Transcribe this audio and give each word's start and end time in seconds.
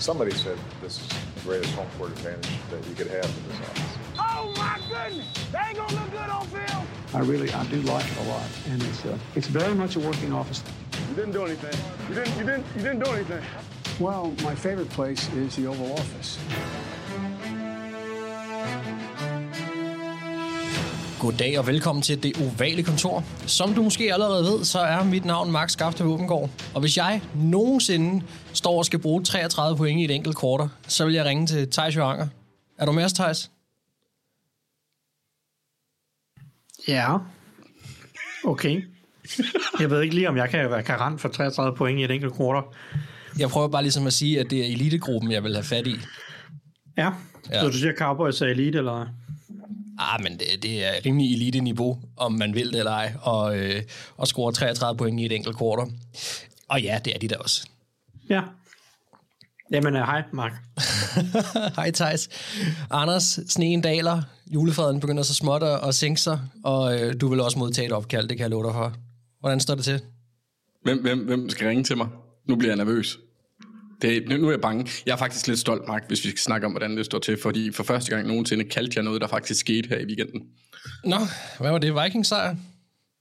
Somebody 0.00 0.30
said 0.30 0.56
this 0.80 0.98
is 0.98 1.08
the 1.08 1.40
greatest 1.44 1.74
home 1.74 1.86
court 1.98 2.10
advantage 2.12 2.48
that 2.70 2.88
you 2.88 2.94
could 2.94 3.08
have 3.08 3.26
in 3.26 3.48
this 3.48 3.60
office. 3.68 3.98
Oh 4.18 4.54
my 4.56 4.80
goodness! 4.88 5.26
They 5.52 5.58
ain't 5.58 5.76
gonna 5.76 5.94
look 5.94 6.10
good 6.10 6.30
on 6.30 6.46
film. 6.46 6.86
I 7.12 7.18
really, 7.18 7.52
I 7.52 7.66
do 7.66 7.82
like 7.82 8.10
it 8.10 8.16
a 8.16 8.22
lot, 8.22 8.46
and 8.70 8.82
it's 8.82 9.04
uh, 9.04 9.18
it's 9.34 9.46
very 9.46 9.74
much 9.74 9.96
a 9.96 10.00
working 10.00 10.32
office. 10.32 10.64
You 11.10 11.16
didn't 11.16 11.32
do 11.32 11.44
anything. 11.44 11.78
You 12.08 12.14
didn't. 12.14 12.38
You 12.38 12.44
didn't. 12.46 12.66
You 12.76 12.82
didn't 12.82 13.00
do 13.00 13.10
anything. 13.10 13.42
Well, 14.00 14.34
my 14.42 14.54
favorite 14.54 14.88
place 14.88 15.30
is 15.34 15.56
the 15.56 15.66
Oval 15.66 15.92
Office. 15.92 16.38
Goddag 21.20 21.58
og 21.58 21.66
velkommen 21.66 22.02
til 22.02 22.22
det 22.22 22.32
ovale 22.40 22.82
kontor. 22.82 23.24
Som 23.46 23.74
du 23.74 23.82
måske 23.82 24.12
allerede 24.12 24.44
ved, 24.44 24.64
så 24.64 24.78
er 24.78 25.04
mit 25.04 25.24
navn 25.24 25.52
Max 25.52 25.72
Skafte 25.72 26.04
Våbengård. 26.04 26.50
Og 26.74 26.80
hvis 26.80 26.96
jeg 26.96 27.22
nogensinde 27.34 28.24
står 28.52 28.78
og 28.78 28.86
skal 28.86 28.98
bruge 28.98 29.24
33 29.24 29.76
point 29.76 30.00
i 30.00 30.04
et 30.04 30.10
enkelt 30.10 30.36
kvarter, 30.36 30.68
så 30.88 31.04
vil 31.04 31.14
jeg 31.14 31.24
ringe 31.24 31.46
til 31.46 31.70
Thijs 31.70 31.96
Joranger. 31.96 32.26
Er 32.78 32.86
du 32.86 32.92
med 32.92 33.04
os, 33.04 33.12
Thijs? 33.12 33.50
Ja. 36.88 37.16
Okay. 38.44 38.82
Jeg 39.80 39.90
ved 39.90 40.02
ikke 40.02 40.14
lige, 40.14 40.28
om 40.28 40.36
jeg 40.36 40.50
kan 40.50 40.70
være 40.70 40.82
garant 40.82 41.20
for 41.20 41.28
33 41.28 41.76
point 41.76 42.00
i 42.00 42.04
et 42.04 42.10
enkelt 42.10 42.34
kvarter. 42.34 42.62
Jeg 43.38 43.48
prøver 43.48 43.68
bare 43.68 43.82
ligesom 43.82 44.06
at 44.06 44.12
sige, 44.12 44.40
at 44.40 44.50
det 44.50 44.60
er 44.60 44.72
elitegruppen, 44.72 45.32
jeg 45.32 45.44
vil 45.44 45.54
have 45.54 45.64
fat 45.64 45.86
i. 45.86 45.96
Ja. 46.96 47.02
Ja. 47.04 47.10
ja. 47.50 47.60
Så 47.60 47.66
du 47.66 47.72
siger 47.72 47.92
Cowboys 47.98 48.40
er 48.40 48.46
elite, 48.46 48.78
eller? 48.78 49.06
Ah, 50.02 50.22
men 50.22 50.38
det, 50.38 50.46
det 50.62 50.84
er 50.84 51.06
rimelig 51.06 51.34
elite-niveau, 51.34 51.98
om 52.16 52.32
man 52.32 52.54
vil 52.54 52.72
det 52.72 52.78
eller 52.78 52.92
ej, 52.92 53.12
og, 53.22 53.58
øh, 53.58 53.82
og 54.16 54.26
score 54.26 54.52
33 54.52 54.96
point 54.96 55.20
i 55.20 55.26
et 55.26 55.32
enkelt 55.32 55.56
kvarter. 55.56 55.86
Og 56.68 56.82
ja, 56.82 56.98
det 57.04 57.14
er 57.14 57.18
de 57.18 57.28
da 57.28 57.36
også. 57.36 57.66
Ja. 58.28 58.42
Jamen, 59.72 59.94
uh, 59.94 60.00
hej, 60.00 60.22
Mark. 60.32 60.52
Hej 61.76 61.90
Thijs. 61.90 62.28
Anders, 62.90 63.40
sneen 63.48 63.80
daler, 63.80 64.22
julefreden 64.46 65.00
begynder 65.00 65.22
så 65.22 65.34
småt 65.34 65.62
at, 65.62 65.88
at 65.88 65.94
sænke 65.94 66.20
sig, 66.20 66.40
og 66.64 67.00
øh, 67.00 67.14
du 67.20 67.28
vil 67.28 67.40
også 67.40 67.58
modtage 67.58 67.86
et 67.86 67.92
opkald, 67.92 68.28
det 68.28 68.36
kan 68.36 68.42
jeg 68.42 68.50
love 68.50 68.64
dig 68.64 68.72
for. 68.72 68.92
Hvordan 69.40 69.60
står 69.60 69.74
det 69.74 69.84
til? 69.84 70.00
Hvem, 70.82 71.02
hvem, 71.02 71.18
hvem 71.18 71.50
skal 71.50 71.66
ringe 71.66 71.84
til 71.84 71.96
mig? 71.96 72.08
Nu 72.48 72.56
bliver 72.56 72.70
jeg 72.70 72.76
nervøs. 72.76 73.18
Det, 74.02 74.28
nu 74.28 74.36
nu 74.36 74.46
er 74.46 74.50
jeg 74.50 74.60
bange. 74.60 74.86
Jeg 75.06 75.12
er 75.12 75.16
faktisk 75.16 75.46
lidt 75.46 75.58
stolt, 75.58 75.88
Mark, 75.88 76.04
hvis 76.08 76.24
vi 76.24 76.28
skal 76.30 76.38
snakke 76.40 76.66
om, 76.66 76.72
hvordan 76.72 76.96
det 76.96 77.04
står 77.06 77.18
til, 77.18 77.38
fordi 77.42 77.72
for 77.72 77.82
første 77.84 78.10
gang 78.14 78.26
nogensinde 78.28 78.64
kaldte 78.64 78.92
jeg 78.96 79.04
noget, 79.04 79.20
der 79.20 79.26
faktisk 79.26 79.60
skete 79.60 79.88
her 79.88 79.98
i 79.98 80.04
weekenden. 80.04 80.42
Nå, 81.04 81.16
hvad 81.60 81.70
var 81.70 81.78
det? 81.78 81.94
Vikings 82.04 82.28
sejr? 82.28 82.56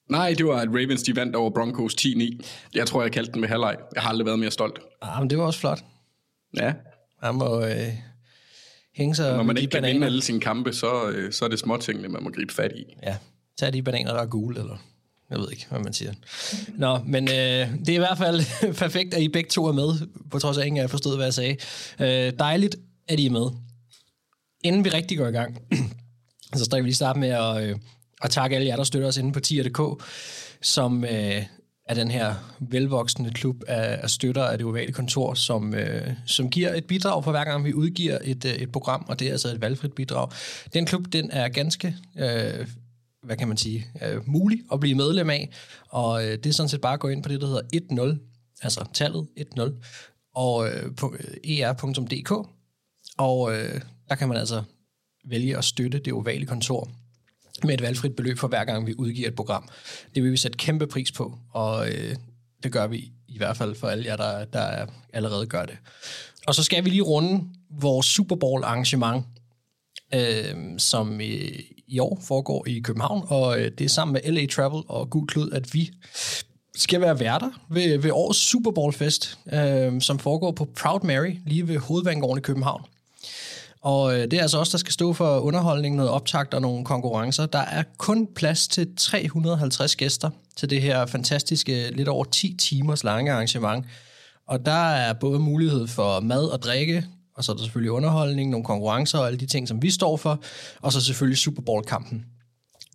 Nej, 0.10 0.34
det 0.38 0.46
var, 0.46 0.56
at 0.60 0.68
Ravens 0.68 1.04
de 1.04 1.16
vandt 1.16 1.36
over 1.36 1.50
Broncos 1.50 1.94
10-9. 1.96 2.40
Jeg 2.76 2.88
tror, 2.88 3.02
jeg 3.02 3.12
kaldte 3.12 3.32
den 3.32 3.42
med 3.42 3.50
halvleg. 3.50 3.76
Jeg 3.96 4.02
har 4.04 4.10
aldrig 4.10 4.26
været 4.26 4.40
mere 4.40 4.52
stolt. 4.52 4.80
Ah, 5.02 5.22
men 5.22 5.30
det 5.30 5.38
var 5.38 5.44
også 5.44 5.60
flot. 5.60 5.84
Ja, 6.58 6.74
Han 7.24 7.36
må 7.36 7.62
øh, 7.66 7.88
hænge 8.96 9.16
sig 9.16 9.36
når 9.38 9.44
man 9.44 9.58
ikke 9.58 9.72
kan 9.72 9.78
bananer. 9.82 9.94
vinde 9.94 10.06
alle 10.08 10.22
sine 10.22 10.40
kampe, 10.40 10.74
så, 10.74 11.10
øh, 11.10 11.32
så 11.32 11.46
er 11.46 11.50
det 11.50 11.60
småtingene, 11.60 12.08
man 12.08 12.24
må 12.24 12.30
gribe 12.30 12.54
fat 12.54 12.72
i. 12.76 12.84
Ja, 13.04 13.18
tag 13.60 13.74
de 13.74 13.82
bananer, 13.84 14.14
der 14.14 14.22
er 14.22 14.26
gule, 14.26 14.60
eller 14.60 14.78
jeg 15.30 15.40
ved 15.40 15.48
ikke, 15.52 15.66
hvad 15.70 15.80
man 15.80 15.94
siger. 15.94 16.14
Nå, 16.78 17.00
men 17.06 17.24
øh, 17.24 17.36
det 17.80 17.90
er 17.90 17.94
i 17.94 17.98
hvert 17.98 18.18
fald 18.18 18.42
perfekt, 18.84 19.14
at 19.14 19.22
I 19.22 19.28
begge 19.28 19.50
to 19.50 19.66
er 19.66 19.72
med, 19.72 20.08
på 20.32 20.40
trods 20.40 20.58
af, 20.58 20.62
at 20.62 20.68
ingen 20.68 20.84
af 20.84 20.90
forstod, 20.90 21.16
hvad 21.16 21.26
jeg 21.26 21.34
sagde. 21.34 21.56
Øh, 22.00 22.34
dejligt, 22.40 22.76
at 23.08 23.20
I 23.20 23.26
er 23.26 23.32
med. 23.32 23.50
Inden 24.64 24.86
vi 24.86 24.90
rigtig 24.90 25.18
går 25.18 25.28
i 25.28 25.32
gang, 25.32 25.62
så 26.56 26.66
skal 26.66 26.78
vi 26.78 26.84
lige 26.84 26.96
starte 26.96 27.20
med 27.20 27.30
at, 27.30 27.64
øh, 27.64 27.76
at 28.24 28.30
takke 28.30 28.56
alle 28.56 28.68
jer, 28.68 28.76
der 28.76 28.84
støtter 28.84 29.08
os 29.08 29.18
inde 29.18 29.32
på 29.32 29.40
tier.dk, 29.40 30.04
som 30.62 31.04
øh, 31.04 31.44
er 31.90 31.94
den 31.94 32.12
her 32.12 32.36
velvoksende 32.60 33.32
klub 33.32 33.64
af, 33.68 34.00
af 34.04 34.10
støtter 34.10 34.44
af 34.44 34.58
det 34.58 34.68
ovale 34.68 34.94
kontor, 34.94 35.34
som, 35.34 35.74
øh, 35.74 36.12
som 36.26 36.50
giver 36.50 36.74
et 36.74 36.86
bidrag 36.86 37.24
for 37.24 37.32
hver 37.32 37.44
gang, 37.44 37.66
vi 37.66 37.74
udgiver 37.74 38.18
et, 38.24 38.46
øh, 38.46 38.54
et 38.54 38.72
program, 38.72 39.06
og 39.08 39.20
det 39.20 39.28
er 39.28 39.32
altså 39.32 39.48
et 39.48 39.62
valgfrit 39.62 39.94
bidrag. 39.94 40.30
Den 40.74 40.86
klub, 40.86 41.14
den 41.14 41.32
er 41.32 41.50
ganske... 41.50 41.96
Øh, 42.20 42.68
hvad 43.24 43.38
kan 43.38 43.48
man 43.48 43.58
sige, 43.58 43.88
øh, 44.06 44.30
muligt 44.30 44.62
at 44.72 44.80
blive 44.80 44.96
medlem 44.96 45.30
af. 45.30 45.50
Og 45.90 46.26
øh, 46.26 46.32
det 46.32 46.46
er 46.46 46.54
sådan 46.54 46.70
set 46.70 46.82
bare 46.82 46.94
at 46.94 47.00
gå 47.00 47.08
ind 47.08 47.24
på 47.24 47.30
det, 47.30 47.42
der 47.42 47.48
hedder 47.48 48.12
1.0, 48.16 48.62
altså 48.62 48.86
tallet 48.94 49.28
1.0, 49.40 49.74
og 50.36 50.68
øh, 50.68 50.96
på 50.96 51.16
øh, 51.20 51.60
er.dk. 51.60 52.32
Og 53.18 53.54
øh, 53.56 53.82
der 54.10 54.16
kan 54.16 54.28
man 54.28 54.38
altså 54.38 54.64
vælge 55.26 55.58
at 55.58 55.66
støtte 55.66 56.00
det 56.00 56.14
ovale 56.14 56.46
kontor 56.46 56.90
med 57.64 57.74
et 57.74 57.82
valgfrit 57.82 58.16
beløb 58.16 58.38
for 58.38 58.48
hver 58.48 58.66
gang 58.66 58.88
vi 58.88 58.96
udgiver 58.98 59.28
et 59.28 59.36
program. 59.36 59.70
Det 60.16 60.24
vil 60.24 60.32
vi 60.32 60.38
sætte 60.38 60.58
kæmpe 60.58 60.88
pris 60.88 61.12
på, 61.12 61.38
og 61.52 61.90
øh, 61.90 62.16
det 62.64 62.72
gør 62.72 62.88
vi 62.88 63.12
i 63.28 63.38
hvert 63.38 63.58
fald 63.58 63.76
for 63.76 63.88
alle 63.88 64.06
jer, 64.06 64.16
der, 64.16 64.46
der 64.46 64.86
allerede 65.14 65.46
gør 65.46 65.66
det. 65.66 65.78
Og 66.48 66.56
så 66.56 66.64
skal 66.64 66.86
vi 66.86 66.90
lige 66.90 67.02
runde 67.02 67.50
vores 67.70 68.06
Super 68.06 68.36
Bowl 68.36 68.64
arrangement, 68.64 69.26
øh, 70.14 70.56
som 70.78 71.22
øh, 71.22 71.60
i 71.90 72.00
år 72.00 72.20
foregår 72.22 72.68
i 72.68 72.80
København, 72.80 73.26
og 73.28 73.60
øh, 73.60 73.72
det 73.78 73.86
er 73.86 73.90
sammen 73.90 74.14
med 74.14 74.32
LA 74.32 74.46
Travel 74.46 74.84
og 74.88 75.10
Gud 75.10 75.28
Klud, 75.28 75.52
at 75.52 75.74
vi 75.74 75.92
skal 76.76 77.02
være 77.02 77.20
værter 77.20 77.50
ved, 77.70 77.98
ved 77.98 78.12
årets 78.12 78.40
Super 78.40 78.72
Bowl 78.72 78.94
fest, 78.94 79.38
øh, 79.54 80.02
som 80.02 80.20
foregår 80.20 80.52
på 80.52 80.68
Proud 80.82 81.00
Mary, 81.04 81.36
lige 81.46 81.68
ved 81.68 81.78
Hovedvandgården 81.78 82.38
i 82.38 82.42
København. 82.42 82.82
Og 83.82 84.14
øh, 84.14 84.22
det 84.22 84.34
er 84.34 84.42
altså 84.42 84.58
os, 84.58 84.70
der 84.70 84.78
skal 84.78 84.94
stå 84.94 85.14
for 85.14 85.40
underholdning, 85.40 85.96
noget 85.96 86.12
optakt 86.12 86.54
og 86.54 86.62
nogle 86.62 86.86
konkurrencer. 86.86 87.46
Der 87.46 87.60
er 87.60 87.84
kun 87.98 88.28
plads 88.36 88.68
til 88.68 88.96
350 88.98 89.96
gæster 89.96 90.30
til 90.56 90.70
det 90.70 90.82
her 90.82 91.06
fantastiske, 91.06 91.92
lidt 91.92 92.08
over 92.08 92.24
10 92.24 92.56
timers 92.60 93.04
lange 93.04 93.32
arrangement. 93.32 93.86
Og 94.48 94.66
der 94.66 94.90
er 94.90 95.14
både 95.14 95.40
mulighed 95.40 95.88
for 95.88 96.20
mad 96.20 96.44
og 96.44 96.62
drikke, 96.62 97.06
og 97.40 97.46
så 97.46 97.52
er 97.52 97.56
der 97.56 97.64
selvfølgelig 97.64 97.92
underholdning, 97.92 98.50
nogle 98.50 98.66
konkurrencer 98.66 99.20
og 99.20 99.28
alle 99.28 99.40
de 99.40 99.46
ting, 99.46 99.68
som 99.68 99.82
vi 99.82 99.92
står 99.92 100.18
for, 100.18 100.44
og 100.82 100.94
så 100.94 101.02
selvfølgelig 101.02 101.38
Super 101.38 101.62
Bowl-kampen. 101.62 102.26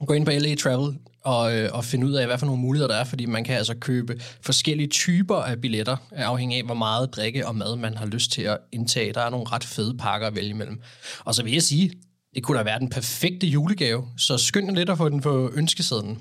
Gå 0.06 0.14
ind 0.14 0.24
på 0.24 0.30
LA 0.30 0.54
Travel 0.54 0.98
og, 1.24 1.56
øh, 1.56 1.70
og 1.72 1.84
finde 1.84 2.06
ud 2.06 2.12
af, 2.12 2.26
hvad 2.26 2.38
for 2.38 2.46
nogle 2.46 2.60
muligheder 2.60 2.92
der 2.92 3.00
er, 3.00 3.04
fordi 3.04 3.26
man 3.26 3.44
kan 3.44 3.56
altså 3.56 3.74
købe 3.74 4.20
forskellige 4.40 4.88
typer 4.88 5.36
af 5.36 5.60
billetter, 5.60 5.96
afhængig 6.12 6.58
af, 6.58 6.64
hvor 6.64 6.74
meget 6.74 7.14
drikke 7.14 7.46
og 7.46 7.56
mad 7.56 7.76
man 7.76 7.96
har 7.96 8.06
lyst 8.06 8.32
til 8.32 8.42
at 8.42 8.58
indtage. 8.72 9.12
Der 9.12 9.20
er 9.20 9.30
nogle 9.30 9.46
ret 9.52 9.64
fede 9.64 9.96
pakker 9.96 10.26
at 10.26 10.36
vælge 10.36 10.50
imellem. 10.50 10.80
Og 11.24 11.34
så 11.34 11.42
vil 11.42 11.52
jeg 11.52 11.62
sige, 11.62 11.92
det 12.34 12.42
kunne 12.42 12.58
da 12.58 12.62
være 12.62 12.78
den 12.78 12.90
perfekte 12.90 13.46
julegave, 13.46 14.08
så 14.16 14.38
skynd 14.38 14.76
lidt 14.76 14.90
at 14.90 14.98
få 14.98 15.08
den 15.08 15.20
på 15.20 15.50
ønskesedlen. 15.54 16.18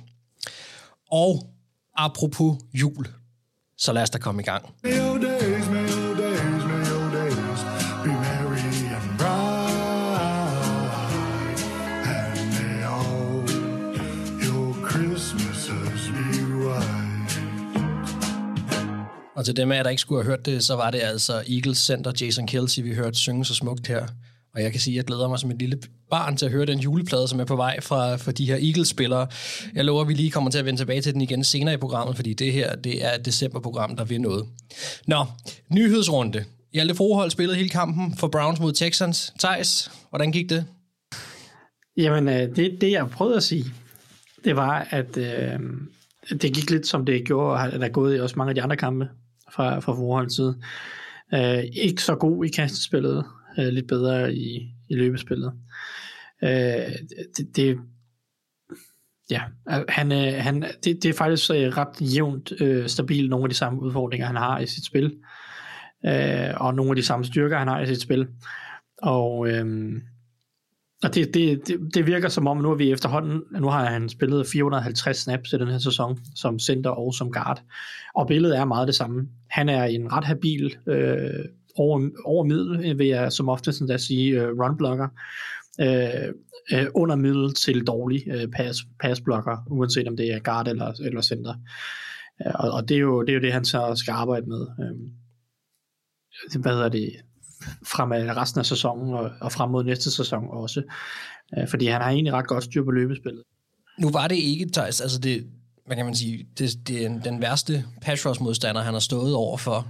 Og 1.11 1.53
apropos 1.97 2.57
jul, 2.73 3.07
så 3.77 3.93
lad 3.93 4.01
os 4.01 4.09
da 4.09 4.17
komme 4.17 4.41
i 4.41 4.45
gang. 4.45 4.69
May 4.83 5.32
Og 19.43 19.47
til 19.47 19.57
dem 19.57 19.71
af 19.71 19.75
jer, 19.77 19.83
der 19.83 19.89
ikke 19.89 20.01
skulle 20.01 20.23
have 20.23 20.31
hørt 20.31 20.45
det, 20.45 20.63
så 20.63 20.75
var 20.75 20.91
det 20.91 20.99
altså 20.99 21.33
Eagles 21.33 21.77
center 21.77 22.11
Jason 22.21 22.47
Kelsey, 22.47 22.83
vi 22.83 22.93
hørte 22.93 23.17
synge 23.17 23.45
så 23.45 23.55
smukt 23.55 23.87
her. 23.87 24.07
Og 24.55 24.61
jeg 24.61 24.71
kan 24.71 24.81
sige, 24.81 24.93
at 24.93 24.97
jeg 24.97 25.03
glæder 25.05 25.29
mig 25.29 25.39
som 25.39 25.51
et 25.51 25.59
lille 25.59 25.79
barn 26.09 26.37
til 26.37 26.45
at 26.45 26.51
høre 26.51 26.65
den 26.65 26.79
juleplade, 26.79 27.27
som 27.27 27.39
er 27.39 27.45
på 27.45 27.55
vej 27.55 27.81
fra, 27.81 28.15
fra 28.15 28.31
de 28.31 28.45
her 28.45 28.55
Eagles-spillere. 28.55 29.27
Jeg 29.75 29.85
lover, 29.85 30.01
at 30.01 30.07
vi 30.07 30.13
lige 30.13 30.31
kommer 30.31 30.51
til 30.51 30.59
at 30.59 30.65
vende 30.65 30.79
tilbage 30.79 31.01
til 31.01 31.13
den 31.13 31.21
igen 31.21 31.43
senere 31.43 31.73
i 31.73 31.77
programmet, 31.77 32.15
fordi 32.15 32.33
det 32.33 32.53
her 32.53 32.75
det 32.75 33.05
er 33.05 33.13
et 33.13 33.25
decemberprogram, 33.25 33.95
der 33.95 34.03
vil 34.03 34.21
noget. 34.21 34.45
Nå, 35.07 35.25
nyhedsrunde. 35.69 36.43
Hjalte 36.73 36.95
Frohold 36.95 37.31
spillede 37.31 37.57
hele 37.57 37.69
kampen 37.69 38.17
for 38.17 38.27
Browns 38.27 38.59
mod 38.59 38.73
Texans. 38.73 39.33
Thijs, 39.39 39.91
hvordan 40.09 40.31
gik 40.31 40.49
det? 40.49 40.65
Jamen, 41.97 42.29
øh, 42.29 42.55
det, 42.55 42.77
det 42.81 42.91
jeg 42.91 43.09
prøvede 43.09 43.37
at 43.37 43.43
sige, 43.43 43.65
det 44.43 44.55
var, 44.55 44.87
at 44.89 45.17
øh, 45.17 45.59
det 46.29 46.53
gik 46.53 46.69
lidt 46.69 46.87
som 46.87 47.05
det 47.05 47.25
gjorde, 47.25 47.61
at 47.61 47.73
der 47.73 47.85
er 47.85 47.89
gået 47.89 48.17
i 48.17 48.19
også 48.19 48.35
mange 48.37 48.49
af 48.49 48.55
de 48.55 48.61
andre 48.61 48.77
kampe 48.77 49.07
fra, 49.55 49.79
fra 49.79 49.93
forholdets 49.93 50.35
side. 50.35 50.61
Øh, 51.33 51.63
ikke 51.73 52.03
så 52.03 52.15
god 52.15 52.45
i 52.45 52.49
kastespillet, 52.49 53.25
øh, 53.59 53.67
lidt 53.67 53.87
bedre 53.87 54.33
i, 54.33 54.73
i 54.89 54.95
løbespillet. 54.95 55.53
Øh, 56.43 56.49
det, 57.37 57.55
det, 57.55 57.77
ja, 59.29 59.41
han, 59.89 60.11
øh, 60.11 60.33
han, 60.43 60.61
det, 60.61 61.03
det 61.03 61.05
er 61.05 61.13
faktisk 61.13 61.51
øh, 61.51 61.77
ret 61.77 62.15
jævnt 62.15 62.53
øh, 62.61 62.87
stabilt 62.87 63.29
nogle 63.29 63.45
af 63.45 63.49
de 63.49 63.55
samme 63.55 63.81
udfordringer, 63.81 64.27
han 64.27 64.35
har 64.35 64.59
i 64.59 64.65
sit 64.65 64.85
spil, 64.85 65.13
øh, 66.05 66.53
og 66.55 66.75
nogle 66.75 66.91
af 66.91 66.95
de 66.95 67.05
samme 67.05 67.25
styrker, 67.25 67.57
han 67.57 67.67
har 67.67 67.81
i 67.81 67.87
sit 67.87 68.01
spil. 68.01 68.27
Og, 68.97 69.47
øh, 69.47 69.93
og 71.03 71.15
det, 71.15 71.33
det, 71.33 71.67
det, 71.67 71.93
det 71.93 72.07
virker 72.07 72.29
som 72.29 72.47
om, 72.47 72.57
nu 72.57 72.71
er 72.71 72.75
vi 72.75 72.91
efterhånden, 72.91 73.41
nu 73.51 73.67
har 73.67 73.85
han 73.85 74.09
spillet 74.09 74.47
450 74.47 75.17
snaps 75.17 75.53
i 75.53 75.57
den 75.57 75.67
her 75.67 75.77
sæson, 75.77 76.19
som 76.35 76.59
center 76.59 76.89
og 76.89 77.13
som 77.13 77.31
guard. 77.31 77.61
Og 78.15 78.27
billedet 78.27 78.57
er 78.57 78.65
meget 78.65 78.87
det 78.87 78.95
samme. 78.95 79.27
Han 79.49 79.69
er 79.69 79.83
en 79.83 80.13
ret 80.13 80.23
habil, 80.23 80.77
øh, 80.87 81.45
over, 81.75 82.09
over 82.25 82.43
middel, 82.43 82.97
vil 82.97 83.07
jeg 83.07 83.31
som 83.31 83.49
ofte 83.49 83.71
sådan 83.71 83.93
at 83.93 84.01
sige, 84.01 84.41
øh, 84.41 84.59
runblocker. 84.59 85.07
Øh, 85.81 86.33
øh, 86.73 86.85
under 86.95 87.15
middel 87.15 87.53
til 87.53 87.87
dårlig 87.87 88.23
øh, 88.27 88.47
pass, 88.47 88.79
passblocker, 88.99 89.57
uanset 89.67 90.07
om 90.07 90.17
det 90.17 90.33
er 90.33 90.39
guard 90.39 90.67
eller, 90.67 90.91
eller 91.05 91.21
center. 91.21 91.53
Øh, 92.45 92.53
og, 92.55 92.71
og 92.71 92.89
det, 92.89 92.95
er 92.95 93.01
jo, 93.01 93.21
det 93.21 93.29
er 93.29 93.33
jo 93.33 93.41
det, 93.41 93.53
han 93.53 93.65
så 93.65 93.93
skal 93.95 94.11
arbejde 94.11 94.45
med. 94.45 94.67
Øh, 94.79 94.95
hvad 96.61 96.71
hedder 96.71 96.89
det? 96.89 97.11
Fremad 97.87 98.37
resten 98.37 98.59
af 98.59 98.65
sæsonen 98.65 99.13
og, 99.13 99.31
og 99.41 99.51
frem 99.51 99.69
mod 99.69 99.83
næste 99.83 100.11
sæson 100.11 100.43
også. 100.49 100.83
Øh, 101.57 101.67
fordi 101.67 101.87
han 101.87 102.01
har 102.01 102.09
egentlig 102.09 102.33
ret 102.33 102.47
godt 102.47 102.63
styr 102.63 102.83
på 102.83 102.91
løbespillet. 102.91 103.43
Nu 103.99 104.09
var 104.09 104.27
det 104.27 104.35
ikke, 104.35 104.69
Thijs, 104.73 105.01
altså 105.01 105.19
det, 105.19 105.47
hvad 105.85 105.95
kan 105.95 106.05
man 106.05 106.15
sige, 106.15 106.47
det, 106.57 106.87
det 106.87 107.05
er 107.05 107.19
den 107.19 107.41
værste 107.41 107.85
pass 108.01 108.39
modstander, 108.39 108.81
han 108.81 108.93
har 108.93 108.99
stået 108.99 109.35
over 109.35 109.57
for 109.57 109.87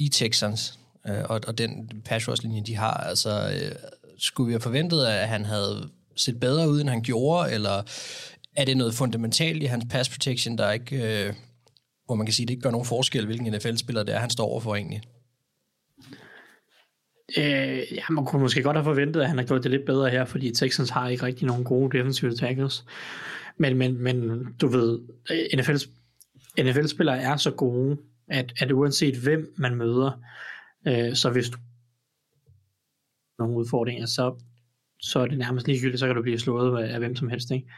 i 0.00 0.08
Texans, 0.08 0.78
øh, 1.08 1.24
og, 1.24 1.40
og 1.46 1.58
den 1.58 1.90
pass 2.04 2.42
linje, 2.42 2.62
de 2.62 2.76
har, 2.76 2.94
altså, 2.94 3.50
øh, 3.54 3.72
skulle 4.18 4.46
vi 4.46 4.52
have 4.52 4.60
forventet, 4.60 5.06
at 5.06 5.28
han 5.28 5.44
havde 5.44 5.88
set 6.16 6.40
bedre 6.40 6.68
ud, 6.68 6.80
end 6.80 6.88
han 6.88 7.02
gjorde, 7.02 7.52
eller 7.52 7.82
er 8.56 8.64
det 8.64 8.76
noget 8.76 8.94
fundamentalt 8.94 9.62
i 9.62 9.66
hans 9.66 9.84
pass 9.90 10.08
protection, 10.10 10.58
der 10.58 10.70
ikke, 10.70 11.26
øh, 11.26 11.34
hvor 12.06 12.14
man 12.14 12.26
kan 12.26 12.32
sige, 12.32 12.46
det 12.46 12.50
ikke 12.50 12.62
gør 12.62 12.70
nogen 12.70 12.86
forskel, 12.86 13.26
hvilken 13.26 13.52
NFL-spiller 13.52 14.02
det 14.02 14.14
er, 14.14 14.18
han 14.18 14.30
står 14.30 14.46
overfor 14.46 14.74
egentlig? 14.74 15.02
Øh, 17.38 17.78
ja, 17.92 18.02
man 18.10 18.24
kunne 18.24 18.42
måske 18.42 18.62
godt 18.62 18.76
have 18.76 18.84
forventet, 18.84 19.20
at 19.20 19.28
han 19.28 19.38
har 19.38 19.44
gjort 19.44 19.62
det 19.62 19.70
lidt 19.70 19.86
bedre 19.86 20.10
her, 20.10 20.24
fordi 20.24 20.50
Texans 20.54 20.90
har 20.90 21.08
ikke 21.08 21.22
rigtig 21.22 21.46
nogen 21.46 21.64
gode 21.64 21.98
defensive 21.98 22.34
tackles. 22.34 22.84
Men, 23.58 23.76
men, 23.78 23.98
men 24.02 24.46
du 24.60 24.66
ved, 24.68 24.98
NFL, 25.56 25.76
NFL-spillere 26.62 27.18
er 27.20 27.36
så 27.36 27.50
gode, 27.50 27.96
at, 28.28 28.52
at 28.60 28.72
uanset 28.72 29.16
hvem 29.16 29.54
man 29.58 29.74
møder, 29.74 30.10
øh, 30.88 31.14
så 31.14 31.30
hvis 31.30 31.48
du 31.48 31.58
nogle 33.38 33.56
udfordringer, 33.56 34.06
så, 34.06 34.42
så 35.00 35.18
er 35.20 35.26
det 35.26 35.38
nærmest 35.38 35.66
ligegyldigt, 35.66 36.00
så 36.00 36.06
kan 36.06 36.16
du 36.16 36.22
blive 36.22 36.38
slået 36.38 36.82
af, 36.82 36.92
af 36.94 36.98
hvem 36.98 37.16
som 37.16 37.28
helst. 37.28 37.50
Ikke? 37.50 37.68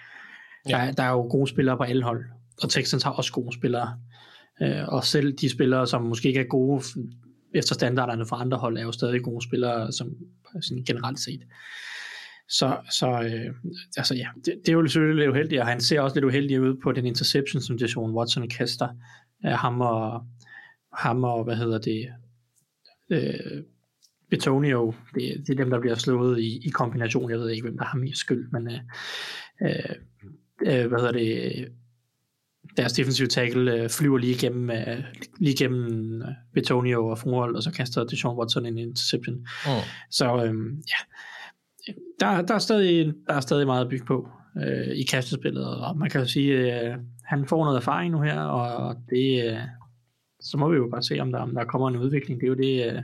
Der, 0.69 0.77
er- 0.77 0.93
der 0.93 1.03
er 1.03 1.11
jo 1.11 1.21
gode 1.31 1.47
spillere 1.51 1.77
på 1.77 1.83
alle 1.83 2.03
hold, 2.03 2.25
og 2.63 2.71
Texans 2.71 3.03
har 3.03 3.11
også 3.11 3.33
gode 3.33 3.55
spillere. 3.55 3.99
Øh, 4.63 4.89
og 4.89 5.05
selv 5.05 5.33
de 5.33 5.51
spillere, 5.51 5.87
som 5.87 6.03
måske 6.03 6.29
ikke 6.29 6.41
er 6.41 6.45
gode 6.45 6.83
efter 7.55 7.75
standarderne 7.75 8.27
fra 8.27 8.41
andre 8.41 8.57
hold, 8.57 8.79
er 8.79 8.83
jo 8.83 8.93
stadig 8.93 9.23
gode 9.23 9.45
spillere, 9.45 9.93
som 9.93 10.17
sådan 10.61 10.85
generelt 10.85 11.21
set. 11.21 11.41
Så, 12.49 12.77
så 12.91 13.07
øh, 13.23 13.55
altså 13.97 14.15
ja, 14.15 14.29
det, 14.45 14.55
det 14.67 14.69
er 14.69 14.73
jo 14.73 14.87
selvfølgelig 14.87 15.25
lidt 15.25 15.31
uheldigt, 15.31 15.61
og 15.61 15.67
han 15.67 15.81
ser 15.81 16.01
også 16.01 16.17
lidt 16.17 16.25
uheldig 16.25 16.61
ud 16.61 16.77
på 16.83 16.93
den 16.93 17.07
interception, 17.07 17.63
som 17.63 17.79
Deshaun 17.79 18.15
Watson 18.15 18.49
kaster 18.49 18.89
af 19.45 19.59
ham 19.59 19.81
og, 19.81 20.27
ham 20.93 21.25
og 21.25 21.45
hvad 21.45 21.57
hedder 21.57 21.79
det, 21.79 22.09
øh, 23.11 23.63
Betonio, 24.31 24.95
det, 25.15 25.45
det 25.47 25.51
er 25.51 25.57
dem, 25.57 25.71
der 25.71 25.81
bliver 25.81 25.95
slået 25.95 26.41
i, 26.41 26.61
i 26.67 26.69
kombination. 26.69 27.31
Jeg 27.31 27.39
ved 27.39 27.51
ikke, 27.51 27.63
hvem 27.63 27.79
der 27.79 27.85
har 27.85 27.99
mest 27.99 28.21
skyld, 28.21 28.51
men 28.53 28.71
øh, 28.71 28.81
øh, 29.63 29.95
øh, 30.67 30.87
hvad 30.87 30.99
hedder 30.99 31.13
det, 31.13 31.69
deres 32.79 32.93
defensive 32.93 33.29
tackle 33.29 33.73
øh, 33.73 33.91
flyver 33.91 34.19
lige 34.19 34.33
igennem, 34.33 34.71
øh, 34.71 35.05
lige 35.39 35.53
igennem 35.53 36.23
øh, 36.23 36.29
Betonio 36.55 37.07
og 37.07 37.19
forhold, 37.19 37.57
og 37.57 37.63
så 37.63 37.71
kaster 37.73 38.05
Deshaun 38.05 38.39
Watson 38.39 38.67
en 38.67 38.79
interception. 38.79 39.37
Mm. 39.37 39.73
Så 40.11 40.45
øh, 40.45 40.55
ja, 40.89 41.01
der, 42.21 42.43
der, 42.43 42.55
er 42.55 42.59
stadig, 42.59 43.13
der 43.27 43.35
er 43.35 43.41
stadig 43.41 43.67
meget 43.67 43.85
at 43.85 43.91
bygge 43.91 44.07
på 44.07 44.29
øh, 44.63 44.97
i 44.97 45.03
kastespillet, 45.03 45.67
og 45.67 45.99
man 45.99 46.11
kan 46.11 46.21
jo 46.21 46.27
sige, 46.27 46.53
øh, 46.53 46.97
han 47.25 47.47
får 47.47 47.65
noget 47.65 47.77
erfaring 47.77 48.13
nu 48.13 48.21
her, 48.21 48.41
og 48.41 48.97
det, 49.11 49.45
øh, 49.45 49.59
så 50.41 50.57
må 50.57 50.69
vi 50.69 50.77
jo 50.77 50.89
bare 50.91 51.03
se, 51.03 51.21
om 51.21 51.33
der, 51.33 51.39
om 51.39 51.55
der 51.55 51.65
kommer 51.65 51.89
en 51.89 51.97
udvikling. 51.97 52.41
Det 52.41 52.47
er 52.47 52.49
jo 52.49 52.55
det, 52.55 52.87
øh, 52.87 53.03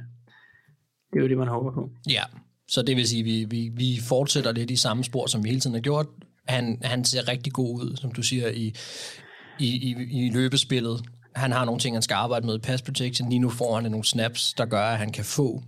det, 1.12 1.18
er 1.18 1.20
jo 1.20 1.28
det 1.28 1.38
man 1.38 1.48
håber 1.48 1.72
på. 1.72 1.90
Ja, 2.10 2.22
så 2.68 2.82
det 2.82 2.96
vil 2.96 3.08
sige, 3.08 3.20
at 3.20 3.26
vi, 3.26 3.46
vi, 3.50 3.70
vi 3.74 3.98
fortsætter 4.08 4.52
lidt 4.52 4.70
i 4.70 4.76
samme 4.76 5.04
spor, 5.04 5.26
som 5.26 5.44
vi 5.44 5.48
hele 5.48 5.60
tiden 5.60 5.74
har 5.74 5.80
gjort. 5.80 6.06
Han, 6.48 6.78
han 6.82 7.04
ser 7.04 7.28
rigtig 7.28 7.52
god 7.52 7.80
ud, 7.80 7.96
som 7.96 8.12
du 8.12 8.22
siger, 8.22 8.48
i, 8.48 8.74
i, 9.58 9.66
i, 9.66 10.24
i 10.26 10.30
løbespillet. 10.30 11.02
Han 11.34 11.52
har 11.52 11.64
nogle 11.64 11.80
ting, 11.80 11.96
han 11.96 12.02
skal 12.02 12.14
arbejde 12.14 12.46
med 12.46 12.54
i 12.54 12.58
pass 12.58 12.82
protection. 12.82 13.28
Lige 13.28 13.38
nu 13.38 13.50
får 13.50 13.80
han 13.80 13.90
nogle 13.90 14.04
snaps, 14.04 14.52
der 14.52 14.66
gør, 14.66 14.82
at 14.82 14.98
han 14.98 15.12
kan 15.12 15.24
få 15.24 15.62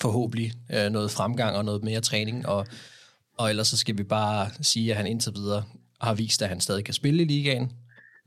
forhåbentlig 0.00 0.52
øh, 0.74 0.90
noget 0.90 1.10
fremgang 1.10 1.56
og 1.56 1.64
noget 1.64 1.84
mere 1.84 2.00
træning. 2.00 2.46
Og, 2.46 2.66
og 3.38 3.50
ellers 3.50 3.68
så 3.68 3.76
skal 3.76 3.98
vi 3.98 4.02
bare 4.02 4.50
sige, 4.60 4.90
at 4.90 4.96
han 4.96 5.06
indtil 5.06 5.32
videre 5.36 5.64
har 6.00 6.14
vist, 6.14 6.42
at 6.42 6.48
han 6.48 6.60
stadig 6.60 6.84
kan 6.84 6.94
spille 6.94 7.22
i 7.22 7.26
ligaen 7.26 7.72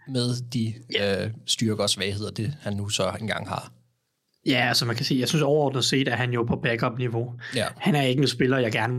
med 0.07 0.49
de 0.49 0.73
øh, 0.99 1.31
styrker 1.45 1.83
og 1.83 1.89
svagheder, 1.89 2.31
det 2.31 2.57
han 2.61 2.73
nu 2.73 2.89
så 2.89 3.17
engang 3.21 3.49
har. 3.49 3.71
Ja, 4.45 4.67
altså 4.67 4.85
man 4.85 4.95
kan 4.95 5.05
sige, 5.05 5.19
jeg 5.19 5.27
synes 5.27 5.41
overordnet 5.41 5.85
set, 5.85 6.07
at 6.07 6.17
han 6.17 6.33
jo 6.33 6.43
på 6.43 6.55
backup-niveau. 6.55 7.33
Ja. 7.55 7.67
Han 7.77 7.95
er 7.95 8.01
ikke 8.01 8.21
en 8.21 8.27
spiller, 8.27 8.57
jeg 8.57 8.71
gerne 8.71 8.93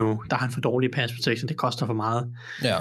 nu. 0.00 0.22
Der 0.30 0.36
har 0.36 0.46
han 0.46 0.52
for 0.52 0.60
dårlig 0.60 0.90
pass 0.90 1.14
protection, 1.14 1.48
det 1.48 1.56
koster 1.56 1.86
for 1.86 1.94
meget. 1.94 2.34
Ja, 2.62 2.78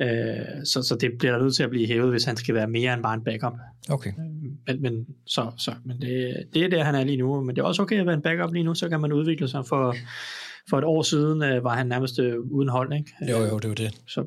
Øh, 0.00 0.64
så, 0.64 0.82
så 0.82 0.96
det 1.00 1.10
bliver 1.18 1.32
der 1.32 1.42
nødt 1.42 1.56
til 1.56 1.62
at 1.62 1.70
blive 1.70 1.86
hævet, 1.86 2.10
hvis 2.10 2.24
han 2.24 2.36
skal 2.36 2.54
være 2.54 2.68
mere 2.68 2.94
end 2.94 3.02
bare 3.02 3.14
en 3.14 3.24
backup. 3.24 3.52
okay. 3.90 4.12
Men, 4.66 4.82
men, 4.82 5.06
så, 5.26 5.50
så, 5.58 5.74
men 5.84 6.00
det, 6.00 6.34
det 6.54 6.64
er 6.64 6.68
der, 6.68 6.84
han 6.84 6.94
er 6.94 7.04
lige 7.04 7.16
nu. 7.16 7.40
Men 7.40 7.56
det 7.56 7.62
er 7.62 7.66
også 7.66 7.82
okay 7.82 8.00
at 8.00 8.06
være 8.06 8.14
en 8.14 8.22
backup 8.22 8.52
lige 8.52 8.64
nu, 8.64 8.74
så 8.74 8.88
kan 8.88 9.00
man 9.00 9.12
udvikle 9.12 9.48
sig. 9.48 9.66
For, 9.66 9.96
for 10.70 10.78
et 10.78 10.84
år 10.84 11.02
siden 11.02 11.42
øh, 11.42 11.64
var 11.64 11.76
han 11.76 11.86
nærmest 11.86 12.18
øh, 12.18 12.40
uden 12.40 12.68
hold, 12.68 12.92
ikke? 12.92 13.10
Jo, 13.30 13.38
jo, 13.38 13.58
det 13.58 13.68
jo 13.68 13.74
det. 13.74 14.00
Så, 14.06 14.26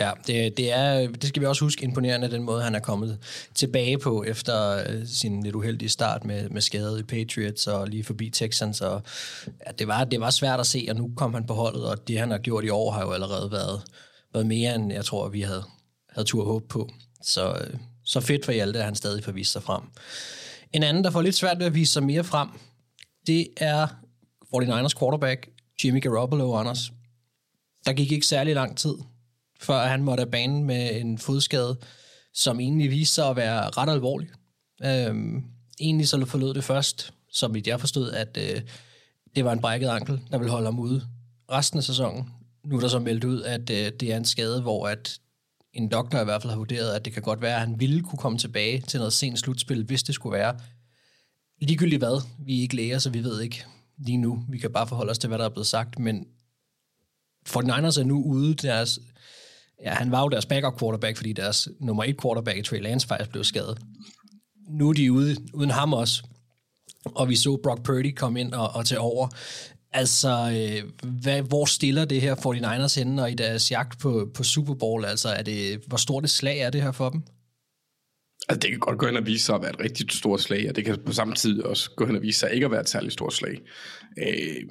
Ja, 0.00 0.10
det, 0.26 0.56
det, 0.56 0.72
er, 0.72 1.08
det 1.08 1.24
skal 1.24 1.42
vi 1.42 1.46
også 1.46 1.64
huske 1.64 1.84
imponerende, 1.84 2.30
den 2.30 2.42
måde, 2.42 2.62
han 2.62 2.74
er 2.74 2.78
kommet 2.78 3.18
tilbage 3.54 3.98
på 3.98 4.24
efter 4.24 4.76
øh, 4.88 5.06
sin 5.06 5.42
lidt 5.42 5.54
uheldige 5.54 5.88
start 5.88 6.24
med, 6.24 6.48
med 6.48 6.60
skade 6.60 7.00
i 7.00 7.02
Patriots 7.02 7.66
og 7.66 7.88
lige 7.88 8.04
forbi 8.04 8.30
Texans. 8.30 8.80
Og, 8.80 9.02
ja, 9.46 9.70
det, 9.78 9.88
var, 9.88 10.04
det 10.04 10.20
var 10.20 10.30
svært 10.30 10.60
at 10.60 10.66
se, 10.66 10.86
og 10.90 10.96
nu 10.96 11.10
kom 11.16 11.34
han 11.34 11.46
på 11.46 11.54
holdet, 11.54 11.84
og 11.84 12.08
det, 12.08 12.18
han 12.18 12.30
har 12.30 12.38
gjort 12.38 12.64
i 12.64 12.68
år, 12.68 12.90
har 12.90 13.02
jo 13.02 13.12
allerede 13.12 13.52
været, 13.52 13.82
været 14.34 14.46
mere, 14.46 14.74
end 14.74 14.92
jeg 14.92 15.04
tror, 15.04 15.28
vi 15.28 15.40
havde, 15.40 15.64
havde 16.10 16.26
tur 16.26 16.44
håb 16.44 16.68
på. 16.68 16.90
Så, 17.22 17.52
øh, 17.52 17.78
så 18.04 18.20
fedt 18.20 18.44
for 18.44 18.52
Hjalte, 18.52 18.78
at 18.78 18.84
han 18.84 18.94
stadig 18.94 19.24
får 19.24 19.32
vist 19.32 19.52
sig 19.52 19.62
frem. 19.62 19.82
En 20.72 20.82
anden, 20.82 21.04
der 21.04 21.10
får 21.10 21.22
lidt 21.22 21.34
svært 21.34 21.58
ved 21.58 21.66
at 21.66 21.74
vise 21.74 21.92
sig 21.92 22.02
mere 22.02 22.24
frem, 22.24 22.48
det 23.26 23.48
er 23.56 23.86
49ers 24.54 24.98
quarterback, 24.98 25.48
Jimmy 25.84 26.02
Garoppolo, 26.02 26.54
Anders. 26.54 26.92
Der 27.86 27.92
gik 27.92 28.12
ikke 28.12 28.26
særlig 28.26 28.54
lang 28.54 28.76
tid, 28.76 28.94
før 29.60 29.86
han 29.86 30.02
måtte 30.02 30.22
af 30.22 30.30
banen 30.30 30.64
med 30.64 31.00
en 31.00 31.18
fodskade, 31.18 31.76
som 32.34 32.60
egentlig 32.60 32.90
viste 32.90 33.14
sig 33.14 33.28
at 33.28 33.36
være 33.36 33.70
ret 33.70 33.90
alvorlig. 33.90 34.28
Øhm, 34.84 35.44
egentlig 35.80 36.08
så 36.08 36.24
forlod 36.24 36.54
det 36.54 36.64
først, 36.64 37.12
som 37.32 37.56
jeg 37.66 37.80
forstod, 37.80 38.10
at 38.10 38.38
øh, 38.40 38.62
det 39.36 39.44
var 39.44 39.52
en 39.52 39.60
brækket 39.60 39.88
ankel, 39.88 40.20
der 40.30 40.38
ville 40.38 40.50
holde 40.50 40.66
ham 40.66 40.78
ude 40.78 41.02
resten 41.50 41.78
af 41.78 41.84
sæsonen. 41.84 42.30
Nu 42.64 42.76
er 42.76 42.80
der 42.80 42.88
så 42.88 42.98
meldt 42.98 43.24
ud, 43.24 43.42
at 43.42 43.70
øh, 43.70 43.92
det 44.00 44.02
er 44.02 44.16
en 44.16 44.24
skade, 44.24 44.62
hvor 44.62 44.88
at 44.88 45.20
en 45.72 45.88
doktor 45.88 46.20
i 46.20 46.24
hvert 46.24 46.42
fald 46.42 46.50
har 46.50 46.58
vurderet, 46.58 46.94
at 46.94 47.04
det 47.04 47.12
kan 47.12 47.22
godt 47.22 47.42
være, 47.42 47.54
at 47.54 47.60
han 47.60 47.80
ville 47.80 48.02
kunne 48.02 48.18
komme 48.18 48.38
tilbage 48.38 48.80
til 48.80 48.98
noget 48.98 49.12
sent 49.12 49.38
slutspil, 49.38 49.84
hvis 49.84 50.02
det 50.02 50.14
skulle 50.14 50.38
være. 50.38 50.58
Ligegyldigt 51.60 52.00
hvad, 52.00 52.22
vi 52.38 52.58
er 52.58 52.62
ikke 52.62 52.76
læger, 52.76 52.98
så 52.98 53.10
vi 53.10 53.24
ved 53.24 53.40
ikke 53.40 53.64
lige 53.98 54.18
nu. 54.18 54.44
Vi 54.48 54.58
kan 54.58 54.72
bare 54.72 54.86
forholde 54.86 55.10
os 55.10 55.18
til, 55.18 55.28
hvad 55.28 55.38
der 55.38 55.44
er 55.44 55.48
blevet 55.48 55.66
sagt, 55.66 55.98
men 55.98 56.26
49ers 57.48 58.00
er 58.00 58.04
nu 58.04 58.22
ude 58.22 58.54
deres 58.54 58.98
Ja, 59.82 59.94
han 59.94 60.10
var 60.10 60.22
jo 60.22 60.28
deres 60.28 60.46
backup 60.46 60.78
quarterback, 60.78 61.16
fordi 61.16 61.32
deres 61.32 61.68
nummer 61.80 62.04
et 62.04 62.20
quarterback, 62.22 62.64
Trey 62.64 62.82
Lance, 62.82 63.06
faktisk 63.06 63.30
blev 63.30 63.44
skadet. 63.44 63.78
Nu 64.70 64.88
er 64.88 64.92
de 64.92 65.12
ude 65.12 65.36
uden 65.54 65.70
ham 65.70 65.92
også. 65.92 66.22
Og 67.04 67.28
vi 67.28 67.36
så 67.36 67.60
Brock 67.62 67.82
Purdy 67.82 68.14
komme 68.14 68.40
ind 68.40 68.52
og, 68.52 68.70
og 68.70 68.86
tage 68.86 69.00
over. 69.00 69.28
Altså, 69.96 70.28
øh, 70.28 71.10
hvad, 71.22 71.42
hvor 71.42 71.64
stiller 71.64 72.04
det 72.04 72.20
her 72.20 72.34
49ers 72.34 72.98
henne, 72.98 73.22
og 73.22 73.30
i 73.30 73.34
deres 73.34 73.70
jagt 73.70 73.98
på, 73.98 74.30
på 74.34 74.42
Super 74.42 74.74
Bowl? 74.74 75.04
Altså, 75.04 75.28
er 75.28 75.42
det, 75.42 75.80
hvor 75.86 75.96
stort 75.96 76.24
et 76.24 76.30
slag 76.30 76.58
er 76.58 76.70
det 76.70 76.82
her 76.82 76.92
for 76.92 77.08
dem? 77.10 77.22
Altså, 78.48 78.60
det 78.60 78.70
kan 78.70 78.78
godt 78.78 78.98
gå 78.98 79.06
hen 79.06 79.16
og 79.16 79.26
vise 79.26 79.44
sig 79.44 79.54
at 79.54 79.62
være 79.62 79.70
et 79.70 79.80
rigtig 79.80 80.06
stort 80.10 80.40
slag, 80.40 80.68
og 80.68 80.76
det 80.76 80.84
kan 80.84 80.98
på 81.06 81.12
samme 81.12 81.34
tid 81.34 81.62
også 81.62 81.90
gå 81.96 82.06
hen 82.06 82.16
og 82.16 82.22
vise 82.22 82.38
sig 82.38 82.52
ikke 82.52 82.64
at 82.64 82.70
være 82.70 82.80
et 82.80 82.88
særligt 82.88 83.12
stort 83.12 83.34
slag. 83.34 83.60
Øh, 84.18 84.62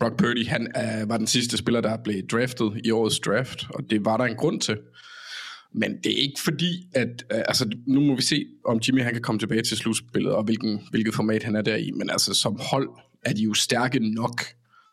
Brock 0.00 0.18
Purdy, 0.18 0.46
han 0.46 0.72
er, 0.74 1.06
var 1.06 1.16
den 1.16 1.26
sidste 1.26 1.56
spiller, 1.56 1.80
der 1.80 1.96
blev 2.04 2.22
draftet 2.32 2.80
i 2.84 2.90
årets 2.90 3.20
draft, 3.20 3.66
og 3.70 3.82
det 3.90 4.04
var 4.04 4.16
der 4.16 4.24
en 4.24 4.36
grund 4.36 4.60
til. 4.60 4.76
Men 5.74 5.96
det 6.04 6.12
er 6.12 6.22
ikke 6.22 6.40
fordi, 6.44 6.88
at 6.94 7.24
øh, 7.32 7.38
altså, 7.48 7.70
nu 7.86 8.00
må 8.00 8.16
vi 8.16 8.22
se, 8.22 8.46
om 8.64 8.80
Jimmy 8.88 9.02
han 9.02 9.12
kan 9.12 9.22
komme 9.22 9.38
tilbage 9.38 9.62
til 9.62 9.76
slutspillet, 9.76 10.32
og 10.32 10.44
hvilken, 10.44 10.80
hvilket 10.90 11.14
format 11.14 11.42
han 11.42 11.56
er 11.56 11.62
der 11.62 11.76
i. 11.76 11.90
Men 11.90 12.10
altså, 12.10 12.34
som 12.34 12.60
hold 12.70 12.88
er 13.22 13.32
de 13.32 13.42
jo 13.42 13.54
stærke 13.54 14.14
nok. 14.14 14.42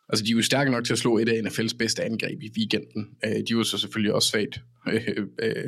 Altså, 0.09 0.25
de 0.25 0.31
er 0.31 0.35
jo 0.35 0.41
stærke 0.41 0.71
nok 0.71 0.85
til 0.85 0.93
at 0.93 0.99
slå 0.99 1.17
et 1.17 1.29
af 1.29 1.41
NFL's 1.41 1.77
bedste 1.77 2.03
angreb 2.03 2.41
i 2.41 2.51
weekenden. 2.57 3.07
Øh, 3.25 3.43
de 3.49 3.57
var 3.57 3.63
så 3.63 3.77
selvfølgelig 3.77 4.13
også 4.13 4.29
svagt. 4.29 4.61
Øh, 4.93 5.25
øh, 5.41 5.65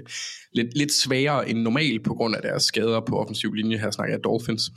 lidt, 0.53 0.77
lidt 0.77 0.93
sværere 0.93 1.49
end 1.49 1.59
normalt 1.59 2.03
på 2.03 2.13
grund 2.13 2.35
af 2.35 2.41
deres 2.41 2.63
skader 2.63 2.99
på 2.99 3.19
offensiv 3.19 3.53
linje. 3.53 3.77
Her 3.77 3.91
snakker 3.91 4.15
jeg 4.15 4.23
Dolphins. 4.23 4.71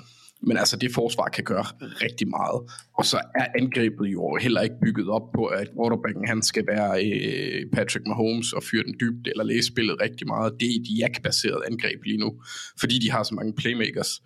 Men 0.47 0.57
altså, 0.57 0.77
det 0.77 0.95
forsvar 0.95 1.29
kan 1.29 1.45
gøre 1.45 1.65
rigtig 2.03 2.29
meget. 2.29 2.61
Og 2.99 3.05
så 3.05 3.17
er 3.35 3.47
angrebet 3.59 4.07
jo 4.07 4.39
heller 4.41 4.61
ikke 4.61 4.75
bygget 4.83 5.09
op 5.09 5.33
på, 5.35 5.45
at 5.45 5.69
quarterbacken 5.75 6.29
han 6.29 6.43
skal 6.43 6.65
være 6.67 7.05
øh, 7.07 7.71
Patrick 7.73 8.07
Mahomes 8.07 8.53
og 8.53 8.63
fyre 8.63 8.85
den 8.85 8.95
dybt, 9.01 9.29
eller 9.29 9.45
læse 9.45 9.67
spillet 9.67 10.01
rigtig 10.01 10.27
meget. 10.27 10.53
Det 10.61 10.67
er 10.69 10.81
et 10.81 10.99
jack-baseret 10.99 11.63
angreb 11.71 12.05
lige 12.05 12.19
nu, 12.19 12.43
fordi 12.81 12.99
de 12.99 13.11
har 13.11 13.23
så 13.23 13.35
mange 13.35 13.53
playmakers. 13.55 14.23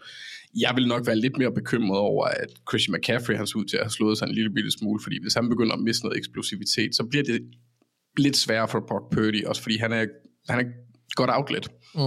Jeg 0.56 0.72
vil 0.76 0.88
nok 0.88 1.06
være 1.06 1.16
lidt 1.16 1.38
mere 1.38 1.52
bekymret 1.52 1.98
over, 1.98 2.26
at 2.26 2.48
Christian 2.70 2.96
McCaffrey 2.96 3.36
han 3.36 3.46
ser 3.46 3.56
ud 3.58 3.64
til 3.64 3.76
at 3.76 3.82
have 3.82 3.90
slået 3.90 4.18
sig 4.18 4.26
en 4.26 4.34
lille 4.34 4.50
bitte 4.50 4.70
smule, 4.70 5.00
fordi 5.02 5.16
hvis 5.22 5.34
han 5.34 5.48
begynder 5.48 5.72
at 5.74 5.80
miste 5.80 6.04
noget 6.04 6.18
eksplosivitet, 6.18 6.94
så 6.94 7.04
bliver 7.10 7.24
det 7.24 7.40
lidt 8.16 8.36
sværere 8.36 8.68
for 8.68 8.84
Brock 8.88 9.12
Purdy, 9.12 9.44
også 9.44 9.62
fordi 9.62 9.76
han 9.76 9.92
er, 9.92 10.06
han 10.48 10.60
er 10.60 10.64
godt 11.14 11.30
outlet. 11.32 11.68
Mm. 11.94 12.00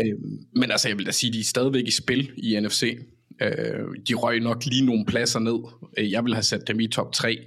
Øh, 0.00 0.14
men 0.56 0.70
altså, 0.70 0.88
jeg 0.88 0.98
vil 0.98 1.06
da 1.06 1.10
sige, 1.10 1.32
de 1.32 1.40
er 1.40 1.44
stadigvæk 1.44 1.86
i 1.86 1.90
spil 1.90 2.30
i 2.36 2.60
NFC. 2.60 2.98
Øh, 3.42 3.50
de 4.08 4.14
røg 4.14 4.40
nok 4.40 4.64
lige 4.66 4.86
nogle 4.86 5.06
pladser 5.06 5.40
ned. 5.40 5.58
Øh, 5.98 6.12
Jeg 6.12 6.24
ville 6.24 6.34
have 6.36 6.42
sat 6.42 6.68
dem 6.68 6.80
i 6.80 6.86
top 6.86 7.12
3 7.12 7.38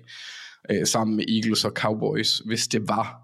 øh, 0.72 0.86
sammen 0.86 1.16
med 1.18 1.26
Eagles 1.30 1.66
og 1.66 1.72
Cowboys, 1.72 2.42
hvis 2.46 2.68
det 2.68 2.88
var, 2.88 3.16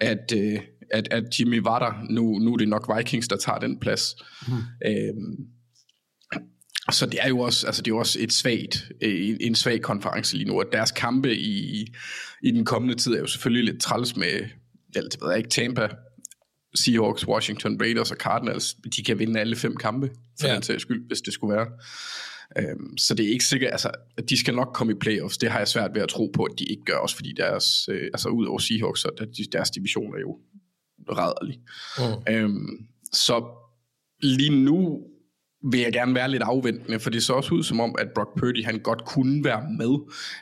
at, 0.00 0.32
øh, 0.36 0.60
at, 0.90 1.08
at 1.10 1.40
Jimmy 1.40 1.58
var 1.58 1.78
der. 1.78 2.12
Nu, 2.12 2.38
nu 2.38 2.52
er 2.52 2.56
det 2.56 2.68
nok 2.68 2.90
Vikings, 2.96 3.28
der 3.28 3.36
tager 3.36 3.58
den 3.58 3.80
plads. 3.80 4.14
Mm. 4.48 4.54
Øh, 4.86 5.14
så 6.94 7.06
det 7.06 7.18
er 7.22 7.28
jo 7.28 7.38
også, 7.38 7.66
altså 7.66 7.82
det 7.82 7.90
er 7.90 7.94
jo 7.94 7.98
også 7.98 8.18
et 8.20 8.32
svagt, 8.32 8.88
øh, 9.02 9.36
en 9.40 9.54
svag 9.54 9.80
konference 9.82 10.36
lige 10.36 10.48
nu, 10.48 10.58
og 10.60 10.64
deres 10.72 10.90
kampe 10.90 11.36
i, 11.36 11.86
i 12.42 12.50
den 12.50 12.64
kommende 12.64 12.94
tid 12.94 13.12
er 13.12 13.18
jo 13.18 13.26
selvfølgelig 13.26 13.72
lidt 13.72 13.82
træls 13.82 14.16
med, 14.16 14.48
ja, 14.94 15.00
det 15.00 15.16
ved 15.22 15.28
jeg 15.28 15.38
ikke, 15.38 15.50
Tampa, 15.50 15.88
Seahawks, 16.74 17.28
Washington, 17.28 17.80
Raiders 17.80 18.10
og 18.10 18.16
Cardinals, 18.16 18.74
de 18.96 19.02
kan 19.04 19.18
vinde 19.18 19.40
alle 19.40 19.56
fem 19.56 19.76
kampe, 19.76 20.10
for 20.40 20.46
Ja. 20.48 20.54
den 20.54 20.62
sags 20.62 20.82
skyld, 20.82 21.06
hvis 21.06 21.20
det 21.20 21.32
skulle 21.32 21.56
være. 21.56 21.66
Øhm, 22.58 22.96
så 22.98 23.14
det 23.14 23.26
er 23.26 23.30
ikke 23.30 23.44
sikkert, 23.44 23.72
altså, 23.72 23.90
at 24.16 24.30
de 24.30 24.36
skal 24.40 24.54
nok 24.54 24.70
komme 24.74 24.92
i 24.92 24.96
playoffs. 25.00 25.38
Det 25.38 25.50
har 25.50 25.58
jeg 25.58 25.68
svært 25.68 25.90
ved 25.94 26.02
at 26.02 26.08
tro 26.08 26.30
på, 26.34 26.42
at 26.44 26.58
de 26.58 26.64
ikke 26.64 26.82
gør, 26.86 26.96
også 26.96 27.16
fordi 27.16 27.32
deres, 27.36 27.88
øh, 27.88 28.02
altså 28.14 28.28
ud 28.28 28.46
over 28.46 28.58
Seahawks, 28.58 29.00
så 29.00 29.10
der, 29.18 29.24
de- 29.24 29.50
deres 29.52 29.70
division 29.70 30.14
er 30.14 30.20
jo 30.20 30.38
rædderlig. 31.08 31.58
Mm. 31.98 32.34
Øhm, 32.34 32.86
så 33.12 33.44
lige 34.22 34.64
nu 34.64 35.00
vil 35.62 35.80
jeg 35.80 35.92
gerne 35.92 36.14
være 36.14 36.30
lidt 36.30 36.42
afventende, 36.42 37.00
for 37.00 37.10
det 37.10 37.22
så 37.22 37.32
også 37.32 37.54
ud 37.54 37.62
som 37.62 37.80
om, 37.80 37.94
at 37.98 38.08
Brock 38.14 38.38
Purdy 38.38 38.64
han 38.64 38.78
godt 38.78 39.04
kunne 39.04 39.44
være 39.44 39.66
med. 39.78 39.98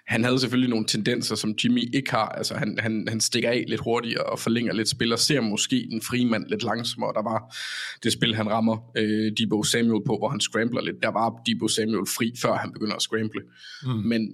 Han 0.07 0.25
havde 0.25 0.39
selvfølgelig 0.39 0.71
nogle 0.71 0.87
tendenser, 0.87 1.35
som 1.35 1.55
Jimmy 1.65 1.95
ikke 1.95 2.11
har. 2.11 2.29
Altså 2.29 2.55
han, 2.55 2.79
han, 2.81 3.07
han 3.09 3.21
stikker 3.21 3.51
af 3.51 3.65
lidt 3.69 3.81
hurtigere 3.81 4.23
og 4.23 4.39
forlænger 4.39 4.73
lidt 4.73 4.89
spil, 4.89 5.13
og 5.13 5.19
ser 5.19 5.41
måske 5.41 5.89
den 5.91 6.03
frie 6.03 6.27
mand 6.27 6.47
lidt 6.47 6.63
langsommere. 6.63 7.13
Der 7.15 7.23
var 7.23 7.57
det 8.03 8.13
spil, 8.13 8.35
han 8.35 8.51
rammer 8.51 8.77
øh, 8.97 9.33
Debo 9.39 9.63
Samuel 9.63 10.03
på, 10.07 10.17
hvor 10.19 10.29
han 10.29 10.41
scrambler 10.41 10.83
lidt. 10.83 11.03
Der 11.03 11.11
var 11.11 11.43
Debo 11.47 11.69
Samuel 11.69 12.07
fri, 12.07 12.33
før 12.43 12.55
han 12.55 12.73
begynder 12.73 12.95
at 12.95 13.03
scramble. 13.03 13.43
Mm. 13.83 13.91
Men 13.91 14.31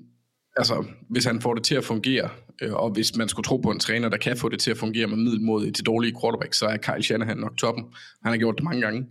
altså, 0.57 0.85
hvis 1.11 1.25
han 1.25 1.41
får 1.41 1.55
det 1.55 1.65
til 1.65 1.75
at 1.75 1.85
fungere, 1.85 2.29
øh, 2.63 2.73
og 2.73 2.91
hvis 2.91 3.17
man 3.17 3.29
skulle 3.29 3.45
tro 3.45 3.57
på 3.57 3.71
en 3.71 3.79
træner, 3.79 4.09
der 4.09 4.17
kan 4.17 4.37
få 4.37 4.49
det 4.49 4.61
til 4.61 4.71
at 4.71 4.77
fungere 4.77 5.07
med 5.07 5.17
middelmåde 5.17 5.71
til 5.71 5.87
dårlige 5.87 6.15
quarterback, 6.23 6.55
så 6.55 6.67
er 6.67 6.77
Kyle 6.77 7.03
Shanahan 7.03 7.37
nok 7.37 7.57
toppen. 7.57 7.85
Han 8.23 8.33
har 8.33 8.37
gjort 8.37 8.55
det 8.57 8.65
mange 8.65 8.81
gange. 8.81 9.07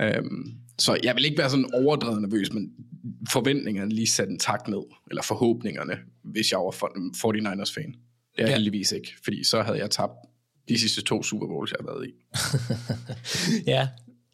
Øhm, 0.00 0.65
så 0.78 0.98
jeg 1.02 1.14
vil 1.14 1.24
ikke 1.24 1.38
være 1.38 1.50
sådan 1.50 1.70
overdrevet 1.74 2.22
nervøs, 2.22 2.52
men 2.52 2.70
forventningerne 3.30 3.90
lige 3.94 4.06
sat 4.06 4.28
en 4.28 4.38
tak 4.38 4.68
ned, 4.68 4.82
eller 5.10 5.22
forhåbningerne, 5.22 5.94
hvis 6.24 6.50
jeg 6.52 6.58
var 6.58 6.70
for- 6.70 6.92
49ers-fan. 7.16 7.84
Det 7.92 8.42
er 8.42 8.42
Ja. 8.42 8.48
ja. 8.48 8.52
heldigvis 8.54 8.92
ikke, 8.92 9.14
fordi 9.24 9.44
så 9.44 9.62
havde 9.62 9.78
jeg 9.78 9.90
tabt 9.90 10.12
de 10.68 10.78
sidste 10.78 11.02
to 11.02 11.22
Super 11.22 11.46
Bowls, 11.46 11.72
jeg 11.72 11.76
har 11.80 11.92
været 11.92 12.06
i. 12.08 12.12
Ja, 13.72 13.88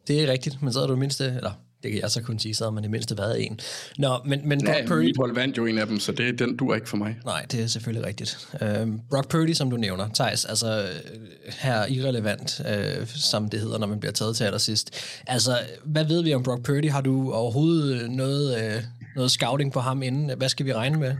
det 0.09 0.23
er 0.23 0.33
rigtigt, 0.33 0.63
men 0.63 0.73
så 0.73 0.79
havde 0.79 0.93
du 0.93 0.97
mindste, 0.97 1.25
eller 1.25 1.53
det 1.83 1.93
kan 1.93 2.01
jeg 2.01 2.11
så 2.11 2.23
kun 2.23 2.39
sige, 2.39 2.55
så 2.55 2.65
havde 2.65 2.75
man 2.75 2.85
i 2.85 2.89
mindste 2.89 3.19
været 3.19 3.47
en. 3.47 3.61
Nå, 3.99 4.19
men, 4.25 4.49
men 4.49 4.65
Brock 4.65 4.79
Ja, 4.79 4.87
Purdy... 4.87 5.17
hold 5.17 5.35
vandt 5.35 5.57
jo 5.59 5.67
en 5.67 5.79
af 5.79 5.87
dem, 5.87 6.01
så 6.01 6.13
det, 6.13 6.39
den 6.39 6.57
dur 6.57 6.75
ikke 6.75 6.89
for 6.89 6.97
mig. 6.97 7.17
Nej, 7.25 7.47
det 7.53 7.63
er 7.63 7.67
selvfølgelig 7.67 8.07
rigtigt. 8.07 8.49
Øhm, 8.63 9.01
Brock 9.11 9.29
Purdy, 9.29 9.53
som 9.53 9.71
du 9.71 9.77
nævner, 9.77 10.09
Thijs, 10.15 10.45
altså 10.45 10.83
øh, 10.83 11.23
her 11.59 11.87
irrelevant, 11.87 12.61
øh, 12.69 13.07
som 13.07 13.49
det 13.49 13.61
hedder, 13.61 13.79
når 13.79 13.87
man 13.87 14.01
bliver 14.01 14.13
taget 14.13 14.37
til 14.37 14.45
allersidst. 14.45 14.91
Altså, 15.27 15.59
hvad 15.85 16.05
ved 16.05 16.23
vi 16.23 16.35
om 16.35 16.43
Brock 16.43 16.63
Purdy? 16.63 16.91
Har 16.91 17.01
du 17.01 17.33
overhovedet 17.33 18.11
noget, 18.11 18.65
øh, 18.65 18.83
noget 19.17 19.31
scouting 19.31 19.73
på 19.73 19.81
ham 19.81 20.03
inden? 20.03 20.31
Hvad 20.37 20.49
skal 20.49 20.67
vi 20.67 20.73
regne 20.73 20.99
med? 20.99 21.15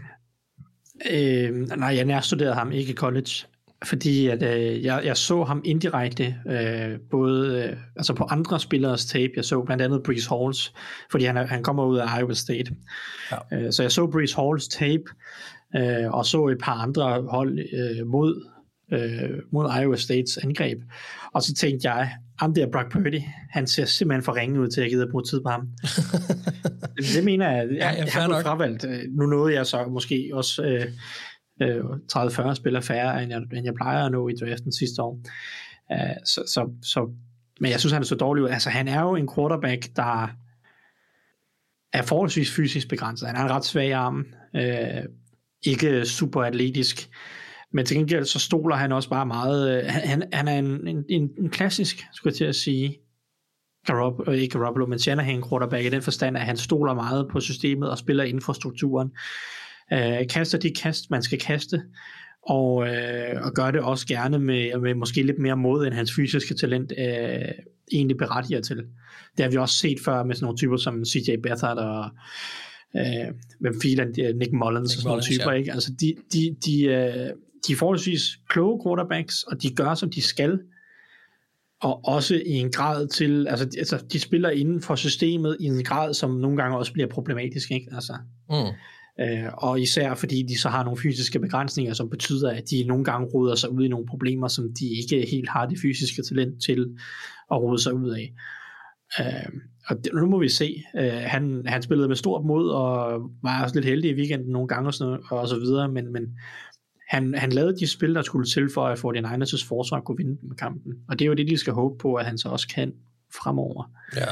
Øh, 1.11 1.69
nej, 1.79 1.97
jeg 1.97 2.05
nærstuderede 2.05 2.55
ham 2.55 2.73
ikke 2.73 2.93
i 2.93 2.95
college, 2.95 3.47
fordi 3.85 4.29
at, 4.29 4.43
øh, 4.43 4.85
jeg, 4.85 5.03
jeg 5.05 5.17
så 5.17 5.45
ham 5.45 5.63
indirekte, 5.65 6.37
øh, 6.51 6.99
både 7.11 7.65
øh, 7.71 7.77
altså 7.97 8.15
på 8.15 8.25
andre 8.25 8.61
spillers 8.61 9.05
tape. 9.07 9.33
Jeg 9.37 9.45
så 9.45 9.63
blandt 9.63 9.83
andet 9.83 10.03
Breeze 10.03 10.29
Halls, 10.29 10.73
fordi 11.11 11.25
han, 11.25 11.37
han 11.37 11.63
kommer 11.63 11.85
ud 11.85 11.99
af 11.99 12.21
Iowa 12.21 12.35
State. 12.35 12.75
Ja. 13.33 13.59
Øh, 13.59 13.73
så 13.73 13.83
jeg 13.83 13.93
så 13.93 14.07
Breeze 14.07 14.37
Halls 14.37 14.69
tape, 14.69 15.05
øh, 15.77 16.11
og 16.11 16.27
så 16.27 16.47
et 16.47 16.59
par 16.59 16.75
andre 16.75 17.23
hold 17.23 17.59
øh, 17.59 18.07
mod, 18.07 18.47
øh, 18.93 19.39
mod 19.53 19.71
Iowa 19.81 19.97
States 19.97 20.37
angreb. 20.37 20.79
Og 21.35 21.43
så 21.43 21.55
tænkte 21.55 21.91
jeg, 21.91 22.11
ham 22.39 22.55
der 22.55 22.67
Brock 22.73 22.93
Purdy, 22.93 23.21
han 23.51 23.67
ser 23.67 23.85
simpelthen 23.85 24.25
for 24.25 24.37
ringe 24.37 24.61
ud 24.61 24.69
til, 24.69 24.81
at 24.81 24.85
jeg 24.85 24.91
gider 24.91 25.11
bruge 25.11 25.25
tid 25.25 25.41
på 25.41 25.49
ham. 25.49 25.69
det, 26.97 27.05
det 27.17 27.25
mener 27.25 27.51
jeg, 27.51 27.69
jeg, 27.69 27.77
ja, 27.77 27.89
jeg, 27.89 28.13
har 28.13 28.43
fravalgt. 28.43 28.85
Øh, 28.85 29.01
Nu 29.11 29.27
nåede 29.27 29.55
jeg 29.55 29.67
så 29.67 29.85
måske 29.85 30.31
også 30.33 30.63
øh, 30.63 30.87
øh, 31.63 31.85
30-40 32.13 32.55
spillere 32.55 32.83
færre, 32.83 33.23
end 33.23 33.33
jeg, 33.33 33.43
end 33.53 33.65
jeg 33.65 33.75
plejer 33.75 34.05
at 34.05 34.13
nå 34.13 34.29
i 34.29 34.33
draften 34.33 34.73
sidste 34.73 35.03
år. 35.03 35.21
Uh, 35.91 36.17
så, 36.25 36.43
så, 36.47 36.71
så, 36.83 37.11
men 37.61 37.71
jeg 37.71 37.81
synes, 37.81 37.93
han 37.93 38.03
er 38.03 38.07
så 38.07 38.15
dårlig 38.15 38.45
ud. 38.45 38.49
Altså, 38.49 38.71
han 38.71 38.89
er 38.89 39.01
jo 39.03 39.15
en 39.15 39.29
quarterback, 39.35 39.97
der 39.97 40.29
er 41.93 42.03
forholdsvis 42.03 42.55
fysisk 42.57 42.89
begrænset. 42.89 43.29
Han 43.29 43.37
har 43.37 43.45
en 43.45 43.51
ret 43.51 43.65
svag 43.65 43.93
arm, 43.93 44.27
øh, 44.57 45.05
ikke 45.63 46.07
super 46.07 46.43
atletisk, 46.43 47.09
men 47.73 47.87
til 47.87 47.97
gengæld 47.97 48.25
så 48.25 48.39
stoler 48.39 48.77
han 48.77 48.93
også 48.93 49.09
bare 49.09 49.27
meget. 49.27 49.79
Øh, 49.79 49.85
han, 49.89 50.23
han 50.33 50.49
er 50.49 50.59
en, 50.59 50.89
en, 50.89 51.05
en, 51.09 51.31
en 51.39 51.51
klassisk, 51.51 52.05
skulle 52.13 52.31
jeg 52.31 52.37
til 52.37 52.45
at 52.45 52.55
sige, 52.55 52.99
Garopp, 53.87 54.29
øh, 54.29 54.35
ikke 54.35 54.59
Garoppolo, 54.59 54.87
men 54.87 54.99
Shanahan 54.99 55.43
quarterback 55.49 55.85
i 55.85 55.89
den 55.89 56.03
forstand, 56.03 56.37
at 56.37 56.43
han 56.43 56.57
stoler 56.57 56.95
meget 56.95 57.29
på 57.31 57.41
systemet 57.41 57.91
og 57.91 57.99
spiller 57.99 58.25
infrastrukturen. 58.25 59.11
Øh, 59.93 60.29
kaster 60.31 60.59
de 60.59 60.71
kast, 60.71 61.11
man 61.11 61.23
skal 61.23 61.39
kaste, 61.39 61.83
og, 62.47 62.89
øh, 62.89 63.43
og 63.43 63.53
gør 63.55 63.71
det 63.71 63.81
også 63.81 64.07
gerne 64.07 64.39
med, 64.39 64.79
med 64.81 64.95
måske 64.95 65.23
lidt 65.23 65.39
mere 65.39 65.57
mod, 65.57 65.87
end 65.87 65.95
hans 65.95 66.13
fysiske 66.15 66.55
talent 66.55 66.93
øh, 66.99 67.49
egentlig 67.93 68.17
berettiger 68.17 68.61
til. 68.61 68.77
Det 69.37 69.45
har 69.45 69.51
vi 69.51 69.57
også 69.57 69.77
set 69.77 69.99
før 70.05 70.25
med 70.25 70.35
sådan 70.35 70.45
nogle 70.45 70.59
typer 70.59 70.77
som 70.77 71.05
CJ 71.05 71.37
Beathard 71.43 71.77
og 71.79 72.11
øh, 72.97 73.35
hvem 73.61 73.81
filen, 73.83 74.09
Nick 74.09 74.53
Mullins 74.53 74.53
Nick 74.53 74.53
og 74.53 74.91
sådan 74.91 75.09
nogle 75.09 75.23
typer, 75.23 75.51
ja. 75.53 75.59
ikke? 75.59 75.73
Altså 75.73 75.93
de, 76.01 76.15
de, 76.33 76.57
de, 76.67 76.85
øh, 76.85 77.31
de 77.67 77.73
er 77.73 77.77
forholdsvis 77.77 78.23
kloge 78.49 78.81
quarterbacks, 78.87 79.43
og 79.43 79.63
de 79.63 79.71
gør, 79.75 79.95
som 79.95 80.11
de 80.11 80.23
skal, 80.23 80.59
og 81.83 82.05
også 82.05 82.35
i 82.47 82.51
en 82.53 82.73
grad 82.73 83.09
til, 83.09 83.47
altså, 83.49 83.65
de- 83.65 83.79
altså 83.79 84.05
de 84.13 84.21
spiller 84.21 84.51
inden 84.51 84.83
for 84.83 84.95
systemet 84.95 85.57
i 85.61 85.65
en 85.65 85.85
grad, 85.85 86.15
som 86.15 86.31
nogle 86.31 86.57
gange 86.57 86.77
også 86.79 86.93
bliver 86.93 87.09
problematisk, 87.09 87.71
ikke? 87.71 87.87
Altså, 87.95 88.13
Mm. 88.51 88.55
Øh, 89.21 89.49
og 89.53 89.81
især 89.81 90.15
fordi 90.15 90.43
de 90.43 90.59
så 90.61 90.69
har 90.69 90.85
nogle 90.85 91.01
fysiske 91.03 91.39
begrænsninger, 91.39 91.95
som 91.95 92.11
betyder, 92.11 92.51
at 92.51 92.65
de 92.71 92.85
nogle 92.87 93.05
gange 93.05 93.29
roder 93.35 93.55
sig 93.55 93.71
ud 93.71 93.85
i 93.85 93.89
nogle 93.89 94.07
problemer, 94.07 94.49
som 94.49 94.65
de 94.81 94.87
ikke 94.89 95.31
helt 95.31 95.49
har 95.49 95.67
det 95.67 95.79
fysiske 95.83 96.23
talent 96.23 96.63
til 96.63 96.97
at 97.51 97.61
rode 97.61 97.83
sig 97.83 97.95
ud 97.95 98.11
af. 98.11 98.33
Øh, 99.21 99.53
og 99.89 100.05
det, 100.05 100.15
nu 100.15 100.27
må 100.27 100.39
vi 100.39 100.49
se. 100.49 100.85
Øh, 100.99 101.13
han, 101.13 101.63
han 101.67 101.83
spillede 101.83 102.09
med 102.09 102.17
stort 102.17 102.45
mod, 102.45 102.71
og 102.71 103.21
var 103.43 103.63
også 103.63 103.75
lidt 103.75 103.85
heldig 103.85 104.11
i 104.11 104.15
weekenden 104.15 104.53
nogle 104.53 104.69
gange 104.69 104.89
og, 104.89 104.95
sådan, 104.95 105.11
noget, 105.11 105.25
og 105.31 105.49
så 105.49 105.59
videre, 105.59 105.89
men, 105.89 106.13
men 106.13 106.23
han, 107.09 107.35
han 107.35 107.53
lavede 107.53 107.77
de 107.77 107.87
spil, 107.87 108.15
der 108.15 108.23
skulle 108.23 108.47
til 108.47 108.69
for, 108.75 108.87
at 108.87 108.99
49ers' 108.99 109.69
forsvar 109.69 110.01
kunne 110.01 110.17
vinde 110.17 110.39
med 110.49 110.57
kampen. 110.57 110.93
Og 111.09 111.19
det 111.19 111.25
er 111.25 111.29
jo 111.29 111.35
det, 111.35 111.49
de 111.49 111.57
skal 111.57 111.73
håbe 111.73 111.99
på, 111.99 112.15
at 112.15 112.27
han 112.27 112.39
så 112.39 112.49
også 112.49 112.69
kan 112.69 112.93
fremover. 113.43 113.91
Ja. 114.17 114.27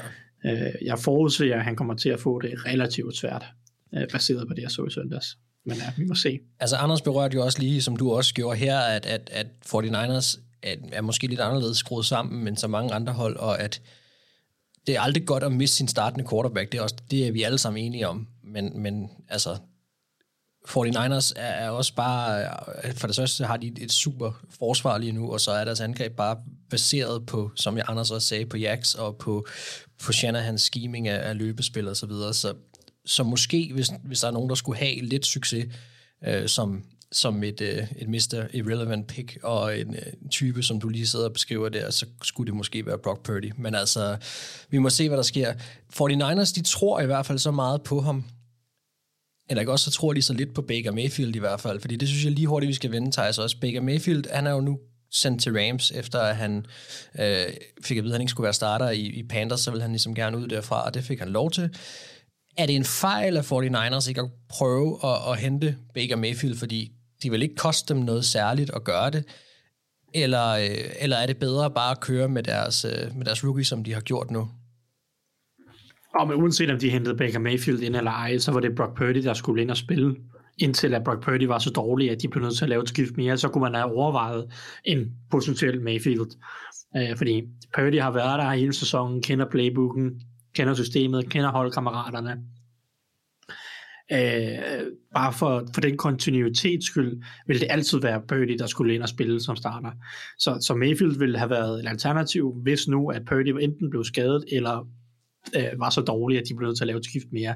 Øh, 0.53 0.75
jeg 0.85 0.99
forudser, 0.99 1.57
at 1.57 1.65
han 1.65 1.77
kommer 1.77 1.95
til 1.95 2.09
at 2.09 2.21
få 2.21 2.41
det 2.41 2.67
relativt 2.67 3.17
svært, 3.17 3.45
øh, 3.95 4.09
baseret 4.13 4.49
på 4.49 4.55
det, 4.55 4.63
jeg 4.63 4.71
så 4.71 4.85
i 4.85 4.91
søndags. 4.91 5.39
Men 5.67 5.77
ja, 5.77 5.93
vi 5.97 6.05
må 6.05 6.15
se. 6.15 6.39
Altså, 6.61 6.77
Anders 6.77 7.03
berørte 7.03 7.35
jo 7.35 7.45
også 7.45 7.59
lige, 7.59 7.83
som 7.83 7.97
du 7.97 8.13
også 8.13 8.35
gjorde 8.35 8.59
her, 8.59 8.79
at, 8.79 9.07
at, 9.07 9.31
at 9.33 9.47
49ers 9.67 10.41
er, 10.63 10.77
er 10.93 11.01
måske 11.01 11.27
lidt 11.27 11.41
anderledes 11.41 11.79
skruet 11.79 12.07
sammen 12.07 12.49
end 12.49 12.57
så 12.57 12.69
mange 12.69 12.95
andre 12.95 13.13
hold, 13.13 13.37
og 13.37 13.61
at 13.61 13.83
det 14.87 14.97
er 14.97 15.01
aldrig 15.01 15.27
godt 15.27 15.43
at 15.43 15.53
miste 15.53 15.77
sin 15.77 15.89
startende 15.89 16.29
quarterback. 16.31 16.73
Det 16.73 16.79
er, 16.79 16.83
også, 16.83 16.97
det 17.11 17.27
er 17.27 17.33
vi 17.33 17.43
alle 17.43 17.59
sammen 17.59 17.85
enige 17.85 18.09
om. 18.09 18.29
Men, 18.45 18.83
men 18.83 19.11
altså, 19.29 19.57
49ers 20.69 21.33
er, 21.37 21.43
er 21.43 21.71
også 21.71 21.95
bare, 21.95 22.49
for 22.95 23.07
det 23.07 23.17
første 23.17 23.45
har 23.45 23.57
de 23.57 23.67
et, 23.67 23.79
et 23.79 23.93
super 23.93 24.41
forsvar 24.59 24.99
lige 24.99 25.13
nu, 25.13 25.33
og 25.33 25.41
så 25.41 25.51
er 25.51 25.65
deres 25.65 25.81
angreb 25.81 26.17
bare 26.17 26.37
baseret 26.71 27.27
på, 27.27 27.51
som 27.57 27.77
jeg 27.77 27.85
Anders 27.89 28.11
også 28.11 28.29
sagde, 28.29 28.47
på 28.47 28.57
Jax 28.57 28.95
og 28.95 29.17
på, 29.17 29.47
på 30.03 30.13
Shanahans 30.13 30.63
scheming 30.63 31.09
af, 31.09 31.29
af 31.29 31.39
løbespil 31.39 31.89
og 31.89 31.97
så 31.97 32.07
videre. 32.07 32.35
Så, 32.35 32.55
som 33.07 33.27
måske, 33.27 33.71
hvis, 33.75 33.91
hvis 34.05 34.21
der 34.21 34.29
er 34.29 34.33
nogen, 34.33 34.49
der 34.49 34.55
skulle 34.55 34.79
have 34.79 35.01
lidt 35.01 35.27
succes, 35.27 35.67
øh, 36.27 36.49
som, 36.49 36.85
som 37.13 37.45
et, 37.45 37.61
øh, 37.61 37.87
et 37.99 38.09
Mr. 38.09 38.47
Irrelevant 38.53 39.07
pick 39.07 39.39
og 39.43 39.79
en 39.79 39.95
øh, 39.95 40.31
type, 40.31 40.63
som 40.63 40.81
du 40.81 40.89
lige 40.89 41.07
sidder 41.07 41.25
og 41.25 41.33
beskriver 41.33 41.69
der, 41.69 41.91
så 41.91 42.07
skulle 42.23 42.47
det 42.47 42.57
måske 42.57 42.87
være 42.87 42.99
Brock 42.99 43.23
Purdy. 43.23 43.53
Men 43.59 43.75
altså, 43.75 44.17
vi 44.71 44.79
må 44.79 44.91
se, 44.91 45.09
hvad 45.09 45.17
der 45.17 45.23
sker. 45.23 45.55
49ers, 45.93 46.55
de 46.55 46.63
tror 46.63 47.01
i 47.01 47.07
hvert 47.07 47.27
fald 47.27 47.39
så 47.39 47.51
meget 47.51 47.83
på 47.83 48.01
ham, 48.01 48.25
eller 49.51 49.61
ikke 49.61 49.73
også, 49.73 49.91
så 49.91 49.91
tror 49.91 50.13
de 50.13 50.23
så 50.23 50.33
lidt 50.33 50.55
på 50.55 50.63
Baker 50.63 50.93
Mayfield 50.93 51.37
i 51.37 51.39
hvert 51.39 51.61
fald, 51.61 51.81
fordi 51.81 51.97
det 51.97 52.09
synes 52.09 52.25
jeg 52.25 52.33
lige 52.33 52.47
hurtigt, 52.47 52.69
vi 52.69 52.75
skal 52.75 52.93
vende, 52.93 53.13
Thijs 53.13 53.39
også. 53.39 53.57
Baker 53.61 53.81
Mayfield, 53.81 54.25
han 54.33 54.47
er 54.47 54.51
jo 54.51 54.61
nu 54.61 54.79
sendt 55.11 55.43
til 55.43 55.53
Rams, 55.53 55.91
efter 55.91 56.19
at 56.19 56.37
han 56.37 56.67
øh, 57.19 57.47
fik 57.85 57.99
at 57.99 58.05
vide, 58.05 58.13
at 58.13 58.15
han 58.15 58.21
ikke 58.21 58.31
skulle 58.31 58.45
være 58.45 58.53
starter 58.53 58.91
i, 58.91 59.01
i 59.01 59.23
Panthers, 59.23 59.61
så 59.61 59.71
ville 59.71 59.83
han 59.83 59.91
ligesom 59.91 60.15
gerne 60.15 60.39
ud 60.39 60.49
derfra, 60.49 60.87
og 60.87 60.95
det 60.95 61.05
fik 61.05 61.19
han 61.19 61.29
lov 61.29 61.51
til. 61.51 61.71
Er 62.57 62.67
det 62.67 62.77
en 62.77 62.85
fejl 62.85 63.37
af 63.37 63.53
49ers 63.53 64.09
ikke 64.09 64.21
at 64.21 64.31
prøve 64.49 64.99
at, 65.05 65.33
at 65.33 65.41
hente 65.41 65.77
Baker 65.95 66.17
Mayfield, 66.17 66.57
fordi 66.57 66.93
de 67.23 67.31
vil 67.31 67.43
ikke 67.43 67.55
koste 67.55 67.95
dem 67.95 68.03
noget 68.03 68.25
særligt 68.25 68.71
at 68.75 68.85
gøre 68.85 69.11
det, 69.11 69.25
eller, 70.15 70.49
øh, 70.49 70.91
eller 71.01 71.17
er 71.17 71.27
det 71.27 71.37
bedre 71.37 71.71
bare 71.71 71.91
at 71.91 72.01
køre 72.01 72.29
med 72.29 72.43
deres, 72.43 72.85
øh, 72.85 73.17
med 73.17 73.25
deres 73.25 73.45
rookie, 73.45 73.65
som 73.65 73.85
de 73.85 73.95
har 73.95 74.01
gjort 74.01 74.31
nu? 74.31 74.49
Og 76.15 76.29
men 76.29 76.37
uanset 76.37 76.71
om 76.71 76.79
de 76.79 76.91
hentede 76.91 77.17
Baker 77.17 77.39
Mayfield 77.39 77.81
ind 77.81 77.97
eller 77.97 78.11
ej, 78.11 78.39
så 78.39 78.53
var 78.53 78.61
det 78.61 78.75
Brock 78.77 78.97
Purdy, 78.97 79.23
der 79.23 79.35
skulle 79.35 79.63
ind 79.63 79.71
og 79.71 79.77
spille. 79.77 80.17
Indtil 80.59 80.95
at 80.95 81.05
Brock 81.05 81.25
Purdy 81.25 81.45
var 81.45 81.59
så 81.59 81.71
dårlig, 81.71 82.11
at 82.11 82.23
de 82.23 82.29
blev 82.29 82.43
nødt 82.45 82.57
til 82.57 82.65
at 82.65 82.69
lave 82.69 82.83
et 82.83 82.89
skift 82.89 83.17
mere, 83.17 83.39
så 83.39 83.49
kunne 83.49 83.63
man 83.63 83.75
have 83.75 83.97
overvejet 83.97 84.51
en 84.85 85.13
potentiel 85.31 85.81
Mayfield. 85.81 86.31
Øh, 86.97 87.17
fordi 87.17 87.43
Purdy 87.75 88.01
har 88.01 88.11
været 88.11 88.39
der 88.39 88.51
hele 88.51 88.73
sæsonen, 88.73 89.23
kender 89.23 89.47
playbooken, 89.51 90.21
kender 90.55 90.75
systemet, 90.75 91.31
kender 91.31 91.51
holdkammeraterne. 91.51 92.37
Øh, 94.13 94.87
bare 95.15 95.33
for, 95.33 95.67
for 95.75 95.81
den 95.81 95.97
kontinuitets 95.97 96.87
skyld, 96.87 97.23
vil 97.47 97.61
det 97.61 97.67
altid 97.71 98.01
være 98.01 98.23
Purdy, 98.29 98.57
der 98.59 98.67
skulle 98.67 98.95
ind 98.95 99.03
og 99.03 99.09
spille 99.09 99.41
som 99.41 99.57
starter. 99.57 99.91
Så, 100.39 100.59
så 100.67 100.75
Mayfield 100.75 101.19
ville 101.19 101.39
have 101.39 101.51
været 101.51 101.85
et 101.85 101.89
alternativ, 101.89 102.55
hvis 102.63 102.89
nu, 102.89 103.11
at 103.11 103.23
Purdy 103.25 103.49
enten 103.49 103.91
blev 103.91 104.05
skadet, 104.05 104.45
eller 104.53 104.89
øh, 105.57 105.81
var 105.81 105.91
så 105.91 106.01
dårlig, 106.01 106.39
at 106.39 106.45
de 106.49 106.55
blev 106.55 106.67
nødt 106.67 106.77
til 106.77 106.85
at 106.85 106.87
lave 106.87 106.99
et 106.99 107.05
skift 107.05 107.27
mere. 107.33 107.55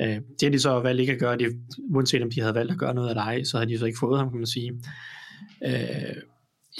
Øh, 0.00 0.16
det 0.16 0.42
har 0.42 0.50
de 0.50 0.58
så 0.58 0.80
valgt 0.80 1.00
ikke 1.00 1.12
at 1.12 1.18
gøre, 1.18 1.38
det, 1.38 1.52
uanset 1.90 2.22
om 2.22 2.30
de 2.30 2.40
havde 2.40 2.54
valgt 2.54 2.72
at 2.72 2.78
gøre 2.78 2.94
noget 2.94 3.08
af 3.08 3.14
dig, 3.14 3.46
så 3.46 3.56
havde 3.56 3.70
de 3.70 3.78
så 3.78 3.86
ikke 3.86 3.98
fået 3.98 4.18
ham, 4.18 4.30
kan 4.30 4.38
man 4.38 4.46
sige. 4.46 4.72
Øh, 5.64 6.16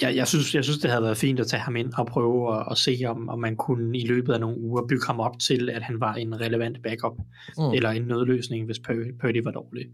jeg, 0.01 0.15
jeg, 0.15 0.27
synes, 0.27 0.55
jeg 0.55 0.63
synes, 0.63 0.79
det 0.79 0.89
havde 0.89 1.03
været 1.03 1.17
fint 1.17 1.39
at 1.39 1.47
tage 1.47 1.59
ham 1.59 1.75
ind 1.75 1.93
og 1.97 2.07
prøve 2.07 2.55
at, 2.55 2.67
at 2.71 2.77
se, 2.77 2.99
om, 3.07 3.29
om 3.29 3.39
man 3.39 3.55
kunne 3.55 3.97
i 3.97 4.07
løbet 4.07 4.33
af 4.33 4.39
nogle 4.39 4.59
uger 4.59 4.87
bygge 4.89 5.05
ham 5.07 5.19
op 5.19 5.39
til, 5.39 5.69
at 5.69 5.81
han 5.81 5.99
var 5.99 6.13
en 6.13 6.41
relevant 6.41 6.77
backup, 6.83 7.17
mm. 7.57 7.63
eller 7.73 7.89
en 7.89 8.01
nødløsning, 8.01 8.65
hvis 8.65 8.79
Purdy, 9.19 9.43
var 9.43 9.51
dårlig. 9.51 9.85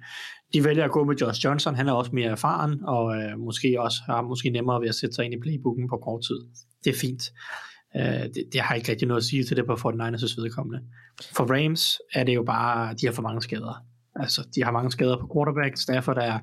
De 0.54 0.64
vælger 0.64 0.86
at 0.86 0.92
gå 0.92 1.04
med 1.04 1.16
Josh 1.16 1.46
Johnson, 1.46 1.76
han 1.76 1.88
er 1.88 1.94
også 1.94 2.12
mere 2.14 2.30
erfaren, 2.30 2.84
og 2.84 3.16
øh, 3.16 3.40
måske 3.40 3.82
også 3.82 3.98
har 4.06 4.22
måske 4.22 4.50
nemmere 4.50 4.82
ved 4.82 4.90
at 4.90 4.96
sætte 4.96 5.16
sig 5.16 5.26
ind 5.26 5.34
i 5.34 5.40
playbooken 5.40 5.90
på 5.90 5.98
kort 5.98 6.22
tid. 6.22 6.40
Det 6.84 6.90
er 6.90 7.00
fint. 7.02 7.24
Øh, 7.96 8.24
det, 8.34 8.44
det 8.54 8.62
har 8.62 8.76
ikke 8.76 8.92
rigtig 8.92 9.08
noget 9.08 9.22
at 9.22 9.26
sige 9.26 9.44
til 9.44 9.58
det 9.58 9.66
på 9.66 9.74
49ers' 9.74 10.42
vedkommende. 10.42 10.82
For 11.32 11.46
Rams 11.56 12.00
er 12.14 12.24
det 12.24 12.36
jo 12.36 12.44
bare, 12.44 12.94
de 12.94 13.06
har 13.06 13.14
for 13.14 13.22
mange 13.22 13.42
skader. 13.42 13.86
Altså, 14.16 14.48
de 14.56 14.64
har 14.64 14.72
mange 14.72 14.92
skader 14.92 15.18
på 15.18 15.32
quarterback, 15.36 15.78
Stafford 15.78 16.18
er 16.18 16.40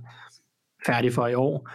færdig 0.86 1.12
for 1.12 1.26
i 1.26 1.34
år. 1.34 1.68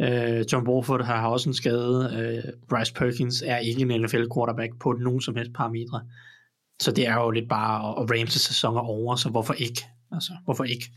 Uh, 0.00 0.52
John 0.52 0.68
Warford 0.68 1.04
har 1.04 1.28
også 1.28 1.48
en 1.48 1.54
skade. 1.54 2.42
Uh, 2.44 2.50
Bryce 2.68 2.94
Perkins 2.94 3.42
er 3.46 3.58
ikke 3.58 3.80
en 3.80 4.00
NFL 4.00 4.24
quarterback 4.34 4.78
på 4.80 4.92
nogen 4.92 5.20
som 5.20 5.36
helst 5.36 5.52
parametre. 5.52 6.02
Så 6.80 6.92
det 6.92 7.06
er 7.06 7.14
jo 7.14 7.30
lidt 7.30 7.48
bare, 7.48 7.94
og 7.94 8.10
Rams' 8.10 8.38
sæson 8.38 8.76
er 8.76 8.80
over, 8.80 9.16
så 9.16 9.28
hvorfor 9.28 9.54
ikke? 9.54 9.86
Altså, 10.12 10.32
hvorfor 10.44 10.64
ikke? 10.64 10.90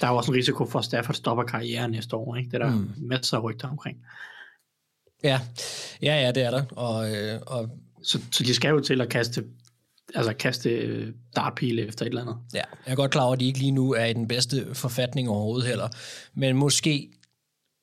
Der 0.00 0.06
er 0.06 0.10
jo 0.10 0.16
også 0.16 0.30
en 0.30 0.36
risiko 0.36 0.66
for, 0.66 0.78
at 0.78 0.84
Stafford 0.84 1.14
stopper 1.14 1.44
karrieren 1.44 1.90
næste 1.90 2.16
år. 2.16 2.36
Ikke? 2.36 2.50
Det 2.50 2.62
er 2.62 2.66
der 2.66 2.74
mm. 2.74 2.90
masser 2.96 3.36
af 3.36 3.42
rygter 3.42 3.68
omkring. 3.68 3.98
Ja, 5.24 5.40
ja, 6.02 6.20
ja 6.22 6.32
det 6.32 6.42
er 6.42 6.50
der. 6.50 6.64
Og, 6.70 7.16
øh, 7.16 7.40
og... 7.46 7.70
Så, 8.02 8.20
så 8.32 8.44
de 8.44 8.54
skal 8.54 8.68
jo 8.68 8.80
til 8.80 9.00
at 9.00 9.08
kaste 9.08 9.44
altså 10.14 10.32
kaste 10.32 11.12
dartpile 11.36 11.86
efter 11.86 12.04
et 12.04 12.08
eller 12.08 12.22
andet. 12.22 12.36
Ja, 12.54 12.62
jeg 12.86 12.92
er 12.92 12.96
godt 12.96 13.10
klar 13.10 13.22
over, 13.22 13.32
at 13.32 13.40
de 13.40 13.46
ikke 13.46 13.58
lige 13.58 13.70
nu 13.70 13.92
er 13.92 14.04
i 14.04 14.12
den 14.12 14.28
bedste 14.28 14.74
forfatning 14.74 15.28
overhovedet 15.28 15.68
heller. 15.68 15.88
Men 16.34 16.56
måske 16.56 17.08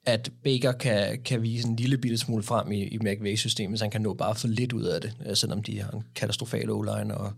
at 0.06 0.32
Baker 0.44 0.72
kan, 0.72 1.22
kan 1.26 1.42
vise 1.42 1.68
en 1.68 1.76
lille 1.76 1.98
bitte 1.98 2.18
smule 2.18 2.44
frem 2.44 2.72
i, 2.72 2.84
i 2.84 2.98
McVay-systemet, 2.98 3.80
så 3.80 3.86
han 3.86 3.92
kan 3.92 4.02
nå 4.02 4.14
bare 4.14 4.36
for 4.36 4.48
lidt 4.48 4.74
ud 4.74 4.84
af 4.84 5.02
det, 5.02 5.14
øh, 5.26 5.36
selvom 5.36 5.64
de 5.64 5.82
har 5.82 5.92
en 5.92 6.04
katastrofal 6.16 6.70
o 6.70 6.86
og 7.10 7.34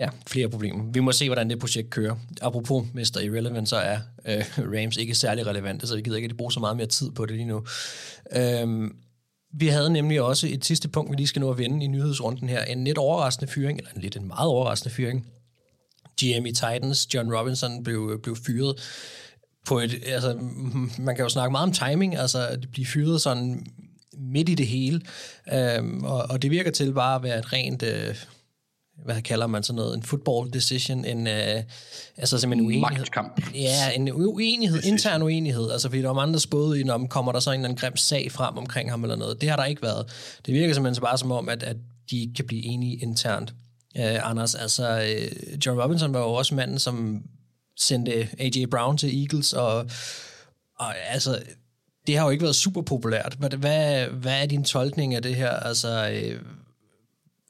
ja, 0.00 0.08
flere 0.26 0.48
problemer. 0.48 0.84
Vi 0.92 1.00
må 1.00 1.12
se, 1.12 1.28
hvordan 1.28 1.50
det 1.50 1.58
projekt 1.58 1.90
kører. 1.90 2.16
Apropos 2.42 2.86
Mr. 2.94 3.20
Irrelevant, 3.20 3.68
så 3.68 3.76
er 3.76 3.98
øh, 4.26 4.44
Rams 4.58 4.96
ikke 4.96 5.14
særlig 5.14 5.46
relevante, 5.46 5.86
så 5.86 5.96
vi 5.96 6.02
gider 6.02 6.16
ikke, 6.16 6.26
at 6.26 6.30
de 6.30 6.36
bruger 6.36 6.50
så 6.50 6.60
meget 6.60 6.76
mere 6.76 6.86
tid 6.86 7.10
på 7.10 7.26
det 7.26 7.36
lige 7.36 7.46
nu. 7.46 7.64
Øhm, 8.36 8.96
vi 9.52 9.68
havde 9.68 9.90
nemlig 9.90 10.22
også 10.22 10.46
et 10.50 10.64
sidste 10.64 10.88
punkt, 10.88 11.10
vi 11.10 11.16
lige 11.16 11.26
skal 11.26 11.40
nå 11.40 11.50
at 11.50 11.58
vende 11.58 11.84
i 11.84 11.88
nyhedsrunden 11.88 12.48
her. 12.48 12.64
En 12.64 12.84
lidt 12.84 12.98
overraskende 12.98 13.52
fyring, 13.52 13.78
eller 13.78 13.90
en 13.96 14.00
lidt 14.00 14.16
en 14.16 14.28
meget 14.28 14.48
overraskende 14.48 14.94
fyring. 14.94 15.26
GM 16.22 16.46
i 16.46 16.52
Titans, 16.52 17.14
John 17.14 17.34
Robinson, 17.34 17.84
blev, 17.84 18.20
blev 18.22 18.36
fyret 18.36 18.80
på 19.68 19.78
et, 19.78 20.02
altså, 20.06 20.38
man 20.98 21.16
kan 21.16 21.22
jo 21.22 21.28
snakke 21.28 21.52
meget 21.52 21.62
om 21.62 21.72
timing, 21.72 22.16
altså 22.16 22.46
at 22.46 22.70
blive 22.72 22.86
fyret 22.86 23.20
sådan 23.20 23.66
midt 24.18 24.48
i 24.48 24.54
det 24.54 24.66
hele, 24.66 25.00
øhm, 25.52 26.04
og, 26.04 26.26
og 26.30 26.42
det 26.42 26.50
virker 26.50 26.70
til 26.70 26.92
bare 26.92 27.16
at 27.16 27.22
være 27.22 27.38
et 27.38 27.52
rent, 27.52 27.82
øh, 27.82 28.14
hvad 29.04 29.22
kalder 29.22 29.46
man 29.46 29.62
sådan 29.62 29.76
noget, 29.76 29.96
en 29.96 30.02
football 30.02 30.52
decision, 30.52 31.04
en, 31.04 31.26
øh, 31.26 31.62
altså 32.16 32.38
simpelthen 32.38 32.66
uenighed. 32.66 32.98
Magtkamp. 32.98 33.54
Ja, 33.54 33.90
en 33.90 34.12
uenighed, 34.12 34.76
decision. 34.76 34.94
intern 34.94 35.22
uenighed, 35.22 35.70
altså 35.70 35.88
fordi 35.88 36.02
der 36.02 36.10
var 36.10 36.22
andre 36.22 36.40
spåede 36.40 36.80
i, 36.80 36.88
om 36.88 37.08
kommer 37.08 37.32
der 37.32 37.40
så 37.40 37.50
en 37.50 37.54
eller 37.54 37.68
anden 37.68 37.80
grim 37.80 37.96
sag 37.96 38.32
frem 38.32 38.58
omkring 38.58 38.90
ham 38.90 39.02
eller 39.02 39.16
noget. 39.16 39.40
Det 39.40 39.48
har 39.48 39.56
der 39.56 39.64
ikke 39.64 39.82
været. 39.82 40.06
Det 40.46 40.54
virker 40.54 40.74
simpelthen 40.74 41.02
bare 41.02 41.18
som 41.18 41.32
om, 41.32 41.48
at, 41.48 41.62
at 41.62 41.76
de 42.10 42.20
ikke 42.20 42.34
kan 42.34 42.46
blive 42.46 42.64
enige 42.64 42.96
internt. 42.96 43.54
Uh, 43.98 44.30
Anders, 44.30 44.54
altså 44.54 45.00
uh, 45.00 45.66
John 45.66 45.80
Robinson 45.80 46.14
var 46.14 46.20
jo 46.20 46.32
også 46.32 46.54
manden, 46.54 46.78
som 46.78 47.22
sendte 47.78 48.28
A.J. 48.38 48.66
Brown 48.70 48.98
til 48.98 49.20
Eagles, 49.20 49.52
og, 49.52 49.90
og 50.78 50.98
altså, 50.98 51.42
det 52.06 52.16
har 52.16 52.24
jo 52.24 52.30
ikke 52.30 52.42
været 52.42 52.56
super 52.56 52.82
populært. 52.82 53.36
Hvad, 53.38 53.50
hvad, 53.50 54.06
hvad 54.06 54.42
er 54.42 54.46
din 54.46 54.64
tolkning 54.64 55.14
af 55.14 55.22
det 55.22 55.34
her? 55.34 55.50
Altså, 55.50 56.10
øh, 56.10 56.40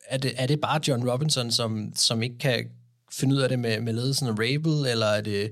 er 0.08 0.18
det, 0.18 0.32
er 0.36 0.46
det 0.46 0.60
bare 0.60 0.80
John 0.88 1.10
Robinson, 1.10 1.50
som, 1.50 1.92
som 1.94 2.22
ikke 2.22 2.38
kan 2.38 2.64
finde 3.12 3.34
ud 3.34 3.40
af 3.40 3.48
det 3.48 3.58
med, 3.58 3.80
med 3.80 3.92
ledelsen 3.92 4.28
af 4.28 4.32
Rabel, 4.32 4.90
eller 4.90 5.06
er 5.06 5.20
det, 5.20 5.50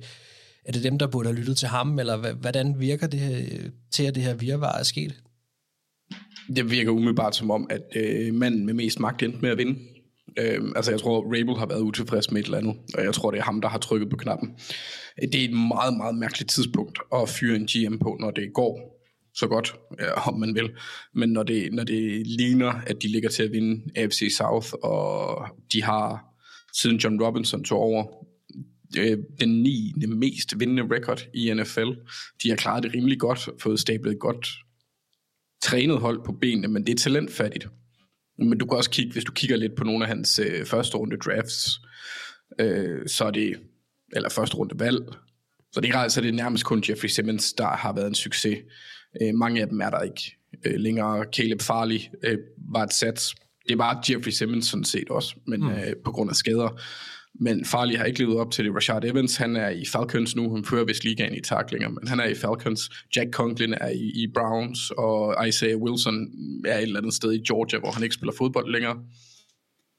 er 0.64 0.72
det 0.72 0.82
dem, 0.82 0.98
der 0.98 1.06
burde 1.06 1.28
have 1.28 1.38
lyttet 1.38 1.56
til 1.56 1.68
ham, 1.68 1.98
eller 1.98 2.32
hvordan 2.32 2.80
virker 2.80 3.06
det 3.06 3.20
her, 3.20 3.60
til, 3.90 4.02
at 4.02 4.14
det 4.14 4.22
her 4.22 4.34
virvar 4.34 4.78
er 4.78 4.82
sket? 4.82 5.14
Det 6.56 6.70
virker 6.70 6.90
umiddelbart 6.90 7.36
som 7.36 7.50
om, 7.50 7.66
at 7.70 7.82
øh, 7.96 8.34
manden 8.34 8.66
med 8.66 8.74
mest 8.74 9.00
magt 9.00 9.22
endte 9.22 9.38
med 9.38 9.50
at 9.50 9.58
vinde. 9.58 9.78
Øh, 10.38 10.60
altså 10.76 10.90
jeg 10.90 11.00
tror, 11.00 11.24
Rabel 11.24 11.58
har 11.58 11.66
været 11.66 11.80
utilfreds 11.80 12.30
med 12.30 12.40
et 12.40 12.44
eller 12.44 12.58
andet, 12.58 12.76
og 12.94 13.04
jeg 13.04 13.14
tror, 13.14 13.30
det 13.30 13.38
er 13.38 13.44
ham, 13.44 13.60
der 13.60 13.68
har 13.68 13.78
trykket 13.78 14.10
på 14.10 14.16
knappen. 14.16 14.50
Det 15.22 15.34
er 15.34 15.44
et 15.44 15.52
meget, 15.52 15.96
meget 15.96 16.14
mærkeligt 16.14 16.50
tidspunkt 16.50 16.98
at 17.14 17.28
fyre 17.28 17.56
en 17.56 17.66
GM 17.66 17.98
på, 17.98 18.16
når 18.20 18.30
det 18.30 18.52
går 18.54 18.96
så 19.34 19.46
godt, 19.46 19.74
ja, 20.00 20.28
om 20.28 20.40
man 20.40 20.54
vil. 20.54 20.70
Men 21.14 21.28
når 21.28 21.42
det, 21.42 21.72
når 21.72 21.84
det 21.84 22.26
ligner, 22.26 22.72
at 22.86 23.02
de 23.02 23.08
ligger 23.08 23.28
til 23.28 23.42
at 23.42 23.52
vinde 23.52 23.82
AFC 23.96 24.36
South, 24.36 24.68
og 24.82 25.46
de 25.72 25.82
har, 25.82 26.24
siden 26.80 26.96
John 26.96 27.22
Robinson 27.22 27.64
tog 27.64 27.78
over, 27.78 28.04
øh, 28.98 29.18
den 29.40 29.62
9. 29.62 29.92
mest 30.08 30.60
vindende 30.60 30.94
record 30.96 31.28
i 31.34 31.54
NFL. 31.54 31.90
De 32.42 32.48
har 32.48 32.56
klaret 32.56 32.82
det 32.82 32.94
rimelig 32.94 33.20
godt, 33.20 33.48
fået 33.60 33.80
stablet 33.80 34.12
et 34.12 34.18
godt 34.18 34.48
trænet 35.62 35.98
hold 35.98 36.24
på 36.24 36.32
benene, 36.32 36.68
men 36.68 36.86
det 36.86 36.92
er 36.92 36.96
talentfattigt. 36.96 37.68
Men 38.38 38.58
du 38.58 38.66
kan 38.66 38.76
også 38.76 38.90
kigge, 38.90 39.12
hvis 39.12 39.24
du 39.24 39.32
kigger 39.32 39.56
lidt 39.56 39.76
på 39.76 39.84
nogle 39.84 40.04
af 40.04 40.08
hans 40.08 40.38
øh, 40.38 40.66
første 40.66 40.96
runde 40.96 41.16
drafts, 41.16 41.80
øh, 42.60 43.08
så 43.08 43.24
er 43.24 43.30
det, 43.30 43.60
eller 44.12 44.28
første 44.28 44.56
runde 44.56 44.78
valg, 44.78 45.02
så 45.72 45.80
det 45.80 45.90
er, 45.90 46.08
så 46.08 46.20
det 46.20 46.28
er 46.28 46.32
nærmest 46.32 46.64
kun 46.64 46.84
Jeffrey 46.88 47.08
Simmons, 47.08 47.52
der 47.52 47.68
har 47.68 47.92
været 47.92 48.06
en 48.06 48.14
succes. 48.14 48.58
Øh, 49.22 49.34
mange 49.34 49.60
af 49.60 49.68
dem 49.68 49.80
er 49.80 49.90
der 49.90 50.00
ikke 50.00 50.36
øh, 50.66 50.74
længere. 50.76 51.24
Caleb 51.36 51.62
Farley 51.62 52.00
øh, 52.22 52.38
var 52.72 52.82
et 52.82 52.92
sats. 52.92 53.34
Det 53.68 53.78
var 53.78 54.04
Jeffrey 54.10 54.30
Simmons 54.30 54.66
sådan 54.66 54.84
set 54.84 55.10
også, 55.10 55.36
men 55.46 55.60
mm. 55.60 55.70
øh, 55.70 55.92
på 56.04 56.12
grund 56.12 56.30
af 56.30 56.36
skader. 56.36 56.80
Men 57.40 57.64
Farley 57.64 57.96
har 57.96 58.04
ikke 58.04 58.18
levet 58.18 58.36
op 58.36 58.50
til 58.50 58.64
det. 58.64 58.74
Rashard 58.74 59.04
Evans, 59.04 59.36
han 59.36 59.56
er 59.56 59.68
i 59.68 59.84
Falcons 59.92 60.36
nu. 60.36 60.54
Han 60.54 60.64
fører 60.64 60.84
vist 60.84 61.04
ligaen 61.04 61.34
i 61.34 61.40
taklinger, 61.40 61.88
men 61.88 62.08
han 62.08 62.20
er 62.20 62.24
i 62.24 62.34
Falcons. 62.34 62.90
Jack 63.16 63.32
Conklin 63.32 63.74
er 63.74 63.88
i, 63.88 64.22
i 64.22 64.26
Browns, 64.34 64.90
og 64.90 65.48
Isaiah 65.48 65.76
Wilson 65.76 66.28
er 66.66 66.76
et 66.76 66.82
eller 66.82 67.00
andet 67.00 67.14
sted 67.14 67.32
i 67.32 67.42
Georgia, 67.48 67.78
hvor 67.78 67.90
han 67.90 68.02
ikke 68.02 68.14
spiller 68.14 68.32
fodbold 68.38 68.72
længere. 68.72 68.96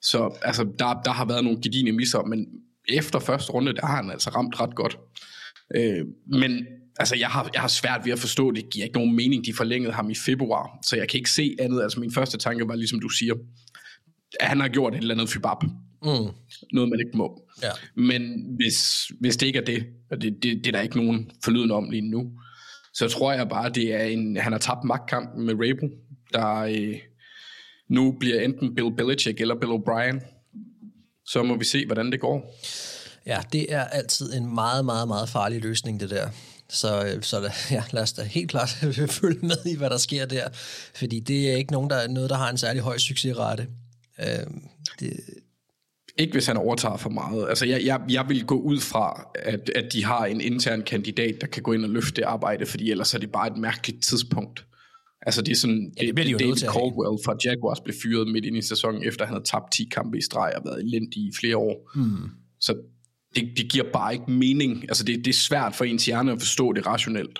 Så 0.01 0.37
altså, 0.41 0.63
der, 0.79 1.01
der 1.05 1.11
har 1.11 1.25
været 1.25 1.43
nogle 1.43 1.59
gedigende 1.61 1.91
misser, 1.91 2.23
men 2.23 2.47
efter 2.89 3.19
første 3.19 3.51
runde, 3.51 3.73
der 3.73 3.85
har 3.85 3.95
han 3.95 4.11
altså 4.11 4.29
ramt 4.29 4.59
ret 4.59 4.75
godt. 4.75 4.97
Øh, 5.75 6.05
men 6.27 6.65
altså, 6.99 7.15
jeg 7.15 7.27
har, 7.27 7.49
jeg 7.53 7.61
har 7.61 7.67
svært 7.67 8.01
ved 8.05 8.11
at 8.11 8.19
forstå, 8.19 8.51
det 8.51 8.69
giver 8.69 8.85
ikke 8.85 8.97
nogen 8.97 9.15
mening, 9.15 9.45
de 9.45 9.53
forlængede 9.53 9.93
ham 9.93 10.09
i 10.09 10.15
februar, 10.15 10.69
så 10.85 10.95
jeg 10.95 11.07
kan 11.07 11.17
ikke 11.17 11.31
se 11.31 11.55
andet. 11.59 11.81
Altså, 11.81 11.99
min 11.99 12.11
første 12.11 12.37
tanke 12.37 12.67
var, 12.67 12.75
ligesom 12.75 12.99
du 12.99 13.09
siger, 13.09 13.33
at 14.39 14.47
han 14.47 14.59
har 14.59 14.67
gjort 14.67 14.93
et 14.93 14.97
eller 14.97 15.15
andet 15.15 15.29
fibab. 15.29 15.57
Mm. 16.03 16.31
Noget, 16.73 16.89
man 16.89 16.99
ikke 16.99 17.17
må. 17.17 17.43
Ja. 17.63 17.69
Men 17.95 18.45
hvis, 18.55 19.11
hvis 19.19 19.37
det 19.37 19.47
ikke 19.47 19.59
er 19.59 19.65
det, 19.65 19.85
og 20.11 20.21
det, 20.21 20.43
det, 20.43 20.57
det 20.57 20.67
er 20.67 20.71
der 20.71 20.81
ikke 20.81 20.97
nogen 20.97 21.31
forlydende 21.43 21.75
om 21.75 21.89
lige 21.89 22.09
nu, 22.09 22.31
så 22.93 23.07
tror 23.07 23.33
jeg 23.33 23.49
bare, 23.49 23.69
det 23.69 23.93
er 23.93 24.03
en, 24.03 24.37
han 24.37 24.51
har 24.51 24.59
tabt 24.59 24.83
magtkampen 24.83 25.45
med 25.45 25.53
Rabel, 25.53 25.91
der 26.33 26.55
øh, 26.55 26.99
nu 27.89 28.15
bliver 28.19 28.41
enten 28.41 28.75
Bill 28.75 28.95
Belichick 28.95 29.41
eller 29.41 29.55
Bill 29.55 29.71
O'Brien. 29.71 30.33
Så 31.25 31.43
må 31.43 31.57
vi 31.57 31.65
se, 31.65 31.85
hvordan 31.85 32.11
det 32.11 32.19
går. 32.19 32.55
Ja, 33.25 33.39
det 33.53 33.73
er 33.73 33.83
altid 33.83 34.33
en 34.33 34.53
meget, 34.53 34.85
meget, 34.85 35.07
meget 35.07 35.29
farlig 35.29 35.61
løsning, 35.61 35.99
det 35.99 36.09
der. 36.09 36.29
Så, 36.69 37.05
øh, 37.05 37.23
så 37.23 37.51
ja, 37.71 37.83
lad 37.91 38.01
os 38.01 38.13
da 38.13 38.23
helt 38.23 38.49
klart 38.49 38.69
følge 39.21 39.39
med 39.41 39.65
i, 39.65 39.75
hvad 39.75 39.89
der 39.89 39.97
sker 39.97 40.25
der. 40.25 40.47
Fordi 40.95 41.19
det 41.19 41.51
er 41.51 41.55
ikke 41.55 41.71
nogen, 41.71 41.89
der, 41.89 42.07
noget, 42.07 42.29
der 42.29 42.35
har 42.35 42.49
en 42.49 42.57
særlig 42.57 42.81
høj 42.81 42.97
succesrate. 42.97 43.67
Øh, 44.19 44.47
det, 44.99 45.19
ikke 46.19 46.33
hvis 46.33 46.45
han 46.45 46.57
overtager 46.57 46.97
for 46.97 47.09
meget. 47.09 47.49
Altså, 47.49 47.65
jeg, 47.65 47.85
jeg, 47.85 48.01
jeg 48.09 48.25
vil 48.29 48.45
gå 48.45 48.55
ud 48.55 48.79
fra, 48.79 49.31
at, 49.35 49.69
at 49.75 49.93
de 49.93 50.03
har 50.03 50.25
en 50.25 50.41
intern 50.41 50.81
kandidat, 50.81 51.41
der 51.41 51.47
kan 51.47 51.63
gå 51.63 51.73
ind 51.73 51.83
og 51.83 51.89
løfte 51.89 52.15
det 52.15 52.23
arbejde, 52.23 52.65
fordi 52.65 52.91
ellers 52.91 53.13
er 53.13 53.19
det 53.19 53.31
bare 53.31 53.47
et 53.47 53.57
mærkeligt 53.57 54.03
tidspunkt. 54.03 54.65
Altså 55.21 55.41
det 55.41 55.51
er 55.51 55.55
sådan, 55.55 55.93
Ja, 56.01 56.05
det 56.05 56.15
bliver 56.15 56.25
de 56.25 56.31
jo 56.31 56.37
David. 56.37 56.55
Caldwell 56.55 57.19
fra 57.25 57.35
Jaguars 57.45 57.79
blev 57.79 57.95
fyret 58.03 58.27
midt 58.27 58.45
ind 58.45 58.57
i 58.57 58.61
sæsonen, 58.61 59.03
efter 59.07 59.25
han 59.25 59.33
havde 59.33 59.45
tabt 59.45 59.71
10 59.73 59.89
kampe 59.91 60.17
i 60.17 60.21
streg 60.21 60.53
og 60.55 60.61
været 60.65 60.83
elendig 60.83 61.17
i 61.17 61.31
flere 61.39 61.57
år. 61.57 61.91
Mm. 61.95 62.29
Så 62.59 62.75
det, 63.35 63.49
det 63.57 63.71
giver 63.71 63.85
bare 63.93 64.13
ikke 64.13 64.31
mening. 64.31 64.83
Altså 64.83 65.03
det, 65.03 65.25
det 65.25 65.27
er 65.27 65.37
svært 65.37 65.75
for 65.75 65.85
ens 65.85 66.05
hjerne 66.05 66.31
at 66.31 66.39
forstå 66.39 66.73
det 66.73 66.85
rationelt. 66.85 67.39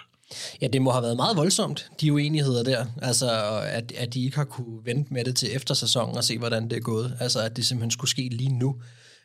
Ja, 0.61 0.67
det 0.67 0.81
må 0.81 0.91
have 0.91 1.03
været 1.03 1.15
meget 1.15 1.37
voldsomt, 1.37 1.89
de 2.01 2.13
uenigheder 2.13 2.63
der. 2.63 2.85
Altså, 3.01 3.59
at, 3.59 3.91
at 3.97 4.13
de 4.13 4.23
ikke 4.23 4.37
har 4.37 4.43
kunne 4.43 4.85
vente 4.85 5.13
med 5.13 5.23
det 5.23 5.35
til 5.35 5.55
efter 5.55 5.73
sæsonen 5.73 6.17
og 6.17 6.23
se, 6.23 6.37
hvordan 6.37 6.69
det 6.69 6.75
er 6.75 6.81
gået. 6.81 7.17
Altså, 7.19 7.41
at 7.41 7.57
det 7.57 7.65
simpelthen 7.65 7.91
skulle 7.91 8.11
ske 8.11 8.29
lige 8.31 8.59
nu. 8.59 8.75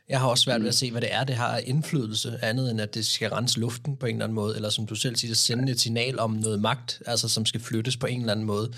Jeg 0.09 0.21
har 0.21 0.29
også 0.29 0.43
svært 0.43 0.61
ved 0.61 0.69
at 0.69 0.75
se, 0.75 0.91
hvad 0.91 1.01
det 1.01 1.15
er, 1.15 1.25
det 1.25 1.35
har 1.35 1.59
indflydelse, 1.59 2.38
andet 2.43 2.71
end 2.71 2.81
at 2.81 2.95
det 2.95 3.07
skal 3.07 3.31
rense 3.31 3.61
luften 3.61 3.97
på 3.97 4.07
en 4.07 4.15
eller 4.15 4.25
anden 4.25 4.35
måde, 4.35 4.57
eller 4.57 4.71
som 4.71 4.87
du 4.87 4.95
selv 4.95 5.17
siger, 5.17 5.35
sende 5.35 5.73
et 5.73 5.81
signal 5.81 6.19
om 6.19 6.31
noget 6.31 6.61
magt, 6.61 7.03
altså 7.07 7.29
som 7.29 7.47
skal 7.47 7.61
flyttes 7.61 7.97
på 7.97 8.07
en 8.07 8.21
eller 8.21 8.33
anden 8.33 8.47
måde. 8.47 8.73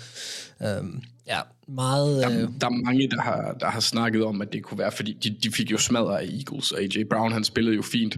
Øhm, 0.63 1.03
ja, 1.27 1.39
meget... 1.67 2.23
Der, 2.23 2.29
Øh, 2.29 2.49
der 2.61 2.67
er 2.67 2.83
mange, 2.85 3.09
der 3.09 3.21
har, 3.21 3.55
der 3.59 3.69
har 3.69 3.79
snakket 3.79 4.23
om, 4.23 4.41
at 4.41 4.53
det 4.53 4.63
kunne 4.63 4.77
være, 4.77 4.91
fordi 4.91 5.13
de, 5.13 5.29
de 5.43 5.51
fik 5.51 5.71
jo 5.71 5.77
smadret 5.77 6.17
af 6.17 6.23
Eagles, 6.23 6.71
og 6.71 6.79
AJ 6.79 7.03
Brown, 7.09 7.31
han 7.31 7.43
spillede 7.43 7.75
jo 7.75 7.81
fint. 7.81 8.17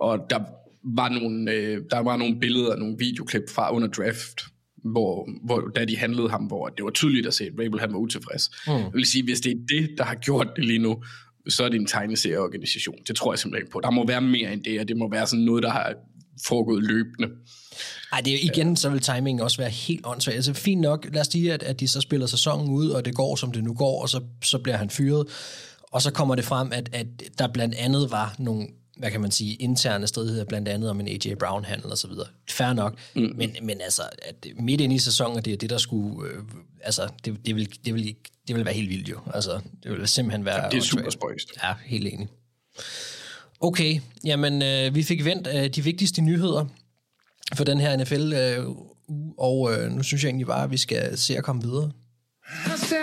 Og 0.00 0.18
der 0.30 0.40
var 0.84 1.08
nogle, 1.08 1.52
øh, 1.52 1.80
der 1.90 1.98
var 1.98 2.16
nogle 2.16 2.40
billeder, 2.40 2.76
nogle 2.76 2.96
videoklip 2.98 3.50
fra 3.50 3.74
under 3.74 3.88
draft, 3.88 4.40
hvor, 4.84 5.28
hvor 5.44 5.60
da 5.60 5.84
de 5.84 5.96
handlede 5.96 6.30
ham, 6.30 6.42
hvor 6.44 6.68
det 6.68 6.84
var 6.84 6.90
tydeligt 6.90 7.26
at 7.26 7.34
se, 7.34 7.44
at 7.44 7.52
Rabel 7.58 7.80
han 7.80 7.92
var 7.92 7.98
utilfreds. 7.98 8.50
Mm. 8.66 8.72
Jeg 8.72 8.90
vil 8.94 9.06
sige, 9.06 9.24
hvis 9.24 9.40
det 9.40 9.52
er 9.52 9.56
det, 9.68 9.90
der 9.98 10.04
har 10.04 10.14
gjort 10.14 10.48
det 10.56 10.64
lige 10.64 10.78
nu, 10.78 11.02
så 11.48 11.64
er 11.64 11.68
det 11.68 11.80
en 11.80 11.86
tegneserieorganisation. 11.86 12.96
Det 13.08 13.16
tror 13.16 13.32
jeg 13.32 13.38
simpelthen 13.38 13.70
på. 13.72 13.80
Der 13.80 13.90
må 13.90 14.06
være 14.06 14.20
mere 14.20 14.52
end 14.52 14.64
det, 14.64 14.80
og 14.80 14.88
det 14.88 14.96
må 14.96 15.10
være 15.10 15.26
sådan 15.26 15.44
noget, 15.44 15.62
der 15.62 15.70
har 15.70 15.94
foregået 16.46 16.82
løbende. 16.82 17.28
Ej, 18.12 18.20
det 18.20 18.34
er 18.34 18.38
igen, 18.42 18.76
så 18.76 18.90
vil 18.90 19.00
timingen 19.00 19.40
også 19.42 19.56
være 19.56 19.70
helt 19.70 20.06
åndssvagt. 20.06 20.36
Altså, 20.36 20.52
fint 20.54 20.80
nok, 20.80 21.08
lad 21.12 21.20
os 21.20 21.26
sige, 21.26 21.52
at, 21.52 21.62
at 21.62 21.80
de 21.80 21.88
så 21.88 22.00
spiller 22.00 22.26
sæsonen 22.26 22.70
ud, 22.70 22.90
og 22.90 23.04
det 23.04 23.14
går, 23.14 23.36
som 23.36 23.52
det 23.52 23.64
nu 23.64 23.74
går, 23.74 24.02
og 24.02 24.08
så, 24.08 24.20
så 24.42 24.58
bliver 24.58 24.76
han 24.76 24.90
fyret. 24.90 25.26
Og 25.82 26.02
så 26.02 26.12
kommer 26.12 26.34
det 26.34 26.44
frem, 26.44 26.68
at, 26.72 26.88
at 26.92 27.06
der 27.38 27.48
blandt 27.48 27.74
andet 27.74 28.10
var 28.10 28.34
nogle, 28.38 28.66
hvad 28.96 29.10
kan 29.10 29.20
man 29.20 29.30
sige, 29.30 29.54
interne 29.54 30.06
stridigheder, 30.06 30.44
blandt 30.44 30.68
andet 30.68 30.90
om 30.90 31.00
en 31.00 31.08
AJ 31.08 31.34
Brown-handel 31.34 31.90
og 31.90 31.98
så 31.98 32.08
videre. 32.08 32.26
Fair 32.50 32.72
nok, 32.72 32.98
mm. 33.14 33.32
men, 33.36 33.56
men 33.62 33.80
altså, 33.80 34.02
at 34.22 34.46
midt 34.56 34.80
ind 34.80 34.92
i 34.92 34.98
sæsonen, 34.98 35.36
og 35.36 35.44
det 35.44 35.52
er 35.52 35.56
det, 35.56 35.70
der 35.70 35.78
skulle, 35.78 36.28
øh, 36.30 36.42
altså, 36.82 37.08
det, 37.24 37.46
det, 37.46 37.56
vil, 37.56 37.68
det, 37.84 37.94
vil, 37.94 38.16
det 38.48 38.56
vil 38.56 38.64
være 38.64 38.74
helt 38.74 38.90
vildt 38.90 39.08
jo. 39.08 39.18
Altså, 39.34 39.60
det 39.82 39.90
vil 39.90 40.08
simpelthen 40.08 40.44
være... 40.44 40.70
Det 40.70 40.78
er 40.78 40.82
super 40.82 41.10
spøjst. 41.10 41.48
Ja, 41.62 41.74
helt 41.84 42.06
enig. 42.06 42.28
Okay, 43.60 44.00
jamen 44.24 44.62
øh, 44.62 44.94
vi 44.94 45.02
fik 45.02 45.24
vendt 45.24 45.48
øh, 45.54 45.68
de 45.68 45.84
vigtigste 45.84 46.22
nyheder 46.22 46.66
for 47.54 47.64
den 47.64 47.80
her 47.80 47.96
NFL 47.96 48.32
øh, 48.32 48.66
og 49.38 49.72
øh, 49.72 49.92
nu 49.92 50.02
synes 50.02 50.22
jeg 50.22 50.28
egentlig 50.28 50.46
bare, 50.46 50.64
at 50.64 50.70
vi 50.70 50.76
skal 50.76 51.18
se 51.18 51.36
at 51.36 51.44
komme 51.44 51.62
videre. 51.62 51.90
I 52.66 52.70
said, 52.76 53.01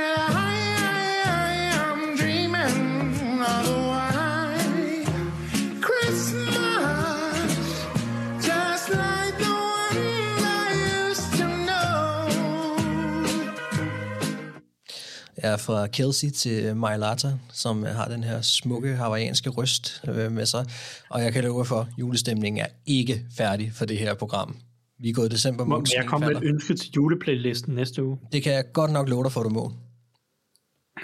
Ja, 15.44 15.56
fra 15.56 15.88
Kelsey 15.88 16.30
til 16.30 16.76
Mailata, 16.76 17.28
som 17.54 17.84
har 17.84 18.08
den 18.08 18.24
her 18.24 18.42
smukke 18.42 18.96
hawaiianske 18.96 19.50
røst 19.50 20.02
øh, 20.08 20.32
med 20.32 20.46
sig. 20.46 20.66
Og 21.10 21.22
jeg 21.22 21.34
kan 21.34 21.44
love 21.44 21.66
for, 21.66 21.80
at 21.80 21.88
julestemningen 21.98 22.62
er 22.62 22.68
ikke 22.86 23.22
færdig 23.38 23.72
for 23.74 23.86
det 23.86 23.98
her 23.98 24.14
program. 24.14 24.56
Vi 25.00 25.10
er 25.10 25.14
gået 25.14 25.26
i 25.26 25.30
december 25.30 25.66
Må 25.66 25.76
måned. 25.76 25.88
jeg 25.96 26.06
komme 26.06 26.28
med 26.28 26.36
et 26.36 26.44
ønske 26.44 26.76
til 26.76 26.92
juleplaylisten 26.96 27.76
næste 27.76 28.04
uge? 28.04 28.18
Det 28.32 28.44
kan 28.44 28.54
jeg 28.54 28.64
godt 28.74 28.92
nok 28.92 29.10
love 29.10 29.24
dig 29.24 29.32
for, 29.32 29.44
du 29.44 29.50
må. 29.50 29.72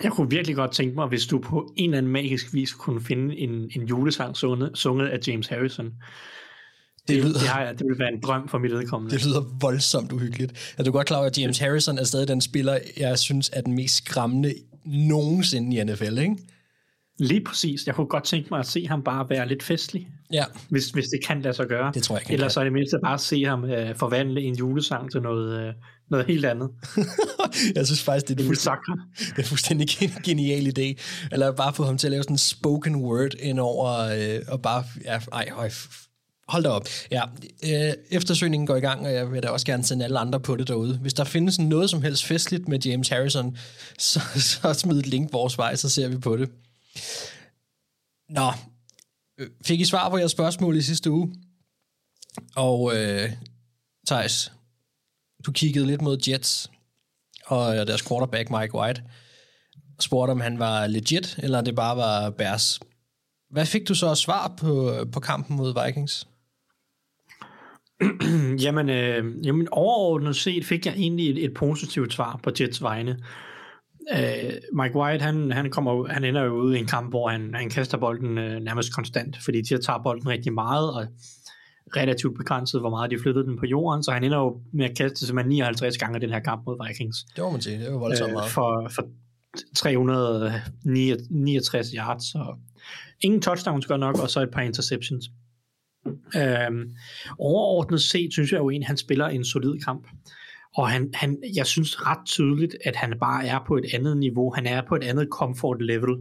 Jeg 0.04 0.12
kunne 0.12 0.30
virkelig 0.30 0.56
godt 0.56 0.72
tænke 0.72 0.96
mig, 0.96 1.08
hvis 1.08 1.26
du 1.26 1.40
på 1.40 1.74
en 1.78 1.90
eller 1.90 1.98
anden 1.98 2.12
magisk 2.12 2.54
vis 2.54 2.74
kunne 2.74 3.02
finde 3.02 3.38
en, 3.38 3.52
en 3.76 3.88
julesang 3.88 4.38
sunget, 4.38 4.72
sunget 4.74 5.08
af 5.08 5.20
James 5.28 5.48
Harrison. 5.48 5.94
Det 7.08 7.16
lyder, 7.24 7.34
Det, 7.40 7.48
har 7.48 7.72
det 7.72 7.86
vil 7.88 8.00
være 8.00 8.14
en 8.14 8.20
drøm 8.22 8.48
for 8.50 8.58
mit 8.58 8.72
vedkommende. 8.72 9.16
det 9.16 9.26
lyder 9.26 9.42
voldsomt 9.60 10.12
uhyggeligt. 10.12 10.76
Er 10.78 10.84
du 10.84 10.92
godt 10.92 11.08
klar 11.08 11.18
over, 11.18 11.28
at 11.28 11.38
James 11.38 11.58
Harrison 11.60 11.98
er 11.98 12.04
stadig 12.04 12.28
den 12.28 12.42
spiller, 12.42 12.78
jeg 12.98 13.20
synes 13.20 13.50
er 13.54 13.62
den 13.62 13.74
mest 13.74 13.96
skræmmende 13.96 14.54
nogensinde 14.86 15.78
i 15.78 15.84
NFL, 15.84 16.18
ikke? 16.18 16.36
Lige 17.20 17.42
præcis. 17.44 17.88
Jeg 17.88 17.96
kunne 17.96 18.08
godt 18.08 18.24
tænke 18.24 18.48
mig 18.52 18.60
at 18.60 18.68
se 18.68 18.88
ham 18.88 19.04
bare 19.04 19.30
være 19.30 19.48
lidt 19.48 19.64
festlig, 19.64 20.08
Ja, 20.34 20.44
hvis, 20.70 20.90
hvis 20.90 21.06
det 21.06 21.20
kan 21.28 21.42
lade 21.42 21.54
sig 21.54 21.68
gøre. 21.68 21.92
Det 21.94 22.04
tror 22.04 22.16
jeg 22.16 22.32
ikke, 22.32 22.42
kan. 22.42 22.50
så 22.50 22.60
er 22.60 22.64
det 22.64 22.74
mindste 22.74 22.98
bare 23.04 23.14
at 23.14 23.22
se 23.22 23.44
ham 23.44 23.64
uh, 23.64 23.70
forvandle 23.96 24.42
en 24.42 24.56
julesang 24.56 25.12
til 25.12 25.22
noget, 25.22 25.68
uh, 25.70 25.74
noget 26.12 26.26
helt 26.26 26.46
andet. 26.46 26.70
jeg 27.76 27.86
synes 27.86 28.04
faktisk, 28.04 28.28
det 28.28 28.36
er 28.40 28.44
en 28.44 28.46
fuldstændig, 28.48 28.96
det 29.36 29.44
er 29.44 29.48
fuldstændig 29.48 29.88
gen- 29.90 30.22
genial 30.26 30.68
idé. 30.80 31.02
Eller 31.32 31.52
bare 31.52 31.74
få 31.74 31.84
ham 31.84 31.98
til 31.98 32.08
at 32.08 32.12
lave 32.12 32.24
sådan 32.24 32.34
en 32.34 32.38
spoken 32.38 32.96
word 32.96 33.34
ind 33.40 33.60
over, 33.60 33.90
øh, 34.00 34.40
og 34.48 34.62
bare, 34.62 34.84
ja, 35.06 35.20
ej, 35.32 35.50
høj, 35.52 35.70
hold 36.48 36.64
da 36.64 36.70
op. 36.70 36.88
Ja, 37.12 37.24
øh, 37.64 37.94
eftersøgningen 38.12 38.68
går 38.68 38.76
i 38.76 38.80
gang, 38.80 39.06
og 39.06 39.14
jeg 39.14 39.32
vil 39.32 39.44
da 39.44 39.50
også 39.50 39.66
gerne 39.66 39.84
sende 39.84 40.06
alle 40.06 40.20
andre 40.20 40.40
på 40.40 40.56
det 40.56 40.68
derude. 40.68 40.98
Hvis 40.98 41.14
der 41.14 41.24
findes 41.24 41.60
noget 41.60 41.90
som 41.90 42.02
helst 42.02 42.26
festligt 42.26 42.68
med 42.68 42.80
James 42.80 43.10
Harrison, 43.10 43.58
så, 44.00 44.22
så 44.36 44.74
smid 44.74 45.00
et 45.00 45.08
link 45.08 45.34
vores 45.34 45.58
vej, 45.58 45.76
så 45.76 45.90
ser 45.90 46.08
vi 46.08 46.18
på 46.18 46.38
det. 46.38 46.50
Nå, 48.30 48.52
øh, 49.40 49.50
fik 49.66 49.82
I 49.82 49.86
svar 49.86 50.10
på 50.10 50.18
jeres 50.18 50.32
spørgsmål 50.32 50.78
i 50.78 50.82
sidste 50.82 51.12
uge? 51.12 51.36
Og 52.56 52.98
øh, 52.98 53.32
Thijs, 54.08 54.52
du 55.46 55.52
kiggede 55.52 55.86
lidt 55.86 56.02
mod 56.02 56.18
Jets 56.28 56.72
og 57.46 57.88
deres 57.88 58.08
quarterback 58.08 58.50
Mike 58.50 58.76
White 58.76 59.04
spurgte, 60.00 60.32
om 60.32 60.40
han 60.40 60.60
var 60.60 60.88
legit, 60.88 61.36
eller 61.38 61.62
det 61.62 61.76
bare 61.76 61.98
var 61.98 62.30
Bears. 62.30 62.80
Hvad 63.50 63.66
fik 63.66 63.88
du 63.88 63.96
så 63.96 64.12
at 64.12 64.18
svar 64.18 64.54
på, 64.58 64.96
på 65.12 65.20
kampen 65.20 65.58
mod 65.58 65.86
Vikings? 65.86 66.28
Jamen, 68.64 68.90
øh, 68.90 69.46
jamen, 69.46 69.68
overordnet 69.72 70.36
set 70.36 70.66
fik 70.66 70.86
jeg 70.86 70.94
egentlig 70.98 71.30
et, 71.30 71.46
et 71.46 71.54
positivt 71.54 72.14
svar 72.14 72.40
på 72.44 72.52
Jets 72.60 72.82
vegne. 72.82 73.18
Øh, 74.14 74.52
Mike 74.74 74.96
White, 74.96 75.24
han, 75.24 75.52
han, 75.52 75.70
kommer, 75.70 76.08
han 76.08 76.24
ender 76.24 76.44
jo 76.44 76.54
ude 76.54 76.78
i 76.78 76.80
en 76.80 76.88
kamp, 76.88 77.10
hvor 77.10 77.30
han, 77.30 77.54
han 77.54 77.70
kaster 77.70 77.98
bolden 77.98 78.38
øh, 78.38 78.62
nærmest 78.62 78.96
konstant, 78.96 79.38
fordi 79.44 79.62
de 79.62 79.78
tager 79.78 80.04
bolden 80.04 80.28
rigtig 80.28 80.54
meget, 80.54 80.94
og 80.94 81.06
relativt 81.96 82.38
begrænset, 82.38 82.82
hvor 82.82 82.90
meget 82.90 83.12
de 83.12 83.20
flyttede 83.20 83.46
den 83.46 83.60
på 83.60 83.66
jorden, 83.66 84.04
så 84.04 84.12
han 84.12 84.24
ender 84.24 84.38
jo 84.38 84.62
med 84.74 84.86
at 84.86 84.98
kaste 84.98 85.26
simpelthen 85.26 85.50
59 85.50 85.98
gange 85.98 86.20
den 86.20 86.30
her 86.30 86.40
kamp 86.40 86.66
mod 86.66 86.88
Vikings. 86.88 87.18
Det 87.36 87.44
må 87.44 87.52
man 87.52 87.62
sige, 87.62 87.80
det 87.80 87.92
var 87.92 87.98
voldsomt 87.98 88.30
øh, 88.30 88.34
meget. 88.34 88.52
for, 88.52 88.92
for 88.96 89.08
369 89.76 91.88
yards, 91.98 92.36
og 92.36 92.58
ingen 93.22 93.42
touchdowns 93.42 93.86
godt 93.86 94.00
nok, 94.00 94.20
og 94.20 94.30
så 94.30 94.42
et 94.42 94.52
par 94.52 94.62
interceptions. 94.62 95.30
Øhm, 96.36 96.96
overordnet 97.40 98.02
set 98.02 98.34
synes 98.34 98.52
jeg 98.52 98.60
jo 98.60 98.70
egentlig, 98.70 98.88
han 98.88 98.98
spiller 98.98 99.28
en 99.28 99.46
solid 99.46 99.80
kamp. 99.80 100.08
Og 100.78 100.90
han, 100.90 101.10
han, 101.14 101.38
jeg 101.56 101.66
synes 101.66 102.08
ret 102.08 102.26
tydeligt, 102.26 102.76
at 102.86 102.96
han 102.96 103.14
bare 103.20 103.46
er 103.46 103.60
på 103.68 103.78
et 103.78 103.86
andet 103.94 104.18
niveau. 104.18 104.54
Han 104.56 104.66
er 104.66 104.82
på 104.90 104.96
et 104.96 105.04
andet 105.04 105.28
comfort 105.32 105.82
level 105.82 106.16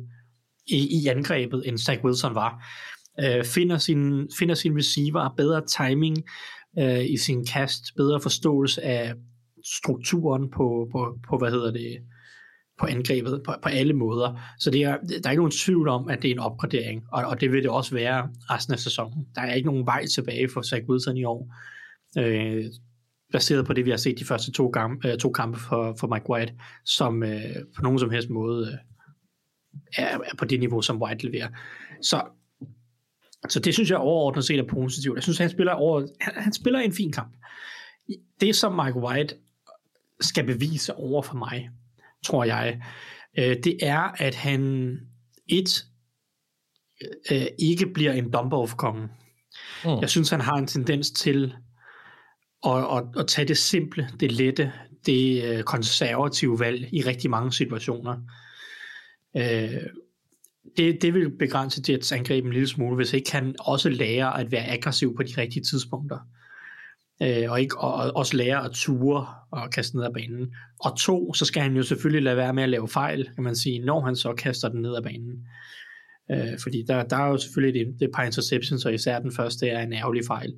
i, 0.67 1.03
i 1.03 1.07
angrebet, 1.07 1.63
end 1.67 1.79
Zach 1.79 2.05
Wilson 2.05 2.35
var. 2.35 2.67
Øh, 3.21 3.45
finder, 3.45 3.79
sin, 3.79 4.29
finder 4.39 4.55
sin 4.55 4.77
receiver, 4.77 5.35
bedre 5.37 5.63
timing 5.67 6.17
øh, 6.79 7.11
i 7.11 7.17
sin 7.17 7.47
kast, 7.47 7.83
bedre 7.97 8.21
forståelse 8.21 8.83
af 8.83 9.15
strukturen 9.65 10.51
på, 10.51 10.89
på, 10.93 11.19
på 11.29 11.39
hvad 11.39 11.51
hedder 11.51 11.73
det, 11.73 11.99
på 12.79 12.87
angrebet 12.87 13.43
på, 13.45 13.55
på 13.63 13.69
alle 13.69 13.93
måder. 13.93 14.41
Så 14.59 14.71
det 14.71 14.83
er, 14.83 14.97
der 14.97 15.21
er 15.25 15.31
ikke 15.31 15.41
nogen 15.41 15.51
tvivl 15.51 15.89
om, 15.89 16.09
at 16.09 16.23
det 16.23 16.29
er 16.29 16.35
en 16.35 16.39
opgradering, 16.39 17.05
og, 17.13 17.25
og 17.25 17.41
det 17.41 17.53
vil 17.53 17.63
det 17.63 17.71
også 17.71 17.95
være 17.95 18.29
resten 18.51 18.73
af 18.73 18.79
sæsonen. 18.79 19.27
Der 19.35 19.41
er 19.41 19.55
ikke 19.55 19.67
nogen 19.67 19.87
vej 19.87 20.07
tilbage 20.07 20.49
for 20.49 20.63
Zach 20.63 20.85
Wilson 20.89 21.17
i 21.17 21.25
år, 21.25 21.55
øh, 22.19 22.65
baseret 23.33 23.67
på 23.67 23.73
det, 23.73 23.85
vi 23.85 23.91
har 23.91 23.97
set 23.97 24.19
de 24.19 24.25
første 24.25 24.53
to, 24.53 24.71
kampe, 24.71 25.09
øh, 25.09 25.19
to 25.19 25.31
kampe 25.31 25.59
for, 25.59 25.97
for 26.01 26.07
Mike 26.15 26.31
White, 26.31 26.55
som 26.85 27.23
øh, 27.23 27.57
på 27.77 27.83
nogen 27.83 27.99
som 27.99 28.11
helst 28.11 28.31
måde 28.31 28.69
øh, 28.69 30.05
er, 30.05 30.19
er 30.19 30.37
på 30.39 30.45
det 30.45 30.61
niveau, 30.61 30.83
som 30.83 31.03
White 31.03 31.27
leverer. 31.27 31.49
Så, 32.03 32.23
så 33.49 33.61
det 33.61 33.75
synes 33.75 33.91
jeg 33.91 33.99
overordnet 33.99 34.45
set 34.45 34.59
er 34.59 34.67
positivt. 34.69 35.15
Jeg 35.15 35.23
synes, 35.23 35.39
han 35.39 35.51
spiller, 35.51 35.73
over, 35.73 36.07
han, 36.21 36.35
han 36.37 36.53
spiller 36.53 36.81
en 36.81 36.93
fin 36.93 37.13
kamp. 37.13 37.37
Det, 38.41 38.57
som 38.57 38.85
Mike 38.85 38.99
White 38.99 39.35
skal 40.21 40.47
bevise 40.47 40.95
over 40.95 41.23
for 41.23 41.37
mig, 41.37 41.71
tror 42.25 42.45
jeg, 42.45 42.83
øh, 43.39 43.57
det 43.65 43.77
er, 43.83 44.23
at 44.23 44.35
han 44.35 44.91
et 45.49 45.85
øh, 47.31 47.47
ikke 47.59 47.87
bliver 47.87 48.13
en 48.13 48.31
dump-off-konge. 48.31 49.09
Mm. 49.85 49.91
Jeg 50.01 50.11
synes, 50.11 50.31
han 50.31 50.41
har 50.41 50.57
en 50.57 50.67
tendens 50.67 51.11
til 51.11 51.55
at, 52.67 52.79
at, 52.79 53.05
at 53.17 53.27
tage 53.27 53.49
det 53.49 53.59
simple, 53.59 54.09
det 54.21 54.33
lette, 54.33 54.73
det 55.07 55.45
øh, 55.45 55.63
konservative 55.63 56.61
valg 56.61 56.89
i 56.93 57.03
rigtig 57.03 57.31
mange 57.31 57.53
situationer. 57.53 58.17
Øh, 59.37 59.83
det, 60.77 61.03
det 61.03 61.15
vil 61.15 61.37
begrænse 61.39 61.83
Jets 61.89 62.13
angreb 62.13 62.45
en 62.45 62.53
lille 62.53 62.69
smule, 62.69 62.97
hvis 62.97 63.13
ikke 63.13 63.33
han 63.33 63.55
også 63.61 63.89
lærer 63.89 64.27
at 64.27 64.53
være 64.53 64.67
aggressiv 64.67 65.17
på 65.17 65.23
de 65.23 65.41
rigtige 65.41 65.63
tidspunkter 65.63 66.19
øh, 67.23 67.51
og, 67.51 67.61
ikke, 67.61 67.79
og, 67.79 67.95
og 67.95 68.17
også 68.17 68.37
lære 68.37 68.65
at 68.65 68.71
ture 68.71 69.27
og 69.51 69.71
kaste 69.71 69.97
ned 69.97 70.05
ad 70.05 70.13
banen. 70.15 70.55
Og 70.81 70.99
to, 70.99 71.35
så 71.35 71.45
skal 71.45 71.63
han 71.63 71.77
jo 71.77 71.83
selvfølgelig 71.83 72.23
lade 72.23 72.37
være 72.37 72.55
med 72.55 72.63
at 72.63 72.69
lave 72.69 72.89
fejl, 72.89 73.29
kan 73.35 73.45
man 73.45 73.57
sige, 73.57 73.85
når 73.85 74.01
han 74.01 74.17
så 74.17 74.33
kaster 74.33 74.69
den 74.69 74.83
ned 74.83 74.97
ad 74.97 75.03
banen. 75.03 75.47
Øh, 76.31 76.59
fordi 76.63 76.85
der, 76.89 77.05
der 77.05 77.17
er 77.17 77.27
jo 77.27 77.39
selvfølgelig 77.39 77.87
det, 77.87 78.01
det 78.01 78.11
par 78.15 78.23
interceptions, 78.23 78.85
og 78.85 78.95
især 78.95 79.19
den 79.19 79.33
første 79.33 79.69
er 79.69 79.83
en 79.83 79.93
ærgerlig 79.93 80.23
fejl. 80.27 80.53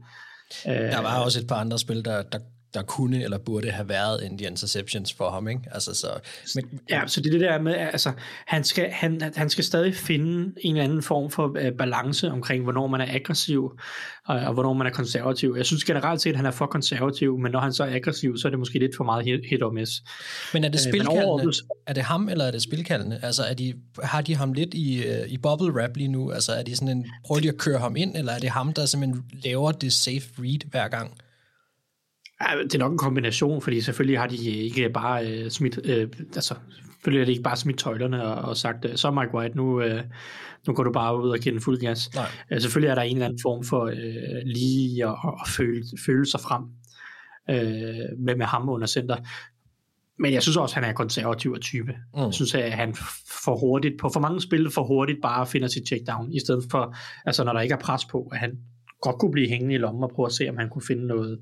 Øh, 0.69 0.75
Der 0.75 1.03
var 1.03 1.25
også 1.25 1.40
et 1.40 1.47
par 1.47 1.57
andre 1.57 1.79
spil, 1.79 2.05
der, 2.05 2.23
der, 2.23 2.38
der 2.77 2.83
kunne 2.83 3.23
eller 3.25 3.39
burde 3.39 3.71
have 3.71 3.89
været 3.89 4.27
en 4.27 4.39
de 4.39 4.45
interceptions 4.45 5.12
for 5.12 5.31
ham, 5.31 5.49
ikke? 5.49 5.61
Altså, 5.73 5.95
så, 5.95 6.07
men, 6.55 6.81
Ja, 6.91 7.03
så 7.07 7.21
det 7.21 7.27
er 7.27 7.31
det 7.33 7.41
der 7.41 7.59
med, 7.61 7.75
altså, 7.75 8.12
han 8.47 8.65
skal, 8.65 8.91
han, 8.91 9.33
han 9.37 9.51
skal 9.51 9.65
stadig 9.65 9.95
finde 9.97 10.53
en 10.61 10.77
eller 10.77 10.85
anden 10.85 11.03
form 11.03 11.31
for 11.31 11.47
uh, 11.49 11.77
balance 11.79 12.31
omkring, 12.31 12.62
hvornår 12.62 12.87
man 12.87 13.01
er 13.01 13.07
aggressiv, 13.15 13.73
og, 14.27 14.37
og 14.41 14.53
hvornår 14.55 14.73
man 14.73 14.87
er 14.87 14.91
konservativ. 14.91 15.55
Jeg 15.57 15.67
synes 15.67 15.85
generelt 15.85 16.21
set, 16.23 16.31
at 16.31 16.37
han 16.37 16.47
er 16.47 16.51
for 16.51 16.67
konservativ, 16.67 17.39
men 17.39 17.53
når 17.53 17.61
han 17.61 17.73
så 17.73 17.85
er 17.85 17.95
aggressiv, 17.95 18.37
så 18.39 18.49
er 18.49 18.51
det 18.51 18.59
måske 18.59 18.79
lidt 18.79 18.97
for 18.97 19.05
meget 19.05 19.25
hit, 19.25 19.41
hit 19.51 19.62
og 19.62 19.75
miss. 19.75 19.93
men 20.55 20.65
er 20.65 20.69
det 20.69 20.77
Øh, 20.87 20.91
spilkaldende? 20.93 21.25
overordnet- 21.25 21.62
er 21.87 21.93
det 21.93 22.03
ham, 22.03 22.29
eller 22.29 22.45
er 22.45 22.51
det 22.51 22.62
spilkaldende? 22.62 23.21
Altså, 23.23 23.43
er 23.43 23.55
de, 23.55 23.75
har 24.03 24.21
de 24.21 24.37
ham 24.37 24.53
lidt 24.53 24.75
i, 24.75 25.03
øh, 25.05 25.29
i 25.29 25.39
bubble 25.39 25.73
wrap 25.73 25.97
lige 25.97 26.09
nu? 26.09 26.31
Altså, 26.33 26.53
er 26.53 26.62
de 26.62 26.77
sådan 26.77 26.89
en, 26.89 27.07
prøver 27.27 27.41
de 27.41 27.49
at 27.49 27.57
køre 27.59 27.79
ham 27.79 27.97
ind, 27.97 28.17
eller 28.17 28.33
er 28.33 28.39
det 28.39 28.51
ham, 28.51 28.73
der 28.73 28.87
simpelthen 28.87 29.25
laver 29.45 29.73
det 29.73 29.93
safe 29.93 30.23
read 30.39 30.71
hver 30.71 30.89
gang? 30.89 31.19
Ja, 32.40 32.62
det 32.62 32.75
er 32.75 32.79
nok 32.79 32.92
en 32.92 32.99
kombination, 32.99 33.62
fordi 33.62 33.81
selvfølgelig 33.81 34.18
har 34.18 34.27
de 34.27 34.37
ikke 34.37 34.90
bare 34.90 35.27
øh, 35.27 35.51
smidt, 35.51 35.79
øh, 35.85 36.09
altså 36.35 36.55
selvfølgelig 36.92 37.20
har 37.20 37.25
de 37.27 37.33
ikke 37.33 37.42
bare 37.42 37.57
smidt 37.57 37.79
tøjlerne 37.79 38.25
og, 38.25 38.49
og 38.49 38.57
sagt, 38.57 38.85
øh, 38.85 38.96
så 38.96 39.11
Mike 39.11 39.35
White, 39.35 39.57
nu, 39.57 39.81
øh, 39.83 40.03
nu 40.66 40.75
går 40.75 40.85
du 40.85 40.92
bare 40.92 41.22
ud 41.22 41.31
og 41.31 41.38
giver 41.38 41.55
den 41.55 41.62
fuld 41.62 41.81
gas. 41.81 42.14
Nej. 42.14 42.25
Øh, 42.53 42.61
selvfølgelig 42.61 42.90
er 42.90 42.94
der 42.94 43.03
en 43.03 43.16
eller 43.16 43.27
anden 43.27 43.40
form 43.42 43.64
for 43.64 43.85
øh, 43.85 44.42
lige 44.44 45.07
at, 45.07 45.16
at 45.42 45.49
føle, 45.49 45.85
føle 46.07 46.27
sig 46.27 46.40
frem 46.40 46.62
øh, 47.51 48.18
med, 48.18 48.37
med 48.37 48.46
ham 48.46 48.68
under 48.68 48.87
center. 48.87 49.16
Men 50.18 50.33
jeg 50.33 50.42
synes 50.42 50.57
også, 50.57 50.72
at 50.77 50.85
han 50.85 50.90
er 50.90 50.94
konservativ 50.94 51.53
af 51.55 51.61
type. 51.61 51.94
Mm. 52.14 52.20
Jeg 52.20 52.35
synes, 52.35 52.55
at 52.55 52.72
han 52.72 52.94
for 53.44 53.57
hurtigt, 53.57 53.94
på 54.01 54.09
for 54.09 54.20
mange 54.20 54.40
spil 54.40 54.70
for 54.70 54.85
hurtigt 54.85 55.18
bare 55.22 55.46
finder 55.46 55.68
sit 55.68 55.87
checkdown, 55.87 56.33
i 56.33 56.40
stedet 56.40 56.64
for, 56.70 56.96
altså 57.27 57.44
når 57.44 57.53
der 57.53 57.61
ikke 57.61 57.72
er 57.72 57.79
pres 57.79 58.05
på, 58.05 58.29
at 58.33 58.38
han 58.38 58.51
godt 59.01 59.18
kunne 59.18 59.33
blive 59.33 59.49
hængende 59.49 59.75
i 59.75 59.79
lommen 59.79 60.05
og 60.05 60.11
prøve 60.14 60.27
at 60.27 60.33
se, 60.33 60.49
om 60.49 60.57
han 60.57 60.68
kunne 60.68 60.87
finde 60.88 61.07
noget, 61.07 61.38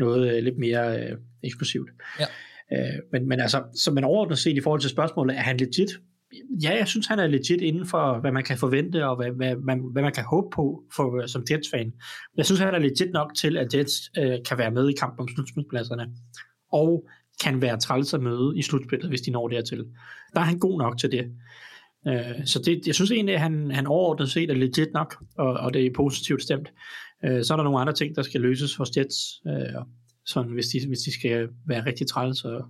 noget 0.00 0.36
øh, 0.36 0.42
lidt 0.42 0.58
mere 0.58 1.00
øh, 1.00 1.16
eksplosivt. 1.42 1.90
Ja. 2.20 2.26
Øh, 2.72 2.98
men, 3.12 3.28
men 3.28 3.40
altså, 3.40 3.62
så 3.74 3.90
man 3.90 4.04
overordnet 4.04 4.38
set 4.38 4.56
i 4.56 4.60
forhold 4.60 4.80
til 4.80 4.90
spørgsmålet, 4.90 5.36
er 5.36 5.40
han 5.40 5.56
legit? 5.56 5.90
Ja, 6.62 6.76
jeg 6.78 6.88
synes, 6.88 7.06
han 7.06 7.18
er 7.18 7.26
legit 7.26 7.60
inden 7.60 7.86
for, 7.86 8.20
hvad 8.20 8.32
man 8.32 8.44
kan 8.44 8.58
forvente, 8.58 9.06
og 9.06 9.16
hvad, 9.16 9.30
hvad, 9.30 9.56
man, 9.56 9.80
hvad 9.92 10.02
man 10.02 10.12
kan 10.12 10.24
håbe 10.24 10.46
på 10.54 10.82
for, 10.96 11.26
som 11.26 11.44
Jets-fan. 11.50 11.92
Jeg 12.36 12.46
synes, 12.46 12.60
han 12.60 12.74
er 12.74 12.78
legit 12.78 13.12
nok 13.12 13.34
til, 13.34 13.56
at 13.56 13.74
Jets 13.74 14.10
øh, 14.18 14.38
kan 14.48 14.58
være 14.58 14.70
med 14.70 14.88
i 14.88 14.92
kampen 14.92 15.20
om 15.20 15.28
slutspilspladserne, 15.28 16.08
og 16.72 17.08
kan 17.42 17.62
være 17.62 17.78
træls 17.78 18.14
at 18.14 18.22
møde 18.22 18.52
i 18.56 18.62
slutspillet, 18.62 19.08
hvis 19.08 19.20
de 19.20 19.30
når 19.30 19.48
dertil. 19.48 19.84
Der 20.34 20.40
er 20.40 20.44
han 20.44 20.58
god 20.58 20.78
nok 20.78 20.98
til 20.98 21.12
det. 21.12 21.30
Øh, 22.08 22.46
så 22.46 22.62
det, 22.66 22.86
jeg 22.86 22.94
synes 22.94 23.10
egentlig, 23.10 23.34
at 23.34 23.40
han, 23.40 23.70
han 23.70 23.86
overordnet 23.86 24.30
set 24.30 24.50
er 24.50 24.54
legit 24.54 24.92
nok, 24.94 25.24
og, 25.38 25.52
og 25.52 25.74
det 25.74 25.86
er 25.86 25.90
positivt 25.96 26.42
stemt. 26.42 26.72
Øh, 27.24 27.44
så 27.44 27.54
er 27.54 27.56
der 27.56 27.64
nogle 27.64 27.80
andre 27.80 27.92
ting, 27.92 28.16
der 28.16 28.22
skal 28.22 28.40
løses 28.40 28.76
hos 28.76 28.96
Jets, 28.96 29.40
øh, 29.46 29.82
sådan, 30.26 30.52
hvis, 30.52 30.66
de, 30.66 30.86
hvis 30.88 30.98
de 30.98 31.12
skal 31.12 31.48
være 31.66 31.86
rigtig 31.86 32.06
træls, 32.06 32.44
og 32.44 32.64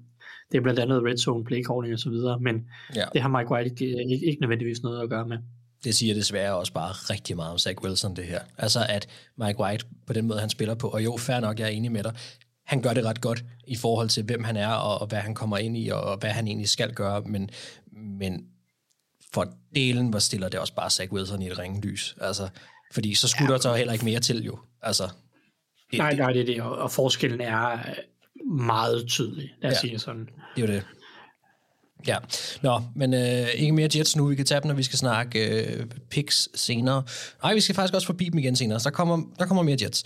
det 0.53 0.59
er 0.59 0.63
blandt 0.63 0.81
andet 0.81 1.03
red 1.05 1.17
zone, 1.17 1.45
play 1.45 1.65
calling 1.65 1.93
og 1.95 1.99
så 1.99 2.11
videre, 2.11 2.41
men 2.41 2.67
Ja. 2.97 3.05
det 3.13 3.23
har 3.23 3.29
Mike 3.29 3.51
White 3.51 3.71
ikke, 3.71 4.03
ikke, 4.13 4.27
ikke 4.27 4.41
nødvendigvis 4.41 4.83
noget 4.83 5.03
at 5.03 5.11
gøre 5.11 5.29
med. 5.29 5.39
Det 5.85 5.95
siger 5.95 6.15
desværre 6.15 6.57
også 6.57 6.73
bare 6.73 6.93
rigtig 6.93 7.37
meget 7.37 7.53
om 7.53 7.59
Zach 7.59 7.79
Wilson, 7.83 8.17
det 8.17 8.25
her. 8.25 8.41
Altså, 8.59 8.87
at 8.89 9.09
Mike 9.39 9.61
White, 9.61 9.85
på 10.07 10.13
den 10.13 10.27
måde, 10.27 10.41
han 10.41 10.51
spiller 10.51 10.75
på, 10.75 10.89
og 10.89 11.05
jo, 11.05 11.17
fair 11.17 11.41
nok, 11.41 11.59
jeg 11.59 11.67
er 11.67 11.71
enig 11.71 11.93
med 11.93 12.03
dig, 12.03 12.15
han 12.67 12.83
gør 12.83 12.95
det 12.95 13.05
ret 13.05 13.21
godt 13.21 13.45
i 13.67 13.77
forhold 13.77 14.09
til, 14.09 14.25
hvem 14.25 14.45
han 14.45 14.57
er, 14.57 14.69
og, 14.69 15.01
og 15.01 15.07
hvad 15.07 15.19
han 15.19 15.35
kommer 15.35 15.59
ind 15.59 15.77
i, 15.77 15.89
og, 15.89 16.01
og 16.01 16.19
hvad 16.19 16.31
han 16.31 16.47
egentlig 16.47 16.69
skal 16.69 16.95
gøre, 16.95 17.23
men, 17.23 17.51
men 17.93 18.47
for 19.35 19.55
delen, 19.75 20.09
hvor 20.09 20.19
stiller 20.19 20.49
det 20.49 20.61
også 20.61 20.75
bare 20.75 20.91
Zach 20.91 21.13
Wilson 21.13 21.43
i 21.43 21.47
et 21.47 21.59
ringelys. 21.59 22.17
Altså, 22.21 22.49
fordi 22.93 23.15
så 23.15 23.29
skulle 23.29 23.49
ja. 23.53 23.53
der 23.57 23.61
så 23.61 23.75
heller 23.75 23.93
ikke 23.93 24.05
mere 24.05 24.21
til, 24.21 24.45
jo. 24.45 24.59
Altså, 24.83 25.09
det, 25.91 25.99
Nej, 25.99 26.15
nej, 26.15 26.33
det 26.33 26.41
er 26.41 26.47
det, 26.47 26.63
og, 26.63 26.91
forskellen 26.91 27.41
er 27.41 27.73
øh, 27.73 28.57
meget 28.57 29.07
tydelig, 29.09 29.51
lad 29.63 29.71
os 29.71 29.75
Ja. 29.75 29.81
sige 29.81 29.99
sådan. 29.99 30.29
det 30.57 30.63
er 30.63 30.67
jo 30.67 30.73
det. 30.73 30.83
Ja, 32.07 32.17
nå, 32.63 32.83
men 32.97 33.15
øh, 33.15 33.49
ikke 33.55 33.73
mere 33.73 33.89
Jets 33.97 34.17
nu. 34.17 34.27
Vi 34.27 34.35
kan 34.35 34.45
tage 34.45 34.61
dem, 34.61 34.69
når 34.69 34.75
vi 34.75 34.83
skal 34.83 34.99
snakke 34.99 35.65
øh, 35.65 35.87
picks 36.11 36.49
senere. 36.55 37.03
Nej, 37.43 37.55
vi 37.55 37.61
skal 37.61 37.75
faktisk 37.75 37.95
også 37.95 38.07
forbi 38.07 38.25
dem 38.29 38.39
igen 38.39 38.57
senere, 38.57 38.81
så 38.81 38.89
der 38.89 38.95
kommer, 38.95 39.23
der 39.39 39.47
kommer 39.47 39.63
mere 39.63 39.77
Jets. 39.83 40.05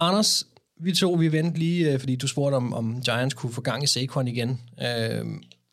Anders, 0.00 0.44
vi 0.80 0.92
to, 0.92 1.12
vi 1.12 1.32
ventede 1.32 1.58
lige, 1.58 1.92
øh, 1.92 2.00
fordi 2.00 2.16
du 2.16 2.26
spurgte 2.26 2.54
om, 2.54 2.72
om 2.74 3.02
Giants 3.02 3.34
kunne 3.34 3.52
få 3.52 3.60
gang 3.60 3.84
i 3.84 3.86
Saquon 3.86 4.28
igen. 4.28 4.60
Øh, 4.82 5.24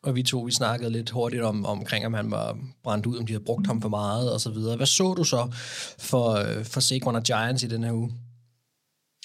og 0.02 0.16
vi 0.16 0.22
to, 0.22 0.40
vi 0.40 0.52
snakkede 0.52 0.90
lidt 0.90 1.10
hurtigt 1.10 1.42
om, 1.42 1.66
omkring, 1.66 2.06
om 2.06 2.14
han 2.14 2.30
var 2.30 2.58
brændt 2.82 3.06
ud, 3.06 3.18
om 3.18 3.26
de 3.26 3.32
havde 3.32 3.44
brugt 3.44 3.66
ham 3.66 3.82
for 3.82 3.88
meget, 3.88 4.32
og 4.32 4.40
så 4.40 4.50
videre. 4.50 4.76
Hvad 4.76 4.86
så 4.86 5.14
du 5.14 5.24
så 5.24 5.54
for, 5.98 6.30
øh, 6.30 6.64
for 6.64 6.80
Saquon 6.80 7.16
og 7.16 7.22
Giants 7.22 7.62
i 7.62 7.66
den 7.66 7.84
her 7.84 7.92
uge? 7.92 8.12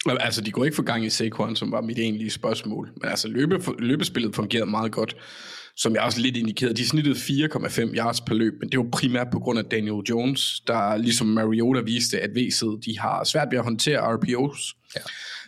Altså, 0.05 0.41
de 0.41 0.51
går 0.51 0.65
ikke 0.65 0.75
for 0.75 0.83
gang 0.83 1.05
i 1.05 1.09
Saquon, 1.09 1.55
som 1.55 1.71
var 1.71 1.81
mit 1.81 1.99
egentlige 1.99 2.29
spørgsmål. 2.29 2.91
Men 3.01 3.09
altså, 3.09 3.27
løbe, 3.27 3.59
løbespillet 3.79 4.35
fungerede 4.35 4.69
meget 4.69 4.91
godt. 4.91 5.15
Som 5.77 5.95
jeg 5.95 6.01
også 6.01 6.19
lidt 6.19 6.37
indikerede. 6.37 6.73
De 6.73 6.87
snittede 6.87 7.15
4,5 7.15 7.95
yards 7.95 8.21
per 8.21 8.33
løb, 8.33 8.53
men 8.59 8.71
det 8.71 8.79
var 8.79 8.85
primært 8.91 9.27
på 9.31 9.39
grund 9.39 9.59
af 9.59 9.65
Daniel 9.65 10.03
Jones, 10.09 10.61
der 10.67 10.97
ligesom 10.97 11.27
Mariota 11.27 11.81
viste, 11.81 12.19
at 12.19 12.29
VC'et, 12.29 12.79
de 12.85 12.99
har 12.99 13.23
svært 13.23 13.47
ved 13.51 13.57
at 13.57 13.63
håndtere 13.63 14.15
RPOs. 14.15 14.75
Ja. 14.95 15.01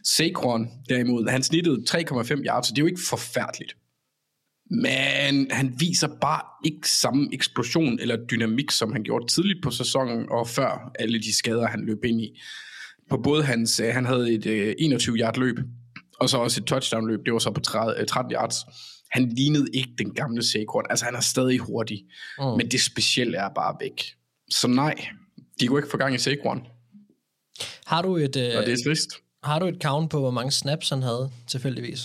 Saquon, 0.03 0.67
derimod, 0.89 1.29
han 1.29 1.43
snittede 1.43 1.83
3,5 1.89 2.45
yards, 2.45 2.67
så 2.67 2.73
det 2.73 2.79
er 2.79 2.83
jo 2.83 2.87
ikke 2.87 3.01
forfærdeligt. 3.09 3.75
Men 4.69 5.51
han 5.51 5.73
viser 5.79 6.07
bare 6.21 6.41
ikke 6.65 6.89
samme 6.89 7.29
eksplosion 7.33 7.99
eller 7.99 8.17
dynamik, 8.31 8.71
som 8.71 8.91
han 8.91 9.03
gjorde 9.03 9.27
tidligt 9.27 9.63
på 9.63 9.71
sæsonen 9.71 10.29
og 10.31 10.47
før 10.47 10.91
alle 10.99 11.19
de 11.19 11.37
skader, 11.37 11.67
han 11.67 11.85
løb 11.85 12.03
ind 12.05 12.21
i. 12.21 12.39
På 13.09 13.17
både 13.17 13.43
hans, 13.43 13.79
øh, 13.79 13.93
han 13.93 14.05
havde 14.05 14.33
et 14.33 14.45
øh, 14.45 14.75
21-yard 14.79 15.37
løb, 15.39 15.55
og 16.19 16.29
så 16.29 16.37
også 16.37 16.61
et 16.61 16.67
touchdown 16.67 17.07
løb, 17.07 17.19
det 17.25 17.33
var 17.33 17.39
så 17.39 17.51
på 17.51 17.59
30, 17.59 18.01
øh, 18.01 18.07
13 18.07 18.31
yards. 18.31 18.55
Han 19.11 19.29
lignede 19.29 19.67
ikke 19.73 19.89
den 19.97 20.13
gamle 20.13 20.43
Saquon, 20.43 20.83
altså 20.89 21.05
han 21.05 21.15
er 21.15 21.19
stadig 21.19 21.59
hurtig, 21.59 22.03
mm. 22.39 22.45
men 22.45 22.71
det 22.71 22.81
specielle 22.81 23.37
er 23.37 23.49
bare 23.55 23.75
væk. 23.79 24.03
Så 24.49 24.67
nej, 24.67 25.07
de 25.59 25.67
går 25.67 25.77
ikke 25.77 25.89
for 25.89 25.97
gang 25.97 26.15
i 26.15 26.17
Saquon, 26.17 26.61
Har 27.85 28.01
du 28.01 28.15
et, 28.15 28.35
øh, 28.35 28.57
og 28.57 28.65
det 28.65 28.73
er 28.73 28.83
trist. 28.85 29.09
har 29.43 29.59
du 29.59 29.65
et 29.65 29.77
count 29.81 30.11
på, 30.11 30.19
hvor 30.19 30.31
mange 30.31 30.51
snaps 30.51 30.89
han 30.89 31.01
havde, 31.01 31.31
tilfældigvis? 31.47 31.99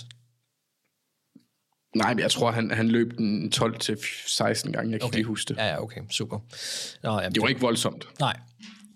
Nej, 1.95 2.13
men 2.13 2.19
jeg 2.19 2.31
tror, 2.31 2.51
han, 2.51 2.71
han 2.71 2.87
løb 2.87 3.17
den 3.17 3.53
12-16 3.55 4.71
gange, 4.71 4.91
jeg 4.91 4.99
kan 4.99 5.01
okay. 5.01 5.15
lige 5.15 5.25
huske 5.25 5.49
det. 5.49 5.57
Ja, 5.57 5.65
ja, 5.65 5.81
okay, 5.83 6.01
super. 6.11 6.39
Nå, 7.03 7.11
jamen, 7.19 7.35
Det 7.35 7.41
var 7.41 7.47
ikke 7.47 7.61
voldsomt. 7.61 8.07
Nej. 8.19 8.39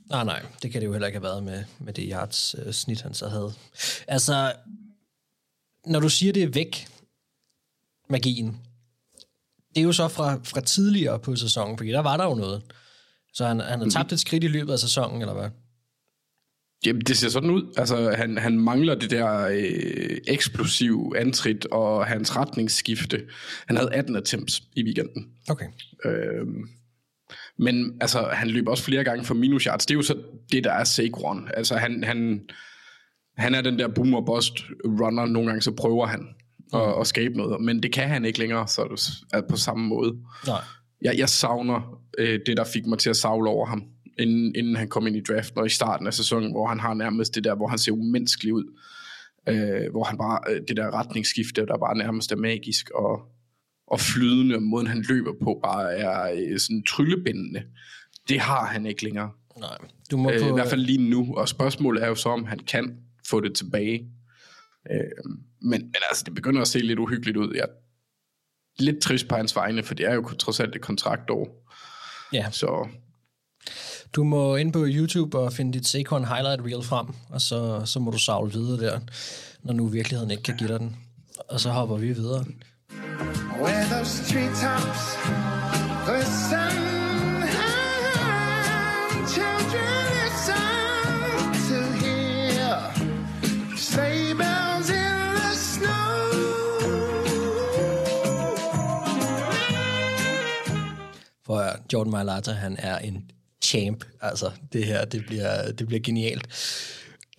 Nej, 0.10 0.24
nej, 0.24 0.46
det 0.62 0.72
kan 0.72 0.82
det 0.82 0.88
jo 0.88 0.92
heller 0.92 1.08
ikke 1.08 1.20
have 1.20 1.24
været 1.24 1.44
med, 1.44 1.64
med 1.80 1.94
det 1.94 2.10
yards 2.12 2.56
øh, 2.66 2.74
snit, 2.74 3.02
han 3.02 3.14
så 3.14 3.28
havde. 3.28 3.54
Altså, 4.08 4.54
når 5.86 6.00
du 6.00 6.10
siger, 6.10 6.34
det 6.34 6.44
er 6.44 6.48
væk, 6.48 6.88
magien, 8.10 8.62
det 9.76 9.82
er 9.82 9.86
jo 9.86 9.94
så 9.94 10.08
fra, 10.08 10.40
fra 10.44 10.62
tidligere 10.62 11.20
på 11.20 11.36
sæsonen, 11.36 11.78
fordi 11.78 11.90
der 11.90 12.00
var 12.00 12.18
der 12.18 12.24
jo 12.24 12.34
noget. 12.36 12.62
Så 13.34 13.46
han, 13.46 13.60
han 13.60 13.80
har 13.80 13.90
tabt 13.90 14.12
et 14.14 14.20
skridt 14.20 14.44
i 14.44 14.48
løbet 14.48 14.74
af 14.74 14.80
sæsonen, 14.80 15.22
eller 15.22 15.34
hvad? 15.34 15.50
Jamen, 16.86 17.02
det 17.02 17.18
ser 17.18 17.30
sådan 17.30 17.50
ud. 17.50 17.74
Altså, 17.78 18.14
han, 18.18 18.38
han 18.38 18.60
mangler 18.60 18.96
det 18.96 19.12
der 19.12 19.48
øh, 19.48 20.18
eksplosiv 20.28 21.14
antrit 21.16 21.66
og 21.66 22.06
hans 22.06 22.36
retningsskifte. 22.36 23.26
Han 23.68 23.78
havde 23.78 23.94
18 23.94 24.16
attempts 24.16 24.64
i 24.76 24.84
weekenden. 24.84 25.26
Okay. 25.50 25.66
Øhm, 26.06 26.70
men 27.60 27.98
altså, 28.02 28.30
han 28.34 28.48
løb 28.48 28.68
også 28.68 28.84
flere 28.84 29.04
gange 29.04 29.24
for 29.24 29.34
minus 29.34 29.64
yards. 29.64 29.86
Det 29.86 29.94
er 29.94 29.98
jo 29.98 30.02
så 30.02 30.18
det, 30.52 30.64
der 30.64 30.72
er 30.72 30.84
Saquon. 30.84 31.50
Altså, 31.54 31.76
han, 31.76 32.04
han, 32.04 32.50
han 33.38 33.56
er 33.56 33.62
den 33.62 33.80
der 33.80 33.88
boomer 33.88 34.22
bust 34.22 34.54
runner. 34.86 35.26
Nogle 35.26 35.48
gange 35.48 35.62
så 35.62 35.72
prøver 35.72 36.06
han 36.06 36.28
at, 36.74 37.00
at 37.00 37.08
skabe 37.08 37.38
noget, 37.38 37.62
men 37.62 37.84
det 37.84 37.94
kan 37.94 38.10
han 38.10 38.26
ikke 38.26 38.40
længere 38.40 38.68
så 38.68 39.14
på 39.50 39.58
samme 39.58 39.88
måde. 39.88 40.14
Nej. 40.48 40.62
Jeg, 41.02 41.18
jeg 41.18 41.30
savner 41.30 42.02
øh, 42.18 42.40
det, 42.46 42.58
der 42.58 42.64
fik 42.64 42.86
mig 42.86 43.00
til 43.00 43.10
at 43.10 43.18
savle 43.18 43.50
over 43.50 43.66
ham, 43.66 43.84
inden, 44.20 44.56
inden 44.56 44.76
han 44.76 44.88
kom 44.88 45.08
ind 45.08 45.16
i 45.16 45.22
draften, 45.22 45.60
og 45.60 45.66
i 45.66 45.70
starten 45.70 46.08
af 46.08 46.14
sæsonen, 46.14 46.52
hvor 46.52 46.68
han 46.68 46.80
har 46.80 46.94
nærmest 46.94 47.36
det 47.36 47.44
der, 47.44 47.56
hvor 47.56 47.68
han 47.68 47.78
ser 47.78 47.92
umenneskelig 47.92 48.54
ud. 48.54 48.64
Øh, 49.50 49.92
hvor 49.92 50.04
han 50.04 50.18
bare, 50.18 50.40
øh, 50.50 50.62
det 50.68 50.78
der 50.78 51.00
retningsskifte, 51.00 51.66
der 51.66 51.78
bare 51.78 51.98
nærmest 51.98 52.32
er 52.32 52.36
magisk, 52.36 52.90
og, 52.90 53.22
og 53.88 54.00
flydende, 54.00 54.56
og 54.56 54.64
måden 54.64 54.88
han 54.88 55.06
løber 55.10 55.34
på, 55.44 55.60
bare 55.64 55.94
er 55.94 56.32
øh, 56.36 56.60
sådan 56.60 56.84
tryllebindende. 56.84 57.64
Det 58.30 58.40
har 58.40 58.66
han 58.66 58.86
ikke 58.86 59.04
længere. 59.04 59.32
Nej. 59.60 59.78
Du 60.12 60.18
må 60.18 60.32
Øh, 60.32 60.42
på, 60.42 60.48
I 60.48 60.54
hvert 60.54 60.70
fald 60.70 60.82
lige 60.82 61.10
nu, 61.10 61.36
og 61.36 61.50
spørgsmålet 61.50 62.04
er 62.04 62.08
jo 62.08 62.16
så, 62.16 62.30
om 62.30 62.46
han 62.46 62.60
kan 62.60 62.98
få 63.30 63.40
det 63.40 63.56
tilbage. 63.56 64.08
Øh, 64.92 65.02
men, 65.62 65.82
men 65.82 66.02
altså, 66.10 66.24
det 66.26 66.36
begynder 66.36 66.62
at 66.62 66.68
se 66.68 66.80
lidt 66.80 67.00
uhyggeligt 67.00 67.38
ud. 67.38 67.54
Jeg 67.56 67.62
er 67.62 67.74
lidt 68.80 69.02
trist 69.02 69.28
på 69.28 69.36
hans 69.36 69.56
vegne, 69.56 69.84
for 69.84 69.94
det 69.94 70.06
er 70.06 70.14
jo 70.14 70.24
trods 70.24 70.60
alt 70.60 70.76
et 70.76 70.82
kontraktår. 70.82 71.68
Ja. 72.34 72.52
Så 72.52 72.88
Du 74.14 74.24
må 74.24 74.56
ind 74.56 74.74
på 74.74 74.86
YouTube 74.88 75.40
og 75.40 75.54
finde 75.54 75.74
dit 75.74 75.88
Saquon 75.88 76.26
highlight 76.26 76.62
reel 76.66 76.84
frem, 76.84 77.08
og 77.30 77.42
så, 77.42 77.82
så 77.86 78.00
må 78.00 78.12
du 78.12 78.18
savle 78.18 78.52
videre 78.52 78.80
der, 78.86 79.00
når 79.64 79.74
nu 79.74 79.88
virkeligheden 79.88 80.32
ikke 80.32 80.44
kan 80.44 80.58
give 80.58 80.70
dig 80.70 80.80
den. 80.80 80.96
Og 81.50 81.60
så 81.60 81.70
hopper 81.70 81.98
vi 81.98 82.14
videre. 82.14 82.46
Where 83.62 83.86
those 83.96 84.24
treetops 84.32 85.18
glisten 86.06 87.44
and 87.44 89.28
children 89.28 89.94
listen 90.20 90.66
to 91.70 91.80
hear 92.04 92.76
sleigh 93.76 94.34
bells 94.42 94.90
in 94.90 95.36
the 95.36 95.56
snow. 95.56 96.18
For 101.46 101.76
Jordan 101.94 102.12
Mailata, 102.12 102.52
han 102.52 102.76
er 102.80 102.98
en 102.98 103.32
champ. 103.68 104.04
Altså, 104.22 104.52
det 104.74 104.86
her, 104.86 105.06
det 105.06 105.26
bliver, 105.26 105.72
det 105.72 105.88
bliver 105.88 106.02
genialt. 106.02 106.48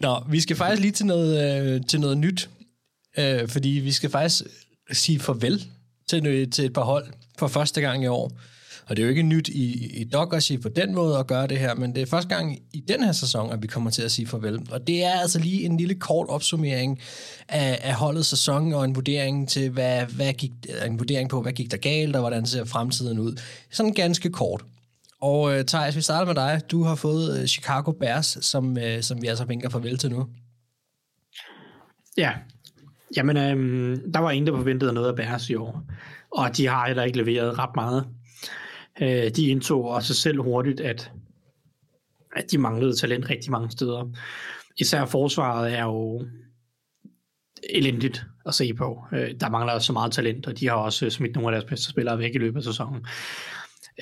Nå, 0.00 0.22
vi 0.30 0.40
skal 0.40 0.56
faktisk 0.56 0.82
lige 0.82 0.92
til 0.92 1.06
noget, 1.06 1.62
øh, 1.62 1.80
til 1.88 2.00
noget 2.00 2.18
nyt. 2.18 2.50
Øh, 3.18 3.48
fordi 3.48 3.68
vi 3.68 3.92
skal 3.92 4.10
faktisk 4.10 4.42
sige 4.92 5.20
farvel 5.20 5.66
til, 6.08 6.26
øh, 6.26 6.50
til 6.50 6.64
et 6.64 6.72
par 6.72 6.84
hold 6.84 7.06
for 7.38 7.48
første 7.48 7.80
gang 7.80 8.04
i 8.04 8.06
år. 8.06 8.32
Og 8.86 8.96
det 8.96 9.02
er 9.02 9.06
jo 9.06 9.10
ikke 9.10 9.22
nyt 9.22 9.48
i, 9.48 9.86
i 10.00 10.04
Doggersy 10.04 10.52
på 10.62 10.68
den 10.68 10.94
måde 10.94 11.18
at 11.18 11.26
gøre 11.26 11.46
det 11.46 11.58
her, 11.58 11.74
men 11.74 11.94
det 11.94 12.02
er 12.02 12.06
første 12.06 12.34
gang 12.34 12.58
i 12.72 12.80
den 12.80 13.04
her 13.04 13.12
sæson, 13.12 13.52
at 13.52 13.62
vi 13.62 13.66
kommer 13.66 13.90
til 13.90 14.02
at 14.02 14.10
sige 14.10 14.26
farvel. 14.26 14.60
Og 14.70 14.86
det 14.86 15.04
er 15.04 15.10
altså 15.10 15.38
lige 15.38 15.64
en 15.64 15.76
lille 15.76 15.94
kort 15.94 16.26
opsummering 16.28 17.00
af, 17.48 17.78
af 17.82 17.94
holdets 17.94 18.28
sæson 18.28 18.72
og 18.72 18.84
en 18.84 18.94
vurdering 18.94 19.48
til, 19.48 19.70
hvad, 19.70 20.02
hvad 20.02 20.32
gik, 20.32 20.50
en 20.86 20.98
vurdering 20.98 21.30
på, 21.30 21.42
hvad 21.42 21.52
gik 21.52 21.70
der 21.70 21.76
galt, 21.76 22.16
og 22.16 22.20
hvordan 22.20 22.46
ser 22.46 22.64
fremtiden 22.64 23.18
ud. 23.18 23.40
Sådan 23.70 23.92
ganske 23.92 24.30
kort. 24.30 24.64
Og 25.20 25.40
uh, 25.40 25.60
Thijs, 25.66 25.96
vi 25.96 26.00
starter 26.00 26.26
med 26.26 26.34
dig. 26.34 26.60
Du 26.70 26.82
har 26.82 26.94
fået 26.94 27.40
uh, 27.40 27.46
Chicago 27.46 27.92
Bears, 27.92 28.38
som, 28.40 28.70
uh, 28.70 29.00
som 29.00 29.22
vi 29.22 29.26
altså 29.26 29.44
vinker 29.44 29.68
farvel 29.68 29.98
til 29.98 30.10
nu. 30.10 30.28
Ja, 32.16 32.32
jamen 33.16 33.36
øhm, 33.36 34.12
der 34.12 34.20
var 34.20 34.30
ingen, 34.30 34.46
der 34.46 34.56
forventede 34.56 34.92
noget 34.92 35.08
af 35.08 35.16
Bears 35.16 35.50
i 35.50 35.54
år. 35.54 35.82
Og 36.30 36.56
de 36.56 36.66
har 36.66 36.86
heller 36.86 37.02
ikke 37.02 37.22
leveret 37.22 37.58
ret 37.58 37.70
meget. 37.74 38.06
Øh, 39.00 39.30
de 39.36 39.48
indtog 39.48 39.84
også 39.84 40.14
selv 40.14 40.42
hurtigt, 40.42 40.80
at, 40.80 41.12
at 42.36 42.50
de 42.50 42.58
manglede 42.58 42.96
talent 42.96 43.30
rigtig 43.30 43.50
mange 43.50 43.70
steder. 43.70 44.12
Især 44.76 45.04
forsvaret 45.04 45.78
er 45.78 45.84
jo 45.84 46.26
elendigt 47.70 48.26
at 48.46 48.54
se 48.54 48.74
på. 48.74 49.04
Øh, 49.12 49.30
der 49.40 49.50
mangler 49.50 49.78
så 49.78 49.92
meget 49.92 50.12
talent, 50.12 50.46
og 50.46 50.60
de 50.60 50.68
har 50.68 50.74
også 50.74 51.10
smidt 51.10 51.34
nogle 51.34 51.48
af 51.48 51.52
deres 51.52 51.70
bedste 51.70 51.90
spillere 51.90 52.18
væk 52.18 52.34
i 52.34 52.38
løbet 52.38 52.58
af 52.58 52.64
sæsonen. 52.64 53.06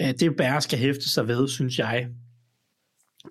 Øh, 0.00 0.14
det 0.20 0.36
Bears 0.36 0.64
skal 0.64 0.78
hæfte 0.78 1.10
sig 1.10 1.28
ved, 1.28 1.48
synes 1.48 1.78
jeg, 1.78 2.08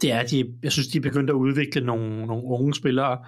det 0.01 0.11
er, 0.11 0.19
at 0.19 0.31
de, 0.31 0.53
jeg 0.63 0.71
synes, 0.71 0.87
de 0.87 0.97
er 0.97 1.01
begyndt 1.01 1.29
at 1.29 1.33
udvikle 1.33 1.81
nogle, 1.81 2.25
nogle 2.25 2.43
unge 2.43 2.73
spillere, 2.73 3.19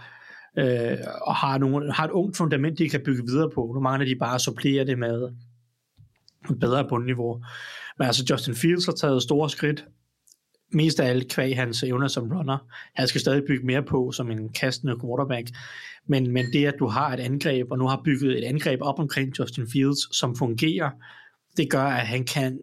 øh, 0.58 0.98
og 1.22 1.36
har, 1.36 1.58
nogle, 1.58 1.94
har 1.94 2.06
et 2.06 2.12
ungt 2.12 2.38
fundament, 2.38 2.78
de 2.78 2.90
kan 2.90 3.02
bygge 3.06 3.24
videre 3.26 3.50
på. 3.56 3.72
Nu 3.76 3.80
mangler 3.80 4.06
de 4.08 4.16
bare 4.16 4.36
at 4.36 4.42
supplere 4.42 4.86
det 4.86 5.00
med 5.00 5.24
et 6.52 6.60
bedre 6.60 6.88
bundniveau. 6.90 7.44
Men 7.98 8.06
altså 8.06 8.26
Justin 8.30 8.56
Fields 8.56 8.86
har 8.86 8.94
taget 8.94 9.24
store 9.24 9.50
skridt, 9.50 9.86
mest 10.72 11.00
af 11.00 11.10
alt 11.10 11.32
kvæg 11.32 11.56
hans 11.56 11.84
evner 11.84 12.08
som 12.08 12.32
runner. 12.32 12.58
Han 12.96 13.08
skal 13.08 13.22
stadig 13.22 13.44
bygge 13.48 13.66
mere 13.66 13.84
på 13.84 14.12
som 14.12 14.32
en 14.32 14.50
kastende 14.50 14.96
quarterback. 15.02 15.48
Men, 16.08 16.32
men 16.32 16.46
det, 16.54 16.66
at 16.66 16.76
du 16.80 16.88
har 16.88 17.14
et 17.14 17.20
angreb, 17.20 17.72
og 17.72 17.78
nu 17.78 17.88
har 17.88 18.02
bygget 18.06 18.38
et 18.38 18.44
angreb 18.44 18.80
op 18.82 19.00
omkring 19.00 19.40
Justin 19.40 19.68
Fields, 19.72 20.18
som 20.18 20.36
fungerer, 20.36 20.90
det 21.58 21.70
gør, 21.70 21.84
at 21.84 22.08
han 22.08 22.26
kan 22.26 22.60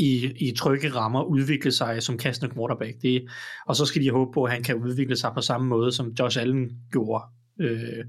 i, 0.00 0.32
i 0.48 0.52
trygge 0.56 0.94
rammer 0.94 1.22
udvikle 1.22 1.72
sig 1.72 2.02
som 2.02 2.18
kastende 2.18 2.54
quarterback. 2.54 3.02
Det, 3.02 3.28
og 3.66 3.76
så 3.76 3.86
skal 3.86 4.02
de 4.02 4.10
håbe 4.10 4.32
på, 4.34 4.44
at 4.44 4.52
han 4.52 4.62
kan 4.62 4.76
udvikle 4.76 5.16
sig 5.16 5.30
på 5.34 5.40
samme 5.40 5.66
måde, 5.66 5.92
som 5.92 6.12
Josh 6.18 6.40
Allen 6.40 6.70
gjorde 6.92 7.24
øh, 7.60 8.04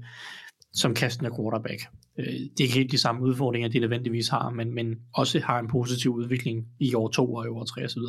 som 0.72 0.94
kastende 0.94 1.30
quarterback. 1.36 1.82
Øh, 2.18 2.26
det 2.26 2.60
er 2.60 2.62
ikke 2.62 2.74
helt 2.74 2.92
de 2.92 2.98
samme 2.98 3.22
udfordringer, 3.22 3.68
de 3.68 3.78
nødvendigvis 3.78 4.28
har, 4.28 4.50
men, 4.50 4.74
men 4.74 4.94
også 5.14 5.40
har 5.40 5.58
en 5.58 5.68
positiv 5.68 6.14
udvikling 6.14 6.66
i 6.80 6.94
år 6.94 7.08
2 7.08 7.34
og 7.34 7.44
i 7.44 7.48
år 7.48 7.64
3 7.64 7.84
osv. 7.84 8.02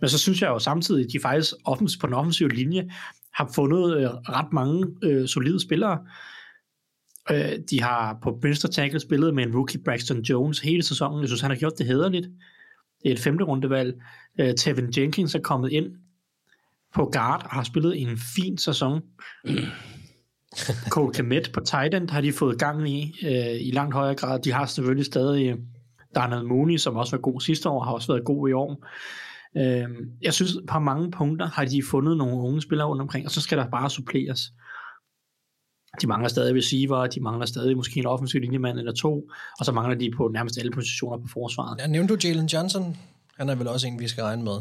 Men 0.00 0.08
så 0.08 0.18
synes 0.18 0.42
jeg 0.42 0.48
jo 0.48 0.58
samtidig, 0.58 1.04
at 1.04 1.12
de 1.12 1.20
faktisk 1.20 1.54
offens, 1.64 1.96
på 1.96 2.06
den 2.06 2.14
offensive 2.14 2.48
linje 2.48 2.90
har 3.34 3.50
fundet 3.54 3.96
øh, 3.96 4.08
ret 4.08 4.52
mange 4.52 4.86
øh, 5.02 5.28
solide 5.28 5.60
spillere. 5.60 5.98
Øh, 7.30 7.58
de 7.70 7.82
har 7.82 8.18
på 8.22 8.38
venstre 8.42 8.68
tackle 8.68 9.00
spillet 9.00 9.34
med 9.34 9.44
en 9.44 9.54
rookie 9.56 9.80
Braxton 9.84 10.20
Jones 10.20 10.60
hele 10.60 10.82
sæsonen. 10.82 11.20
Jeg 11.20 11.28
synes, 11.28 11.40
han 11.40 11.50
har 11.50 11.58
gjort 11.58 11.78
det 11.78 11.86
hederligt. 11.86 12.26
Et 13.04 13.18
femte 13.18 13.44
rundevalg. 13.44 13.94
Øh, 14.40 14.54
Tevin 14.54 14.92
Jenkins 14.96 15.34
er 15.34 15.40
kommet 15.40 15.72
ind 15.72 15.86
på 16.94 17.10
guard 17.12 17.42
og 17.44 17.50
har 17.50 17.62
spillet 17.62 18.02
en 18.02 18.18
fin 18.36 18.58
sæson. 18.58 19.02
Cole 20.88 21.12
Kmet 21.14 21.50
på 21.54 21.60
tight 21.60 21.94
end 21.94 22.10
har 22.10 22.20
de 22.20 22.32
fået 22.32 22.58
gang 22.58 22.90
i 22.90 23.14
øh, 23.24 23.60
i 23.60 23.70
langt 23.70 23.94
højere 23.94 24.14
grad. 24.14 24.40
De 24.40 24.52
har 24.52 24.66
selvfølgelig 24.66 25.06
stadig 25.06 25.56
Darnell 26.14 26.46
Mooney, 26.46 26.76
som 26.76 26.96
også 26.96 27.16
var 27.16 27.20
god 27.20 27.40
sidste 27.40 27.68
år, 27.68 27.84
har 27.84 27.92
også 27.92 28.12
været 28.12 28.24
god 28.24 28.48
i 28.48 28.52
år. 28.52 28.86
Øh, 29.56 29.88
jeg 30.22 30.34
synes, 30.34 30.52
på 30.68 30.78
mange 30.78 31.10
punkter 31.10 31.46
har 31.46 31.64
de 31.64 31.82
fundet 31.90 32.16
nogle 32.16 32.34
unge 32.34 32.62
spillere 32.62 32.88
rundt 32.88 33.02
omkring, 33.02 33.26
og 33.26 33.30
så 33.30 33.40
skal 33.40 33.58
der 33.58 33.70
bare 33.70 33.90
suppleres. 33.90 34.40
De 36.00 36.06
mangler 36.06 36.28
stadig 36.28 36.56
receiver, 36.56 37.06
de 37.06 37.20
mangler 37.20 37.46
stadig 37.46 37.76
måske 37.76 38.00
en 38.00 38.06
offensiv 38.06 38.40
linjemand 38.40 38.78
eller 38.78 38.92
to, 38.92 39.30
og 39.58 39.64
så 39.64 39.72
mangler 39.72 39.98
de 39.98 40.10
på 40.16 40.28
nærmest 40.32 40.58
alle 40.58 40.70
positioner 40.72 41.16
på 41.18 41.28
forsvaret. 41.32 41.80
Ja, 41.80 41.86
nævnte 41.86 42.14
du 42.14 42.18
Jalen 42.24 42.46
Johnson? 42.46 42.96
Han 43.38 43.48
er 43.48 43.54
vel 43.54 43.68
også 43.68 43.86
en, 43.86 44.00
vi 44.00 44.08
skal 44.08 44.24
regne 44.24 44.42
med. 44.42 44.60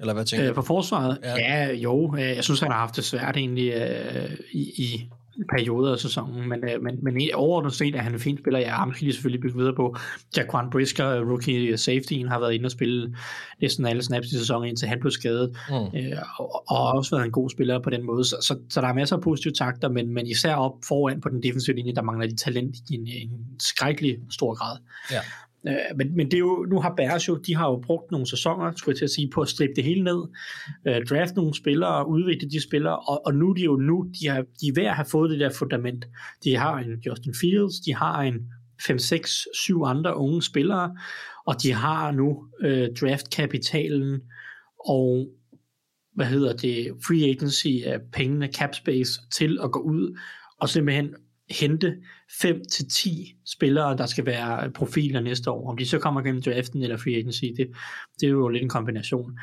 Eller 0.00 0.12
hvad 0.14 0.24
tænker 0.24 0.44
Øh, 0.44 0.50
du? 0.50 0.54
på 0.54 0.62
forsvaret? 0.62 1.18
Ja. 1.22 1.34
Ja, 1.36 1.64
ja 1.64 1.72
jo. 1.74 2.14
Øh, 2.16 2.22
jeg 2.22 2.44
synes, 2.44 2.60
han 2.60 2.70
har 2.70 2.78
haft 2.78 2.96
det 2.96 3.04
svært 3.04 3.36
egentlig 3.36 3.72
øh, 3.72 4.30
i, 4.52 4.60
i 4.60 5.08
perioder 5.50 5.92
af 5.92 5.98
sæsonen, 5.98 6.48
men, 6.48 6.64
øh, 6.64 6.82
men, 6.82 6.98
men 7.02 7.20
overordnet 7.34 7.72
set 7.72 7.94
er 7.94 7.98
han 8.00 8.12
en 8.12 8.20
fin 8.20 8.38
spiller. 8.38 8.60
Ja, 8.60 8.70
ham 8.70 8.94
skal 8.94 9.06
de 9.08 9.12
selvfølgelig 9.12 9.40
bygge 9.42 9.58
videre 9.58 9.74
på. 9.74 9.96
Jaquan 10.36 10.70
Brisker, 10.70 11.20
rookie 11.30 11.76
safetyen, 11.76 12.28
har 12.28 12.40
været 12.40 12.52
inde 12.52 12.66
og 12.66 12.70
spille 12.70 13.16
næsten 13.60 13.86
alle 13.86 14.02
snaps 14.02 14.26
i 14.26 14.38
sæsonen, 14.38 14.68
indtil 14.68 14.88
han 14.88 15.00
blev 15.00 15.10
skadet, 15.10 15.56
Mm. 15.68 15.74
øh, 15.74 16.16
og, 16.38 16.64
og 16.68 16.76
har 16.76 16.92
også 16.96 17.16
været 17.16 17.26
en 17.26 17.32
god 17.32 17.50
spiller 17.50 17.78
på 17.78 17.90
den 17.90 18.06
måde. 18.06 18.24
Så, 18.24 18.36
så, 18.42 18.58
så 18.70 18.80
der 18.80 18.88
er 18.88 18.94
masser 18.94 19.16
af 19.16 19.22
positive 19.22 19.52
takter, 19.52 19.88
men, 19.88 20.14
men 20.14 20.26
især 20.26 20.54
op 20.54 20.72
foran 20.88 21.20
på 21.20 21.28
den 21.28 21.42
defensive 21.42 21.76
linje, 21.76 21.94
der 21.94 22.02
mangler 22.02 22.26
de 22.26 22.36
talent 22.36 22.76
i 22.90 22.94
en, 22.94 23.06
en 23.06 23.30
skrækkelig 23.60 24.18
stor 24.30 24.54
grad. 24.54 24.76
Ja. 25.12 25.18
Øh, 25.68 25.96
men, 25.96 26.16
men 26.16 26.26
det 26.26 26.34
er 26.34 26.38
jo, 26.38 26.66
nu 26.70 26.80
har 26.80 26.94
Bears 26.96 27.28
jo, 27.28 27.36
de 27.36 27.56
har 27.56 27.70
jo 27.70 27.82
brugt 27.86 28.10
nogle 28.10 28.26
sæsoner, 28.26 28.72
skulle 28.76 28.92
jeg 28.92 28.98
til 28.98 29.04
at 29.04 29.10
sige, 29.10 29.30
på 29.34 29.40
at 29.40 29.48
strippe 29.48 29.74
det 29.76 29.84
hele 29.84 30.04
ned, 30.04 30.22
øh, 30.86 31.06
draft 31.06 31.36
nogle 31.36 31.54
spillere, 31.54 32.08
udvikle 32.08 32.50
de 32.50 32.62
spillere, 32.62 32.98
og, 32.98 33.26
og 33.26 33.34
nu 33.34 33.50
er 33.50 33.54
de 33.54 33.62
jo 33.62 33.76
nu, 33.76 34.10
de, 34.20 34.28
har, 34.28 34.42
de 34.60 34.68
er 34.68 34.74
ved 34.74 34.84
at 34.84 34.96
have 34.96 35.06
fået 35.10 35.30
det 35.30 35.40
der 35.40 35.50
fundament. 35.50 36.04
De 36.44 36.56
har 36.56 36.78
en 36.78 36.94
Justin 37.06 37.34
Fields, 37.40 37.80
de 37.80 37.94
har 37.94 38.22
en 38.22 38.34
5, 38.86 38.98
6, 38.98 39.48
7 39.54 39.82
andre 39.82 40.16
unge 40.16 40.42
spillere, 40.42 40.96
og 41.46 41.62
de 41.62 41.72
har 41.72 42.12
nu 42.12 42.46
øh, 42.60 42.88
draftkapitalen 43.00 44.20
og 44.88 45.28
hvad 46.14 46.26
hedder 46.26 46.56
det, 46.56 46.92
free 47.06 47.30
agency 47.30 47.86
af 47.86 47.98
pengene, 48.12 48.46
cap 48.46 48.74
space, 48.74 49.20
til 49.32 49.58
at 49.62 49.72
gå 49.72 49.80
ud 49.80 50.18
og 50.60 50.68
simpelthen 50.68 51.14
hente 51.50 51.96
5 52.40 52.62
til 52.72 52.88
10 52.88 53.34
spillere, 53.46 53.96
der 53.96 54.06
skal 54.06 54.26
være 54.26 54.70
profiler 54.70 55.20
næste 55.20 55.50
år. 55.50 55.70
Om 55.70 55.76
de 55.76 55.86
så 55.86 55.98
kommer 55.98 56.22
gennem 56.22 56.42
draften 56.42 56.82
eller 56.82 56.96
free 56.96 57.16
agency, 57.16 57.44
det, 57.56 57.70
det 58.20 58.26
er 58.26 58.30
jo 58.30 58.48
lidt 58.48 58.62
en 58.62 58.68
kombination. 58.68 59.38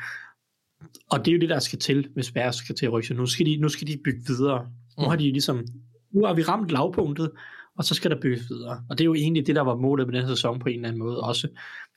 Og 1.10 1.24
det 1.24 1.28
er 1.28 1.32
jo 1.34 1.40
det, 1.40 1.48
der 1.48 1.58
skal 1.58 1.78
til, 1.78 2.08
hvis 2.14 2.32
Bears 2.32 2.56
skal 2.56 2.74
til 2.74 2.86
at 2.86 2.92
rykke. 2.92 3.14
Nu 3.14 3.26
skal 3.26 3.46
de, 3.46 3.56
nu 3.56 3.68
skal 3.68 3.86
de 3.86 4.00
bygge 4.04 4.20
videre. 4.26 4.66
Nu 4.98 5.04
har 5.04 5.16
de 5.16 5.22
ligesom, 5.22 5.66
nu 6.10 6.24
har 6.24 6.34
vi 6.34 6.42
ramt 6.42 6.70
lavpunktet, 6.70 7.30
og 7.78 7.84
så 7.84 7.94
skal 7.94 8.10
der 8.10 8.20
bygges 8.20 8.50
videre. 8.50 8.84
Og 8.90 8.98
det 8.98 9.04
er 9.04 9.06
jo 9.06 9.14
egentlig 9.14 9.46
det, 9.46 9.56
der 9.56 9.62
var 9.62 9.76
målet 9.76 10.06
med 10.06 10.14
den 10.14 10.22
her 10.26 10.34
sæson 10.34 10.58
på 10.58 10.68
en 10.68 10.74
eller 10.74 10.88
anden 10.88 10.98
måde 10.98 11.20
også. 11.20 11.48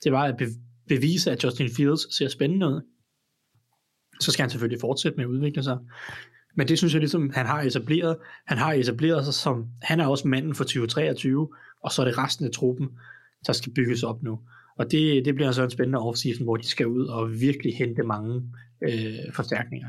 Det 0.04 0.12
var 0.12 0.22
at 0.22 0.42
bevise, 0.88 1.30
at 1.30 1.44
Justin 1.44 1.70
Fields 1.76 2.16
ser 2.16 2.28
spændende 2.28 2.66
ud. 2.66 2.80
Så 4.20 4.32
skal 4.32 4.42
han 4.42 4.50
selvfølgelig 4.50 4.80
fortsætte 4.80 5.16
med 5.16 5.24
at 5.24 5.28
udvikle 5.28 5.62
sig. 5.62 5.78
Men 6.54 6.68
det 6.68 6.78
synes 6.78 6.92
jeg 6.92 7.00
ligesom, 7.00 7.30
han 7.34 7.46
har 7.46 7.62
etableret. 7.62 8.16
Han 8.46 8.58
har 8.58 8.72
etableret 8.72 9.24
sig 9.24 9.34
som, 9.34 9.66
han 9.82 10.00
er 10.00 10.06
også 10.06 10.28
manden 10.28 10.54
for 10.54 10.64
2023, 10.64 11.48
og 11.84 11.92
så 11.92 12.02
er 12.02 12.06
det 12.06 12.18
resten 12.18 12.46
af 12.46 12.50
truppen, 12.52 12.88
der 13.46 13.52
skal 13.52 13.72
bygges 13.72 14.02
op 14.02 14.22
nu. 14.22 14.38
Og 14.78 14.90
det, 14.90 15.24
det 15.24 15.34
bliver 15.34 15.52
så 15.52 15.64
en 15.64 15.70
spændende 15.70 15.98
offseason, 15.98 16.44
hvor 16.44 16.56
de 16.56 16.68
skal 16.68 16.86
ud 16.86 17.06
og 17.06 17.40
virkelig 17.40 17.76
hente 17.76 18.02
mange 18.02 18.42
øh, 18.82 19.32
forstærkninger. 19.34 19.88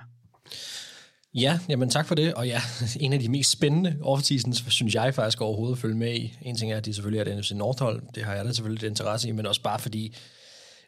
Ja, 1.36 1.60
jamen 1.70 1.90
tak 1.90 2.08
for 2.08 2.16
det. 2.16 2.34
Og 2.34 2.48
ja, 2.48 2.62
en 3.00 3.14
af 3.14 3.20
de 3.20 3.30
mest 3.30 3.52
spændende 3.52 3.98
off-seasons, 4.02 4.72
synes 4.72 4.96
jeg 4.96 5.16
faktisk 5.16 5.42
overhovedet 5.42 5.76
at 5.76 5.82
følge 5.82 5.96
med 5.96 6.16
i. 6.16 6.38
En 6.42 6.56
ting 6.56 6.72
er, 6.72 6.78
at 6.78 6.86
de 6.86 6.94
selvfølgelig 6.94 7.20
er 7.20 7.24
det 7.24 7.38
NFC 7.38 7.52
Nordhold. 7.52 8.02
Det 8.16 8.24
har 8.24 8.34
jeg 8.34 8.46
da 8.46 8.52
selvfølgelig 8.52 8.86
et 8.86 8.90
interesse 8.90 9.30
i, 9.30 9.32
men 9.32 9.46
også 9.46 9.62
bare 9.62 9.80
fordi, 9.80 10.16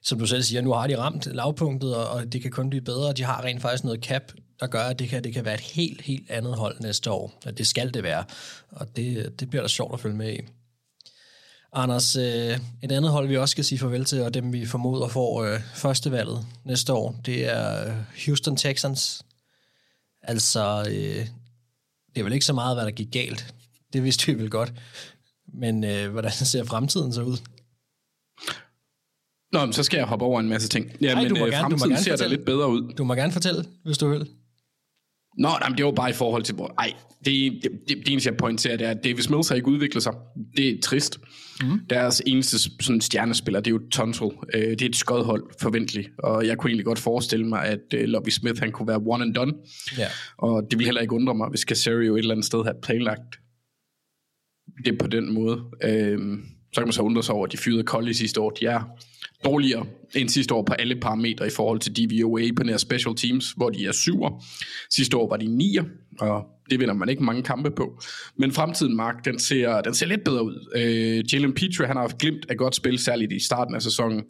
som 0.03 0.19
du 0.19 0.25
selv 0.25 0.43
siger, 0.43 0.61
nu 0.61 0.71
har 0.71 0.87
de 0.87 0.97
ramt 0.97 1.27
lavpunktet, 1.31 1.95
og, 1.95 2.09
og 2.09 2.33
det 2.33 2.41
kan 2.41 2.51
kun 2.51 2.69
blive 2.69 2.81
bedre. 2.81 3.13
De 3.13 3.23
har 3.23 3.43
rent 3.43 3.61
faktisk 3.61 3.83
noget 3.83 4.03
cap, 4.03 4.31
der 4.59 4.67
gør, 4.67 4.83
at 4.83 4.99
det 4.99 5.09
kan, 5.09 5.23
det 5.23 5.33
kan 5.33 5.45
være 5.45 5.53
et 5.53 5.59
helt, 5.59 6.01
helt 6.01 6.31
andet 6.31 6.55
hold 6.55 6.79
næste 6.79 7.11
år. 7.11 7.39
Og 7.45 7.57
det 7.57 7.67
skal 7.67 7.93
det 7.93 8.03
være. 8.03 8.23
Og 8.71 8.95
det, 8.95 9.39
det 9.39 9.49
bliver 9.49 9.61
da 9.61 9.67
sjovt 9.67 9.93
at 9.93 9.99
følge 9.99 10.15
med 10.15 10.33
i. 10.33 10.39
Anders, 11.73 12.15
øh, 12.15 12.59
et 12.83 12.91
andet 12.91 13.11
hold, 13.11 13.27
vi 13.27 13.37
også 13.37 13.51
skal 13.51 13.63
sige 13.65 13.79
farvel 13.79 14.05
til, 14.05 14.21
og 14.21 14.33
dem 14.33 14.53
vi 14.53 14.65
formoder 14.65 15.07
får 15.07 15.43
øh, 15.43 15.59
første 15.75 16.11
valget 16.11 16.45
næste 16.63 16.93
år, 16.93 17.15
det 17.25 17.45
er 17.53 17.87
øh, 17.87 17.95
Houston 18.25 18.57
Texans. 18.57 19.21
Altså, 20.23 20.85
øh, 20.89 21.25
det 22.13 22.19
er 22.19 22.23
vel 22.23 22.33
ikke 22.33 22.45
så 22.45 22.53
meget, 22.53 22.75
hvad 22.75 22.85
der 22.85 22.91
gik 22.91 23.11
galt. 23.11 23.53
Det 23.93 24.03
vidste 24.03 24.25
vi 24.25 24.33
vel 24.41 24.49
godt. 24.49 24.73
Men 25.53 25.83
øh, 25.83 26.11
hvordan 26.11 26.31
ser 26.31 26.63
fremtiden 26.63 27.13
så 27.13 27.21
ud? 27.21 27.37
Nå, 29.51 29.65
men 29.65 29.73
så 29.73 29.83
skal 29.83 29.97
jeg 29.97 30.05
hoppe 30.05 30.25
over 30.25 30.39
en 30.39 30.49
masse 30.49 30.67
ting. 30.67 30.91
Ja, 31.01 31.13
Ej, 31.13 31.21
men 31.21 31.29
du 31.29 31.35
må 31.39 31.45
øh, 31.45 31.51
gerne- 31.51 31.63
du 31.63 31.69
må 31.69 31.77
fremtiden 31.77 31.91
gerne 31.91 32.03
ser 32.03 32.11
da 32.11 32.15
fortælle. 32.15 32.35
lidt 32.35 32.45
bedre 32.45 32.67
ud. 32.69 32.93
Du 32.93 33.03
må 33.03 33.13
gerne 33.15 33.31
fortælle, 33.31 33.65
hvis 33.83 33.97
du 33.97 34.09
vil. 34.09 34.27
Nå, 35.37 35.47
nej, 35.47 35.69
men 35.69 35.77
det 35.77 35.85
var 35.85 35.91
bare 35.91 36.09
i 36.09 36.13
forhold 36.13 36.43
til. 36.43 36.55
Ej, 36.79 36.93
det, 37.25 37.59
det, 37.63 37.71
det, 37.87 37.97
det 37.97 38.11
eneste, 38.11 38.29
jeg 38.29 38.37
pointerer, 38.37 38.77
det 38.77 38.87
er, 38.87 38.91
at 38.91 39.03
Davis 39.03 39.29
Mills 39.29 39.49
har 39.49 39.55
ikke 39.55 39.67
udviklet 39.67 40.03
sig. 40.03 40.13
Det 40.57 40.69
er 40.69 40.81
trist. 40.83 41.19
Mm. 41.61 41.79
Deres 41.89 42.21
eneste 42.25 42.59
sådan, 42.59 43.01
stjernespiller, 43.01 43.59
det 43.59 43.71
er 43.71 43.75
jo 43.75 43.81
Tunsil. 43.91 44.27
Øh, 44.53 44.61
det 44.61 44.81
er 44.81 44.85
et 44.85 44.95
skodhold, 44.95 45.43
forventeligt. 45.61 46.09
Og 46.19 46.47
jeg 46.47 46.57
kunne 46.57 46.69
egentlig 46.69 46.85
godt 46.85 46.99
forestille 46.99 47.47
mig, 47.47 47.65
at 47.65 47.79
øh, 47.93 48.03
Lovie 48.03 48.31
Smith, 48.31 48.59
han 48.59 48.71
kunne 48.71 48.87
være 48.87 49.01
one 49.05 49.23
and 49.23 49.33
done. 49.33 49.53
Ja. 49.97 50.07
Og 50.37 50.63
det 50.71 50.79
vil 50.79 50.85
heller 50.85 51.01
ikke 51.01 51.13
undre 51.13 51.35
mig, 51.35 51.49
hvis 51.49 51.61
Casario 51.61 52.15
et 52.15 52.19
eller 52.19 52.33
andet 52.33 52.45
sted 52.45 52.63
havde 52.63 52.77
planlagt 52.83 53.39
det 54.85 54.97
på 54.97 55.07
den 55.07 55.33
måde. 55.33 55.63
Øhm, 55.83 56.45
så 56.73 56.81
kan 56.81 56.87
man 56.87 56.93
så 56.93 57.01
undre 57.01 57.23
sig 57.23 57.35
over, 57.35 57.45
at 57.45 57.51
de 57.51 57.57
fyrede 57.57 57.83
Collie 57.83 58.13
sidste 58.13 58.41
år. 58.41 58.49
De 58.49 58.65
er 58.65 58.81
dårligere 59.43 59.85
end 60.15 60.29
sidste 60.29 60.53
år 60.53 60.63
på 60.63 60.73
alle 60.73 60.95
parametre 60.95 61.47
i 61.47 61.49
forhold 61.49 61.79
til 61.79 61.95
DVOA 61.95 62.43
på 62.55 62.63
nær 62.63 62.77
special 62.77 63.15
teams, 63.15 63.51
hvor 63.51 63.69
de 63.69 63.85
er 63.85 63.91
syver. 63.91 64.43
Sidste 64.89 65.17
år 65.17 65.29
var 65.29 65.37
de 65.37 65.47
nier, 65.47 65.83
og 66.19 66.45
det 66.69 66.79
vinder 66.79 66.93
man 66.93 67.09
ikke 67.09 67.23
mange 67.23 67.43
kampe 67.43 67.71
på. 67.71 68.01
Men 68.37 68.51
fremtiden, 68.51 68.95
Mark, 68.95 69.25
den 69.25 69.39
ser, 69.39 69.81
den 69.81 69.93
ser 69.93 70.05
lidt 70.05 70.23
bedre 70.23 70.43
ud. 70.43 70.71
Øh, 70.75 71.33
Jalen 71.33 71.53
Petrie, 71.53 71.87
han 71.87 71.95
har 71.95 72.03
haft 72.03 72.17
glimt 72.17 72.45
af 72.49 72.57
godt 72.57 72.75
spil, 72.75 72.99
særligt 72.99 73.31
i 73.31 73.39
starten 73.39 73.75
af 73.75 73.81
sæsonen. 73.81 74.23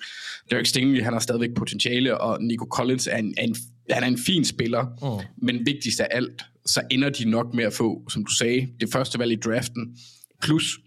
Derek 0.51 0.65
Stingley, 0.65 1.01
han 1.01 1.13
har 1.13 1.19
stadigvæk 1.19 1.53
potentiale, 1.55 2.17
og 2.17 2.43
Nico 2.43 2.65
Collins 2.71 3.07
er 3.07 3.17
en, 3.17 3.33
er 3.37 3.43
en, 3.43 3.55
han 3.89 4.03
er 4.03 4.07
en 4.07 4.17
fin 4.17 4.45
spiller. 4.45 4.85
Mm. 5.01 5.45
Men 5.47 5.65
vigtigst 5.65 5.99
af 5.99 6.07
alt, 6.11 6.43
så 6.65 6.81
ender 6.91 7.09
de 7.09 7.29
nok 7.29 7.53
med 7.53 7.63
at 7.63 7.73
få, 7.73 8.09
som 8.09 8.25
du 8.25 8.31
sagde, 8.31 8.67
det 8.79 8.89
første 8.91 9.19
valg 9.19 9.31
i 9.31 9.35
draften, 9.35 9.97
plus 10.41 10.79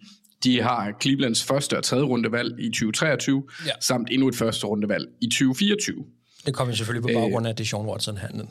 de 0.44 0.62
har 0.62 0.96
Clevelands 1.02 1.44
første 1.44 1.76
og 1.76 1.84
tredje 1.84 2.04
rundevalg 2.04 2.54
i 2.60 2.68
2023, 2.68 3.42
Ja. 3.66 3.70
samt 3.80 4.08
endnu 4.10 4.28
et 4.28 4.34
første 4.36 4.66
rundevalg 4.66 5.06
i 5.22 5.26
2024. 5.26 6.04
Det 6.46 6.54
kommer 6.54 6.74
selvfølgelig 6.74 7.02
på 7.14 7.20
baggrund 7.20 7.46
af 7.46 7.56
Deshaun 7.56 7.86
Watson-handlen. 7.86 8.48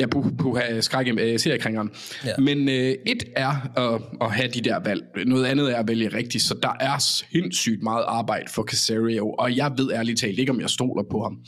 Ja, 0.00 0.06
på, 0.06 0.24
på 0.38 0.58
skræk 0.80 1.06
øh, 1.20 1.38
seriekringeren. 1.38 1.90
Ja. 2.24 2.28
Ja. 2.28 2.34
Men 2.38 2.68
øh, 2.68 2.94
et 3.06 3.24
er 3.36 3.78
at, 3.94 4.02
at 4.20 4.32
have 4.32 4.48
de 4.48 4.60
der 4.60 4.78
valg. 4.84 5.02
Noget 5.26 5.44
andet 5.44 5.72
er 5.72 5.76
at 5.76 5.88
vælge 5.88 6.08
rigtigt. 6.08 6.44
Så 6.44 6.54
der 6.62 6.72
er 6.80 6.98
sindssygt 6.98 7.82
meget 7.82 8.04
arbejde 8.08 8.44
for 8.50 8.62
Casario, 8.62 9.30
og 9.30 9.56
jeg 9.56 9.72
ved 9.76 9.92
ærligt 9.92 10.20
talt 10.20 10.38
ikke, 10.38 10.52
om 10.52 10.60
jeg 10.60 10.70
stoler 10.70 11.02
på 11.10 11.22
ham. 11.22 11.38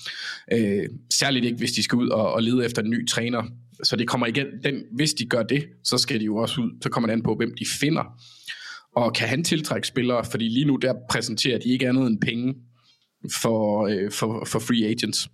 Øh, 0.53 0.85
særligt 1.15 1.45
ikke, 1.45 1.59
hvis 1.59 1.73
de 1.73 1.83
skal 1.83 1.97
ud 1.97 2.09
og, 2.09 2.33
og 2.33 2.43
lede 2.43 2.65
efter 2.65 2.83
en 2.83 2.91
ny 2.91 3.09
træner. 3.09 3.43
Så 3.85 3.97
det 3.97 4.09
kommer 4.09 4.27
igen, 4.27 4.47
den, 4.65 4.75
hvis 4.97 5.13
de 5.13 5.27
gør 5.27 5.43
det, 5.43 5.65
så 5.85 5.99
skal 5.99 6.21
de 6.21 6.25
jo 6.25 6.37
også 6.37 6.61
ud, 6.61 6.71
så 6.83 6.89
kommer 6.89 7.07
det 7.09 7.13
an 7.13 7.23
på, 7.23 7.35
hvem 7.35 7.55
de 7.59 7.67
finder. 7.81 8.05
Og 8.97 9.15
kan 9.15 9.29
han 9.29 9.45
tiltrække 9.45 9.89
spillere? 9.89 10.25
Fordi 10.25 10.49
lige 10.49 10.65
nu 10.65 10.77
der 10.77 10.95
præsenterer 11.11 11.59
de 11.59 11.69
ikke 11.69 11.89
andet 11.89 12.07
end 12.07 12.21
penge 12.21 12.55
for, 13.43 13.87
øh, 13.87 14.13
for, 14.13 14.45
for 14.45 14.59
free 14.59 14.87
agents 14.87 15.29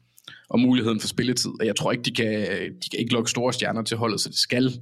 og 0.49 0.61
muligheden 0.61 1.01
for 1.01 1.09
spilletid. 1.09 1.51
Og 1.61 1.67
jeg 1.67 1.77
tror 1.77 1.93
ikke, 1.93 2.05
de 2.05 2.11
kan, 2.11 2.49
de 2.83 2.91
kan 2.91 2.99
ikke 2.99 3.13
lukke 3.13 3.31
store 3.31 3.53
stjerner 3.53 3.83
til 3.83 3.97
holdet, 3.97 4.21
så 4.21 4.29
det 4.29 4.39
skal 4.39 4.73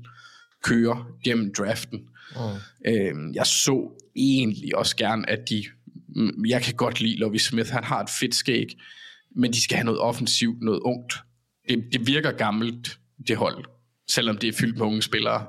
køre 0.64 1.04
gennem 1.24 1.52
draften. 1.58 1.98
Mm. 2.36 2.90
Øh, 2.90 3.34
jeg 3.34 3.46
så 3.46 4.02
egentlig 4.16 4.76
også 4.76 4.96
gerne, 4.96 5.30
at 5.30 5.48
de... 5.50 5.64
mm, 6.08 6.44
Jeg 6.48 6.62
kan 6.62 6.74
godt 6.74 7.00
lide 7.00 7.16
Lovie 7.16 7.40
Smith, 7.40 7.70
han 7.70 7.84
har 7.84 8.00
et 8.02 8.10
fedt 8.20 8.34
skæg, 8.34 8.66
men 9.36 9.52
de 9.52 9.60
skal 9.62 9.76
have 9.76 9.84
noget 9.84 10.00
offensivt, 10.00 10.62
noget 10.62 10.80
ungt. 10.80 11.14
Det, 11.68 11.84
det 11.92 12.06
virker 12.06 12.32
gammelt, 12.32 12.98
det 13.28 13.36
hold, 13.36 13.64
selvom 14.10 14.38
det 14.38 14.48
er 14.48 14.52
fyldt 14.52 14.78
med 14.78 14.86
unge 14.86 15.02
spillere. 15.02 15.46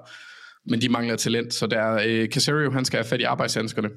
Men 0.66 0.82
de 0.82 0.90
mangler 0.90 1.16
talent, 1.16 1.54
så 1.54 1.68
der 1.68 2.00
øh, 2.06 2.28
Casario, 2.28 2.72
han 2.72 2.86
skal 2.86 2.98
have 2.98 3.06
fat 3.08 3.20
i 3.20 3.24
arbejdshandskerne. 3.24 3.90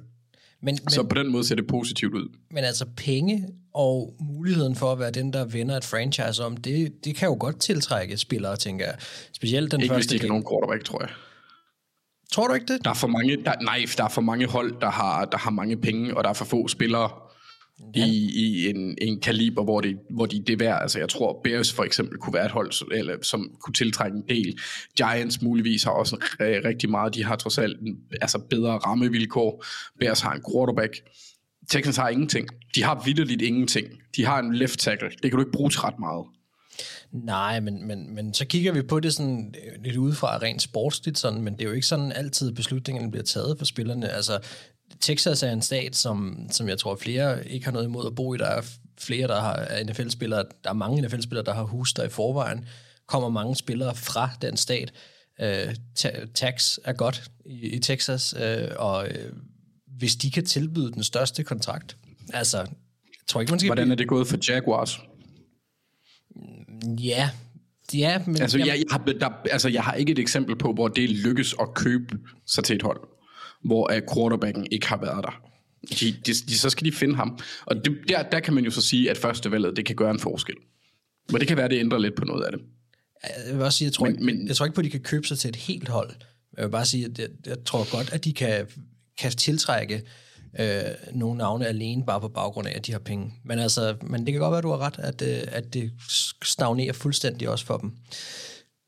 Men, 0.62 0.90
Så 0.90 1.02
men, 1.02 1.08
på 1.08 1.14
den 1.14 1.32
måde 1.32 1.44
ser 1.44 1.54
det 1.54 1.66
positivt 1.66 2.14
ud. 2.14 2.28
men 2.50 2.64
altså 2.64 2.86
penge 2.96 3.48
og 3.74 4.14
muligheden 4.20 4.76
for 4.76 4.92
at 4.92 4.98
være 4.98 5.10
den, 5.10 5.32
der 5.32 5.44
vinder 5.44 5.76
et 5.76 5.84
franchise 5.84 6.44
om, 6.44 6.56
det, 6.56 6.92
det 7.04 7.16
kan 7.16 7.28
jo 7.28 7.36
godt 7.40 7.60
tiltrække 7.60 8.16
spillere, 8.16 8.56
tænker 8.56 8.84
jeg. 8.86 8.94
Specielt 9.32 9.72
den 9.72 9.80
Ikke 9.80 9.94
hvis 9.94 9.98
første 9.98 10.10
de 10.10 10.14
ikke 10.14 10.26
har 10.26 10.28
nogen 10.28 10.44
quarterback, 10.50 10.84
tror 10.84 11.00
jeg. 11.00 11.10
Tror 12.32 12.48
du 12.48 12.54
ikke 12.54 12.72
det? 12.72 12.84
Der 12.84 12.90
er 12.90 12.94
for 12.94 13.06
mange, 13.06 13.36
der, 13.36 13.52
nej, 13.62 13.84
der 13.96 14.04
er 14.04 14.08
for 14.08 14.20
mange 14.20 14.46
hold, 14.46 14.80
der 14.80 14.90
har, 14.90 15.24
der 15.24 15.38
har 15.38 15.50
mange 15.50 15.76
penge, 15.76 16.16
og 16.16 16.24
der 16.24 16.30
er 16.30 16.34
for 16.34 16.44
få 16.44 16.68
spillere 16.68 17.10
i, 17.94 18.30
i 18.34 18.68
en, 18.70 18.98
en 19.02 19.20
kaliber, 19.20 19.64
hvor, 19.64 19.80
det, 19.80 19.96
hvor 20.10 20.26
de 20.26 20.40
det 20.46 20.52
er 20.52 20.56
værd. 20.56 20.82
Altså, 20.82 20.98
jeg 20.98 21.08
tror, 21.08 21.40
Bears 21.44 21.72
for 21.72 21.84
eksempel 21.84 22.18
kunne 22.18 22.34
være 22.34 22.44
et 22.46 22.50
hold, 22.50 22.72
som- 22.72 22.88
eller, 22.92 23.16
som 23.22 23.50
kunne 23.60 23.74
tiltrække 23.74 24.16
en 24.16 24.24
del. 24.28 24.58
Giants 24.96 25.42
muligvis 25.42 25.82
har 25.84 25.90
også 25.90 26.16
rigtig 26.40 26.90
meget. 26.90 27.14
De 27.14 27.24
har 27.24 27.36
trods 27.36 27.58
alt 27.58 27.80
en, 27.80 27.96
altså 28.22 28.38
bedre 28.38 28.70
rammevilkår. 28.72 29.64
Bears 30.00 30.20
har 30.20 30.32
en 30.32 30.42
quarterback. 30.52 31.00
Texans 31.70 31.96
har 31.96 32.08
ingenting. 32.08 32.48
De 32.74 32.82
har 32.82 33.02
vidderligt 33.04 33.42
ingenting. 33.42 33.86
De 34.16 34.24
har 34.24 34.38
en 34.38 34.54
left 34.54 34.80
tackle. 34.80 35.08
Det 35.10 35.20
kan 35.20 35.30
du 35.30 35.40
ikke 35.40 35.52
bruge 35.52 35.70
til 35.70 35.80
ret 35.80 35.98
meget. 35.98 36.24
Nej, 37.12 37.60
men, 37.60 37.86
men, 37.86 38.14
men 38.14 38.34
så 38.34 38.46
kigger 38.46 38.72
vi 38.72 38.82
på 38.82 39.00
det 39.00 39.14
sådan 39.14 39.54
øh, 39.66 39.84
lidt 39.84 39.96
udefra 39.96 40.38
rent 40.38 40.62
sportsligt, 40.62 41.18
sådan, 41.18 41.42
men 41.42 41.52
det 41.54 41.60
er 41.64 41.68
jo 41.68 41.74
ikke 41.74 41.86
sådan 41.86 42.12
altid 42.12 42.52
beslutningerne 42.52 43.10
bliver 43.10 43.24
taget 43.24 43.58
for 43.58 43.64
spillerne. 43.64 44.08
Altså, 44.08 44.38
Texas 45.00 45.42
er 45.42 45.52
en 45.52 45.62
stat, 45.62 45.96
som, 45.96 46.46
som 46.50 46.68
jeg 46.68 46.78
tror 46.78 46.96
flere 46.96 47.48
ikke 47.48 47.64
har 47.64 47.72
noget 47.72 47.86
imod 47.86 48.06
at 48.06 48.14
bo 48.14 48.34
i. 48.34 48.38
Der 48.38 48.46
er 48.46 48.62
flere, 48.98 49.28
der 49.28 49.40
har 49.40 49.54
er 49.54 49.84
NFL-spillere, 49.84 50.44
der 50.64 50.70
er 50.70 50.74
mange 50.74 51.02
NFL-spillere, 51.02 51.44
der 51.44 51.54
har 51.54 51.62
hus 51.62 51.92
der 51.92 52.04
i 52.04 52.08
forvejen. 52.08 52.64
Kommer 53.06 53.28
mange 53.28 53.56
spillere 53.56 53.94
fra 53.94 54.30
den 54.42 54.56
stat. 54.56 54.92
Øh, 55.40 55.74
ta- 55.94 56.26
tax 56.34 56.78
er 56.84 56.92
godt 56.92 57.30
i, 57.46 57.68
i 57.68 57.78
Texas, 57.78 58.34
øh, 58.40 58.68
og 58.76 59.08
øh, 59.08 59.32
hvis 59.98 60.16
de 60.16 60.30
kan 60.30 60.44
tilbyde 60.44 60.92
den 60.92 61.02
største 61.02 61.44
kontrakt, 61.44 61.96
altså, 62.32 62.58
jeg 62.58 62.66
tror 63.28 63.40
ikke, 63.40 63.52
man 63.52 63.58
skal 63.58 63.68
Hvordan 63.68 63.90
er 63.90 63.94
det 63.94 64.08
gået 64.08 64.26
for 64.26 64.38
Jaguars? 64.48 65.00
Ja, 66.98 67.30
ja, 67.94 68.22
men... 68.26 68.42
Altså, 68.42 68.58
jamen- 68.58 68.68
jeg, 68.68 68.78
jeg, 68.78 68.84
har, 68.90 68.98
der, 69.20 69.28
altså, 69.50 69.68
jeg 69.68 69.82
har 69.82 69.92
ikke 69.94 70.12
et 70.12 70.18
eksempel 70.18 70.56
på, 70.56 70.72
hvor 70.72 70.88
det 70.88 71.10
lykkes 71.10 71.54
at 71.60 71.74
købe 71.74 72.18
sig 72.46 72.64
til 72.64 72.76
et 72.76 72.82
hold, 72.82 73.00
hvor 73.64 73.90
uh, 73.92 74.14
quarterbacken 74.14 74.66
ikke 74.70 74.86
har 74.86 74.96
været 74.96 75.24
der. 75.24 75.40
De, 76.00 76.12
de, 76.26 76.32
de, 76.32 76.58
så 76.58 76.70
skal 76.70 76.84
de 76.86 76.92
finde 76.92 77.14
ham. 77.16 77.38
Og 77.66 77.76
det, 77.84 77.96
der, 78.08 78.22
der 78.22 78.40
kan 78.40 78.54
man 78.54 78.64
jo 78.64 78.70
så 78.70 78.80
sige, 78.82 79.10
at 79.10 79.18
førstevalget, 79.18 79.76
det 79.76 79.86
kan 79.86 79.96
gøre 79.96 80.10
en 80.10 80.20
forskel. 80.20 80.54
Men 81.30 81.40
det 81.40 81.48
kan 81.48 81.56
være, 81.56 81.64
at 81.64 81.70
det 81.70 81.78
ændrer 81.80 81.98
lidt 81.98 82.14
på 82.16 82.24
noget 82.24 82.44
af 82.44 82.52
det. 82.52 82.60
Jeg 83.48 83.54
vil 83.56 83.64
også 83.64 83.78
sige, 83.78 83.86
jeg 83.86 83.92
tror, 83.92 84.06
men, 84.06 84.14
ikke, 84.14 84.24
men- 84.24 84.48
jeg 84.48 84.56
tror 84.56 84.66
ikke 84.66 84.74
på, 84.74 84.80
at 84.80 84.84
de 84.84 84.90
kan 84.90 85.00
købe 85.00 85.26
sig 85.26 85.38
til 85.38 85.48
et 85.48 85.56
helt 85.56 85.88
hold. 85.88 86.10
Jeg 86.56 86.64
vil 86.64 86.70
bare 86.70 86.84
sige, 86.84 87.04
at 87.04 87.18
jeg, 87.18 87.28
jeg 87.46 87.56
tror 87.64 87.96
godt, 87.96 88.12
at 88.12 88.24
de 88.24 88.32
kan, 88.32 88.66
kan 89.18 89.30
tiltrække 89.32 90.02
øh, 90.60 90.82
nogle 91.12 91.38
navne 91.38 91.66
alene, 91.66 92.04
bare 92.06 92.20
på 92.20 92.28
baggrund 92.28 92.68
af, 92.68 92.72
at 92.76 92.86
de 92.86 92.92
har 92.92 92.98
penge. 92.98 93.32
Men, 93.44 93.58
altså, 93.58 93.96
men 94.02 94.26
det 94.26 94.32
kan 94.32 94.40
godt 94.40 94.50
være, 94.50 94.58
at 94.58 94.64
du 94.64 94.70
har 94.70 94.78
ret, 94.78 94.98
at, 94.98 95.22
øh, 95.22 95.42
at 95.46 95.74
det 95.74 95.92
stagnerer 96.44 96.92
fuldstændig 96.92 97.48
også 97.48 97.66
for 97.66 97.76
dem. 97.76 97.92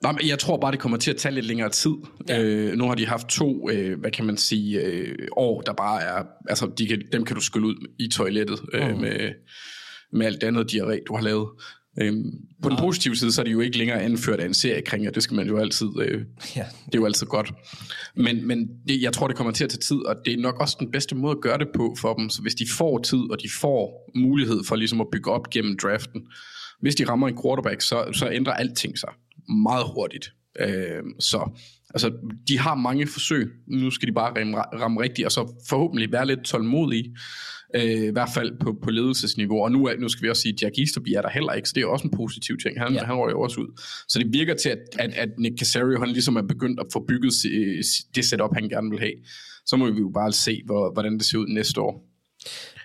Nå, 0.02 0.12
men 0.12 0.28
jeg 0.28 0.38
tror 0.38 0.56
bare, 0.56 0.72
det 0.72 0.80
kommer 0.80 0.98
til 0.98 1.10
at 1.10 1.16
tage 1.16 1.34
lidt 1.34 1.46
længere 1.46 1.68
tid. 1.70 1.92
Ja. 2.28 2.42
Øh, 2.42 2.76
nu 2.78 2.84
har 2.84 2.94
de 2.94 3.06
haft 3.06 3.26
to, 3.28 3.70
øh, 3.70 4.00
hvad 4.00 4.10
kan 4.10 4.24
man 4.24 4.36
sige, 4.36 4.80
øh, 4.80 5.28
år, 5.36 5.60
der 5.60 5.72
bare 5.72 6.02
er, 6.02 6.24
altså 6.48 6.70
de 6.78 6.86
kan, 6.86 7.02
dem 7.12 7.24
kan 7.24 7.36
du 7.36 7.42
skylle 7.42 7.66
ud 7.66 7.86
i 7.98 8.08
toilettet 8.08 8.60
øh, 8.72 9.00
med, 9.00 9.32
med 10.12 10.26
alt 10.26 10.40
det 10.40 10.46
andet 10.46 10.72
diarré, 10.72 11.04
du 11.08 11.16
har 11.16 11.22
lavet. 11.22 11.48
Øhm, 12.00 12.24
på 12.62 12.68
den 12.68 12.76
positive 12.78 13.16
side, 13.16 13.32
så 13.32 13.40
er 13.40 13.44
de 13.44 13.50
jo 13.50 13.60
ikke 13.60 13.78
længere 13.78 14.02
anført 14.02 14.40
af 14.40 14.46
en 14.46 14.54
seriekringer, 14.54 15.10
det 15.10 15.22
skal 15.22 15.34
man 15.34 15.46
jo 15.46 15.58
altid, 15.58 15.86
øh, 16.00 16.20
Ja. 16.56 16.64
det 16.86 16.94
er 16.94 16.98
jo 16.98 17.04
altid 17.06 17.26
godt. 17.26 17.52
Men, 18.16 18.46
men 18.46 18.68
det, 18.88 19.02
jeg 19.02 19.12
tror, 19.12 19.26
det 19.28 19.36
kommer 19.36 19.52
til 19.52 19.64
at 19.64 19.70
tage 19.70 19.80
tid, 19.80 19.96
og 20.06 20.16
det 20.24 20.32
er 20.32 20.38
nok 20.38 20.60
også 20.60 20.76
den 20.80 20.90
bedste 20.90 21.14
måde 21.14 21.30
at 21.32 21.40
gøre 21.42 21.58
det 21.58 21.68
på 21.74 21.96
for 21.98 22.14
dem. 22.14 22.30
Så 22.30 22.42
hvis 22.42 22.54
de 22.54 22.64
får 22.78 22.98
tid, 22.98 23.18
og 23.30 23.42
de 23.42 23.48
får 23.60 24.10
mulighed 24.14 24.64
for 24.64 24.76
ligesom 24.76 25.00
at 25.00 25.06
bygge 25.12 25.30
op 25.30 25.50
gennem 25.50 25.76
draften, 25.82 26.22
hvis 26.80 26.94
de 26.94 27.04
rammer 27.08 27.28
en 27.28 27.38
quarterback, 27.42 27.80
så, 27.80 28.04
så 28.12 28.30
ændrer 28.32 28.52
alting 28.52 28.98
sig 28.98 29.08
meget 29.48 29.84
hurtigt. 29.94 30.32
Øh, 30.60 31.02
så 31.20 31.50
altså, 31.94 32.12
de 32.48 32.58
har 32.58 32.74
mange 32.74 33.06
forsøg. 33.06 33.50
Nu 33.68 33.90
skal 33.90 34.08
de 34.08 34.12
bare 34.12 34.40
ramme, 34.40 34.56
ramme 34.58 35.00
rigtigt, 35.02 35.26
og 35.26 35.32
så 35.32 35.54
forhåbentlig 35.68 36.12
være 36.12 36.26
lidt 36.26 36.44
tålmodige. 36.44 37.16
Øh, 37.76 37.82
I 38.02 38.10
hvert 38.10 38.28
fald 38.34 38.58
på, 38.60 38.76
på 38.82 38.90
ledelsesniveau. 38.90 39.62
Og 39.64 39.72
nu, 39.72 39.90
nu 39.98 40.08
skal 40.08 40.22
vi 40.24 40.30
også 40.30 40.42
sige, 40.42 40.52
at 40.52 40.62
Jack 40.62 40.78
Easterby 40.78 41.08
er 41.08 41.22
der 41.22 41.28
heller 41.30 41.52
ikke, 41.52 41.68
så 41.68 41.72
det 41.74 41.82
er 41.82 41.86
også 41.86 42.04
en 42.04 42.16
positiv 42.16 42.56
ting. 42.62 42.80
Han, 42.80 42.92
Ja. 42.94 43.04
han 43.04 43.14
røg 43.14 43.32
jo 43.32 43.40
også 43.40 43.60
ud. 43.60 43.80
Så 44.08 44.18
det 44.18 44.32
virker 44.32 44.54
til, 44.54 44.68
at, 44.68 44.78
at, 44.98 45.14
at 45.14 45.28
Nick 45.38 45.58
Casario 45.58 45.98
han 45.98 46.08
ligesom 46.08 46.36
er 46.36 46.42
begyndt 46.42 46.80
at 46.80 46.86
få 46.92 47.04
bygget 47.08 47.32
det 48.14 48.24
setup, 48.24 48.50
han 48.54 48.68
gerne 48.68 48.90
vil 48.90 48.98
have. 49.00 49.12
Så 49.66 49.76
må 49.76 49.90
vi 49.90 50.00
jo 50.00 50.10
bare 50.14 50.32
se, 50.32 50.62
hvor, 50.66 50.92
hvordan 50.92 51.12
det 51.18 51.24
ser 51.24 51.38
ud 51.38 51.46
næste 51.48 51.80
år. 51.80 52.04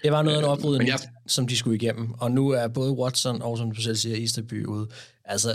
Det 0.03 0.11
var 0.11 0.21
noget 0.23 0.37
af 0.37 0.41
en 0.41 0.47
oprydning, 0.49 0.77
men 0.77 0.87
jeg- 0.87 0.99
som 1.27 1.47
de 1.47 1.57
skulle 1.57 1.75
igennem. 1.75 2.11
Og 2.13 2.31
nu 2.31 2.49
er 2.49 2.67
både 2.67 2.91
Watson 2.91 3.41
og, 3.41 3.57
som 3.57 3.71
du 3.71 3.81
selv 3.81 3.95
siger, 3.95 4.15
Easterby 4.17 4.65
ude. 4.65 4.87
Altså, 5.25 5.49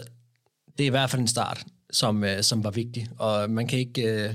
det 0.79 0.85
er 0.85 0.87
i 0.87 0.91
hvert 0.91 1.11
fald 1.11 1.23
en 1.23 1.29
start, 1.29 1.65
som, 1.91 2.25
øh, 2.25 2.43
som 2.43 2.65
var 2.65 2.71
vigtig. 2.71 3.09
Og 3.19 3.51
man 3.51 3.67
kan 3.67 3.79
ikke... 3.79 4.03
Øh, 4.03 4.35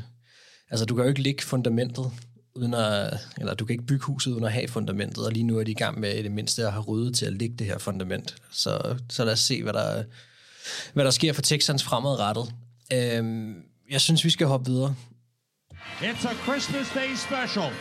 altså, 0.69 0.85
du 0.85 0.95
kan 0.95 1.03
jo 1.03 1.09
ikke 1.09 1.21
ligge 1.21 1.43
fundamentet 1.43 2.11
uden 2.55 2.73
at, 2.73 3.27
eller 3.37 3.53
du 3.53 3.65
kan 3.65 3.73
ikke 3.73 3.85
bygge 3.85 4.05
huset 4.05 4.31
uden 4.31 4.43
at 4.43 4.51
have 4.51 4.67
fundamentet, 4.67 5.25
og 5.25 5.31
lige 5.31 5.43
nu 5.43 5.59
er 5.59 5.63
de 5.63 5.71
i 5.71 5.75
gang 5.75 5.99
med 5.99 6.13
i 6.13 6.23
det 6.23 6.31
mindste 6.31 6.65
at 6.65 6.71
have 6.71 6.83
ryddet 6.83 7.15
til 7.15 7.25
at 7.25 7.33
lægge 7.33 7.55
det 7.55 7.67
her 7.67 7.77
fundament. 7.77 8.35
Så, 8.51 8.97
så 9.09 9.25
lad 9.25 9.33
os 9.33 9.39
se, 9.39 9.63
hvad 9.63 9.73
der, 9.73 10.03
hvad 10.93 11.05
der 11.05 11.11
sker 11.11 11.33
for 11.33 11.41
Texans 11.41 11.83
fremadrettet. 11.83 12.53
Øhm, 12.93 13.55
jeg 13.89 14.01
synes, 14.01 14.25
vi 14.25 14.29
skal 14.29 14.47
hoppe 14.47 14.71
videre. 14.71 14.95
It's 16.01 16.27
a 16.27 16.33
Christmas 16.43 16.87
Day 16.95 17.15
special. 17.15 17.71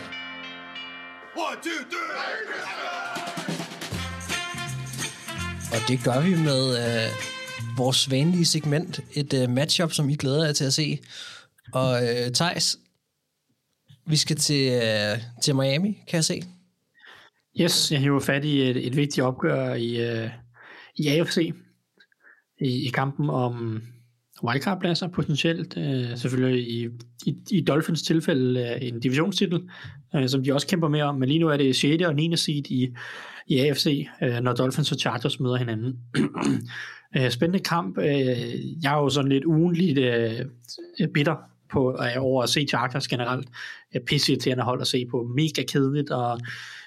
Og 5.73 5.89
det 5.89 6.05
gør 6.05 6.21
vi 6.21 6.35
med 6.35 6.79
øh, 6.79 7.40
vores 7.81 8.11
vanlige 8.11 8.45
segment, 8.45 9.01
et 9.15 9.35
øh, 9.35 9.51
matchup, 9.51 9.93
som 9.93 10.09
I 10.09 10.15
glæder 10.15 10.45
jer 10.45 10.53
til 10.53 10.65
at 10.65 10.73
se. 10.73 10.99
Og 11.73 12.03
øh, 12.03 12.33
Thijs, 12.35 12.79
vi 14.07 14.17
skal 14.17 14.37
til, 14.37 14.73
øh, 14.73 15.19
til 15.43 15.55
Miami, 15.55 15.89
kan 16.09 16.17
jeg 16.17 16.25
se. 16.25 16.43
Yes, 17.61 17.93
jeg 17.93 18.01
hiver 18.01 18.21
fat 18.21 18.45
i 18.45 18.71
et, 18.71 18.87
et 18.87 18.97
vigtigt 18.97 19.25
opgør 19.27 19.75
i, 19.75 20.23
uh, 20.25 20.31
i 20.97 21.09
AFC. 21.09 21.53
I, 22.61 22.87
I 22.87 22.91
kampen 22.95 23.31
om 23.31 23.83
wildcard-pladser 24.43 25.09
potentielt. 25.09 25.77
Uh, 25.77 26.19
selvfølgelig 26.19 26.69
i, 26.69 26.89
i, 27.27 27.37
i 27.51 27.61
Dolphins 27.61 28.03
tilfælde 28.03 28.61
uh, 28.61 28.87
en 28.89 29.01
divisionstitel, 29.01 29.61
uh, 30.15 30.27
som 30.27 30.45
de 30.45 30.55
også 30.55 30.67
kæmper 30.67 30.89
med 30.89 31.01
om. 31.01 31.15
Men 31.15 31.29
lige 31.29 31.41
nu 31.41 31.49
er 31.49 31.57
det 31.57 31.77
6. 31.77 32.05
og 32.05 32.15
9. 32.15 32.37
seed 32.37 32.71
i, 32.71 32.89
i 33.47 33.59
AFC, 33.59 34.07
uh, 34.23 34.29
når 34.29 34.53
Dolphins 34.53 34.93
og 34.93 34.99
Chargers 34.99 35.41
møder 35.41 35.57
hinanden. 35.57 35.99
uh, 37.19 37.29
spændende 37.29 37.65
kamp. 37.65 37.99
Uh, 37.99 38.05
jeg 38.85 38.93
er 38.95 38.99
jo 38.99 39.09
sådan 39.09 39.33
lidt 39.33 39.45
ugenligt 39.45 39.99
uh, 41.01 41.07
bitter 41.15 41.37
på, 41.73 41.99
over 42.19 42.43
at 42.43 42.49
se 42.49 42.67
Chargers 42.69 43.09
generelt. 43.09 43.49
Uh, 43.95 44.03
pisse 44.07 44.33
irriterende 44.33 44.65
hold 44.65 44.81
at 44.81 44.87
se 44.87 45.07
på. 45.11 45.31
Mega 45.37 45.63
kedeligt 45.69 46.11
og 46.11 46.41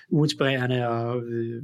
uinspirerende. 0.10 0.88
Og, 0.88 1.24
øh, 1.24 1.64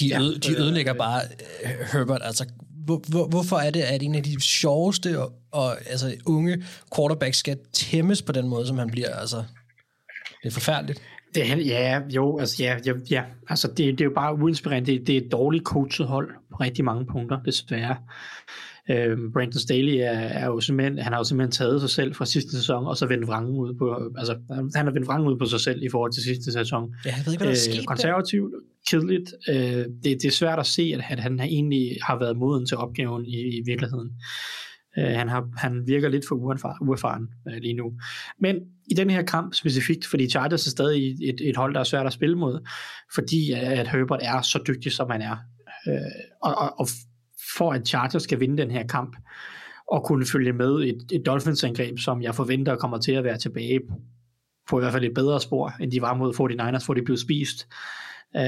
De, 0.00 0.06
ja, 0.06 0.20
øde, 0.20 0.38
de 0.38 0.52
øh, 0.52 0.60
ødelægger 0.60 0.92
bare 0.92 1.20
øh, 1.64 1.70
Herbert. 1.92 2.20
Altså, 2.24 2.46
hvor, 2.84 3.02
hvor, 3.08 3.28
hvorfor 3.28 3.56
er 3.56 3.70
det, 3.70 3.80
at 3.80 4.02
en 4.02 4.14
af 4.14 4.22
de 4.22 4.40
sjoveste 4.40 5.20
og, 5.20 5.32
og 5.50 5.90
altså, 5.90 6.14
unge 6.26 6.64
quarterbacks 6.96 7.38
skal 7.38 7.58
tæmmes 7.72 8.22
på 8.22 8.32
den 8.32 8.48
måde, 8.48 8.66
som 8.66 8.78
han 8.78 8.90
bliver? 8.90 9.14
Altså, 9.14 9.36
det 10.42 10.48
er 10.48 10.50
forfærdeligt. 10.50 11.02
Det, 11.34 11.42
han- 11.46 11.60
ja, 11.60 12.00
jo, 12.14 12.38
altså, 12.38 12.62
ja, 12.64 12.76
ja, 12.86 12.92
ja. 13.10 13.22
Altså, 13.48 13.68
det, 13.68 13.76
det 13.78 14.00
er 14.00 14.04
jo 14.04 14.12
bare 14.14 14.34
uinspirerende. 14.42 14.92
Det, 14.92 15.06
det 15.06 15.16
er 15.16 15.20
et 15.20 15.32
dårligt 15.32 15.64
coachet 15.64 16.06
hold 16.06 16.30
på 16.50 16.56
rigtig 16.56 16.84
mange 16.84 17.06
punkter, 17.06 17.42
desværre. 17.42 17.96
Øhm, 18.90 19.32
Brandon 19.32 19.52
Staley 19.60 19.92
er, 19.96 20.10
er 20.10 20.46
jo 20.46 20.60
simpelthen, 20.60 20.98
han 20.98 21.12
har 21.12 21.20
jo 21.20 21.24
simpelthen 21.24 21.52
taget 21.52 21.80
sig 21.80 21.90
selv 21.90 22.14
fra 22.14 22.26
sidste 22.26 22.50
sæson, 22.56 22.86
og 22.86 22.96
så 22.96 23.06
vendt 23.06 23.26
vrangen 23.26 23.56
ud 23.56 23.74
på, 23.74 24.12
altså, 24.18 24.38
han 24.74 24.86
har 24.86 24.92
vendt 24.92 25.06
vrangen 25.06 25.28
ud 25.32 25.38
på 25.38 25.44
sig 25.44 25.60
selv 25.60 25.82
i 25.82 25.88
forhold 25.90 26.12
til 26.12 26.22
sidste 26.22 26.52
sæson. 26.52 26.94
Ja, 27.04 27.10
jeg 27.16 27.22
ved 27.26 27.32
ikke, 27.32 27.44
hvad 27.44 27.54
der 27.54 27.70
er 27.70 27.76
der. 27.76 27.84
konservativt, 27.86 28.52
kedeligt. 28.90 29.34
Øh, 29.48 29.56
det, 29.56 30.04
det 30.04 30.24
er 30.24 30.30
svært 30.30 30.58
at 30.58 30.66
se, 30.66 30.82
at, 30.94 31.04
at 31.10 31.18
han 31.20 31.40
egentlig 31.40 31.96
har 32.02 32.18
været 32.18 32.36
moden 32.36 32.66
til 32.66 32.76
opgaven 32.76 33.26
i, 33.26 33.38
i 33.58 33.62
virkeligheden. 33.66 34.10
Øh, 34.98 35.04
han, 35.04 35.28
har, 35.28 35.48
han 35.56 35.82
virker 35.86 36.08
lidt 36.08 36.28
for 36.28 36.34
uerfaren, 36.34 36.88
uerfaren 36.88 37.28
øh, 37.48 37.56
lige 37.56 37.74
nu. 37.74 37.92
Men 38.40 38.56
i 38.90 38.94
den 38.94 39.10
her 39.10 39.22
kamp 39.22 39.54
specifikt, 39.54 40.06
fordi 40.06 40.28
Chargers 40.30 40.66
er 40.66 40.70
stadig 40.70 41.28
et, 41.28 41.40
et 41.40 41.56
hold, 41.56 41.74
der 41.74 41.80
er 41.80 41.84
svært 41.84 42.06
at 42.06 42.12
spille 42.12 42.36
mod, 42.36 42.68
fordi 43.14 43.52
øh, 43.52 43.78
at 43.78 43.88
Herbert 43.88 44.20
er 44.22 44.42
så 44.42 44.62
dygtig, 44.66 44.92
som 44.92 45.10
han 45.10 45.22
er. 45.22 45.36
Øh, 45.88 45.94
og, 46.42 46.54
og, 46.54 46.80
og 46.80 46.86
for 47.56 47.72
at 47.72 47.88
Chargers 47.88 48.22
skal 48.22 48.40
vinde 48.40 48.62
den 48.62 48.70
her 48.70 48.86
kamp, 48.86 49.16
og 49.90 50.04
kunne 50.04 50.26
følge 50.26 50.52
med 50.52 50.74
et, 50.74 51.12
et 51.12 51.26
Dolphins-angreb, 51.26 51.98
som 51.98 52.22
jeg 52.22 52.34
forventer 52.34 52.76
kommer 52.76 52.98
til 52.98 53.12
at 53.12 53.24
være 53.24 53.38
tilbage 53.38 53.80
på 54.68 54.78
i 54.78 54.80
hvert 54.80 54.92
fald 54.92 55.04
et 55.04 55.14
bedre 55.14 55.40
spor, 55.40 55.72
end 55.80 55.92
de 55.92 56.02
var 56.02 56.14
mod 56.14 56.34
49ers, 56.34 56.84
hvor 56.84 56.94
de 56.94 57.02
blev 57.02 57.16
spist, 57.16 57.68
øh, 58.36 58.42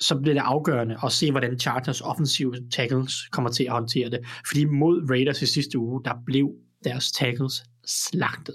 så 0.00 0.18
bliver 0.22 0.34
det 0.34 0.42
afgørende 0.44 0.96
at 1.04 1.12
se, 1.12 1.30
hvordan 1.30 1.58
Chargers 1.58 2.00
offensive 2.00 2.54
tackles 2.72 3.14
kommer 3.32 3.50
til 3.50 3.64
at 3.64 3.72
håndtere 3.72 4.10
det. 4.10 4.20
Fordi 4.48 4.64
mod 4.64 5.10
Raiders 5.10 5.42
i 5.42 5.46
sidste 5.46 5.78
uge, 5.78 6.04
der 6.04 6.12
blev 6.26 6.50
deres 6.84 7.12
tackles 7.12 7.64
slagtet. 7.86 8.54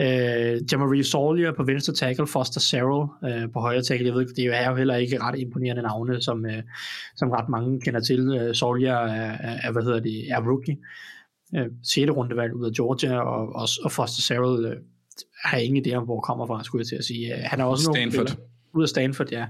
Øh, 0.00 0.60
Jamari 0.72 1.02
Sawyer 1.02 1.52
på 1.56 1.62
venstre 1.62 1.92
tackle, 1.92 2.26
Foster 2.26 2.60
Sarrell 2.60 3.08
øh, 3.24 3.52
på 3.52 3.60
højre 3.60 3.82
tackle. 3.82 4.06
Jeg 4.06 4.14
ved, 4.14 4.26
det 4.26 4.44
er 4.44 4.70
jo 4.70 4.76
heller 4.76 4.96
ikke 4.96 5.22
ret 5.22 5.38
imponerende 5.38 5.82
navne, 5.82 6.22
som, 6.22 6.46
øh, 6.46 6.62
som 7.16 7.30
ret 7.30 7.48
mange 7.48 7.80
kender 7.80 8.00
til. 8.00 8.20
Øh, 8.40 8.54
Sawyer 8.54 8.94
er, 8.94 9.58
er, 9.62 9.72
hvad 9.72 9.82
hedder 9.82 10.00
det, 10.00 10.30
er 10.30 10.40
rookie. 10.40 10.76
Øh, 11.56 11.66
6. 11.84 12.10
rundevalg 12.10 12.54
ud 12.54 12.66
af 12.66 12.72
Georgia, 12.72 13.18
og, 13.20 13.54
og, 13.54 13.68
og 13.84 13.92
Foster 13.92 14.22
Sarrell 14.22 14.64
øh, 14.64 14.76
har 15.44 15.58
ingen 15.58 15.86
idé 15.86 15.94
om, 15.94 16.04
hvor 16.04 16.20
kommer 16.20 16.46
fra, 16.46 16.64
skulle 16.64 16.80
jeg 16.80 16.86
til 16.86 16.96
at 16.96 17.04
sige. 17.04 17.34
Øh, 17.34 17.40
Han 17.44 17.60
er 17.60 17.64
også 17.64 17.84
Stanford. 17.84 18.26
spiller. 18.26 18.44
Ud 18.74 18.82
af 18.82 18.88
Stanford, 18.88 19.30
ja. 19.32 19.46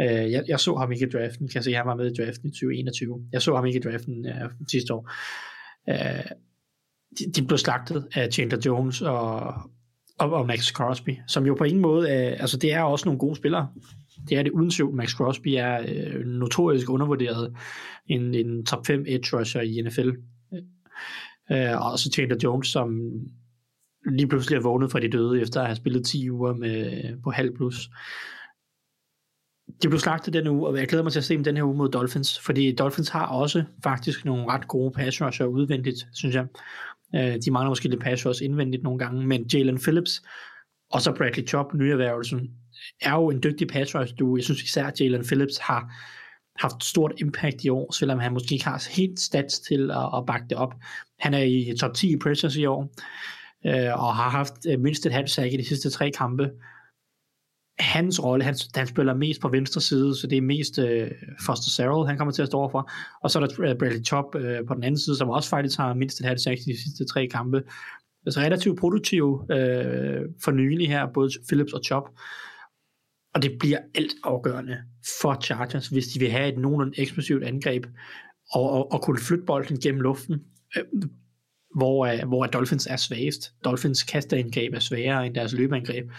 Øh, 0.00 0.32
jeg, 0.32 0.44
jeg 0.48 0.60
så 0.60 0.76
ham 0.76 0.92
ikke 0.92 1.06
i 1.06 1.10
draften, 1.10 1.48
kan 1.48 1.54
jeg 1.54 1.64
se, 1.64 1.72
han 1.72 1.86
var 1.86 1.96
med 1.96 2.10
i 2.10 2.22
draften 2.22 2.48
i 2.48 2.52
2021. 2.52 3.26
Jeg 3.32 3.42
så 3.42 3.54
ham 3.54 3.66
ikke 3.66 3.78
i 3.78 3.82
draften 3.82 4.26
øh, 4.26 4.50
sidste 4.70 4.94
år. 4.94 5.10
Øh, 5.88 6.24
de, 7.18 7.32
de 7.32 7.46
blev 7.46 7.58
slagtet 7.58 8.08
af 8.14 8.32
Chandler 8.32 8.58
Jones 8.66 9.02
og, 9.02 9.54
og, 10.18 10.32
og 10.32 10.46
Max 10.46 10.72
Crosby, 10.72 11.16
som 11.28 11.46
jo 11.46 11.54
på 11.54 11.64
ingen 11.64 11.82
måde 11.82 12.10
øh, 12.10 12.40
altså 12.40 12.56
det 12.56 12.72
er 12.72 12.82
også 12.82 13.04
nogle 13.04 13.18
gode 13.18 13.36
spillere. 13.36 13.68
Det 14.28 14.38
er 14.38 14.42
det 14.42 14.50
uden 14.50 14.70
tvivl. 14.70 14.94
Max 14.94 15.10
Crosby 15.10 15.48
er 15.48 15.84
øh, 15.88 16.26
notorisk 16.26 16.90
undervurderet. 16.90 17.54
En, 18.06 18.34
en 18.34 18.64
top 18.64 18.86
5 18.86 19.04
edge 19.08 19.38
rusher 19.38 19.60
i 19.60 19.82
NFL. 19.82 20.10
Øh, 20.54 21.70
øh, 21.70 21.86
og 21.86 21.98
så 21.98 22.10
Chandler 22.10 22.36
Jones, 22.44 22.68
som 22.68 23.00
lige 24.10 24.28
pludselig 24.28 24.56
er 24.56 24.62
vågnet 24.62 24.92
fra 24.92 25.00
de 25.00 25.08
døde, 25.08 25.40
efter 25.40 25.60
at 25.60 25.66
have 25.66 25.76
spillet 25.76 26.06
10 26.06 26.30
uger 26.30 26.54
med, 26.54 27.02
på 27.22 27.30
halv 27.30 27.56
plus. 27.56 27.90
De 29.82 29.88
blev 29.88 30.00
slagtet 30.00 30.34
denne 30.34 30.50
uge, 30.50 30.68
og 30.68 30.76
jeg 30.76 30.88
glæder 30.88 31.02
mig 31.02 31.12
til 31.12 31.20
at 31.20 31.24
se 31.24 31.34
dem 31.34 31.44
den 31.44 31.56
her 31.56 31.64
uge 31.64 31.76
mod 31.76 31.88
Dolphins, 31.88 32.38
fordi 32.38 32.74
Dolphins 32.74 33.08
har 33.08 33.26
også 33.26 33.64
faktisk 33.84 34.24
nogle 34.24 34.46
ret 34.46 34.68
gode 34.68 34.92
pass 34.92 35.22
rusher 35.22 35.46
udvendigt, 35.46 36.06
synes 36.14 36.34
jeg. 36.34 36.46
Øh, 37.14 37.38
de 37.44 37.50
mangler 37.50 37.70
måske 37.70 37.88
lidt 37.88 38.00
pass 38.00 38.26
rush 38.26 38.44
indvendigt 38.44 38.82
nogle 38.82 38.98
gange, 38.98 39.26
men 39.26 39.46
Jalen 39.52 39.78
Phillips 39.78 40.22
og 40.92 41.02
så 41.02 41.12
Bradley 41.12 41.46
Chubb, 41.46 41.74
nyerhvervelsen, 41.74 42.50
er 43.00 43.14
jo 43.14 43.30
en 43.30 43.42
dygtig 43.42 43.68
pass 43.68 43.94
rush 43.94 44.14
du. 44.18 44.36
Jeg 44.36 44.44
synes 44.44 44.62
især, 44.62 44.86
at 44.86 45.00
Jalen 45.00 45.24
Phillips 45.24 45.58
har 45.58 45.92
haft 46.60 46.84
stort 46.84 47.12
impact 47.18 47.64
i 47.64 47.68
år, 47.68 47.92
selvom 47.92 48.18
han 48.18 48.32
måske 48.32 48.52
ikke 48.52 48.64
har 48.64 48.88
helt 48.90 49.20
stats 49.20 49.60
til 49.60 49.90
at, 49.90 50.08
at 50.16 50.26
bakke 50.26 50.46
det 50.50 50.58
op. 50.58 50.74
Han 51.18 51.34
er 51.34 51.42
i 51.42 51.74
top 51.80 51.94
10 51.94 52.12
i 52.12 52.16
pressures 52.16 52.56
i 52.56 52.66
år, 52.66 52.92
øh, 53.66 54.02
og 54.04 54.16
har 54.16 54.30
haft 54.30 54.54
øh, 54.68 54.80
mindst 54.80 55.06
et 55.06 55.12
halvt 55.12 55.30
sack 55.30 55.52
i 55.52 55.56
de 55.56 55.68
sidste 55.68 55.90
tre 55.90 56.10
kampe. 56.10 56.50
Hans 57.82 58.24
rolle, 58.24 58.44
han, 58.44 58.54
han 58.74 58.86
spiller 58.86 59.14
mest 59.14 59.40
på 59.40 59.48
venstre 59.48 59.80
side, 59.80 60.16
så 60.16 60.26
det 60.26 60.38
er 60.38 60.42
mest 60.42 60.78
øh, 60.78 61.10
Foster 61.46 61.70
Sarrell, 61.70 62.08
han 62.08 62.18
kommer 62.18 62.32
til 62.32 62.42
at 62.42 62.48
stå 62.48 62.58
overfor. 62.58 62.90
Og 63.22 63.30
så 63.30 63.40
er 63.40 63.46
der 63.46 63.62
øh, 63.62 63.78
Bradley 63.78 64.04
Chubb 64.04 64.34
øh, 64.34 64.66
på 64.66 64.74
den 64.74 64.84
anden 64.84 64.98
side, 64.98 65.16
som 65.16 65.30
også 65.30 65.48
faktisk 65.48 65.78
har 65.78 65.94
mindst 65.94 66.20
et 66.20 66.26
halvt 66.26 66.40
sack 66.40 66.60
i 66.60 66.72
de 66.72 66.82
sidste 66.82 67.04
tre 67.04 67.26
kampe. 67.26 67.62
Altså 68.26 68.40
relativt 68.40 68.78
produktiv 68.78 69.44
øh, 69.50 70.20
for 70.44 70.50
nylig 70.50 70.88
her, 70.88 71.06
både 71.14 71.30
Phillips 71.48 71.72
og 71.72 71.80
Chubb. 71.84 72.06
Og 73.34 73.42
det 73.42 73.58
bliver 73.60 73.78
alt 73.94 74.14
afgørende 74.24 74.78
for 75.20 75.40
Chargers, 75.42 75.88
hvis 75.88 76.06
de 76.06 76.20
vil 76.20 76.30
have 76.30 76.52
et 76.52 76.58
nogenlunde 76.58 77.00
eksplosivt 77.00 77.44
angreb, 77.44 77.86
og, 78.52 78.70
og, 78.70 78.92
og 78.92 79.02
kunne 79.02 79.18
flytte 79.18 79.44
bolden 79.44 79.80
gennem 79.80 80.00
luften, 80.00 80.42
øh, 80.76 80.84
hvor, 81.76 82.06
øh, 82.06 82.28
hvor 82.28 82.46
Dolphins 82.46 82.86
er 82.86 82.96
svagest. 82.96 83.52
Dolphins 83.64 84.02
kasteangreb 84.02 84.74
er 84.74 84.78
sværere 84.78 85.26
end 85.26 85.34
deres 85.34 85.52
løbeangreb, 85.52 86.10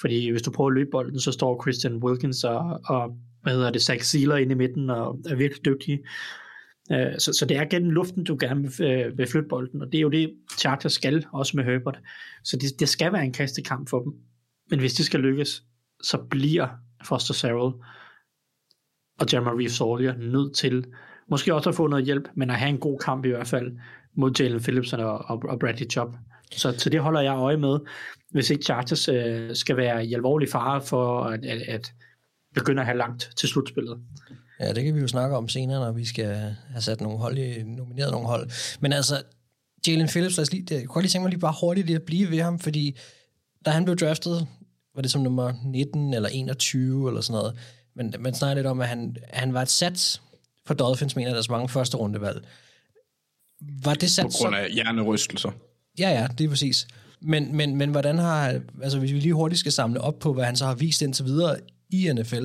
fordi 0.00 0.30
hvis 0.30 0.42
du 0.42 0.50
prøver 0.50 0.70
at 0.70 0.74
løbe 0.74 0.90
bolden, 0.90 1.20
så 1.20 1.32
står 1.32 1.62
Christian 1.64 1.96
Wilkins 1.96 2.44
og, 2.44 2.80
og 2.84 3.16
hvad 3.42 3.52
hedder 3.52 3.70
det, 3.70 3.82
Zach 3.82 4.04
Sealer 4.04 4.36
inde 4.36 4.52
i 4.52 4.56
midten, 4.56 4.90
og 4.90 5.20
er 5.26 5.34
virkelig 5.34 5.64
dygtige. 5.64 5.98
Øh, 6.92 7.18
Så, 7.18 7.32
så 7.32 7.46
det 7.46 7.56
er 7.56 7.64
gennem 7.64 7.90
luften, 7.90 8.24
du 8.24 8.36
gerne 8.40 8.62
vil, 8.62 8.86
øh, 8.86 9.18
vil 9.18 9.26
flytte 9.26 9.48
bolden, 9.48 9.82
og 9.82 9.92
det 9.92 9.98
er 9.98 10.02
jo 10.02 10.08
det, 10.08 10.34
Chargers 10.58 10.92
skal, 10.92 11.26
også 11.32 11.56
med 11.56 11.64
Herbert. 11.64 11.98
Så 12.44 12.56
det, 12.56 12.80
det 12.80 12.88
skal 12.88 13.12
være 13.12 13.24
en 13.24 13.32
kastekamp 13.32 13.88
for 13.88 14.02
dem. 14.02 14.12
Men 14.70 14.80
hvis 14.80 14.94
det 14.94 15.06
skal 15.06 15.20
lykkes, 15.20 15.62
så 16.02 16.18
bliver 16.30 16.68
Foster 17.04 17.34
Sarrell 17.34 17.74
og 19.20 19.26
Jamari 19.32 19.68
Sawyer 19.68 20.16
nødt 20.16 20.54
til, 20.56 20.84
måske 21.30 21.54
også 21.54 21.68
at 21.68 21.74
få 21.74 21.86
noget 21.86 22.04
hjælp, 22.04 22.28
men 22.34 22.50
at 22.50 22.56
have 22.56 22.70
en 22.70 22.78
god 22.78 22.98
kamp 22.98 23.24
i 23.24 23.28
hvert 23.28 23.46
fald, 23.46 23.72
mod 24.16 24.32
Jalen 24.40 24.60
Phillips 24.60 24.92
og, 24.92 25.18
og, 25.18 25.42
og 25.48 25.58
Bradley 25.58 25.90
Chubb. 25.90 26.16
Så, 26.52 26.74
så 26.78 26.90
det 26.90 27.00
holder 27.00 27.20
jeg 27.20 27.36
øje 27.36 27.56
med, 27.56 27.78
hvis 28.30 28.50
ikke 28.50 28.64
Chargers 28.64 29.08
øh, 29.08 29.56
skal 29.56 29.76
være 29.76 30.06
i 30.06 30.14
alvorlig 30.14 30.48
fare 30.48 30.82
for 30.82 31.24
at, 31.24 31.44
at, 31.44 31.62
at 31.62 31.92
begynde 32.54 32.80
at 32.80 32.86
have 32.86 32.98
langt 32.98 33.30
til 33.36 33.48
slutspillet. 33.48 33.98
Ja, 34.60 34.72
det 34.72 34.84
kan 34.84 34.94
vi 34.94 35.00
jo 35.00 35.08
snakke 35.08 35.36
om 35.36 35.48
senere, 35.48 35.80
når 35.80 35.92
vi 35.92 36.04
skal 36.04 36.54
have 36.70 36.80
sat 36.80 37.00
nogle 37.00 37.18
hold 37.18 37.38
i, 37.38 37.62
nomineret 37.62 38.12
nogle 38.12 38.26
hold. 38.26 38.50
Men 38.80 38.92
altså, 38.92 39.22
Jalen 39.86 40.08
Phillips, 40.08 40.36
lad 40.36 40.42
os 40.42 40.52
lige, 40.52 40.66
jeg 40.70 40.86
kunne 40.86 41.02
lige 41.02 41.10
tænke 41.10 41.22
mig 41.22 41.30
lige 41.30 41.40
bare 41.40 41.54
hurtigt 41.60 41.86
lige 41.86 41.96
at 41.96 42.02
blive 42.02 42.30
ved 42.30 42.40
ham, 42.40 42.58
fordi 42.58 42.98
da 43.66 43.70
han 43.70 43.84
blev 43.84 43.96
draftet, 43.96 44.46
var 44.94 45.02
det 45.02 45.10
som 45.10 45.22
nummer 45.22 45.52
19 45.64 46.14
eller 46.14 46.28
21 46.28 47.08
eller 47.08 47.20
sådan 47.20 47.38
noget, 47.38 47.58
men 47.94 48.14
man 48.18 48.34
snakker 48.34 48.54
lidt 48.54 48.66
om, 48.66 48.80
at 48.80 48.88
han, 48.88 49.16
han 49.32 49.54
var 49.54 49.62
et 49.62 49.68
sats 49.68 50.22
for 50.66 50.74
Dolphins, 50.74 51.16
mener 51.16 51.30
der 51.30 51.38
er 51.38 51.42
så 51.42 51.52
mange 51.52 51.68
første 51.68 51.96
rundevalg. 51.96 52.44
Var 53.60 53.94
det 53.94 54.00
På 54.00 54.06
sats 54.06 54.36
grund 54.36 54.56
af 54.56 54.70
hjernerystelser. 54.70 55.50
Ja, 55.98 56.10
ja, 56.10 56.28
det 56.38 56.44
er 56.44 56.48
præcis. 56.48 56.86
Men, 57.22 57.56
men, 57.56 57.76
men 57.76 57.90
hvordan 57.90 58.18
har, 58.18 58.60
altså 58.82 58.98
hvis 58.98 59.12
vi 59.12 59.18
lige 59.18 59.34
hurtigt 59.34 59.58
skal 59.58 59.72
samle 59.72 60.00
op 60.00 60.18
på, 60.18 60.32
hvad 60.32 60.44
han 60.44 60.56
så 60.56 60.66
har 60.66 60.74
vist 60.74 61.02
indtil 61.02 61.24
videre 61.24 61.56
i 61.90 62.12
NFL, 62.12 62.44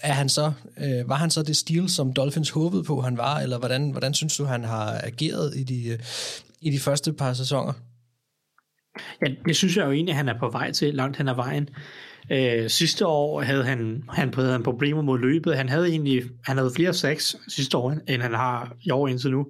er 0.00 0.12
han 0.12 0.28
så, 0.28 0.52
øh, 0.78 1.08
var 1.08 1.14
han 1.14 1.30
så 1.30 1.42
det 1.42 1.56
stil, 1.56 1.88
som 1.88 2.12
Dolphins 2.12 2.50
håbede 2.50 2.84
på, 2.84 3.00
han 3.00 3.16
var, 3.16 3.38
eller 3.38 3.58
hvordan, 3.58 3.90
hvordan 3.90 4.14
synes 4.14 4.36
du, 4.36 4.44
han 4.44 4.64
har 4.64 5.00
ageret 5.02 5.56
i 5.56 5.62
de, 5.64 5.98
i 6.60 6.70
de 6.70 6.78
første 6.78 7.12
par 7.12 7.32
sæsoner? 7.32 7.72
Ja, 9.22 9.32
det 9.46 9.56
synes 9.56 9.76
jeg 9.76 9.86
jo 9.86 9.92
egentlig, 9.92 10.14
han 10.16 10.28
er 10.28 10.38
på 10.38 10.50
vej 10.50 10.72
til 10.72 10.94
langt 10.94 11.16
hen 11.16 11.28
ad 11.28 11.34
vejen. 11.34 11.68
Øh, 12.30 12.70
sidste 12.70 13.06
år 13.06 13.42
havde 13.42 13.64
han, 13.64 14.04
han, 14.08 14.34
havde 14.34 14.52
han 14.52 14.62
problemer 14.62 15.02
mod 15.02 15.18
løbet. 15.18 15.56
Han 15.56 15.68
havde 15.68 15.88
egentlig 15.88 16.22
han 16.44 16.56
havde 16.56 16.72
flere 16.76 16.94
sacks 16.94 17.36
sidste 17.48 17.76
år, 17.76 17.94
end 18.08 18.22
han 18.22 18.34
har 18.34 18.76
i 18.82 18.90
år 18.90 19.08
indtil 19.08 19.30
nu. 19.30 19.46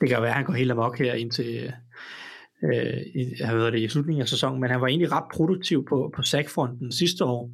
Det 0.00 0.08
kan 0.08 0.22
være, 0.22 0.30
at 0.30 0.36
han 0.36 0.44
går 0.44 0.52
helt 0.52 0.70
amok 0.70 0.98
her 0.98 1.14
indtil 1.14 1.72
øh, 2.64 3.00
i, 3.14 3.42
ved 3.52 3.72
det, 3.72 3.78
i 3.78 3.88
slutningen 3.88 4.22
af 4.22 4.28
sæsonen, 4.28 4.60
men 4.60 4.70
han 4.70 4.80
var 4.80 4.86
egentlig 4.86 5.12
ret 5.12 5.24
produktiv 5.34 5.84
på, 5.88 6.12
på 6.16 6.22
sackfronten 6.22 6.92
sidste 6.92 7.24
år, 7.24 7.50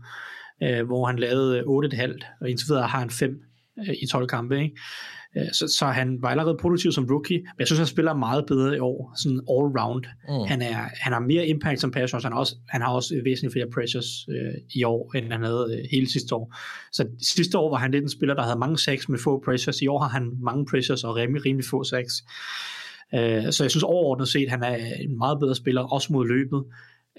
øh, 0.63 0.87
hvor 0.87 1.07
han 1.07 1.19
lavede 1.19 1.61
8,5, 1.61 2.37
og 2.41 2.51
indtil 2.51 2.69
videre 2.69 2.87
har 2.87 2.99
han 2.99 3.11
5 3.11 3.41
øh, 3.79 3.95
i 4.03 4.07
12 4.07 4.29
kampe. 4.29 4.63
Ikke? 4.63 4.77
Øh, 5.37 5.53
Så, 5.53 5.69
så 5.79 5.87
han 5.87 6.19
var 6.23 6.29
allerede 6.29 6.57
produktiv 6.61 6.93
som 6.93 7.07
rookie, 7.11 7.39
men 7.39 7.59
jeg 7.59 7.67
synes, 7.67 7.79
han 7.79 7.87
spiller 7.87 8.15
meget 8.15 8.47
bedre 8.47 8.77
i 8.77 8.79
år, 8.79 9.15
sådan 9.17 9.41
all 9.51 9.69
round. 9.81 10.05
Mm. 10.29 10.49
Han, 10.49 10.63
er, 10.63 10.77
han 11.01 11.13
har 11.13 11.21
mere 11.21 11.47
impact 11.47 11.81
som 11.81 11.91
pass 11.91 12.13
han 12.13 12.33
har 12.33 12.39
også, 12.39 12.57
han 12.69 12.81
har 12.81 12.93
også 12.93 13.21
væsentligt 13.25 13.53
flere 13.53 13.67
pressures 13.75 14.29
øh, 14.29 14.55
i 14.75 14.85
år, 14.85 15.17
end 15.17 15.33
han 15.33 15.43
havde 15.43 15.79
øh, 15.79 15.89
hele 15.91 16.11
sidste 16.11 16.35
år. 16.35 16.57
Så 16.93 17.07
sidste 17.37 17.59
år 17.59 17.71
var 17.71 17.77
han 17.77 17.91
lidt 17.91 18.03
en 18.03 18.11
spiller, 18.11 18.35
der 18.35 18.43
havde 18.43 18.59
mange 18.59 18.79
sacks 18.79 19.09
med 19.09 19.19
få 19.25 19.43
pressures. 19.45 19.83
I 19.83 19.87
år 19.87 19.99
har 20.03 20.09
han 20.09 20.33
mange 20.43 20.67
pressures 20.71 21.05
og 21.05 21.17
rimelig, 21.17 21.45
rimelig 21.45 21.67
få 21.71 21.85
sacks. 21.85 22.25
Øh, 23.15 23.53
så 23.53 23.65
jeg 23.65 23.71
synes 23.71 23.83
overordnet 23.83 24.29
set, 24.29 24.51
han 24.51 24.63
er 24.63 24.77
en 24.77 25.19
meget 25.19 25.39
bedre 25.41 25.55
spiller, 25.55 25.83
også 25.83 26.13
mod 26.13 26.29
løbet, 26.29 26.65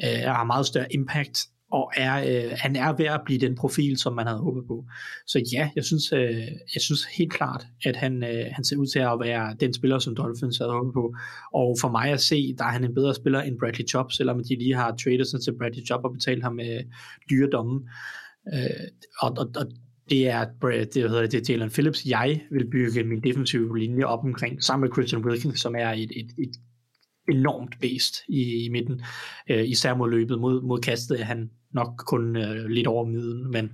øh, 0.04 0.22
har 0.26 0.44
meget 0.44 0.66
større 0.66 0.94
impact, 0.94 1.40
og 1.72 1.92
er, 1.98 2.16
øh, 2.28 2.52
han 2.56 2.76
er 2.76 2.94
ved 2.98 3.06
at 3.06 3.22
blive 3.26 3.40
den 3.40 3.56
profil, 3.56 3.98
som 3.98 4.14
man 4.14 4.28
havde 4.28 4.40
håbet 4.40 4.64
på. 4.68 4.86
Så 5.28 5.44
ja, 5.54 5.70
jeg 5.76 5.84
synes, 5.84 6.14
øh, 6.14 6.48
jeg 6.76 6.82
synes 6.82 7.06
helt 7.06 7.34
klart, 7.34 7.66
at 7.86 7.96
han, 7.96 8.24
øh, 8.24 8.46
han 8.52 8.64
ser 8.64 8.78
ud 8.78 8.88
til 8.88 9.00
at 9.00 9.20
være 9.20 9.56
den 9.60 9.74
spiller, 9.74 10.00
som 10.00 10.16
Dolphins 10.16 10.58
havde 10.58 10.72
håbet 10.72 10.94
på. 10.94 11.16
Og 11.54 11.78
for 11.82 11.90
mig 11.90 12.12
at 12.12 12.20
se, 12.20 12.56
der 12.58 12.64
er 12.64 12.70
han 12.70 12.84
en 12.84 12.94
bedre 12.94 13.16
spiller 13.16 13.42
end 13.42 13.60
Bradley 13.60 13.88
Chubb, 13.88 14.12
selvom 14.12 14.44
de 14.44 14.56
lige 14.56 14.76
har 14.76 14.96
traded 15.04 15.26
sig 15.26 15.42
til 15.42 15.58
Bradley 15.58 15.86
Chubb 15.86 16.06
og 16.06 16.14
betalt 16.14 16.44
ham 16.44 16.56
med 16.56 16.84
dyre 17.30 17.50
domme. 17.52 17.82
Øh, 18.54 18.88
og, 19.22 19.32
og, 19.38 19.52
og 19.56 19.66
det 20.10 20.28
er, 20.28 20.46
det, 20.62 20.94
det, 20.94 21.10
hedder 21.10 21.22
det, 21.22 21.32
det 21.32 21.50
er 21.50 21.54
Jalen 21.54 21.70
Phillips, 21.70 22.06
jeg 22.06 22.42
vil 22.52 22.70
bygge 22.72 23.04
min 23.04 23.22
defensive 23.22 23.80
linje 23.80 24.04
op 24.04 24.24
omkring, 24.24 24.64
sammen 24.64 24.88
med 24.88 24.94
Christian 24.96 25.26
Wilkins, 25.26 25.60
som 25.62 25.76
er 25.76 25.90
et, 25.90 26.12
et, 26.16 26.28
et 26.38 26.52
enormt 27.32 27.76
based 27.82 28.24
i, 28.30 28.66
i 28.66 28.70
midten, 28.70 29.02
øh, 29.50 29.70
især 29.70 29.96
mod 29.96 30.10
løbet. 30.10 30.40
Mod, 30.40 30.62
mod 30.62 30.80
kastet 30.80 31.20
er 31.22 31.26
han 31.26 31.50
nok 31.74 32.04
kun 32.08 32.36
øh, 32.36 32.66
lidt 32.66 32.88
over 32.88 33.06
middel, 33.06 33.50
men 33.50 33.72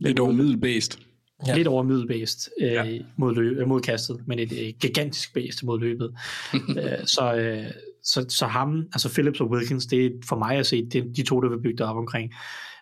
Lidt 0.00 0.18
over 0.20 0.32
middelbæst. 0.32 0.98
ja. 1.46 1.56
lidt 1.56 1.68
over 1.68 1.82
middelbased 1.82 2.52
øh, 2.60 2.72
Ja. 2.72 2.98
mod, 3.16 3.34
løb, 3.34 3.58
øh, 3.58 3.68
mod 3.68 3.80
kastet, 3.80 4.20
men 4.26 4.38
et 4.38 4.52
øh, 4.52 4.72
gigantisk 4.80 5.34
based 5.34 5.66
mod 5.66 5.80
løbet. 5.80 6.14
øh, 6.78 7.06
så, 7.06 7.34
øh, 7.36 7.70
så, 8.04 8.26
så 8.28 8.46
ham, 8.46 8.84
altså 8.92 9.12
Phillips 9.12 9.40
og 9.40 9.50
Wilkins, 9.50 9.86
det 9.86 10.06
er 10.06 10.10
for 10.28 10.36
mig 10.38 10.56
at 10.56 10.66
se, 10.66 10.86
det, 10.86 11.16
de 11.16 11.22
to, 11.22 11.40
der 11.40 11.48
vil 11.48 11.62
bygge 11.62 11.78
det 11.78 11.86
op 11.86 11.96
omkring, 11.96 12.32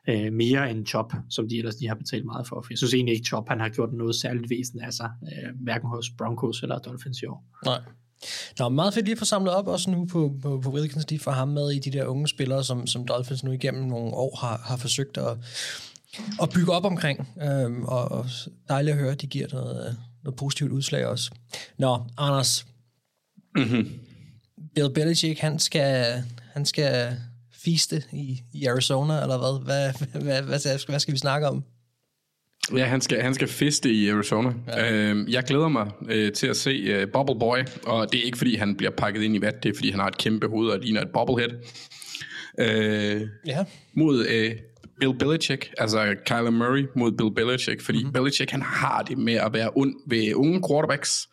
øh, 0.09 0.33
mere 0.33 0.71
end 0.71 0.87
Chop, 0.87 1.13
som 1.31 1.49
de 1.49 1.59
ellers 1.59 1.77
de 1.77 1.89
har 1.89 1.95
betalt 1.95 2.25
meget 2.25 2.47
for. 2.47 2.63
For 2.63 2.67
jeg 2.71 2.79
synes 2.79 2.95
egentlig 2.95 3.15
ikke, 3.15 3.27
Chop 3.27 3.49
han 3.49 3.61
har 3.61 3.69
gjort 3.69 3.93
noget 3.93 4.15
særligt 4.15 4.51
væsentligt 4.51 4.87
af 4.87 4.93
sig, 4.93 5.11
øh, 5.23 5.63
hverken 5.63 5.89
hos 5.89 6.11
Broncos 6.19 6.63
eller 6.63 6.79
Dolphins 6.79 7.23
i 7.23 7.27
år. 7.27 7.45
Nej. 7.65 7.81
Nå, 8.59 8.69
meget 8.69 8.95
fedt 8.95 9.07
lige 9.07 9.13
at 9.13 9.19
få 9.19 9.25
samlet 9.25 9.55
op 9.55 9.67
også 9.67 9.91
nu 9.91 10.07
på, 10.07 10.37
på, 10.43 10.61
på 10.61 10.71
Wilkins, 10.71 11.05
de 11.05 11.19
får 11.19 11.31
ham 11.31 11.49
med 11.49 11.71
i 11.71 11.79
de 11.79 11.91
der 11.91 12.05
unge 12.05 12.29
spillere, 12.29 12.65
som, 12.65 12.87
som 12.87 13.07
Dolphins 13.07 13.45
nu 13.45 13.53
igennem 13.53 13.85
nogle 13.85 14.15
år 14.15 14.37
har, 14.41 14.61
har 14.65 14.77
forsøgt 14.77 15.19
at, 15.19 15.39
at 16.43 16.51
bygge 16.55 16.73
op 16.73 16.85
omkring. 16.85 17.29
Øhm, 17.43 17.85
og, 17.85 18.13
og 18.13 18.27
dejligt 18.69 18.95
at 18.95 19.01
høre, 19.01 19.13
at 19.13 19.21
de 19.21 19.27
giver 19.27 19.47
noget, 19.53 19.97
noget 20.25 20.37
positivt 20.37 20.73
udslag 20.73 21.07
også. 21.07 21.31
Nå, 21.79 22.03
Anders. 22.19 22.67
Mm-hmm. 23.57 23.93
Bill 24.75 24.95
Belichick, 24.95 25.41
han 25.41 25.59
skal, 25.59 26.23
han 26.53 26.65
skal 26.65 27.17
fiste 27.65 28.03
i, 28.13 28.41
i 28.55 28.67
Arizona, 28.67 29.23
eller 29.23 29.39
hvad? 29.39 29.65
Hvad, 29.65 29.93
hvad, 30.23 30.23
hvad, 30.23 30.43
hvad, 30.43 30.87
hvad 30.89 30.99
skal 31.01 31.15
vi 31.15 31.19
snakke 31.19 31.49
om? 31.49 31.65
Ja, 32.77 32.85
han 32.85 33.01
skal, 33.01 33.23
han 33.23 33.35
skal 33.35 33.49
fiste 33.49 33.91
i 33.93 34.09
Arizona. 34.09 34.53
Ja. 34.67 34.93
Øhm, 34.93 35.27
jeg 35.29 35.45
glæder 35.45 35.69
mig 35.69 35.91
øh, 36.09 36.33
til 36.33 36.47
at 36.47 36.57
se 36.57 36.71
øh, 36.71 37.09
Bubble 37.13 37.39
Boy, 37.41 37.59
og 37.87 38.13
det 38.13 38.21
er 38.21 38.25
ikke 38.25 38.39
fordi, 38.39 38.57
han 38.57 38.77
bliver 38.77 38.91
pakket 38.91 39.23
ind 39.23 39.37
i 39.37 39.41
vat, 39.41 39.63
det 39.63 39.69
er 39.69 39.75
fordi, 39.77 39.91
han 39.91 40.01
har 40.01 40.07
et 40.09 40.19
kæmpe 40.19 40.47
hoved 40.49 40.71
og 40.71 40.79
ligner 40.79 41.03
et 41.03 41.09
bobblehead. 41.15 41.51
Øh, 42.59 43.21
Ja. 43.47 43.65
mod 43.95 44.27
øh, 44.27 44.53
Bill 45.01 45.19
Belichick, 45.19 45.71
altså 45.79 46.15
Kyler 46.27 46.51
Murray 46.51 46.87
mod 46.97 47.13
Bill 47.13 47.35
Belichick, 47.35 47.81
fordi 47.83 47.99
Mhm. 47.99 48.07
mm-hmm. 48.07 48.23
Belichick 48.23 48.51
han 48.51 48.63
har 48.63 49.03
det 49.03 49.19
med 49.19 49.35
at 49.35 49.53
være 49.53 49.71
ond 49.77 49.95
ved 50.09 50.35
unge 50.35 50.63
quarterbacks. 50.71 51.29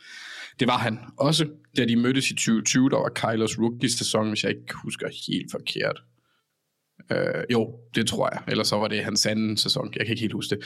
Det 0.60 0.68
var 0.68 0.78
han 0.78 1.00
også, 1.18 1.46
da 1.78 1.86
de 1.86 1.96
mødtes 1.96 2.32
i 2.32 2.34
2020, 2.34 2.90
der 2.90 2.98
var 2.98 3.10
Kylers 3.16 3.60
rookie-sæson, 3.60 4.28
hvis 4.28 4.44
jeg 4.44 4.52
ikke 4.52 4.74
husker 4.84 5.08
helt 5.28 5.52
forkert. 5.52 6.02
Øh, 7.12 7.18
jo, 7.52 7.70
det 7.96 8.08
tror 8.08 8.30
jeg. 8.34 8.42
Ellers 8.48 8.68
så 8.68 8.76
var 8.78 8.88
det 8.88 9.04
hans 9.04 9.26
anden 9.26 9.58
sæson. 9.58 9.94
Jeg 9.96 10.06
kan 10.06 10.14
ikke 10.14 10.22
helt 10.22 10.34
huske 10.34 10.56
det. 10.56 10.64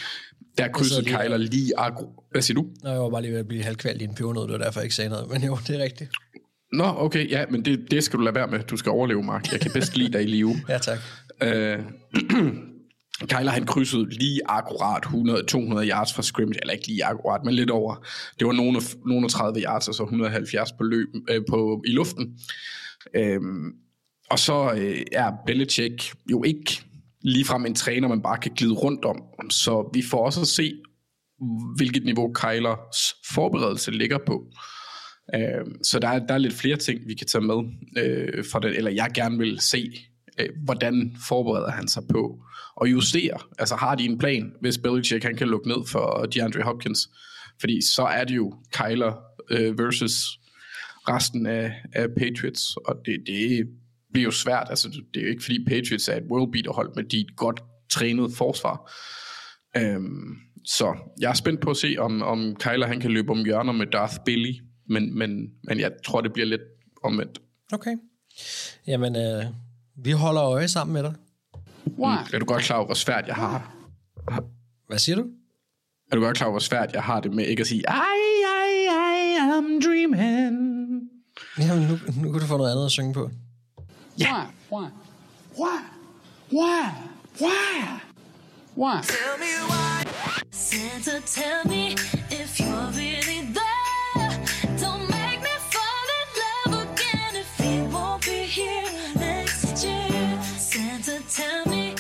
Der 0.58 0.68
krydsede 0.68 1.02
lige- 1.02 1.18
Kyler 1.18 1.38
lige 1.38 1.72
agro. 1.78 2.24
Hvad 2.32 2.42
siger 2.42 2.56
du? 2.56 2.66
Nå, 2.84 2.90
jeg 2.90 3.00
var 3.02 3.10
bare 3.10 3.22
lige 3.22 3.32
ved 3.32 3.40
at 3.40 3.48
blive 3.48 3.64
halvkvalt 3.64 4.02
i 4.02 4.06
en 4.06 4.16
pebernød, 4.16 4.44
det 4.44 4.52
var 4.52 4.58
derfor, 4.58 4.80
jeg 4.80 4.86
ikke 4.86 4.96
sagde 4.96 5.10
noget. 5.10 5.30
Men 5.32 5.44
jo, 5.44 5.58
det 5.68 5.80
er 5.80 5.84
rigtigt. 5.84 6.10
Nå, 6.74 6.84
okay, 6.98 7.30
ja, 7.30 7.46
men 7.50 7.66
det, 7.66 7.92
det 7.92 8.04
skal 8.04 8.20
du 8.20 8.24
lade 8.24 8.36
være 8.36 8.48
med. 8.48 8.60
Du 8.60 8.78
skal 8.78 8.90
overleve, 8.90 9.24
Mark. 9.24 9.52
Jeg 9.52 9.60
kan 9.60 9.72
bedst 9.72 9.98
lide 9.98 10.14
dig 10.14 10.24
i 10.24 10.26
live. 10.28 10.56
Ja, 10.70 10.78
tak. 10.78 10.98
Øh, 11.44 11.80
Kyler 13.30 13.52
han 13.52 13.66
krydsede 13.66 14.10
lige 14.10 14.42
akkurat 14.46 15.04
100-200 15.06 15.90
yards 15.90 16.14
fra 16.14 16.22
scrimmage, 16.24 16.60
eller 16.62 16.74
ikke 16.74 16.88
lige 16.88 17.06
akkurat, 17.06 17.42
men 17.46 17.54
lidt 17.54 17.70
over. 17.70 18.06
Det 18.40 18.48
var 18.48 18.54
nogle, 18.54 18.82
nogle 19.06 19.26
af 19.26 19.30
30 19.30 19.62
yards, 19.62 19.88
altså 19.88 20.04
170 20.04 20.72
på 20.72 20.84
løb, 20.84 21.08
øh, 21.30 21.42
på, 21.50 21.82
i 21.88 21.92
luften. 21.92 22.38
Øhm, 23.16 23.72
og 24.30 24.40
så 24.40 24.74
øh, 24.78 25.02
er 25.12 25.32
Belichick 25.46 26.14
jo 26.32 26.44
ikke 26.44 26.82
ligefrem 27.22 27.66
en 27.66 27.76
træner, 27.76 28.08
man 28.08 28.22
bare 28.22 28.38
kan 28.38 28.52
glide 28.52 28.74
rundt 28.74 29.06
om. 29.06 29.22
Så 29.50 29.90
vi 29.94 30.02
får 30.02 30.26
også 30.26 30.42
at 30.42 30.48
se, 30.48 30.74
hvilket 31.76 32.06
niveau 32.06 32.34
Kylers 32.34 33.16
forberedelse 33.34 33.92
ligger 33.92 34.18
på. 34.28 34.46
Øh, 35.36 35.66
så 35.84 36.00
der 36.00 36.08
er, 36.08 36.20
der 36.20 36.34
er 36.34 36.38
lidt 36.38 36.54
flere 36.54 36.78
ting, 36.78 37.00
vi 37.08 37.14
kan 37.14 37.28
tage 37.28 37.42
med 37.42 37.64
øh, 37.98 38.46
fra 38.52 38.60
den, 38.60 38.74
eller 38.74 38.92
jeg 38.92 39.12
gerne 39.14 39.38
vil 39.38 39.60
se, 39.60 39.92
øh, 40.40 40.50
hvordan 40.64 41.16
forbereder 41.28 41.72
han 41.72 41.88
sig 41.88 42.04
på 42.10 42.40
og 42.76 42.92
justere. 42.92 43.40
Altså 43.60 43.76
har 43.76 43.96
de 43.96 44.06
en 44.06 44.18
plan, 44.18 44.52
hvis 44.62 44.78
Belichick 44.78 45.24
han 45.24 45.36
kan 45.36 45.48
lukke 45.48 45.68
ned 45.68 45.88
for 45.88 46.26
DeAndre 46.26 46.64
Hopkins? 46.64 47.00
Fordi 47.60 47.82
så 47.82 48.04
er 48.04 48.24
det 48.24 48.36
jo 48.36 48.54
Kyler 48.74 49.14
øh, 49.52 49.80
versus 49.80 50.40
resten 51.08 51.46
af, 51.46 51.74
af 51.94 52.08
Patriots, 52.18 52.78
og 52.78 52.96
det, 53.06 53.24
det 53.28 53.68
bliver 54.16 54.26
jo 54.26 54.32
svært. 54.32 54.68
Altså, 54.70 54.88
det 55.14 55.20
er 55.20 55.22
jo 55.22 55.30
ikke 55.30 55.44
fordi 55.44 55.66
Patriots 55.68 56.08
er 56.08 56.16
et 56.16 56.24
world 56.32 56.52
beater 56.52 56.72
hold, 56.72 56.96
men 56.96 57.06
de 57.12 57.18
er 57.18 57.22
et 57.22 57.36
godt 57.36 57.60
trænet 57.90 58.34
forsvar. 58.34 58.92
Øhm, 59.78 60.36
så 60.66 60.96
jeg 61.22 61.30
er 61.30 61.34
spændt 61.34 61.62
på 61.62 61.70
at 61.70 61.78
se, 61.78 61.96
om, 62.00 62.22
om 62.22 62.56
Kyler 62.56 62.88
han 62.88 63.00
kan 63.00 63.12
løbe 63.12 63.32
om 63.32 63.46
hjørner 63.46 63.74
med 63.74 63.88
Darth 63.88 64.16
Billy, 64.26 64.54
men, 64.90 65.18
men, 65.18 65.30
men 65.64 65.80
jeg 65.80 65.92
tror, 66.06 66.22
det 66.22 66.34
bliver 66.34 66.46
lidt 66.46 66.62
omvendt. 67.04 67.42
Okay. 67.74 67.96
Jamen, 68.88 69.16
øh, 69.16 69.44
vi 70.06 70.12
holder 70.12 70.44
øje 70.44 70.68
sammen 70.68 70.94
med 70.94 71.04
dig. 71.04 71.14
Wow. 71.98 72.10
Er 72.34 72.40
du 72.40 72.46
godt 72.46 72.64
klar 72.64 72.78
over, 72.78 72.86
hvor 72.86 72.96
svært 72.96 73.28
jeg 73.28 73.36
har? 73.36 73.76
Hvad 74.88 74.98
siger 75.00 75.16
du? 75.16 75.26
Er 76.12 76.16
du 76.16 76.22
godt 76.22 76.38
klar 76.38 76.48
over, 76.48 76.54
hvor 76.54 76.60
svært 76.60 76.94
jeg 76.94 77.04
har 77.04 77.20
det 77.20 77.34
med 77.34 77.46
ikke 77.46 77.62
at 77.62 77.68
sige, 77.68 77.80
I, 77.80 77.84
I, 78.46 78.86
I 78.86 79.38
am 79.58 79.82
dreaming. 79.82 81.02
Jamen, 81.60 81.88
nu, 81.88 81.98
nu 82.24 82.32
kan 82.32 82.42
du 82.42 82.48
få 82.48 82.58
noget 82.58 82.72
andet 82.72 82.86
at 82.86 82.92
synge 82.92 83.14
på. 83.14 83.30
Why? 84.18 84.48
Why? 84.70 84.90
Why? 85.56 85.82
Why? 86.50 86.92
Why? 87.40 88.00
Why? 88.76 89.02
Tell 89.02 89.38
me 89.44 89.54
why. 89.70 90.04
Santa, 90.52 91.22
tell 91.38 91.62
me 91.74 91.84
if 92.42 92.60
you're 92.60 92.88
really 93.02 93.40
there. 93.60 94.32
Don't 94.84 95.06
make 95.18 95.40
me 95.48 95.56
fall 95.74 96.08
in 96.20 96.28
love 96.44 96.74
again 96.88 97.34
if 97.44 97.50
he 97.64 97.74
won't 97.96 98.22
be 98.26 98.40
here 98.58 98.88
next 99.20 99.84
year. 99.86 100.40
Santa, 100.72 101.16
tell 101.30 101.64
me. 101.74 101.96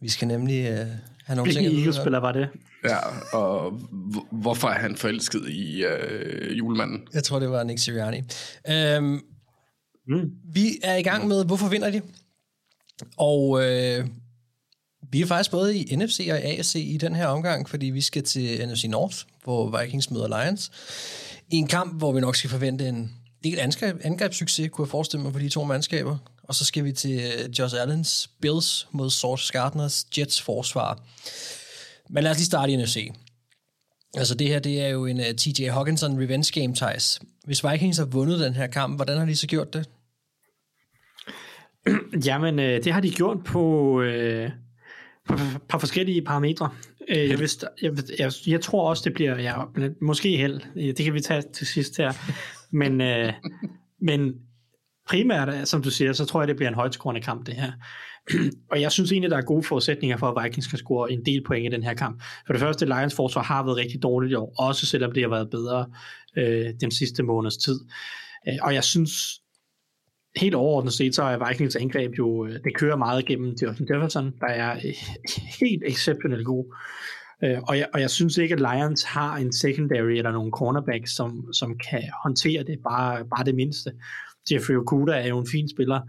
Vi 0.00 0.08
skal 0.08 0.28
nemlig 0.28 0.66
øh, 0.66 0.76
have 0.76 1.36
nogle 1.36 1.42
Hvilken 1.42 1.52
ting 1.52 1.66
at 1.66 1.70
vide. 1.72 1.80
Eagles-spiller 1.80 2.18
var 2.20 2.32
det? 2.32 2.48
Ja, 2.84 2.98
og 3.38 3.72
hvorfor 4.32 4.68
er 4.68 4.78
han 4.78 4.96
forelsket 4.96 5.48
i 5.48 5.84
øh, 5.84 6.58
julemanden? 6.58 7.00
Jeg 7.14 7.24
tror, 7.24 7.38
det 7.38 7.50
var 7.50 7.62
Nick 7.64 7.78
Sirianni. 7.82 8.22
Øhm, 8.70 9.20
Mm. 10.08 10.30
Vi 10.52 10.78
er 10.82 10.96
i 10.96 11.02
gang 11.02 11.28
med, 11.28 11.44
hvorfor 11.44 11.68
vinder 11.68 11.90
de? 11.90 12.02
Og 13.16 13.62
øh, 13.64 14.06
vi 15.12 15.20
er 15.20 15.26
faktisk 15.26 15.50
både 15.50 15.78
i 15.78 15.96
NFC 15.96 16.28
og 16.32 16.38
i 16.38 16.42
AFC 16.42 16.74
i 16.74 16.96
den 16.96 17.14
her 17.14 17.26
omgang, 17.26 17.68
fordi 17.68 17.86
vi 17.86 18.00
skal 18.00 18.22
til 18.22 18.68
NFC 18.68 18.84
North, 18.84 19.16
hvor 19.44 19.80
Vikings 19.80 20.10
møder 20.10 20.42
Lions. 20.42 20.70
I 21.50 21.56
en 21.56 21.66
kamp, 21.66 21.98
hvor 21.98 22.12
vi 22.12 22.20
nok 22.20 22.36
skal 22.36 22.50
forvente 22.50 22.88
en 22.88 23.12
del 23.44 23.58
angreb, 23.58 24.00
angrebssucces, 24.04 24.68
kunne 24.72 24.84
jeg 24.84 24.90
forestille 24.90 25.22
mig, 25.22 25.32
for 25.32 25.40
de 25.40 25.48
to 25.48 25.64
mandskaber. 25.64 26.18
Og 26.42 26.54
så 26.54 26.64
skal 26.64 26.84
vi 26.84 26.92
til 26.92 27.20
øh, 27.20 27.58
Josh 27.58 27.74
Allens 27.80 28.30
Bills 28.40 28.88
mod 28.90 29.10
Sauce 29.10 29.52
Gardners 29.52 30.06
Jets 30.18 30.42
forsvar. 30.42 31.02
Men 32.10 32.24
lad 32.24 32.30
os 32.30 32.36
lige 32.36 32.46
starte 32.46 32.72
i 32.72 32.76
NFC. 32.76 33.10
Altså 34.16 34.34
det 34.34 34.48
her, 34.48 34.58
det 34.58 34.82
er 34.82 34.88
jo 34.88 35.06
en 35.06 35.16
uh, 35.16 35.24
TJ 35.24 35.68
Hawkinson 35.68 36.22
revenge 36.22 36.60
game, 36.60 36.74
Thijs. 36.74 37.20
Hvis 37.44 37.64
Vikings 37.64 37.98
har 37.98 38.04
vundet 38.04 38.40
den 38.40 38.54
her 38.54 38.66
kamp, 38.66 38.98
hvordan 38.98 39.18
har 39.18 39.26
de 39.26 39.36
så 39.36 39.46
gjort 39.46 39.74
det? 39.74 39.88
Jamen, 42.26 42.58
øh, 42.58 42.84
det 42.84 42.92
har 42.92 43.00
de 43.00 43.10
gjort 43.10 43.44
på 43.44 44.00
øh, 44.00 44.50
på 45.28 45.36
par 45.68 45.78
forskellige 45.78 46.22
parametre. 46.22 46.70
Øh, 47.08 47.28
jeg, 47.28 47.38
vidste, 47.38 47.66
jeg, 47.82 47.92
jeg, 48.18 48.32
jeg 48.46 48.60
tror 48.60 48.88
også, 48.88 49.02
det 49.04 49.14
bliver 49.14 49.38
ja, 49.38 49.54
måske 50.02 50.36
held. 50.36 50.60
Det 50.94 51.04
kan 51.04 51.14
vi 51.14 51.20
tage 51.20 51.42
til 51.52 51.66
sidst 51.66 51.96
her. 51.96 52.12
Men, 52.70 53.00
øh, 53.00 53.32
men 54.00 54.32
primært, 55.08 55.48
øh, 55.48 55.64
som 55.64 55.82
du 55.82 55.90
siger, 55.90 56.12
så 56.12 56.24
tror 56.24 56.40
jeg, 56.40 56.48
det 56.48 56.56
bliver 56.56 56.68
en 56.68 56.74
højtskårende 56.74 57.20
kamp, 57.20 57.46
det 57.46 57.54
her 57.54 57.72
og 58.70 58.80
jeg 58.80 58.92
synes 58.92 59.12
egentlig, 59.12 59.30
der 59.30 59.36
er 59.36 59.42
gode 59.42 59.62
forudsætninger 59.62 60.16
for, 60.16 60.26
at 60.26 60.44
Vikings 60.44 60.66
kan 60.66 60.78
score 60.78 61.12
en 61.12 61.24
del 61.24 61.44
point 61.46 61.66
i 61.66 61.76
den 61.76 61.82
her 61.82 61.94
kamp. 61.94 62.22
For 62.46 62.52
det 62.52 62.60
første, 62.60 62.86
Lions 62.86 63.14
forsvar 63.14 63.42
har 63.42 63.64
været 63.64 63.76
rigtig 63.76 64.02
dårligt 64.02 64.32
i 64.32 64.34
år, 64.34 64.54
også 64.58 64.86
selvom 64.86 65.12
det 65.12 65.22
har 65.22 65.30
været 65.30 65.50
bedre 65.50 65.86
øh, 66.36 66.66
den 66.80 66.90
sidste 66.90 67.22
måneds 67.22 67.56
tid. 67.56 67.80
Øh, 68.48 68.54
og 68.62 68.74
jeg 68.74 68.84
synes, 68.84 69.40
helt 70.36 70.54
overordnet 70.54 70.92
set, 70.92 71.14
så 71.14 71.22
er 71.22 71.48
Vikings 71.48 71.76
angreb 71.76 72.18
jo, 72.18 72.46
øh, 72.46 72.52
det 72.52 72.76
kører 72.76 72.96
meget 72.96 73.26
gennem 73.26 73.54
Justin 73.62 73.86
Jefferson, 73.94 74.32
der 74.40 74.46
er 74.46 74.76
øh, 74.76 74.94
helt 75.60 75.82
exceptionelt 75.86 76.46
god. 76.46 76.76
Øh, 77.44 77.58
og 77.68 77.78
jeg, 77.78 77.88
og 77.94 78.00
jeg 78.00 78.10
synes 78.10 78.38
ikke, 78.38 78.54
at 78.54 78.60
Lions 78.60 79.04
har 79.04 79.36
en 79.36 79.52
secondary 79.52 80.10
eller 80.10 80.32
nogle 80.32 80.52
cornerbacks, 80.52 81.16
som, 81.16 81.52
som 81.52 81.78
kan 81.90 82.02
håndtere 82.22 82.62
det, 82.62 82.78
bare, 82.84 83.24
bare 83.24 83.44
det 83.44 83.54
mindste. 83.54 83.92
Jeffrey 84.52 84.74
Okuda 84.74 85.12
er 85.12 85.28
jo 85.28 85.38
en 85.38 85.48
fin 85.52 85.68
spiller, 85.68 86.00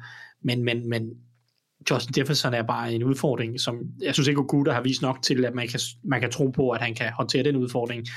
men, 0.43 0.63
men, 0.63 0.89
men 0.89 1.03
Justin 1.89 2.13
Jefferson 2.17 2.53
er 2.53 2.63
bare 2.63 2.93
en 2.93 3.03
udfordring, 3.03 3.59
som 3.59 3.79
jeg 4.01 4.13
synes 4.13 4.27
ikke, 4.27 4.41
Okuda 4.41 4.71
har 4.71 4.81
vist 4.81 5.01
nok 5.01 5.21
til, 5.21 5.45
at 5.45 5.55
man 5.55 5.67
kan, 5.67 5.79
man 6.03 6.21
kan 6.21 6.31
tro 6.31 6.47
på, 6.47 6.69
at 6.69 6.81
han 6.81 6.95
kan 6.95 7.11
håndtere 7.11 7.43
den 7.43 7.55
udfordring. 7.55 8.07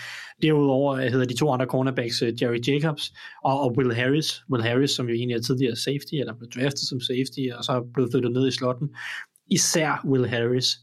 Derudover 0.42 0.94
øh, 0.94 1.02
hedder 1.02 1.26
de 1.26 1.36
to 1.36 1.52
andre 1.52 1.66
cornerbacks 1.66 2.22
øh, 2.22 2.42
Jerry 2.42 2.58
Jacobs 2.68 3.12
og, 3.44 3.60
og 3.60 3.76
Will 3.76 3.94
Harris. 3.94 4.42
Will 4.50 4.64
Harris, 4.64 4.90
som 4.90 5.08
jo 5.08 5.14
egentlig 5.14 5.34
er 5.34 5.40
tidligere 5.40 5.76
safety, 5.76 6.14
eller 6.14 6.34
blev 6.34 6.50
draftet 6.50 6.88
som 6.88 7.00
safety, 7.00 7.40
og 7.58 7.64
så 7.64 7.72
er 7.72 7.80
blevet 7.94 8.10
flyttet 8.12 8.32
ned 8.32 8.48
i 8.48 8.50
slotten. 8.50 8.88
Især 9.50 10.06
Will 10.08 10.26
Harris, 10.26 10.78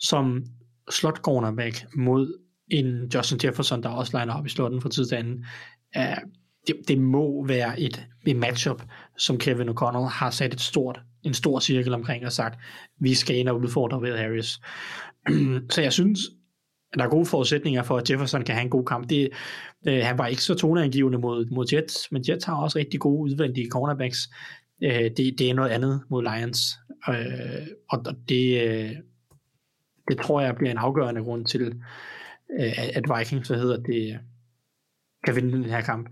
som 0.00 0.44
slot 0.90 1.18
cornerback 1.18 1.86
mod 1.96 2.38
en 2.70 3.10
Justin 3.14 3.40
Jefferson, 3.44 3.82
der 3.82 3.88
også 3.88 4.18
liner 4.18 4.34
op 4.34 4.46
i 4.46 4.48
slotten 4.48 4.80
fra 4.80 4.88
tid 4.88 5.06
til 5.06 5.14
anden 5.14 5.44
det, 6.68 6.76
det 6.88 6.98
må 6.98 7.46
være 7.46 7.80
et, 7.80 8.06
et 8.26 8.36
matchup, 8.36 8.82
som 9.16 9.38
Kevin 9.38 9.68
O'Connell 9.68 10.08
har 10.08 10.30
sat 10.30 10.54
et 10.54 10.60
stort, 10.60 11.00
en 11.22 11.34
stor 11.34 11.60
cirkel 11.60 11.94
omkring 11.94 12.26
og 12.26 12.32
sagt, 12.32 12.60
vi 13.00 13.14
skal 13.14 13.36
ind 13.36 13.48
og 13.48 13.60
udfordre 13.60 14.02
ved 14.02 14.18
Harris. 14.18 14.60
så 15.74 15.82
jeg 15.82 15.92
synes, 15.92 16.20
der 16.94 17.04
er 17.04 17.08
gode 17.08 17.26
forudsætninger 17.26 17.82
for, 17.82 17.96
at 17.96 18.10
Jefferson 18.10 18.44
kan 18.44 18.54
have 18.54 18.64
en 18.64 18.70
god 18.70 18.84
kamp. 18.84 19.10
Det, 19.10 19.28
øh, 19.88 20.00
han 20.04 20.18
var 20.18 20.26
ikke 20.26 20.42
så 20.42 20.54
toneangivende 20.54 21.18
mod, 21.18 21.46
mod 21.46 21.66
Jets, 21.72 22.12
men 22.12 22.24
Jets 22.28 22.44
har 22.44 22.56
også 22.56 22.78
rigtig 22.78 23.00
gode 23.00 23.32
udvendige 23.32 23.70
cornerbacks. 23.70 24.18
Øh, 24.82 25.10
det, 25.16 25.34
det 25.38 25.50
er 25.50 25.54
noget 25.54 25.70
andet 25.70 26.02
mod 26.10 26.22
Lions, 26.22 26.78
øh, 27.08 27.66
og 27.90 28.04
det, 28.28 28.68
øh, 28.68 28.92
det 30.08 30.18
tror 30.18 30.40
jeg 30.40 30.56
bliver 30.56 30.70
en 30.70 30.78
afgørende 30.78 31.22
grund 31.22 31.46
til, 31.46 31.62
øh, 32.60 32.96
at 32.96 33.04
Vikings, 33.18 33.48
hvad 33.48 33.58
hedder 33.58 33.82
det, 33.82 34.18
kan 35.24 35.36
vinde 35.36 35.52
den 35.52 35.64
her 35.64 35.80
kamp. 35.80 36.08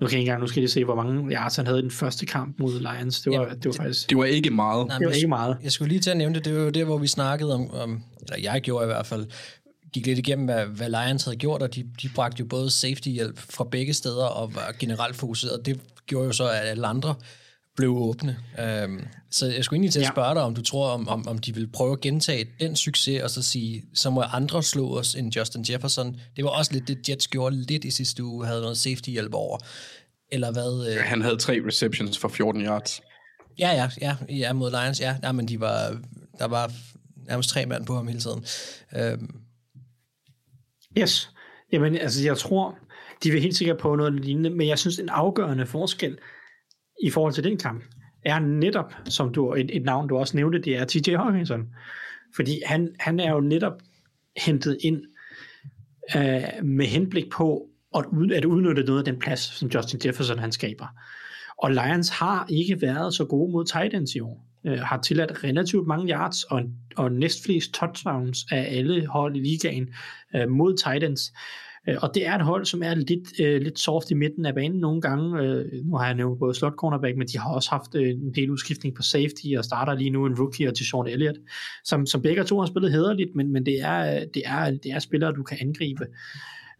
Nu 0.00 0.06
kan 0.06 0.12
jeg 0.12 0.20
ikke 0.20 0.28
engang, 0.28 0.40
nu 0.40 0.46
skal 0.46 0.60
jeg 0.60 0.70
se, 0.70 0.84
hvor 0.84 0.94
mange 0.94 1.32
yards 1.32 1.56
han 1.56 1.66
havde 1.66 1.78
i 1.78 1.82
den 1.82 1.90
første 1.90 2.26
kamp 2.26 2.58
mod 2.58 2.80
Lions. 2.80 3.20
Det 3.20 3.32
var, 3.32 3.46
Ja, 3.46 3.54
det 3.54 3.64
var 3.66 3.72
faktisk... 3.72 4.08
Det 4.10 4.18
var 4.18 4.24
ikke 4.24 4.50
meget. 4.50 4.86
Nej, 4.86 4.98
Det 4.98 5.06
var 5.06 5.12
ikke 5.12 5.28
meget. 5.28 5.56
Jeg 5.62 5.72
skulle 5.72 5.88
lige 5.88 6.00
til 6.00 6.10
at 6.10 6.16
nævne 6.16 6.34
det, 6.34 6.44
det 6.44 6.54
var 6.56 6.60
jo 6.60 6.70
der, 6.70 6.84
hvor 6.84 6.98
vi 6.98 7.06
snakkede 7.06 7.54
om, 7.54 7.70
om 7.70 8.02
eller 8.22 8.52
jeg 8.52 8.60
gjorde 8.60 8.84
i 8.84 8.86
hvert 8.86 9.06
fald, 9.06 9.26
gik 9.92 10.06
lidt 10.06 10.18
igennem, 10.18 10.44
hvad, 10.44 10.66
hvad 10.66 10.88
Lions 10.88 11.24
havde 11.24 11.36
gjort, 11.36 11.62
og 11.62 11.74
de, 11.74 11.84
de 12.02 12.08
bragte 12.14 12.40
jo 12.40 12.46
både 12.46 12.70
safety-hjælp 12.70 13.38
fra 13.38 13.64
begge 13.64 13.94
steder, 13.94 14.24
og 14.24 14.54
var 14.54 14.74
generelt 14.78 15.16
fokuseret. 15.16 15.66
Det 15.66 15.80
gjorde 16.06 16.26
jo 16.26 16.32
så, 16.32 16.44
at 16.48 16.68
alle 16.68 16.86
andre 16.86 17.14
blev 17.80 17.96
åbne. 17.96 18.36
Um, 18.84 19.00
så 19.30 19.46
jeg 19.46 19.64
skulle 19.64 19.76
egentlig 19.76 19.92
til 19.92 20.00
at 20.00 20.04
Ja. 20.06 20.10
spørge 20.10 20.34
dig, 20.34 20.42
om 20.42 20.54
du 20.54 20.62
tror, 20.62 20.88
om, 20.90 21.08
om, 21.08 21.28
om 21.28 21.38
de 21.38 21.54
vil 21.54 21.68
prøve 21.72 21.92
at 21.92 22.00
gentage 22.00 22.46
den 22.60 22.76
succes, 22.76 23.22
og 23.22 23.30
så 23.30 23.42
sige, 23.42 23.82
så 23.94 24.10
må 24.10 24.20
andre 24.22 24.62
slå 24.62 24.98
os 24.98 25.14
end 25.14 25.36
Justin 25.36 25.64
Jefferson. 25.70 26.16
Det 26.36 26.44
var 26.44 26.50
også 26.50 26.72
lidt 26.72 26.88
det, 26.88 27.08
Jets 27.08 27.28
gjorde 27.28 27.56
lidt 27.56 27.84
i 27.84 27.90
sidste 27.90 28.24
uge, 28.24 28.46
havde 28.46 28.60
noget 28.60 28.78
safety-hjælp 28.78 29.34
over. 29.34 29.58
Eller 30.32 30.52
hvad? 30.52 30.92
Øh, 30.92 31.02
Han 31.04 31.22
havde 31.22 31.36
tre 31.36 31.60
receptions 31.66 32.18
for 32.18 32.28
14 32.28 32.62
yards. 32.62 33.00
Ja, 33.58 33.70
ja, 33.72 33.90
ja, 34.00 34.16
ja, 34.28 34.52
mod 34.52 34.70
Lions, 34.70 35.00
ja. 35.00 35.16
ja 35.22 35.32
men 35.32 35.48
de 35.48 35.60
var, 35.60 35.98
der 36.38 36.46
var 36.48 36.72
nærmest 37.28 37.50
tre 37.50 37.66
mand 37.66 37.86
på 37.86 37.94
ham 37.94 38.06
hele 38.08 38.20
tiden. 38.20 38.44
Øhm, 38.96 39.30
Yes. 40.98 41.30
Jamen, 41.72 41.96
altså, 41.96 42.24
jeg 42.24 42.38
tror, 42.38 42.78
de 43.22 43.30
vil 43.30 43.40
helt 43.42 43.56
sikkert 43.56 43.78
på 43.78 43.96
noget 43.96 44.24
lignende, 44.24 44.50
men 44.50 44.68
jeg 44.68 44.78
synes, 44.78 44.98
en 44.98 45.08
afgørende 45.08 45.66
forskel 45.66 46.18
i 47.02 47.10
forhold 47.10 47.32
til 47.32 47.44
den 47.44 47.58
kamp, 47.58 47.84
er 48.24 48.38
netop, 48.38 48.94
som 49.04 49.32
du, 49.32 49.54
et, 49.54 49.76
et 49.76 49.82
navn, 49.82 50.08
du 50.08 50.16
også 50.16 50.36
nævnte, 50.36 50.58
det 50.58 50.76
er 50.76 50.84
TJ 50.84 51.16
Hawkinson. 51.16 51.68
Fordi 52.36 52.62
han, 52.66 52.88
han 53.00 53.20
er 53.20 53.30
jo 53.32 53.40
netop 53.40 53.82
hentet 54.36 54.78
ind 54.80 55.02
øh, 56.16 56.64
med 56.64 56.86
henblik 56.86 57.30
på 57.32 57.66
at, 57.96 58.04
ud, 58.12 58.30
at 58.30 58.44
udnytte 58.44 58.82
noget 58.82 58.98
af 58.98 59.04
den 59.04 59.18
plads, 59.18 59.40
som 59.40 59.68
Justin 59.68 60.00
Jefferson 60.04 60.38
han 60.38 60.52
skaber. 60.52 60.86
Og 61.58 61.70
Lions 61.70 62.08
har 62.08 62.46
ikke 62.48 62.82
været 62.82 63.14
så 63.14 63.24
gode 63.24 63.52
mod 63.52 63.64
tight 63.64 63.94
ends 63.94 64.14
i 64.14 64.20
år. 64.20 64.46
Øh, 64.66 64.78
har 64.78 65.00
tilladt 65.00 65.44
relativt 65.44 65.86
mange 65.86 66.12
yards 66.12 66.44
og, 66.44 66.62
og 66.96 67.12
næstflest 67.12 67.74
touchdowns 67.74 68.46
af 68.50 68.78
alle 68.78 69.06
hold 69.06 69.36
i 69.36 69.40
ligaen 69.40 69.88
øh, 70.36 70.48
mod 70.48 70.76
tight 70.76 71.04
ends. 71.04 71.32
Øh, 71.88 71.96
og 72.02 72.10
det 72.14 72.26
er 72.26 72.34
et 72.34 72.42
hold, 72.42 72.64
som 72.64 72.82
er 72.82 72.94
lidt, 72.94 73.40
øh, 73.40 73.62
lidt 73.62 73.78
soft 73.78 74.10
i 74.10 74.14
midten 74.14 74.46
af 74.46 74.54
banen 74.54 74.80
nogle 74.80 75.00
gange. 75.00 75.42
Øh, 75.42 75.84
nu 75.84 75.96
har 75.96 76.06
jeg 76.06 76.14
nævnt 76.14 76.38
både 76.38 76.54
slot 76.54 76.74
cornerback, 76.74 77.16
men 77.16 77.28
de 77.28 77.38
har 77.38 77.54
også 77.54 77.70
haft 77.70 77.94
øh, 77.94 78.08
en 78.08 78.34
del 78.34 78.50
udskiftning 78.50 78.94
på 78.94 79.02
safety, 79.02 79.46
og 79.58 79.64
starter 79.64 79.94
lige 79.94 80.10
nu 80.10 80.26
en 80.26 80.38
rookie 80.38 80.72
til 80.72 80.86
Sean 80.86 81.06
Elliott, 81.06 81.38
som, 81.84 82.06
som 82.06 82.22
begge 82.22 82.44
to 82.44 82.58
har 82.58 82.66
spillet 82.66 82.92
hederligt, 82.92 83.34
men, 83.34 83.52
men 83.52 83.66
det, 83.66 83.80
er, 83.80 84.24
det, 84.34 84.42
er, 84.44 84.70
det 84.70 84.92
er 84.92 84.98
spillere, 84.98 85.32
du 85.32 85.42
kan 85.42 85.58
angribe. 85.60 86.06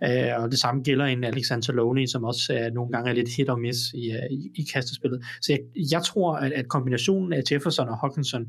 Uh, 0.07 0.43
og 0.43 0.51
det 0.51 0.59
samme 0.59 0.83
gælder 0.83 1.05
en 1.05 1.25
Alexander 1.25 1.73
Loney, 1.73 2.07
som 2.07 2.25
også 2.25 2.53
er, 2.53 2.71
nogle 2.71 2.93
gange 2.93 3.11
er 3.11 3.15
lidt 3.15 3.29
hit 3.37 3.49
og 3.49 3.61
miss 3.61 3.79
i, 3.95 4.11
uh, 4.11 4.33
i, 4.33 4.51
i 4.55 4.63
kastespillet. 4.73 5.25
Så 5.41 5.53
jeg, 5.53 5.61
jeg 5.93 6.03
tror, 6.03 6.37
at, 6.37 6.53
at 6.53 6.69
kombinationen 6.69 7.33
af 7.33 7.43
Jefferson 7.53 7.89
og 7.89 7.99
Hawkinson, 7.99 8.43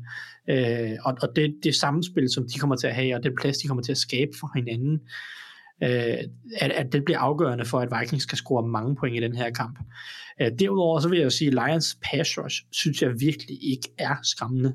uh, 0.52 0.56
og, 1.04 1.16
og 1.22 1.28
det, 1.36 1.54
det 1.62 1.74
samspil, 1.74 2.30
som 2.30 2.46
de 2.54 2.58
kommer 2.58 2.76
til 2.76 2.86
at 2.86 2.94
have, 2.94 3.16
og 3.16 3.22
den 3.22 3.32
plads, 3.40 3.58
de 3.58 3.68
kommer 3.68 3.82
til 3.82 3.92
at 3.92 3.98
skabe 3.98 4.30
for 4.40 4.50
hinanden, 4.54 4.94
uh, 4.94 5.41
Øh, 5.82 6.18
at, 6.60 6.70
at 6.70 6.92
det 6.92 7.04
bliver 7.04 7.18
afgørende 7.18 7.64
for, 7.64 7.80
at 7.80 7.88
Vikings 8.00 8.26
kan 8.26 8.38
score 8.38 8.68
mange 8.68 8.96
point 8.96 9.16
i 9.16 9.20
den 9.20 9.36
her 9.36 9.50
kamp. 9.50 9.78
Øh, 10.40 10.50
derudover 10.58 11.00
så 11.00 11.08
vil 11.08 11.18
jeg 11.18 11.24
jo 11.24 11.30
sige, 11.30 11.48
at 11.48 11.54
Lions 11.54 11.98
pass 12.04 12.38
rush, 12.38 12.62
synes 12.72 13.02
jeg 13.02 13.20
virkelig 13.20 13.64
ikke 13.72 13.88
er 13.98 14.14
skræmmende. 14.22 14.74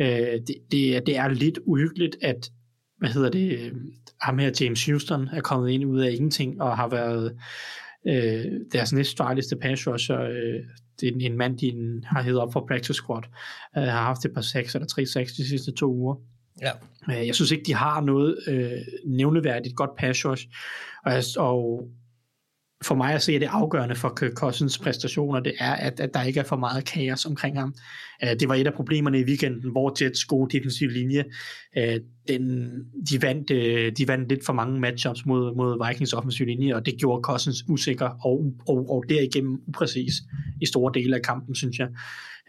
Øh, 0.00 0.08
det, 0.46 0.54
det, 0.70 1.06
det 1.06 1.16
er 1.16 1.28
lidt 1.28 1.58
uhyggeligt, 1.66 2.16
at 2.22 2.50
hvad 2.98 3.10
hedder 3.10 3.30
det, 3.30 3.58
øh, 3.58 3.72
ham 4.20 4.38
her 4.38 4.50
James 4.60 4.86
Houston 4.86 5.28
er 5.28 5.40
kommet 5.40 5.70
ind 5.70 5.84
ud 5.84 6.00
af 6.00 6.10
ingenting 6.10 6.62
og 6.62 6.76
har 6.76 6.88
været 6.88 7.36
øh, 8.06 8.44
deres 8.72 8.92
næst 8.92 9.16
farligste 9.16 9.56
pass 9.56 9.86
rusher. 9.86 10.20
Øh, 10.20 10.60
det 11.00 11.08
er 11.08 11.12
en, 11.12 11.20
en 11.20 11.38
mand, 11.38 11.58
de 11.58 12.00
har 12.04 12.22
heddet 12.22 12.40
op 12.40 12.52
for 12.52 12.64
practice 12.68 12.94
squad. 12.94 13.22
Øh, 13.76 13.82
har 13.82 14.04
haft 14.04 14.24
et 14.24 14.34
par 14.34 14.40
6 14.40 14.74
eller 14.74 14.86
3 14.88 15.06
6 15.06 15.32
de 15.32 15.48
sidste 15.48 15.72
to 15.72 15.86
uger 15.86 16.16
ja. 16.62 16.70
Øh, 17.10 17.26
jeg 17.26 17.34
synes 17.34 17.50
ikke, 17.50 17.64
de 17.66 17.74
har 17.74 18.00
noget 18.00 18.38
øh, 18.46 18.70
nævneværdigt 19.06 19.76
godt 19.76 19.90
pass 19.98 20.26
rush. 20.26 20.46
Og, 21.04 21.22
og 21.36 21.88
for 22.84 22.94
mig 22.94 23.14
at 23.14 23.22
se, 23.22 23.32
at 23.32 23.40
det 23.40 23.48
afgørende 23.52 23.94
for 23.94 24.14
Kirk 24.20 24.32
Cousins 24.32 24.78
præstationer, 24.78 25.40
det 25.40 25.54
er, 25.60 25.72
at, 25.72 26.00
at 26.00 26.14
der 26.14 26.22
ikke 26.22 26.40
er 26.40 26.44
for 26.44 26.56
meget 26.56 26.84
kaos 26.84 27.24
omkring 27.24 27.58
ham. 27.58 27.74
Uh, 28.22 28.28
det 28.40 28.48
var 28.48 28.54
et 28.54 28.66
af 28.66 28.74
problemerne 28.74 29.20
i 29.20 29.24
weekenden, 29.24 29.70
hvor 29.70 30.04
Jets 30.04 30.24
gode 30.24 30.58
defensive 30.58 30.92
linje, 30.92 31.24
øh, 31.76 32.00
den, 32.28 32.70
de, 33.10 33.22
vandt, 33.22 33.50
øh, 33.50 33.92
de 33.92 34.08
vandt 34.08 34.28
lidt 34.28 34.44
for 34.44 34.52
mange 34.52 34.80
matchups 34.80 35.26
mod, 35.26 35.56
mod 35.56 35.88
Vikings 35.88 36.12
offensive 36.12 36.48
linje, 36.48 36.74
og 36.74 36.86
det 36.86 36.94
gjorde 36.98 37.22
Cousins 37.22 37.64
usikker 37.68 38.08
og, 38.26 38.52
og, 38.68 38.90
og 38.90 39.04
derigennem 39.08 39.60
upræcis 39.68 40.12
i 40.62 40.66
store 40.66 40.92
dele 40.94 41.16
af 41.16 41.22
kampen, 41.22 41.54
synes 41.54 41.78
jeg. 41.78 41.88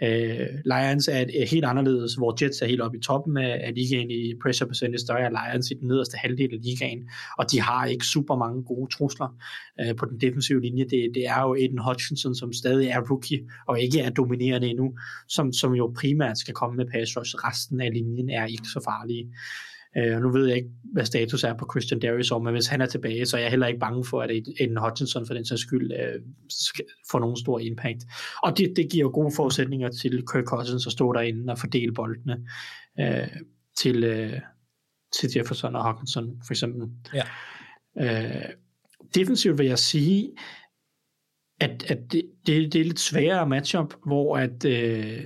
Uh, 0.02 0.48
Lions 0.66 1.08
er, 1.08 1.22
et, 1.22 1.42
er 1.42 1.48
helt 1.48 1.66
anderledes, 1.66 2.16
hvor 2.16 2.44
Jets 2.44 2.62
er 2.62 2.66
helt 2.66 2.82
oppe 2.82 2.98
i 2.98 3.02
toppen 3.02 3.38
af, 3.38 3.62
af 3.64 3.74
ligaen 3.76 4.12
i 4.12 4.34
pressure 4.44 4.68
percentage, 4.68 5.08
der 5.08 5.14
er 5.14 5.30
Lions 5.30 5.72
i 5.72 5.74
den 5.74 5.88
nederste 5.88 6.18
halvdel 6.18 6.50
af 6.54 6.60
ligaen, 6.64 7.10
og 7.38 7.52
de 7.52 7.62
har 7.62 7.86
ikke 7.86 8.06
super 8.06 8.36
mange 8.36 8.64
gode 8.64 8.92
trusler 8.92 9.36
uh, 9.82 9.96
på 9.96 10.06
den 10.06 10.22
defensive 10.22 10.62
linje. 10.62 10.84
Det, 10.84 11.12
det 11.16 11.28
er 11.28 11.42
jo 11.42 11.54
Aiden 11.54 11.78
Hutchinson, 11.78 12.36
som 12.36 12.54
stadig 12.54 12.88
er 12.88 13.02
rookie, 13.10 13.40
og 13.68 13.82
ikke 13.82 14.00
er 14.00 14.10
dominerende 14.10 14.68
endnu, 14.68 14.94
som, 15.28 15.54
som 15.54 15.74
jo 15.74 15.94
primært 15.96 16.38
skal 16.38 16.54
komme 16.54 16.76
med 16.78 16.86
pass 16.86 17.18
rush. 17.18 17.36
Resten 17.36 17.82
af 17.82 17.90
linjen 17.94 18.30
er 18.30 18.46
ikke 18.46 18.68
så 18.74 18.82
farlige. 18.86 19.26
Øh, 19.98 20.16
og 20.16 20.22
nu 20.22 20.32
ved 20.32 20.48
jeg 20.48 20.58
ikke, 20.58 20.70
hvad 20.94 21.06
status 21.06 21.44
er 21.44 21.54
på 21.54 21.68
Christian 21.72 22.00
Darius, 22.00 22.32
men 22.32 22.54
hvis 22.54 22.68
han 22.68 22.82
er 22.82 22.86
tilbage, 22.86 23.26
så 23.26 23.38
er 23.38 23.42
jeg 23.42 23.50
heller 23.50 23.68
ikke 23.68 23.80
bange 23.80 24.06
for, 24.06 24.22
at 24.22 24.32
en 24.60 24.78
Hutchinson 24.78 25.28
for 25.28 25.34
den 25.34 25.46
sags 25.46 25.62
skyld 25.62 25.92
øh, 25.92 26.22
skal 26.50 26.86
få 27.12 27.20
nogen 27.20 27.38
stor 27.38 27.60
impact. 27.60 28.04
Og 28.44 28.58
det, 28.58 28.74
det 28.76 28.92
giver 28.92 29.04
jo 29.04 29.12
gode 29.14 29.32
forudsætninger 29.36 29.90
til 29.90 30.24
Kirk 30.34 30.46
Cousins 30.46 30.88
at 30.88 30.92
stå 30.92 31.14
derinde 31.14 31.52
og 31.52 31.60
fordele 31.60 31.94
boldene 31.94 32.48
øh, 33.00 33.28
til, 33.78 34.04
øh, 34.04 34.40
til 35.20 35.30
Jefferson 35.36 35.76
og 35.76 35.84
Hawkinson 35.84 36.42
for 36.46 36.54
eksempel. 36.54 36.90
Ja. 37.14 37.24
Øh, 38.00 38.50
defensivt 39.16 39.58
vil 39.58 39.68
jeg 39.68 39.80
sige, 39.80 40.32
at, 41.60 41.92
at 41.92 42.12
det, 42.12 42.22
det, 42.46 42.74
det 42.74 42.82
er 42.82 42.86
lidt 42.86 43.00
sværere 43.00 43.50
matchup, 43.50 43.94
hvor 44.06 44.38
at, 44.38 44.66
øh, 44.66 45.24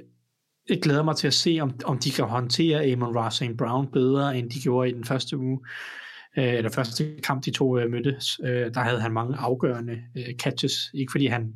jeg 0.69 0.81
glæder 0.81 1.03
mig 1.03 1.15
til 1.15 1.27
at 1.27 1.33
se, 1.33 1.59
om, 1.61 1.73
om 1.85 1.97
de 1.97 2.11
kan 2.11 2.25
håndtere 2.25 2.91
Amon 2.91 3.17
Ross 3.17 3.35
St. 3.35 3.57
Brown 3.57 3.87
bedre, 3.87 4.37
end 4.37 4.49
de 4.49 4.59
gjorde 4.59 4.89
i 4.89 4.93
den 4.93 5.05
første 5.05 5.37
uge. 5.37 5.59
Øh, 6.37 6.53
eller 6.53 6.71
første 6.71 7.03
kamp, 7.23 7.45
de 7.45 7.51
to 7.51 7.77
øh, 7.77 7.91
mødtes. 7.91 8.39
Øh, 8.45 8.73
der 8.73 8.79
havde 8.79 9.01
han 9.01 9.11
mange 9.11 9.37
afgørende 9.37 9.97
øh, 10.17 10.35
catches. 10.35 10.73
Ikke 10.93 11.11
fordi 11.11 11.27
han 11.27 11.53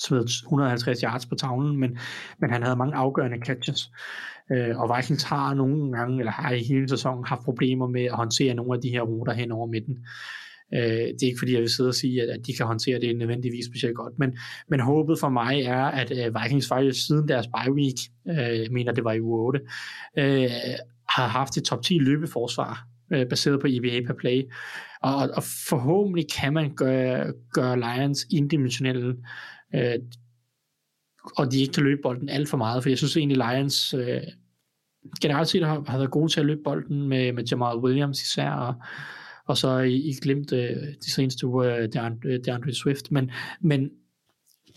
smed 0.00 0.24
150 0.24 1.00
yards 1.00 1.26
på 1.26 1.34
tavlen, 1.34 1.76
men, 1.76 1.98
men 2.40 2.50
han 2.50 2.62
havde 2.62 2.76
mange 2.76 2.94
afgørende 2.94 3.38
catches. 3.46 3.90
Øh, 4.52 4.78
og 4.78 4.96
Vikings 4.96 5.22
har 5.22 5.54
nogle 5.54 5.92
gange, 5.92 6.18
eller 6.18 6.32
har 6.32 6.52
i 6.52 6.62
hele 6.62 6.88
sæsonen, 6.88 7.24
haft 7.24 7.42
problemer 7.42 7.86
med 7.86 8.04
at 8.04 8.16
håndtere 8.16 8.54
nogle 8.54 8.74
af 8.74 8.82
de 8.82 8.90
her 8.90 9.02
ruter 9.02 9.32
hen 9.32 9.52
over 9.52 9.66
midten. 9.66 9.94
Øh, 9.94 10.06
Øh, 10.74 10.80
det 10.80 11.22
er 11.22 11.26
ikke 11.26 11.38
fordi, 11.38 11.52
jeg 11.52 11.60
vil 11.60 11.70
sidde 11.70 11.88
og 11.88 11.94
sige, 11.94 12.22
at, 12.22 12.28
at 12.28 12.46
de 12.46 12.54
kan 12.54 12.66
håndtere 12.66 13.00
det 13.00 13.16
nødvendigvis 13.16 13.66
specielt 13.66 13.96
godt, 13.96 14.18
men, 14.18 14.38
men 14.68 14.80
håbet 14.80 15.18
for 15.18 15.28
mig 15.28 15.60
er, 15.60 15.84
at 15.84 16.10
øh, 16.10 16.42
Vikings 16.42 16.68
faktisk 16.68 17.06
siden 17.06 17.28
deres 17.28 17.46
bye 17.46 17.72
week, 17.72 17.96
øh, 18.28 18.60
jeg 18.60 18.68
mener 18.70 18.92
det 18.92 19.04
var 19.04 19.12
i 19.12 19.20
uge 19.20 19.46
8, 19.46 19.60
øh, 20.18 20.50
har 21.08 21.26
haft 21.26 21.56
et 21.56 21.64
top 21.64 21.82
10 21.82 21.98
løbeforsvar, 21.98 22.86
øh, 23.12 23.28
baseret 23.28 23.60
på 23.60 23.66
EBA 23.70 24.06
per 24.06 24.14
play. 24.14 24.42
Og, 25.02 25.14
og 25.14 25.42
forhåbentlig 25.68 26.26
kan 26.30 26.52
man 26.52 26.74
gøre, 26.74 27.32
gøre 27.52 27.80
Lions 27.80 28.26
indimensionelle, 28.30 29.16
øh, 29.74 29.98
og 31.36 31.52
de 31.52 31.60
ikke 31.60 31.72
kan 31.72 31.82
løbe 31.82 32.00
bolden 32.02 32.28
alt 32.28 32.48
for 32.48 32.56
meget, 32.56 32.82
for 32.82 32.90
jeg 32.90 32.98
synes 32.98 33.16
egentlig 33.16 33.36
Lions 33.36 33.94
øh, 33.94 34.20
generelt 35.22 35.48
set 35.48 35.66
har, 35.66 35.84
har 35.86 35.98
været 35.98 36.10
gode 36.10 36.32
til 36.32 36.40
at 36.40 36.46
løbe 36.46 36.60
bolden 36.64 37.08
med, 37.08 37.32
med 37.32 37.44
Jamal 37.44 37.76
Williams 37.76 38.22
især, 38.22 38.50
og, 38.50 38.74
og 39.46 39.56
så 39.56 39.78
i, 39.78 39.94
i 39.94 40.12
glemt 40.22 40.52
øh, 40.52 40.76
de 41.04 41.10
seneste 41.10 41.46
uger 41.46 41.76
øh, 41.76 41.88
DeAndre, 41.92 42.28
øh, 42.28 42.40
DeAndre 42.44 42.72
Swift, 42.72 43.12
men, 43.12 43.30
men 43.60 43.90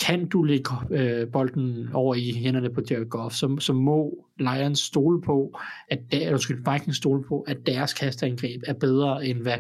kan 0.02 0.28
du 0.28 0.44
lægge 0.44 0.72
øh, 0.92 1.28
bolden 1.32 1.90
over 1.94 2.16
i 2.16 2.32
hænderne 2.32 2.70
på 2.70 2.82
Jared 2.90 3.10
Goff, 3.10 3.36
så, 3.36 3.58
så 3.60 3.74
må 3.74 4.28
Lions 4.40 4.80
stole 4.80 5.22
på, 5.22 5.60
at 5.90 6.00
der, 6.12 6.26
eller 6.26 6.38
skal 6.38 6.58
Vikings 6.74 6.98
stole 6.98 7.24
på, 7.28 7.42
at 7.42 7.58
deres 7.66 7.94
kastangreb 7.94 8.62
er 8.68 8.74
bedre 8.74 9.26
end 9.26 9.42
hvad, 9.42 9.58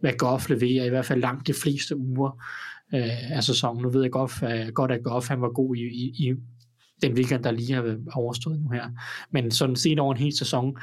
hvad 0.00 0.12
Goff 0.12 0.48
leverer, 0.48 0.84
i 0.84 0.88
hvert 0.88 1.04
fald 1.04 1.20
langt 1.20 1.46
de 1.46 1.54
fleste 1.62 1.96
uger 1.96 2.30
øh, 2.94 3.36
af 3.36 3.44
sæsonen. 3.44 3.82
Nu 3.82 3.90
ved 3.90 4.02
jeg 4.02 4.10
Goff, 4.10 4.42
øh, 4.42 4.68
godt, 4.68 4.90
at 4.90 5.04
Goff 5.04 5.28
han 5.28 5.40
var 5.40 5.48
god 5.48 5.76
i, 5.76 5.80
i, 5.80 6.28
i 6.28 6.34
den 7.02 7.12
weekend, 7.12 7.44
der 7.44 7.50
lige 7.50 7.74
har 7.74 7.98
overstået 8.14 8.60
nu 8.60 8.68
her. 8.68 8.90
Men 9.30 9.50
sådan 9.50 9.76
set 9.76 9.98
over 9.98 10.14
en 10.14 10.20
hel 10.20 10.38
sæson, 10.38 10.76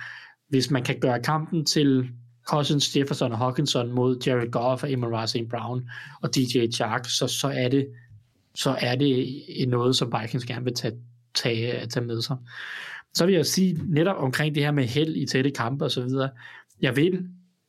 hvis 0.50 0.72
man 0.72 0.84
kan 0.84 1.00
gøre 1.00 1.22
kampen 1.22 1.66
til 1.66 2.10
Cousins, 2.48 2.96
Jefferson 2.96 3.32
og 3.32 3.38
Hawkinson 3.38 3.92
mod 3.92 4.24
Jared 4.26 4.52
Goff 4.52 4.84
og 4.84 4.90
Amon 4.90 5.28
St. 5.28 5.50
Brown 5.50 5.90
og 6.22 6.36
DJ 6.36 6.72
Chark, 6.72 7.10
så, 7.10 7.28
så 7.28 7.48
er 7.48 7.70
det 7.70 7.88
så 8.56 8.76
er 8.82 8.96
det 8.96 9.44
noget, 9.68 9.96
som 9.96 10.14
Vikings 10.22 10.46
gerne 10.46 10.66
vil 10.66 10.74
tage, 10.74 10.98
tage, 11.34 11.88
tage 11.88 12.06
med 12.06 12.22
sig. 12.22 12.38
Så 13.14 13.26
vil 13.26 13.36
jeg 13.36 13.46
sige 13.46 13.80
netop 13.88 14.16
omkring 14.18 14.56
det 14.56 14.64
her 14.64 14.72
med 14.72 14.84
held 14.84 15.16
i 15.16 15.26
tætte 15.26 15.52
kampe 15.52 15.86
og 15.86 15.92
så 15.92 16.04
videre. 16.04 16.30
Jeg 16.82 16.96
vil 16.96 17.28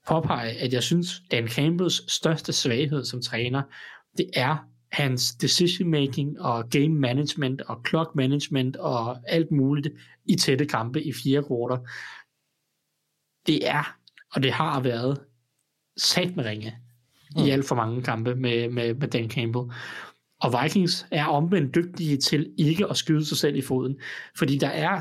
påpege, 0.08 0.50
at 0.50 0.72
jeg 0.72 0.82
synes, 0.82 1.22
Dan 1.30 1.48
Campbells 1.48 2.12
største 2.12 2.52
svaghed 2.52 3.04
som 3.04 3.22
træner, 3.22 3.62
det 4.18 4.30
er 4.34 4.56
hans 4.92 5.34
decision 5.34 5.90
making 5.90 6.40
og 6.40 6.70
game 6.70 6.88
management 6.88 7.60
og 7.60 7.80
clock 7.88 8.14
management 8.14 8.76
og 8.76 9.18
alt 9.26 9.50
muligt 9.50 9.88
i 10.24 10.36
tætte 10.36 10.66
kampe 10.66 11.02
i 11.02 11.12
fire 11.12 11.42
kvarter. 11.42 11.76
Det 13.46 13.68
er, 13.68 13.96
og 14.34 14.42
det 14.42 14.52
har 14.52 14.80
været, 14.80 15.18
sat 15.96 16.36
med 16.36 16.44
ringe 16.44 16.74
i 17.46 17.50
alt 17.50 17.68
for 17.68 17.74
mange 17.74 18.02
kampe 18.02 18.34
med, 18.34 18.68
med, 18.68 18.94
med 18.94 19.08
Dan 19.08 19.30
Campbell. 19.30 19.64
Og 20.40 20.62
Vikings 20.62 21.06
er 21.10 21.26
omvendt 21.26 21.74
dygtige 21.74 22.16
til 22.16 22.52
ikke 22.58 22.86
at 22.86 22.96
skyde 22.96 23.24
sig 23.24 23.36
selv 23.36 23.56
i 23.56 23.62
foden, 23.62 23.96
fordi 24.38 24.58
der 24.58 24.68
er 24.68 25.00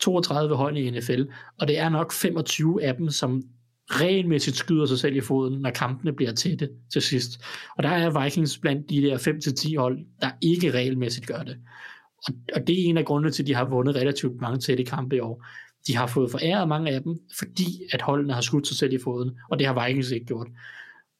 32 0.00 0.56
hold 0.56 0.76
i 0.76 0.90
NFL, 0.90 1.22
og 1.60 1.68
det 1.68 1.78
er 1.78 1.88
nok 1.88 2.12
25 2.12 2.82
af 2.82 2.96
dem, 2.96 3.10
som 3.10 3.42
regelmæssigt 3.90 4.56
skyder 4.56 4.86
sig 4.86 4.98
selv 4.98 5.16
i 5.16 5.20
foden, 5.20 5.60
når 5.60 5.70
kampene 5.70 6.12
bliver 6.12 6.32
tætte 6.32 6.68
til 6.92 7.02
sidst. 7.02 7.44
Og 7.76 7.82
der 7.82 7.88
er 7.88 8.24
Vikings 8.24 8.58
blandt 8.58 8.90
de 8.90 9.02
der 9.02 9.18
5-10 9.18 9.78
hold, 9.78 9.98
der 10.20 10.30
ikke 10.42 10.70
regelmæssigt 10.70 11.26
gør 11.26 11.42
det. 11.42 11.56
Og, 12.28 12.34
og 12.54 12.66
det 12.66 12.80
er 12.80 12.88
en 12.88 12.96
af 12.96 13.04
grundene 13.04 13.32
til, 13.32 13.42
at 13.42 13.46
de 13.46 13.54
har 13.54 13.64
vundet 13.64 13.96
relativt 13.96 14.40
mange 14.40 14.58
tætte 14.58 14.84
kampe 14.84 15.16
i 15.16 15.20
år. 15.20 15.46
De 15.86 15.96
har 15.96 16.06
fået 16.06 16.30
foræret 16.30 16.68
mange 16.68 16.90
af 16.90 17.02
dem, 17.02 17.18
fordi 17.38 17.82
at 17.92 18.02
holdene 18.02 18.32
har 18.32 18.40
skudt 18.40 18.66
sig 18.66 18.76
selv 18.76 18.92
i 18.92 18.98
foden, 19.04 19.30
og 19.50 19.58
det 19.58 19.66
har 19.66 19.86
Vikings 19.86 20.10
ikke 20.10 20.26
gjort. 20.26 20.48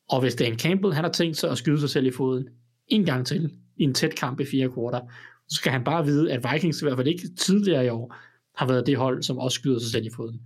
Og 0.08 0.20
hvis 0.20 0.34
Dan 0.34 0.58
Campbell 0.58 0.94
han 0.94 1.04
har 1.04 1.12
tænkt 1.12 1.36
sig 1.36 1.50
at 1.50 1.58
skyde 1.58 1.80
sig 1.80 1.90
selv 1.90 2.06
i 2.06 2.10
foden 2.10 2.48
en 2.88 3.04
gang 3.04 3.26
til 3.26 3.50
i 3.76 3.82
en 3.82 3.94
tæt 3.94 4.14
kamp 4.14 4.40
i 4.40 4.44
fire 4.44 4.68
kvarter, 4.68 5.00
så 5.48 5.56
skal 5.56 5.72
han 5.72 5.84
bare 5.84 6.04
vide, 6.04 6.32
at 6.32 6.52
Vikings 6.52 6.82
i 6.82 6.84
hvert 6.84 6.96
fald 6.96 7.08
ikke 7.08 7.28
tidligere 7.38 7.86
i 7.86 7.88
år 7.88 8.16
har 8.56 8.66
været 8.66 8.86
det 8.86 8.96
hold, 8.96 9.22
som 9.22 9.38
også 9.38 9.54
skyder 9.54 9.78
sig 9.78 9.90
selv 9.90 10.06
i 10.06 10.10
foden. 10.16 10.40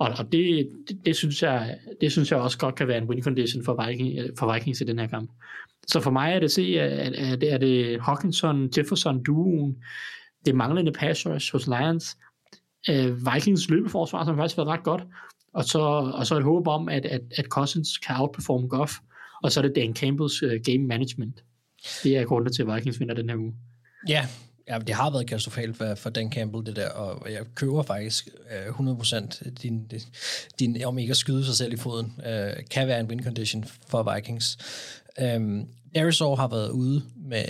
Og, 0.00 0.08
og 0.18 0.32
det, 0.32 0.68
det, 0.88 0.98
det, 1.04 1.16
synes 1.16 1.42
jeg, 1.42 1.78
det 2.00 2.12
synes 2.12 2.30
jeg 2.30 2.40
også 2.40 2.58
godt 2.58 2.74
kan 2.74 2.88
være 2.88 2.98
en 2.98 3.08
win 3.08 3.22
condition 3.22 3.64
for, 3.64 3.86
Viking, 3.86 4.38
for 4.38 4.54
Vikings 4.54 4.80
i 4.80 4.84
den 4.84 4.98
her 4.98 5.06
kamp. 5.06 5.30
Så 5.86 6.00
for 6.00 6.10
mig 6.10 6.32
er 6.32 6.38
det 6.38 6.44
at 6.44 6.50
se, 6.50 6.80
at, 6.80 7.14
at, 7.14 7.42
er 7.42 7.58
det 7.58 8.00
Hawkinson, 8.00 8.70
Jefferson, 8.78 9.22
duoen, 9.22 9.76
det 10.46 10.54
manglende 10.54 10.92
pass 10.92 11.26
rush 11.26 11.52
hos 11.52 11.66
Lions, 11.66 12.16
øh, 12.90 13.34
Vikings 13.34 13.70
løbeforsvar, 13.70 14.24
som 14.24 14.36
faktisk 14.36 14.56
har 14.56 14.64
været 14.64 14.78
ret 14.78 14.84
godt, 14.84 15.02
og 15.54 15.64
så, 15.64 15.78
og 16.14 16.26
så 16.26 16.36
et 16.36 16.44
håb 16.44 16.68
om, 16.68 16.88
at, 16.88 17.06
at, 17.06 17.20
at 17.36 17.44
Cousins 17.44 17.98
kan 17.98 18.16
outperforme 18.18 18.68
Goff, 18.68 18.92
og 19.42 19.52
så 19.52 19.60
er 19.60 19.62
det 19.62 19.76
Dan 19.76 19.94
Campbells 19.94 20.42
øh, 20.42 20.60
game 20.64 20.86
management. 20.86 21.44
Det 22.02 22.16
er 22.16 22.24
grunden 22.24 22.52
til, 22.52 22.62
at 22.62 22.74
Vikings 22.74 23.00
vinder 23.00 23.14
den 23.14 23.28
her 23.28 23.36
uge. 23.36 23.54
Ja, 24.08 24.26
ja 24.68 24.78
det 24.78 24.94
har 24.94 25.10
været 25.10 25.26
katastrofalt 25.26 25.76
for, 25.76 25.94
for 25.94 26.10
Dan 26.10 26.32
Campbell, 26.32 26.66
det 26.66 26.76
der, 26.76 26.88
og 26.88 27.32
jeg 27.32 27.40
køber 27.54 27.82
faktisk 27.82 28.28
øh, 28.50 28.66
100% 28.66 29.50
din, 29.62 29.90
din, 30.58 30.84
om 30.84 30.98
ikke 30.98 31.10
at 31.10 31.16
skyde 31.16 31.44
sig 31.44 31.54
selv 31.54 31.72
i 31.72 31.76
foden, 31.76 32.20
øh, 32.26 32.52
kan 32.70 32.88
være 32.88 33.00
en 33.00 33.06
win 33.06 33.24
condition 33.24 33.64
for 33.88 34.14
Vikings. 34.14 34.58
Øhm, 35.20 35.66
Arizona 35.96 36.34
har 36.34 36.48
været 36.48 36.70
ude 36.70 37.02
med, 37.16 37.44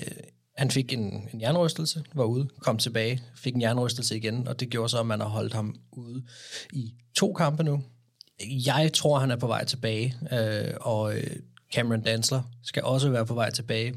han 0.56 0.70
fik 0.70 0.92
en, 0.92 1.28
en 1.32 1.40
jernrystelse, 1.40 2.04
var 2.14 2.24
ude, 2.24 2.48
kom 2.60 2.78
tilbage, 2.78 3.22
fik 3.36 3.54
en 3.54 3.60
jernrystelse 3.60 4.16
igen, 4.16 4.48
og 4.48 4.60
det 4.60 4.70
gjorde 4.70 4.88
så, 4.88 5.00
at 5.00 5.06
man 5.06 5.20
har 5.20 5.28
holdt 5.28 5.54
ham 5.54 5.74
ude 5.92 6.24
i 6.72 6.94
to 7.16 7.32
kampe 7.32 7.62
nu. 7.62 7.82
Jeg 8.66 8.90
tror, 8.94 9.18
han 9.18 9.30
er 9.30 9.36
på 9.36 9.46
vej 9.46 9.64
tilbage, 9.64 10.14
øh, 10.32 10.74
og 10.80 11.16
øh, 11.16 11.36
Cameron 11.74 12.02
Dansler 12.02 12.42
skal 12.62 12.82
også 12.82 13.10
være 13.10 13.26
på 13.26 13.34
vej 13.34 13.50
tilbage. 13.50 13.94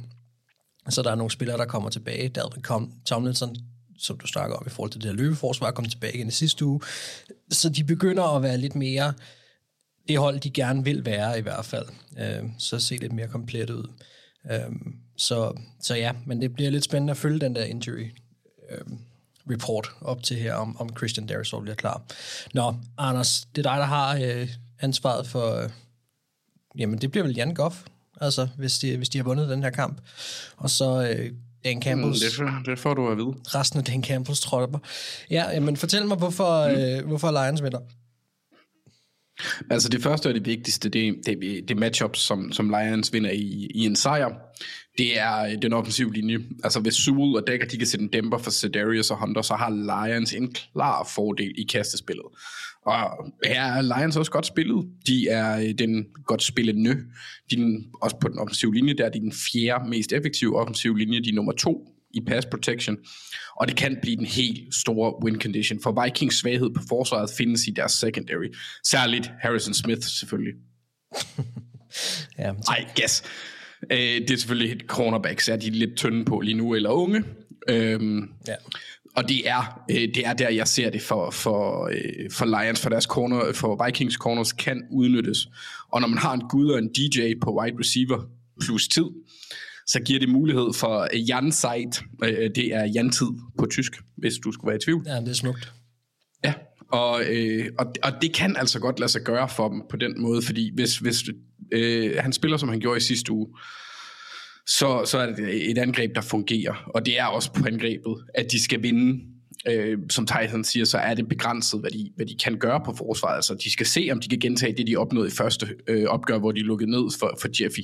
Så 0.89 1.01
der 1.01 1.12
er 1.12 1.16
nogle 1.16 1.32
spillere, 1.32 1.58
der 1.58 1.66
kommer 1.66 1.89
tilbage. 1.89 2.30
Der 2.30 2.49
kom 2.64 2.93
Tomlinson, 3.05 3.55
som 3.99 4.18
du 4.18 4.28
snakker 4.28 4.55
om 4.55 4.64
i 4.68 4.70
forhold 4.70 4.91
til 4.91 5.01
det 5.01 5.10
her 5.10 5.18
løbeforsvar, 5.18 5.72
kom 5.72 5.86
tilbage 5.86 6.14
igen 6.14 6.28
i 6.28 6.32
sidste 6.32 6.66
uge. 6.66 6.82
Så 7.51 7.70
de 7.70 7.84
begynder 7.84 8.24
at 8.24 8.43
være 8.43 8.58
lidt 8.58 8.76
mere 8.76 9.14
det 10.08 10.18
hold, 10.18 10.39
de 10.39 10.49
gerne 10.49 10.84
vil 10.84 11.05
være 11.05 11.39
i 11.39 11.41
hvert 11.41 11.66
fald. 11.66 11.86
Øh, 12.20 12.49
så 12.58 12.80
se 12.80 12.95
lidt 12.95 13.14
mere 13.14 13.28
komplet 13.28 13.70
ud. 13.70 13.88
Øh, 14.51 14.72
så, 15.18 15.53
så 15.82 15.95
ja, 15.95 16.11
men 16.26 16.41
det 16.41 16.53
bliver 16.53 16.70
lidt 16.70 16.84
spændende 16.84 17.11
at 17.11 17.18
følge 17.18 17.39
den 17.39 17.55
der 17.55 17.63
injury 17.63 18.11
øh, 18.70 18.82
report 19.51 19.91
op 20.01 20.24
til 20.24 20.38
her, 20.38 20.53
om, 20.53 20.78
om 20.80 20.89
Christian 20.97 21.28
Darisol 21.28 21.61
bliver 21.61 21.76
klar. 21.76 22.01
Nå, 22.53 22.76
Anders, 22.97 23.47
det 23.55 23.65
er 23.65 23.72
dig, 23.72 23.80
der 23.80 23.86
har 23.86 24.15
øh, 24.24 24.49
ansvaret 24.80 25.28
for... 25.28 25.55
Øh, 25.55 25.70
jamen, 26.78 27.01
det 27.01 27.11
bliver 27.11 27.24
vel 27.24 27.36
Jan 27.36 27.53
Goff, 27.53 27.76
altså, 28.22 28.47
hvis 28.57 28.80
de, 28.80 28.97
hvis 28.97 29.09
de 29.09 29.18
har 29.18 29.24
vundet 29.24 29.49
den 29.49 29.63
her 29.63 29.70
kamp. 29.70 30.01
Og 30.57 30.70
så 30.70 31.09
øh, 31.09 31.32
Dan 31.63 31.82
Campbells... 31.82 32.39
Mm, 32.39 32.45
det, 32.45 32.65
det 32.65 32.80
får 32.80 32.93
du 32.93 33.11
at 33.11 33.18
vide. 33.18 33.36
Resten 33.45 33.80
af 33.80 33.86
Dan 33.86 34.03
Campbells 34.03 34.39
tropper. 34.39 34.80
Ja, 35.30 35.59
men 35.59 35.78
fortæl 35.78 36.05
mig, 36.05 36.18
hvorfor, 36.18 36.68
mm. 36.68 36.76
øh, 36.76 37.07
hvorfor 37.07 37.32
Lions 37.32 37.63
vinder. 37.63 37.80
Altså 39.69 39.89
det 39.89 40.03
første 40.03 40.27
og 40.27 40.33
det 40.33 40.45
vigtigste, 40.45 40.89
det, 40.89 41.15
det, 41.25 41.63
det 41.67 41.77
matchup, 41.77 42.15
som, 42.15 42.51
som 42.51 42.69
Lions 42.69 43.13
vinder 43.13 43.31
i, 43.31 43.67
i 43.75 43.85
en 43.85 43.95
sejr, 43.95 44.29
det 44.97 45.19
er 45.19 45.45
øh, 45.45 45.61
den 45.61 45.73
offensive 45.73 46.13
linje. 46.13 46.39
Altså 46.63 46.79
hvis 46.79 46.93
Sewell 46.93 47.35
og 47.35 47.43
Dagger, 47.47 47.65
de 47.65 47.77
kan 47.77 47.88
sætte 47.88 48.03
en 48.03 48.11
dæmper 48.11 48.38
for 48.38 48.51
Sedarius 48.51 49.11
og 49.11 49.19
Hunter, 49.19 49.41
så 49.41 49.53
har 49.53 49.69
Lions 49.69 50.33
en 50.33 50.53
klar 50.53 51.11
fordel 51.15 51.51
i 51.57 51.63
kastespillet. 51.63 52.25
Og 52.85 52.95
her 53.45 53.63
er 53.63 53.81
Lions 53.81 54.17
også 54.17 54.31
godt 54.31 54.45
spillet. 54.45 54.85
De 55.07 55.27
er 55.27 55.59
øh, 55.59 55.73
den 55.77 56.05
godt 56.25 56.43
spillende. 56.43 56.95
De 57.51 57.55
er, 57.55 57.79
også 58.01 58.15
på 58.21 58.27
den 58.27 58.39
offensive 58.39 58.73
linje, 58.73 58.93
der 58.93 59.05
er 59.05 59.09
de 59.09 59.19
den 59.19 59.33
fjerde 59.33 59.89
mest 59.89 60.13
effektive 60.13 60.59
offensive 60.59 60.97
linje. 60.99 61.19
De 61.19 61.29
er 61.29 61.33
nummer 61.33 61.53
to 61.53 61.97
i 62.14 62.22
pass 62.28 62.47
protection, 62.51 62.97
og 63.60 63.68
det 63.68 63.76
kan 63.76 63.97
blive 64.01 64.16
den 64.16 64.26
helt 64.26 64.76
store 64.76 65.24
win 65.24 65.41
condition, 65.41 65.80
for 65.84 66.03
Vikings 66.03 66.39
svaghed 66.39 66.70
på 66.76 66.82
forsvaret 66.89 67.30
findes 67.38 67.68
i 67.68 67.72
deres 67.72 67.91
secondary, 67.91 68.53
særligt 68.86 69.32
Harrison 69.41 69.74
Smith 69.74 70.01
selvfølgelig. 70.01 70.53
Ja, 72.38 72.51
I 72.51 72.86
guess. 72.99 73.24
Øh, 73.91 73.97
det 73.97 74.32
er 74.32 74.38
selvfølgelig 74.38 74.72
et 74.72 74.84
cornerbacks, 74.88 75.49
er 75.49 75.55
de 75.55 75.70
lidt 75.70 75.97
tynde 75.97 76.26
på 76.26 76.39
lige 76.39 76.58
nu, 76.58 76.76
eller 76.76 76.89
unge. 76.89 77.24
Øhm, 77.70 78.30
ja. 78.47 78.55
og 79.16 79.30
det 79.30 79.49
er, 79.49 79.82
øh, 79.91 79.95
det 79.95 80.28
er 80.28 80.34
der, 80.34 80.49
jeg 80.49 80.68
ser 80.68 80.89
det 80.89 81.01
for, 81.01 81.32
for, 81.32 81.89
øh, 81.91 82.32
for 82.32 82.45
Lions, 82.45 82.82
for 82.82 82.89
deres 82.89 83.03
corner, 83.03 83.53
for 83.53 83.86
Vikings 83.86 84.16
corners 84.16 84.51
kan 84.51 84.84
udnyttes. 84.91 85.47
Og 85.91 86.01
når 86.01 86.08
man 86.08 86.18
har 86.18 86.34
en 86.34 86.41
Gud 86.49 86.70
og 86.70 86.80
en 86.80 86.89
DJ 86.93 87.34
på 87.41 87.60
wide 87.60 87.76
receiver 87.80 88.24
plus 88.62 88.88
tid, 88.88 89.05
så 89.88 89.99
giver 89.99 90.19
det 90.19 90.29
mulighed 90.29 90.73
for 90.73 91.07
øh, 91.13 91.29
Jan 91.29 91.51
Zeit. 91.51 92.03
Øh, 92.23 92.49
det 92.55 92.75
er 92.75 92.85
Jan-tid 92.85 93.27
på 93.59 93.65
tysk, 93.65 93.91
hvis 94.17 94.33
du 94.43 94.51
skulle 94.51 94.69
være 94.69 94.77
i 94.77 94.85
tvivl. 94.85 95.03
Ja, 95.05 95.15
det 95.19 95.29
er 95.29 95.33
smukt. 95.33 95.73
Ja, 96.43 96.53
og, 96.91 97.21
øh, 97.29 97.65
og, 97.79 97.85
og 98.03 98.11
det 98.21 98.33
kan 98.33 98.55
altså 98.55 98.79
godt 98.79 98.99
lade 98.99 99.11
sig 99.11 99.21
gøre 99.21 99.49
for 99.49 99.69
dem 99.69 99.81
på 99.89 99.97
den 99.97 100.21
måde, 100.21 100.41
fordi 100.41 100.71
hvis, 100.75 100.97
hvis 100.97 101.23
øh, 101.71 102.15
han 102.19 102.33
spiller, 102.33 102.57
som 102.57 102.69
han 102.69 102.79
gjorde 102.79 102.97
i 102.97 103.01
sidste 103.01 103.31
uge, 103.31 103.47
så, 104.67 105.05
så 105.05 105.17
er 105.17 105.25
det 105.35 105.69
et 105.71 105.77
angreb, 105.77 106.15
der 106.15 106.21
fungerer. 106.21 106.91
Og 106.95 107.05
det 107.05 107.19
er 107.19 107.25
også 107.25 107.53
på 107.53 107.65
angrebet, 107.67 108.25
at 108.35 108.51
de 108.51 108.63
skal 108.63 108.83
vinde. 108.83 109.23
Øh, 109.70 109.97
som 110.09 110.28
Tyson 110.28 110.63
siger, 110.63 110.86
så 110.86 110.97
er 110.97 111.13
det 111.13 111.28
begrænset, 111.30 111.80
hvad 111.80 111.91
de, 111.91 112.11
hvad 112.15 112.26
de 112.26 112.36
kan 112.43 112.57
gøre 112.59 112.82
på 112.86 112.93
forsvaret. 112.97 113.36
Altså, 113.36 113.53
de 113.63 113.72
skal 113.72 113.86
se, 113.86 114.09
om 114.11 114.20
de 114.20 114.28
kan 114.30 114.39
gentage 114.39 114.78
det, 114.78 114.88
de 114.88 114.95
opnåede 114.95 115.28
i 115.28 115.32
første 115.32 115.68
øh, 115.88 116.05
opgør, 116.05 116.38
hvor 116.39 116.51
de 116.51 116.59
lukkede 116.59 116.91
ned 116.91 117.20
for, 117.20 117.38
for 117.41 117.63
Jeffy. 117.63 117.80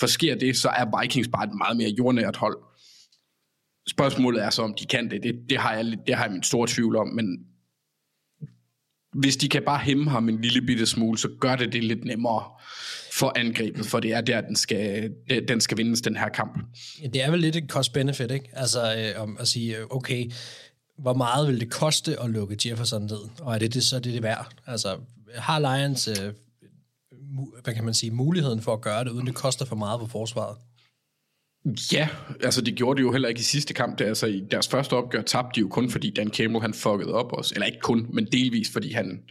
For 0.00 0.06
sker 0.06 0.34
det, 0.34 0.56
så 0.56 0.68
er 0.68 1.00
Vikings 1.02 1.28
bare 1.28 1.44
et 1.44 1.54
meget 1.58 1.76
mere 1.76 1.88
jordnært 1.98 2.36
hold. 2.36 2.56
Spørgsmålet 3.88 4.44
er 4.44 4.50
så, 4.50 4.62
om 4.62 4.74
de 4.80 4.86
kan 4.86 5.10
det. 5.10 5.22
Det, 5.22 5.34
det, 5.50 5.58
har, 5.58 5.74
jeg, 5.74 5.84
lidt- 5.84 6.00
det 6.06 6.14
har 6.14 6.24
jeg 6.24 6.32
min 6.32 6.42
store 6.42 6.66
tvivl 6.68 6.96
om, 6.96 7.08
men 7.08 7.38
hvis 9.14 9.36
de 9.36 9.48
kan 9.48 9.62
bare 9.66 9.78
hæmme 9.78 10.10
ham 10.10 10.28
en 10.28 10.40
lille 10.40 10.62
bitte 10.62 10.86
smule, 10.86 11.18
så 11.18 11.28
gør 11.40 11.56
det 11.56 11.72
det 11.72 11.84
lidt 11.84 12.04
nemmere 12.04 12.44
for 13.12 13.32
angrebet, 13.36 13.86
for 13.86 14.00
det 14.00 14.12
er 14.12 14.20
der, 14.20 14.40
den 14.40 14.56
skal, 14.56 15.10
den 15.48 15.60
skal 15.60 15.78
vindes, 15.78 16.00
den 16.00 16.16
her 16.16 16.28
kamp. 16.28 16.58
Ja, 17.02 17.06
Det 17.06 17.22
er 17.22 17.30
vel 17.30 17.40
lidt 17.40 17.56
et 17.56 17.64
cost-benefit, 17.70 18.30
ikke? 18.30 18.48
Altså 18.52 18.80
øh, 18.98 19.22
om 19.22 19.36
at 19.40 19.48
sige, 19.48 19.92
okay, 19.92 20.30
hvor 20.98 21.14
meget 21.14 21.48
vil 21.48 21.60
det 21.60 21.70
koste 21.70 22.20
at 22.20 22.30
lukke 22.30 22.56
Jefferson 22.66 23.02
ned? 23.02 23.20
Og 23.40 23.54
er 23.54 23.58
det, 23.58 23.74
det 23.74 23.84
så 23.84 23.96
det, 23.96 24.04
det 24.04 24.16
er 24.16 24.20
værd? 24.20 24.48
Altså, 24.66 24.96
har 25.34 25.58
Lions, 25.58 26.08
øh, 26.08 26.32
hvad 27.62 27.74
kan 27.74 27.84
man 27.84 27.94
sige, 27.94 28.10
muligheden 28.10 28.60
for 28.60 28.72
at 28.72 28.80
gøre 28.80 29.04
det, 29.04 29.10
uden 29.10 29.26
det 29.26 29.34
koster 29.34 29.64
for 29.64 29.76
meget 29.76 30.00
på 30.00 30.06
forsvaret? 30.06 30.56
Ja, 31.92 32.08
altså 32.42 32.60
det 32.60 32.74
gjorde 32.74 32.98
de 32.98 33.02
jo 33.02 33.12
heller 33.12 33.28
ikke 33.28 33.38
i 33.38 33.42
sidste 33.42 33.74
kamp. 33.74 33.98
Det, 33.98 34.04
er 34.04 34.08
altså 34.08 34.26
i 34.26 34.44
deres 34.50 34.68
første 34.68 34.94
opgør 34.94 35.22
tabte 35.22 35.54
de 35.54 35.60
jo 35.60 35.68
kun, 35.68 35.90
fordi 35.90 36.10
Dan 36.10 36.30
Campbell 36.30 36.62
han 36.62 36.74
fuckede 36.74 37.14
op 37.14 37.32
også. 37.32 37.54
Eller 37.54 37.66
ikke 37.66 37.80
kun, 37.80 38.06
men 38.12 38.26
delvis, 38.32 38.72
fordi 38.72 38.92
han 38.92 39.22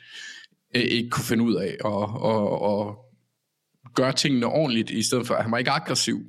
øh, 0.76 0.82
ikke 0.82 1.10
kunne 1.10 1.26
finde 1.26 1.44
ud 1.44 1.56
af 1.56 1.78
at, 1.86 2.04
at, 2.32 2.72
at 2.72 3.94
gøre 3.94 4.14
tingene 4.14 4.46
ordentligt, 4.46 4.90
i 4.90 5.04
stedet 5.04 5.28
for, 5.28 5.34
at 5.34 5.44
han 5.44 5.52
var 5.52 5.58
ikke 5.58 5.72
aggressiv. 5.72 6.22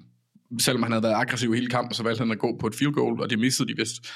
Selvom 0.61 0.83
han 0.83 0.93
havde 0.93 1.03
været 1.03 1.15
aggressiv 1.15 1.55
hele 1.55 1.69
kampen, 1.69 1.95
så 1.95 2.03
valgte 2.03 2.19
han 2.19 2.31
at 2.31 2.39
gå 2.39 2.57
på 2.61 2.67
et 2.67 2.75
field 2.75 2.93
goal, 2.93 3.21
og 3.21 3.31
det 3.31 3.39
missede 3.39 3.69
de 3.69 3.77
vist. 3.77 4.07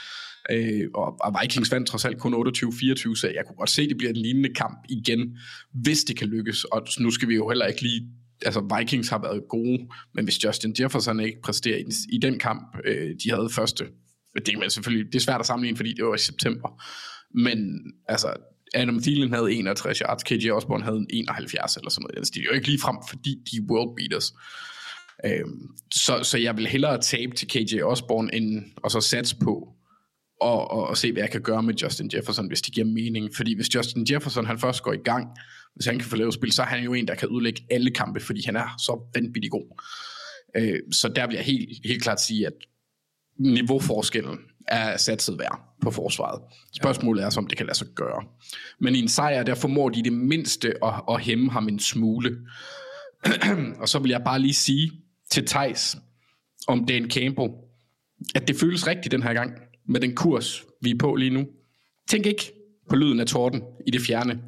Øh, 0.50 0.88
og, 0.94 1.16
og 1.20 1.34
Vikings 1.42 1.72
vandt 1.72 1.88
trods 1.88 2.04
alt 2.04 2.18
kun 2.18 2.34
28-24, 2.34 3.16
så 3.16 3.32
jeg 3.34 3.44
kunne 3.46 3.56
godt 3.56 3.70
se, 3.70 3.82
at 3.82 3.88
det 3.88 3.96
bliver 3.96 4.10
en 4.10 4.16
lignende 4.16 4.54
kamp 4.54 4.78
igen, 4.88 5.36
hvis 5.72 6.04
det 6.04 6.16
kan 6.16 6.28
lykkes. 6.28 6.64
Og 6.64 6.86
nu 7.00 7.10
skal 7.10 7.28
vi 7.28 7.34
jo 7.34 7.48
heller 7.48 7.66
ikke 7.66 7.82
lige 7.82 8.08
altså 8.44 8.76
Vikings 8.78 9.08
har 9.08 9.18
været 9.18 9.42
gode, 9.48 9.88
men 10.14 10.24
hvis 10.24 10.44
Justin 10.44 10.74
Jefferson 10.80 11.20
ikke 11.20 11.40
præsterer 11.42 11.78
i, 11.78 11.84
i 12.12 12.18
den 12.18 12.38
kamp, 12.38 12.76
øh, 12.84 13.10
de 13.24 13.30
havde 13.30 13.50
første, 13.50 13.84
det 14.46 14.54
er 14.54 14.68
selvfølgelig 14.68 15.12
det 15.12 15.18
er 15.18 15.22
svært 15.22 15.40
at 15.40 15.46
sammenligne, 15.46 15.76
fordi 15.76 15.94
det 15.94 16.04
var 16.04 16.14
i 16.14 16.18
september, 16.18 16.82
men 17.34 17.58
altså 18.08 18.34
Adam 18.74 19.02
Thielen 19.02 19.32
havde 19.32 19.52
61 19.52 19.98
yards, 19.98 20.22
KJ 20.22 20.50
Osborne 20.50 20.84
havde 20.84 21.06
71 21.10 21.76
eller 21.76 21.90
sådan 21.90 22.06
noget. 22.14 22.28
i. 22.28 22.32
Det 22.32 22.40
er 22.40 22.44
jo 22.44 22.54
ikke 22.54 22.66
lige 22.66 22.80
frem, 22.80 22.96
fordi 23.08 23.30
de 23.50 23.56
er 23.56 23.70
world 23.70 23.96
beaters. 23.96 24.32
Øhm, 25.24 25.68
så, 25.94 26.22
så 26.22 26.38
jeg 26.38 26.56
vil 26.56 26.66
hellere 26.66 27.00
tabe 27.00 27.34
til 27.34 27.48
KJ 27.48 27.82
Osborne, 27.82 28.34
end 28.34 28.64
og 28.76 28.90
så 28.90 29.00
satse 29.00 29.36
på 29.36 29.68
og, 30.42 30.70
og, 30.70 30.86
og 30.86 30.96
se, 30.96 31.12
hvad 31.12 31.22
jeg 31.22 31.30
kan 31.30 31.40
gøre 31.40 31.62
med 31.62 31.74
Justin 31.74 32.10
Jefferson, 32.14 32.46
hvis 32.46 32.62
det 32.62 32.74
giver 32.74 32.86
mening. 32.86 33.30
Fordi 33.36 33.54
hvis 33.54 33.74
Justin 33.74 34.06
Jefferson 34.10 34.46
han 34.46 34.58
først 34.58 34.82
går 34.82 34.92
i 34.92 35.02
gang, 35.04 35.26
hvis 35.74 35.86
han 35.86 35.98
kan 35.98 36.08
få 36.08 36.16
lavet 36.16 36.34
spil, 36.34 36.52
så 36.52 36.62
er 36.62 36.66
han 36.66 36.84
jo 36.84 36.94
en, 36.94 37.08
der 37.08 37.14
kan 37.14 37.28
udlægge 37.28 37.62
alle 37.70 37.90
kampe, 37.90 38.20
fordi 38.20 38.42
han 38.44 38.56
er 38.56 38.74
så 38.78 39.10
vanvittig 39.14 39.50
god. 39.50 39.82
Øh, 40.56 40.78
så 40.92 41.08
der 41.08 41.26
vil 41.26 41.34
jeg 41.34 41.44
helt, 41.44 41.70
helt 41.84 42.02
klart 42.02 42.20
sige, 42.20 42.46
at 42.46 42.52
niveauforskellen 43.38 44.38
er 44.68 44.96
satset 44.96 45.38
værd 45.38 45.60
på 45.82 45.90
forsvaret. 45.90 46.42
Spørgsmålet 46.72 47.24
er 47.24 47.30
så, 47.30 47.40
om 47.40 47.46
det 47.46 47.56
kan 47.58 47.66
lade 47.66 47.78
sig 47.78 47.86
gøre. 47.94 48.24
Men 48.80 48.94
i 48.94 48.98
en 48.98 49.08
sejr, 49.08 49.42
der 49.42 49.54
formår 49.54 49.88
de 49.88 50.02
det 50.02 50.12
mindste 50.12 50.84
at, 50.84 50.94
at 51.08 51.20
hæmme 51.20 51.50
ham 51.50 51.68
en 51.68 51.78
smule. 51.78 52.38
og 53.80 53.88
så 53.88 53.98
vil 53.98 54.10
jeg 54.10 54.22
bare 54.24 54.38
lige 54.38 54.54
sige 54.54 54.92
til 55.30 55.46
Tejs 55.46 55.96
om 56.68 56.86
Dan 56.86 57.10
Campbell, 57.10 57.48
at 58.34 58.48
det 58.48 58.56
føles 58.56 58.86
rigtigt 58.86 59.12
den 59.12 59.22
her 59.22 59.34
gang, 59.34 59.52
med 59.92 60.00
den 60.00 60.14
kurs, 60.14 60.64
vi 60.80 60.90
er 60.90 60.98
på 60.98 61.14
lige 61.14 61.30
nu. 61.30 61.46
Tænk 62.08 62.26
ikke 62.26 62.52
på 62.88 62.96
lyden 62.96 63.20
af 63.20 63.26
torden 63.26 63.62
i 63.86 63.90
det 63.90 64.00
fjerne. 64.00 64.42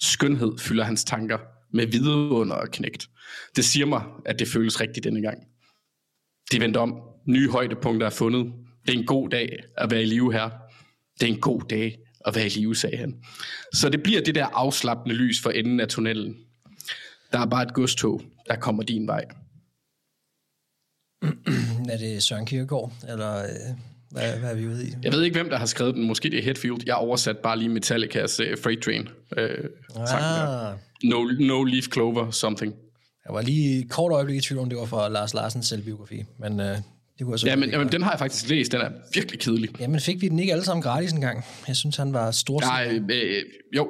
Skønhed 0.00 0.58
fylder 0.58 0.84
hans 0.84 1.04
tanker 1.04 1.38
med 1.72 1.86
vidunder 1.86 2.54
og 2.54 2.70
knægt. 2.70 3.08
Det 3.56 3.64
siger 3.64 3.86
mig, 3.86 4.02
at 4.26 4.38
det 4.38 4.48
føles 4.48 4.80
rigtigt 4.80 5.04
denne 5.04 5.22
gang. 5.22 5.38
Det 6.52 6.60
vendte 6.60 6.78
om. 6.78 7.00
Nye 7.26 7.50
højdepunkter 7.50 8.06
er 8.06 8.10
fundet. 8.10 8.52
Det 8.86 8.94
er 8.94 8.98
en 8.98 9.06
god 9.06 9.30
dag 9.30 9.58
at 9.76 9.90
være 9.90 10.02
i 10.02 10.06
live 10.06 10.32
her. 10.32 10.50
Det 11.20 11.28
er 11.28 11.32
en 11.32 11.40
god 11.40 11.62
dag 11.70 11.98
at 12.26 12.34
være 12.34 12.46
i 12.46 12.48
live, 12.48 12.76
sagde 12.76 12.96
han. 12.96 13.22
Så 13.74 13.88
det 13.88 14.02
bliver 14.02 14.22
det 14.22 14.34
der 14.34 14.46
afslappende 14.46 15.14
lys 15.14 15.42
for 15.42 15.50
enden 15.50 15.80
af 15.80 15.88
tunnelen. 15.88 16.36
Der 17.32 17.38
er 17.38 17.46
bare 17.46 17.62
et 17.62 17.74
godstog, 17.74 18.22
der 18.48 18.56
kommer 18.56 18.82
din 18.82 19.06
vej. 19.06 19.24
Er 21.92 21.98
det 21.98 22.22
Søren 22.22 22.46
Kierkegaard, 22.46 22.92
eller 23.08 23.42
øh? 23.42 23.89
Hvad, 24.10 24.38
hvad 24.38 24.50
er 24.50 24.54
vi 24.54 24.66
ude 24.66 24.86
i? 24.88 24.94
Jeg 25.02 25.12
ved 25.12 25.22
ikke, 25.22 25.34
hvem 25.38 25.50
der 25.50 25.56
har 25.58 25.66
skrevet 25.66 25.94
den. 25.94 26.06
Måske 26.06 26.30
det 26.30 26.38
er 26.38 26.42
Hetfield. 26.42 26.78
Jeg 26.86 26.94
oversat 26.94 27.38
bare 27.38 27.58
lige 27.58 27.68
Metallicas 27.68 28.40
uh, 28.40 28.46
Freight 28.62 28.82
Train. 28.82 29.08
Uh, 29.36 29.42
Ah, 29.96 30.74
no, 31.04 31.24
no 31.40 31.62
Leaf 31.64 31.84
Clover 31.92 32.30
something. 32.30 32.74
jeg 33.26 33.34
var 33.34 33.42
lige 33.42 33.78
et 33.84 33.90
kort 33.90 34.12
øjeblik 34.12 34.36
i 34.36 34.40
tvivl, 34.40 34.60
om 34.60 34.68
det 34.68 34.78
var 34.78 34.84
fra 34.84 35.08
Lars 35.08 35.34
Larsens 35.34 35.66
selvbiografi, 35.66 36.24
men 36.38 36.60
øh, 36.60 36.66
det 36.66 36.82
kunne 37.20 37.32
jeg 37.32 37.38
så 37.40 37.46
Ja, 37.46 37.56
men, 37.56 37.70
jamen, 37.70 37.88
den 37.92 38.02
har 38.02 38.10
jeg 38.10 38.18
faktisk 38.18 38.48
læst. 38.48 38.72
Den 38.72 38.80
er 38.80 38.90
virkelig 39.14 39.40
kedelig. 39.40 39.80
Jamen 39.80 40.00
fik 40.00 40.20
vi 40.20 40.28
den 40.28 40.38
ikke 40.38 40.52
alle 40.52 40.64
sammen 40.64 40.82
gratis 40.82 41.12
engang? 41.12 41.44
Jeg 41.68 41.76
synes, 41.76 41.96
han 41.96 42.12
var 42.12 42.30
stor. 42.30 42.60
Nej, 42.60 43.00
øh, 43.10 43.42
jo. 43.76 43.88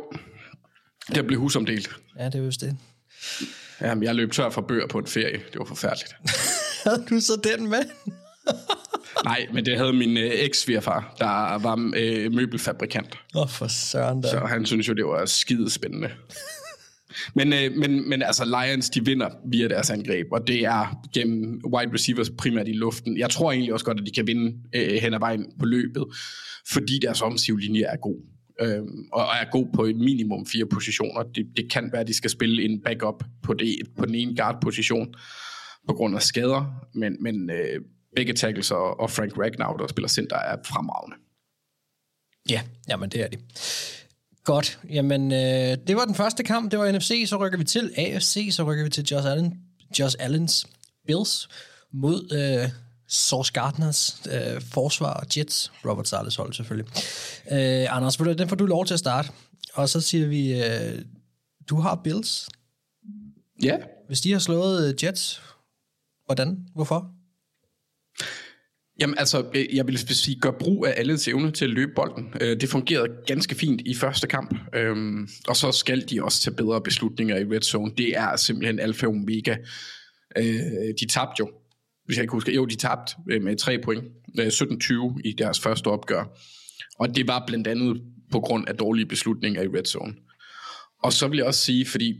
Det 1.14 1.26
blev 1.26 1.38
husomdelt. 1.40 1.90
Ja, 2.18 2.24
det 2.24 2.34
er 2.34 2.40
vist 2.42 2.60
det. 2.60 2.76
Jamen, 3.80 4.04
jeg 4.04 4.14
løb 4.14 4.32
tør 4.32 4.50
for 4.50 4.60
bøger 4.60 4.86
på 4.86 4.98
en 4.98 5.06
ferie. 5.06 5.32
Det 5.52 5.58
var 5.58 5.64
forfærdeligt. 5.64 6.14
Havde 6.84 7.04
du 7.10 7.20
så 7.20 7.32
den 7.44 7.68
med? 7.68 7.82
Nej, 9.24 9.46
men 9.54 9.64
det 9.64 9.76
havde 9.76 9.92
min 9.92 10.16
øh, 10.16 10.30
eks-svigerfar, 10.30 11.14
der 11.18 11.58
var 11.62 11.92
øh, 11.96 12.32
møbelfabrikant. 12.32 13.18
Åh, 13.34 13.42
oh, 13.42 13.48
for 13.48 13.66
søren 13.68 14.20
da. 14.20 14.28
Så 14.28 14.38
han 14.38 14.66
synes 14.66 14.88
jo, 14.88 14.92
det 14.92 15.04
var 15.04 15.26
skide 15.26 15.70
spændende. 15.70 16.10
Men, 17.34 17.52
øh, 17.52 17.72
men, 17.76 18.08
men 18.08 18.22
altså, 18.22 18.44
Lions, 18.44 18.90
de 18.90 19.04
vinder 19.04 19.28
via 19.46 19.68
deres 19.68 19.90
angreb, 19.90 20.26
og 20.32 20.46
det 20.46 20.64
er 20.64 21.00
gennem 21.14 21.60
wide 21.74 21.94
receivers 21.94 22.30
primært 22.38 22.68
i 22.68 22.72
luften. 22.72 23.18
Jeg 23.18 23.30
tror 23.30 23.52
egentlig 23.52 23.72
også 23.72 23.84
godt, 23.84 24.00
at 24.00 24.06
de 24.06 24.10
kan 24.10 24.26
vinde 24.26 24.56
øh, 24.74 25.02
hen 25.02 25.14
ad 25.14 25.18
vejen 25.18 25.46
på 25.58 25.66
løbet, 25.66 26.04
fordi 26.68 26.98
deres 27.02 27.22
offensiv 27.22 27.56
linje 27.56 27.82
er 27.82 27.96
god. 27.96 28.16
Øh, 28.60 28.82
og 29.12 29.22
er 29.22 29.50
god 29.52 29.66
på 29.74 29.84
et 29.84 29.96
minimum 29.96 30.46
fire 30.46 30.66
positioner. 30.66 31.22
Det, 31.22 31.46
det 31.56 31.72
kan 31.72 31.88
være, 31.92 32.00
at 32.00 32.08
de 32.08 32.14
skal 32.14 32.30
spille 32.30 32.62
en 32.62 32.80
backup 32.84 33.24
på, 33.42 33.54
det, 33.54 33.76
på 33.98 34.06
den 34.06 34.14
ene 34.14 34.36
guard-position 34.36 35.14
på 35.88 35.94
grund 35.94 36.16
af 36.16 36.22
skader, 36.22 36.64
men, 36.94 37.16
men 37.20 37.50
øh, 37.50 37.80
begge 38.16 38.32
tackles 38.32 38.70
og, 38.70 39.00
og 39.00 39.10
Frank 39.10 39.38
Ragnar, 39.38 39.76
der 39.76 39.86
spiller 39.86 40.08
center, 40.08 40.36
er 40.36 40.56
fremragende. 40.64 41.16
Ja, 42.50 42.62
jamen 42.88 43.10
det 43.10 43.20
er 43.20 43.28
det. 43.28 43.38
Godt, 44.44 44.80
jamen 44.88 45.32
øh, 45.32 45.78
det 45.86 45.96
var 45.96 46.04
den 46.04 46.14
første 46.14 46.42
kamp, 46.42 46.70
det 46.70 46.78
var 46.78 46.92
NFC, 46.92 47.24
så 47.26 47.36
rykker 47.36 47.58
vi 47.58 47.64
til 47.64 47.92
AFC, 47.96 48.48
så 48.52 48.64
rykker 48.64 48.84
vi 48.84 48.90
til 48.90 49.04
Josh, 49.04 49.26
Allen, 49.28 49.60
Josh 49.98 50.16
Allens 50.20 50.66
Bills 51.06 51.48
mod 51.92 52.32
øh, 52.32 52.70
Sauce 53.08 53.52
Gardners 53.52 54.22
øh, 54.32 54.60
forsvar 54.62 55.26
Jets, 55.36 55.72
Robert 55.84 56.08
Sarles 56.08 56.36
hold 56.36 56.52
selvfølgelig. 56.52 56.92
Øh, 57.52 57.96
Anders, 57.96 58.16
den 58.16 58.48
får 58.48 58.56
du 58.56 58.66
lov 58.66 58.86
til 58.86 58.94
at 58.94 59.00
starte, 59.00 59.28
og 59.74 59.88
så 59.88 60.00
siger 60.00 60.26
vi, 60.26 60.62
øh, 60.64 61.04
du 61.68 61.80
har 61.80 61.94
Bills. 62.04 62.48
Ja, 63.62 63.76
Hvis 64.06 64.20
de 64.20 64.32
har 64.32 64.38
slået 64.38 64.88
øh, 64.88 65.04
Jets, 65.04 65.42
hvordan? 66.26 66.66
Hvorfor? 66.74 67.10
Jamen 69.00 69.18
altså, 69.18 69.66
jeg 69.72 69.86
vil 69.86 69.98
sige, 69.98 70.40
gør 70.40 70.50
brug 70.50 70.86
af 70.86 70.94
alles 70.96 71.28
evne 71.28 71.50
til 71.50 71.64
at 71.64 71.70
løbe 71.70 71.92
bolden. 71.96 72.34
Øh, 72.40 72.60
det 72.60 72.68
fungerede 72.68 73.08
ganske 73.26 73.54
fint 73.54 73.82
i 73.86 73.94
første 73.94 74.26
kamp, 74.26 74.54
øhm, 74.74 75.28
og 75.48 75.56
så 75.56 75.72
skal 75.72 76.08
de 76.10 76.24
også 76.24 76.42
tage 76.42 76.56
bedre 76.56 76.80
beslutninger 76.80 77.36
i 77.36 77.44
red 77.44 77.62
zone. 77.62 77.92
Det 77.98 78.16
er 78.16 78.36
simpelthen 78.36 78.80
alfa 78.80 79.06
og 79.06 79.12
omega. 79.12 79.56
Øh, 80.36 80.44
de 81.00 81.06
tabte 81.06 81.40
jo 81.40 81.50
hvis 82.10 82.16
jeg 82.16 82.24
ikke 82.24 82.32
husker. 82.32 82.52
Jo, 82.52 82.64
de 82.64 82.76
tabte 82.76 83.12
øh, 83.30 83.42
med 83.42 83.56
tre 83.56 83.78
point. 83.84 84.04
17-20 84.38 85.20
i 85.24 85.32
deres 85.32 85.60
første 85.60 85.86
opgør. 85.86 86.24
Og 86.98 87.16
det 87.16 87.28
var 87.28 87.44
blandt 87.46 87.66
andet 87.66 88.02
på 88.32 88.40
grund 88.40 88.68
af 88.68 88.74
dårlige 88.74 89.06
beslutninger 89.06 89.62
i 89.62 89.66
red 89.66 89.84
zone. 89.84 90.14
Og 91.02 91.12
så 91.12 91.28
vil 91.28 91.36
jeg 91.36 91.46
også 91.46 91.60
sige, 91.60 91.86
fordi 91.86 92.14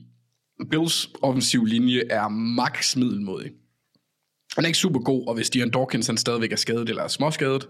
Bills 0.71 1.09
offensiv 1.23 1.65
linje 1.65 2.03
er 2.11 2.29
max 2.29 2.97
middelmodig. 2.97 3.51
Han 4.55 4.65
er 4.65 4.67
ikke 4.67 4.79
super 4.79 5.01
god, 5.01 5.29
og 5.29 5.35
hvis 5.35 5.51
Dion 5.51 5.71
Dawkins 5.71 6.07
han 6.07 6.17
stadigvæk 6.17 6.53
er 6.53 6.57
skadet 6.57 6.89
eller 6.89 7.03
er 7.03 7.09
småskadet, 7.09 7.67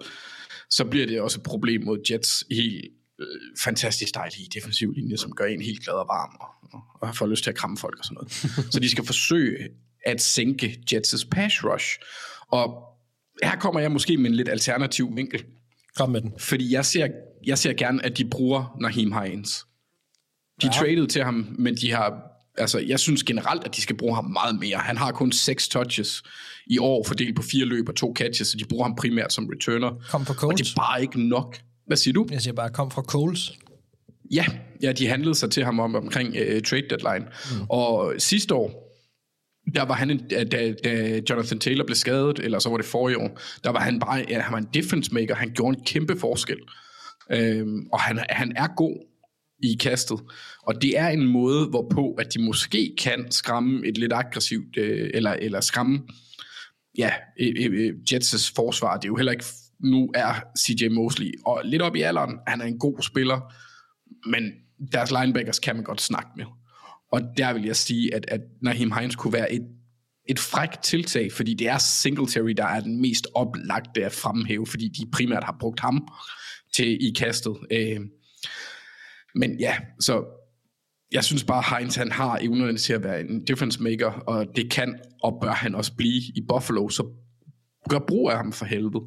så 0.70 0.85
bliver 0.85 1.07
det 1.07 1.20
også 1.20 1.39
et 1.39 1.43
problem 1.43 1.85
mod 1.85 1.99
Jets 2.11 2.45
helt 2.51 2.85
øh, 3.20 3.26
fantastisk 3.64 4.14
dejlige 4.14 4.49
defensiv 4.55 4.93
linje, 4.93 5.16
som 5.16 5.33
gør 5.33 5.45
en 5.45 5.62
helt 5.62 5.85
glad 5.85 5.95
og 5.95 6.07
varm, 6.09 6.37
og, 6.41 7.09
og, 7.09 7.16
får 7.16 7.26
lyst 7.26 7.43
til 7.43 7.51
at 7.51 7.57
kramme 7.57 7.78
folk 7.78 7.99
og 7.99 8.05
sådan 8.05 8.14
noget. 8.14 8.33
så 8.72 8.81
de 8.81 8.91
skal 8.91 9.07
forsøge 9.07 9.68
at 10.07 10.20
sænke 10.20 10.81
Jets' 10.93 11.28
pass 11.31 11.64
rush. 11.64 11.99
Og 12.49 12.91
her 13.43 13.57
kommer 13.57 13.81
jeg 13.81 13.93
måske 13.93 14.16
med 14.16 14.31
en 14.31 14.37
lidt 14.37 14.49
alternativ 14.49 15.16
vinkel. 15.16 15.45
Kom 15.97 16.11
med 16.11 16.20
den. 16.20 16.33
Fordi 16.39 16.72
jeg 16.72 16.85
ser, 16.85 17.09
jeg 17.47 17.59
ser 17.59 17.72
gerne, 17.72 18.05
at 18.05 18.18
de 18.18 18.24
bruger 18.24 18.76
Naheem 18.81 19.12
Hines. 19.12 19.66
De 20.62 20.66
ja. 20.66 20.72
traded 20.72 21.07
til 21.07 21.24
ham, 21.24 21.55
men 21.59 21.76
de 21.76 21.93
har... 21.93 22.22
Altså, 22.59 22.78
jeg 22.78 23.01
synes 23.01 23.22
generelt, 23.22 23.64
at 23.64 23.76
de 23.76 23.81
skal 23.81 23.97
bruge 23.97 24.14
ham 24.14 24.24
meget 24.24 24.59
mere. 24.61 24.76
Han 24.76 24.97
har 24.97 25.12
kun 25.12 25.33
6 25.33 25.68
touches 25.68 26.22
i 26.71 26.79
år, 26.79 27.05
fordelt 27.07 27.37
på 27.37 27.43
fire 27.43 27.64
løb 27.64 27.89
og 27.89 27.97
to 27.97 28.14
catches, 28.16 28.49
så 28.49 28.57
de 28.57 28.64
bruger 28.64 28.85
ham 28.85 28.95
primært 28.97 29.33
som 29.33 29.47
returner. 29.47 29.91
Kom 30.11 30.27
fra 30.27 30.35
Og 30.35 30.41
Colts. 30.41 30.62
det 30.62 30.71
er 30.71 30.81
bare 30.81 31.03
ikke 31.03 31.29
nok. 31.29 31.59
Hvad 31.87 31.97
siger 31.97 32.12
du? 32.12 32.27
Jeg 32.31 32.43
siger 32.43 32.55
bare, 32.55 32.71
kom 32.71 32.91
fra 32.91 33.03
Coles. 33.03 33.53
Ja, 34.31 34.45
ja 34.83 34.93
de 34.93 35.07
handlede 35.07 35.35
sig 35.35 35.51
til 35.51 35.64
ham 35.64 35.81
om, 35.81 35.95
omkring 35.95 36.29
uh, 36.29 36.62
trade 36.62 36.83
deadline. 36.91 37.27
Mm. 37.51 37.66
Og 37.68 38.14
sidste 38.18 38.55
år, 38.55 38.87
der 39.75 39.83
var 39.83 39.95
han, 39.95 40.11
en, 40.11 40.29
da, 40.29 40.73
da 40.85 41.21
Jonathan 41.31 41.59
Taylor 41.59 41.85
blev 41.85 41.97
skadet, 41.97 42.39
eller 42.39 42.59
så 42.59 42.68
var 42.68 42.77
det 42.77 42.87
forrige 42.87 43.18
år, 43.18 43.41
der 43.64 43.71
var 43.71 43.81
han 43.81 44.01
bare 44.01 44.25
ja, 44.29 44.41
han 44.41 44.53
var 44.53 44.59
en 44.59 44.68
difference 44.75 45.14
maker. 45.14 45.35
Han 45.35 45.51
gjorde 45.51 45.79
en 45.79 45.85
kæmpe 45.85 46.16
forskel. 46.18 46.59
Øhm, 47.33 47.87
og 47.93 48.01
han, 48.01 48.25
han 48.29 48.53
er 48.57 48.66
god 48.77 49.07
i 49.62 49.77
kastet. 49.81 50.18
Og 50.62 50.83
det 50.83 50.99
er 50.99 51.09
en 51.09 51.27
måde, 51.27 51.66
hvorpå 51.66 52.14
at 52.18 52.35
de 52.35 52.43
måske 52.43 52.95
kan 52.99 53.27
skræmme 53.31 53.87
et 53.87 53.99
lidt 53.99 54.12
aggressivt, 54.12 54.77
øh, 54.77 55.11
eller, 55.14 55.33
eller 55.33 55.61
skræmme 55.61 56.01
ja, 56.99 57.12
e, 57.41 57.45
e, 57.45 57.64
e, 57.64 57.93
Jets' 58.11 58.53
forsvar. 58.55 58.97
Det 58.97 59.05
er 59.05 59.09
jo 59.09 59.16
heller 59.16 59.32
ikke, 59.32 59.45
nu 59.80 60.11
er 60.14 60.34
CJ 60.59 60.88
Mosley, 60.88 61.34
og 61.47 61.61
lidt 61.64 61.82
op 61.82 61.97
i 61.97 62.01
alderen, 62.01 62.38
han 62.47 62.61
er 62.61 62.64
en 62.64 62.78
god 62.78 63.03
spiller, 63.03 63.53
men 64.30 64.53
deres 64.93 65.11
linebackers 65.11 65.59
kan 65.59 65.76
man 65.76 65.84
godt 65.84 66.01
snakke 66.01 66.30
med. 66.36 66.45
Og 67.12 67.20
der 67.36 67.53
vil 67.53 67.64
jeg 67.64 67.76
sige, 67.76 68.14
at, 68.14 68.24
at 68.28 68.41
Naheem 68.62 68.93
Hines 68.93 69.16
kunne 69.16 69.32
være 69.32 69.53
et, 69.53 69.66
et 70.28 70.38
frækt 70.38 70.82
tiltag, 70.82 71.32
fordi 71.32 71.55
det 71.55 71.68
er 71.68 71.78
Singletary, 71.78 72.51
der 72.51 72.66
er 72.66 72.80
den 72.80 73.01
mest 73.01 73.26
oplagte 73.34 74.05
at 74.05 74.12
fremhæve, 74.12 74.66
fordi 74.66 74.88
de 74.88 75.11
primært 75.12 75.45
har 75.45 75.57
brugt 75.61 75.80
ham 75.80 76.09
til 76.74 77.09
i 77.09 77.12
kastet. 77.18 77.57
Øh, 77.72 78.01
men 79.34 79.61
ja, 79.61 79.76
så 80.01 80.24
jeg 81.13 81.25
synes 81.25 81.45
bare, 81.45 81.77
Heinz 81.77 81.97
han 81.97 82.13
har 82.13 82.39
evnerne 82.43 82.79
til 82.79 82.93
at 82.93 83.05
være 83.05 83.21
en 83.21 83.45
difference 83.45 83.83
maker, 83.83 84.11
og 84.11 84.47
det 84.57 84.71
kan 84.71 84.99
og 85.23 85.39
bør 85.43 85.53
han 85.53 85.75
også 85.75 85.93
blive 85.95 86.23
i 86.35 86.45
Buffalo, 86.49 86.89
så 86.89 87.07
gør 87.89 87.99
brug 87.99 88.31
af 88.31 88.37
ham 88.37 88.53
for 88.53 88.65
helvede. 88.65 89.03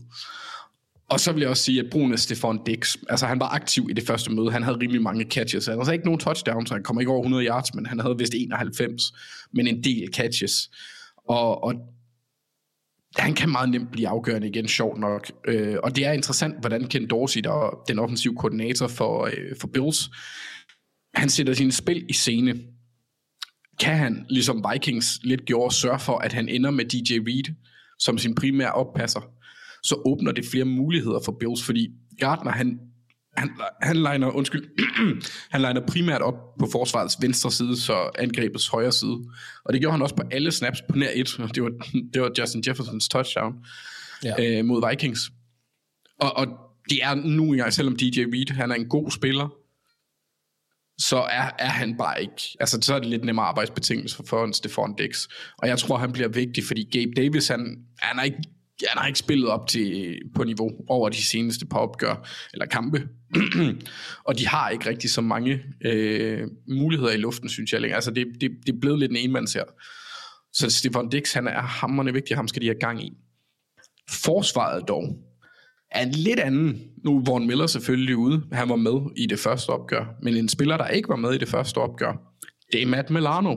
Og 1.09 1.19
så 1.19 1.31
vil 1.31 1.41
jeg 1.41 1.49
også 1.49 1.63
sige, 1.63 1.79
at 1.79 1.89
brugen 1.91 2.13
af 2.13 2.19
Stefan 2.19 2.59
Dix, 2.65 2.95
altså 3.09 3.25
han 3.25 3.39
var 3.39 3.49
aktiv 3.49 3.87
i 3.89 3.93
det 3.93 4.07
første 4.07 4.31
møde, 4.31 4.51
han 4.51 4.63
havde 4.63 4.77
rimelig 4.77 5.01
mange 5.01 5.25
catches, 5.29 5.65
han 5.65 5.79
havde 5.79 5.93
ikke 5.93 6.05
nogen 6.05 6.19
touchdowns, 6.19 6.69
han 6.69 6.83
kom 6.83 6.99
ikke 6.99 7.11
over 7.11 7.21
100 7.21 7.45
yards, 7.45 7.73
men 7.73 7.85
han 7.85 7.99
havde 7.99 8.15
vist 8.17 8.33
91, 8.33 9.13
men 9.53 9.67
en 9.67 9.83
del 9.83 10.09
catches. 10.13 10.69
Og, 11.27 11.63
og 11.63 11.73
han 13.17 13.33
kan 13.33 13.49
meget 13.49 13.69
nemt 13.69 13.91
blive 13.91 14.07
afgørende 14.07 14.47
igen, 14.47 14.67
sjovt 14.67 14.99
nok. 14.99 15.31
Øh, 15.47 15.75
og 15.83 15.95
det 15.95 16.05
er 16.05 16.11
interessant, 16.11 16.59
hvordan 16.59 16.87
Ken 16.87 17.07
Dorsey, 17.07 17.41
der 17.41 17.51
er 17.51 17.83
den 17.87 17.99
offensive 17.99 18.35
koordinator 18.35 18.87
for, 18.87 19.25
øh, 19.25 19.55
for 19.59 19.67
Bills, 19.67 20.09
han 21.13 21.29
sætter 21.29 21.53
sine 21.53 21.71
spil 21.71 22.05
i 22.09 22.13
scene. 22.13 22.59
Kan 23.79 23.97
han, 23.97 24.25
ligesom 24.29 24.65
Vikings 24.73 25.19
lidt 25.23 25.45
gjorde, 25.45 25.75
sørge 25.75 25.99
for, 25.99 26.17
at 26.17 26.33
han 26.33 26.49
ender 26.49 26.71
med 26.71 26.85
DJ 26.85 27.13
Reed 27.13 27.55
som 27.99 28.17
sin 28.17 28.35
primære 28.35 28.71
oppasser, 28.71 29.21
så 29.83 30.01
åbner 30.05 30.31
det 30.31 30.45
flere 30.45 30.65
muligheder 30.65 31.19
for 31.25 31.37
Bills, 31.39 31.63
fordi 31.63 31.89
Gardner, 32.19 32.51
han, 32.51 32.79
han, 33.37 33.49
han 33.81 33.95
liner, 33.95 34.31
undskyld, 34.31 34.63
han 35.53 35.61
liner 35.61 35.81
primært 35.87 36.21
op 36.21 36.35
på 36.59 36.67
forsvarets 36.71 37.17
venstre 37.21 37.51
side, 37.51 37.77
så 37.81 38.09
angrebets 38.19 38.67
højre 38.67 38.91
side. 38.91 39.17
Og 39.65 39.73
det 39.73 39.81
gjorde 39.81 39.91
han 39.91 40.01
også 40.01 40.15
på 40.15 40.23
alle 40.31 40.51
snaps 40.51 40.81
på 40.89 40.97
nær 40.97 41.09
et. 41.15 41.35
Det 41.55 41.63
var, 41.63 41.71
det 42.13 42.21
var 42.21 42.31
Justin 42.39 42.63
Jeffersons 42.67 43.09
touchdown 43.09 43.53
Ja. 44.23 44.59
øh, 44.59 44.65
mod 44.65 44.89
Vikings. 44.89 45.19
Og, 46.19 46.37
og 46.37 46.47
det 46.89 47.03
er 47.03 47.15
nu 47.15 47.51
engang, 47.51 47.73
selvom 47.73 47.95
DJ 47.95 48.19
Reed, 48.19 48.53
han 48.53 48.71
er 48.71 48.75
en 48.75 48.89
god 48.89 49.11
spiller, 49.11 49.53
så 50.97 51.17
er, 51.17 51.49
er 51.59 51.69
han 51.69 51.97
bare 51.97 52.21
ikke... 52.21 52.41
Altså, 52.59 52.79
så 52.81 52.95
er 52.95 52.99
det 52.99 53.07
lidt 53.07 53.23
nemmere 53.23 53.45
arbejdsbetingelser 53.45 54.23
for 54.27 54.43
en 54.43 54.53
Stefan 54.53 54.95
Dix. 54.95 55.27
Og 55.57 55.67
jeg 55.67 55.79
tror, 55.79 55.97
han 55.97 56.11
bliver 56.11 56.27
vigtig, 56.27 56.63
fordi 56.63 56.99
Gabe 56.99 57.11
Davis, 57.17 57.47
han, 57.47 57.77
han, 57.99 58.19
er 58.19 58.23
ikke, 58.23 58.37
han 58.87 58.97
har 58.97 59.07
ikke 59.07 59.19
spillet 59.19 59.49
op 59.49 59.67
til, 59.67 60.19
på 60.35 60.43
niveau 60.43 60.71
over 60.87 61.09
de 61.09 61.23
seneste 61.23 61.65
par 61.65 61.79
opgør, 61.79 62.29
eller 62.53 62.65
kampe. 62.65 63.07
og 64.27 64.39
de 64.39 64.47
har 64.47 64.69
ikke 64.69 64.89
rigtig 64.89 65.09
så 65.09 65.21
mange 65.21 65.61
øh, 65.85 66.47
muligheder 66.69 67.11
i 67.11 67.17
luften, 67.17 67.49
synes 67.49 67.73
jeg 67.73 67.81
længere. 67.81 67.95
Altså, 67.95 68.11
det, 68.11 68.27
det, 68.41 68.51
det 68.65 68.75
er 68.75 68.79
blevet 68.81 68.99
lidt 68.99 69.11
en 69.11 69.17
enmands 69.17 69.53
her. 69.53 69.63
Så 70.53 70.69
Stefan 70.69 71.09
Dix, 71.09 71.33
han 71.33 71.47
er 71.47 71.61
hammerne 71.61 72.13
vigtig, 72.13 72.37
ham 72.37 72.47
skal 72.47 72.61
de 72.61 72.67
have 72.67 72.79
gang 72.79 73.03
i. 73.03 73.11
Forsvaret 74.09 74.87
dog, 74.87 75.17
er 75.93 76.05
en 76.05 76.11
lidt 76.11 76.39
anden. 76.39 76.81
Nu 77.03 77.17
er 77.17 77.23
Vaughn 77.25 77.47
Miller 77.47 77.67
selvfølgelig 77.67 78.17
ude. 78.17 78.43
Han 78.51 78.69
var 78.69 78.75
med 78.75 78.99
i 79.15 79.25
det 79.25 79.39
første 79.39 79.69
opgør. 79.69 80.05
Men 80.21 80.37
en 80.37 80.49
spiller, 80.49 80.77
der 80.77 80.87
ikke 80.87 81.09
var 81.09 81.15
med 81.15 81.33
i 81.33 81.37
det 81.37 81.47
første 81.47 81.77
opgør, 81.77 82.13
det 82.71 82.81
er 82.81 82.85
Matt 82.85 83.09
Milano. 83.09 83.55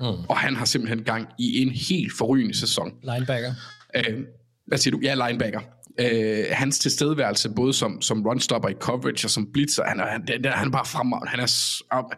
Mm. 0.00 0.06
Og 0.28 0.38
han 0.38 0.56
har 0.56 0.64
simpelthen 0.64 1.04
gang 1.04 1.28
i 1.38 1.62
en 1.62 1.70
helt 1.70 2.12
forrygende 2.18 2.58
sæson. 2.58 2.92
Linebacker. 3.02 3.52
Øh, 3.96 4.18
hvad 4.66 4.78
siger 4.78 4.96
du? 4.96 5.00
Ja, 5.02 5.28
linebacker. 5.28 5.60
Øh, 6.00 6.44
hans 6.50 6.78
tilstedeværelse, 6.78 7.50
både 7.56 7.72
som, 7.72 8.02
som 8.02 8.26
runstopper 8.26 8.68
i 8.68 8.74
coverage 8.74 9.26
og 9.26 9.30
som 9.30 9.52
blitzer, 9.52 9.84
han 9.84 10.00
er, 10.00 10.06
han, 10.06 10.24
han, 10.44 10.68
er 10.68 10.70
bare 10.70 10.86
fremragende. 10.86 11.30
Han 11.30 11.40
er, 11.40 12.14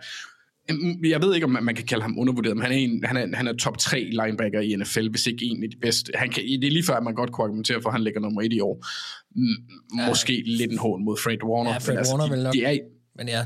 jeg 1.05 1.23
ved 1.23 1.35
ikke, 1.35 1.45
om 1.45 1.51
man 1.62 1.75
kan 1.75 1.85
kalde 1.87 2.03
ham 2.03 2.19
undervurderet, 2.19 2.57
men 2.57 2.62
han 2.62 2.73
er, 2.73 2.77
en, 2.77 3.05
han 3.05 3.17
er, 3.17 3.37
han 3.37 3.49
er 3.49 3.53
top 3.53 3.79
3 3.79 4.01
linebacker 4.01 4.61
i 4.61 4.77
NFL, 4.77 5.09
hvis 5.09 5.27
ikke 5.27 5.45
en 5.47 5.65
af 5.65 5.71
de 5.71 5.77
bedste. 5.83 6.12
Han 6.15 6.31
kan, 6.31 6.43
det 6.45 6.65
er 6.65 6.71
lige 6.71 6.85
før, 6.85 6.95
at 6.95 7.03
man 7.03 7.15
godt 7.15 7.33
kunne 7.33 7.45
argumentere 7.45 7.83
for, 7.83 7.89
at 7.89 7.95
han 7.95 8.05
ligger 8.05 8.21
nummer 8.21 8.43
1 8.43 8.53
i 8.53 8.61
år. 8.61 8.87
Måske 10.09 10.43
lidt 10.47 10.73
en 10.73 10.79
hån 10.79 11.05
mod 11.05 11.17
Fred 11.25 11.43
Warner. 11.45 11.71
Ja, 11.71 11.79
Fred 11.79 11.89
men 11.89 11.99
altså, 11.99 12.12
Warner 12.12 12.25
de- 12.25 12.31
vil 12.35 12.43
nok- 12.45 12.55
De 12.55 12.65
er, 12.65 12.79
Men 13.17 13.29
ja. 13.29 13.45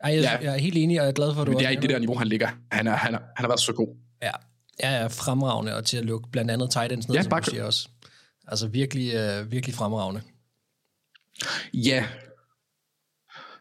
Ej, 0.00 0.14
jeg, 0.14 0.22
Ja. 0.22 0.36
jeg 0.42 0.54
er 0.54 0.58
helt 0.58 0.76
enig, 0.76 1.00
og 1.00 1.04
jeg 1.04 1.10
er 1.10 1.14
glad 1.14 1.34
for, 1.34 1.40
at 1.40 1.46
du 1.46 1.52
men 1.52 1.58
det 1.58 1.66
er 1.66 1.70
i 1.70 1.74
det 1.76 1.90
der 1.90 1.98
niveau, 1.98 2.14
han 2.16 2.26
ligger. 2.28 2.48
Han, 2.72 2.86
er, 2.86 2.96
han, 2.96 3.14
er, 3.14 3.18
han 3.18 3.44
har 3.44 3.48
været 3.48 3.60
så 3.60 3.72
god. 3.72 3.96
Ja, 4.22 4.30
jeg 4.82 5.02
er 5.02 5.08
fremragende 5.08 5.76
og 5.76 5.84
til 5.84 5.96
at 5.96 6.04
lukke 6.04 6.28
blandt 6.32 6.50
andet 6.50 6.70
Titans 6.70 7.08
ned, 7.08 7.14
Ja, 7.14 7.18
ja, 7.18 7.22
som 7.22 7.30
bare 7.30 7.40
du 7.40 7.50
siger 7.50 7.64
også. 7.64 7.88
Altså 8.48 8.66
virkelig, 8.66 9.14
øh, 9.14 9.52
virkelig 9.52 9.74
fremragende. 9.74 10.20
Ja. 11.74 12.04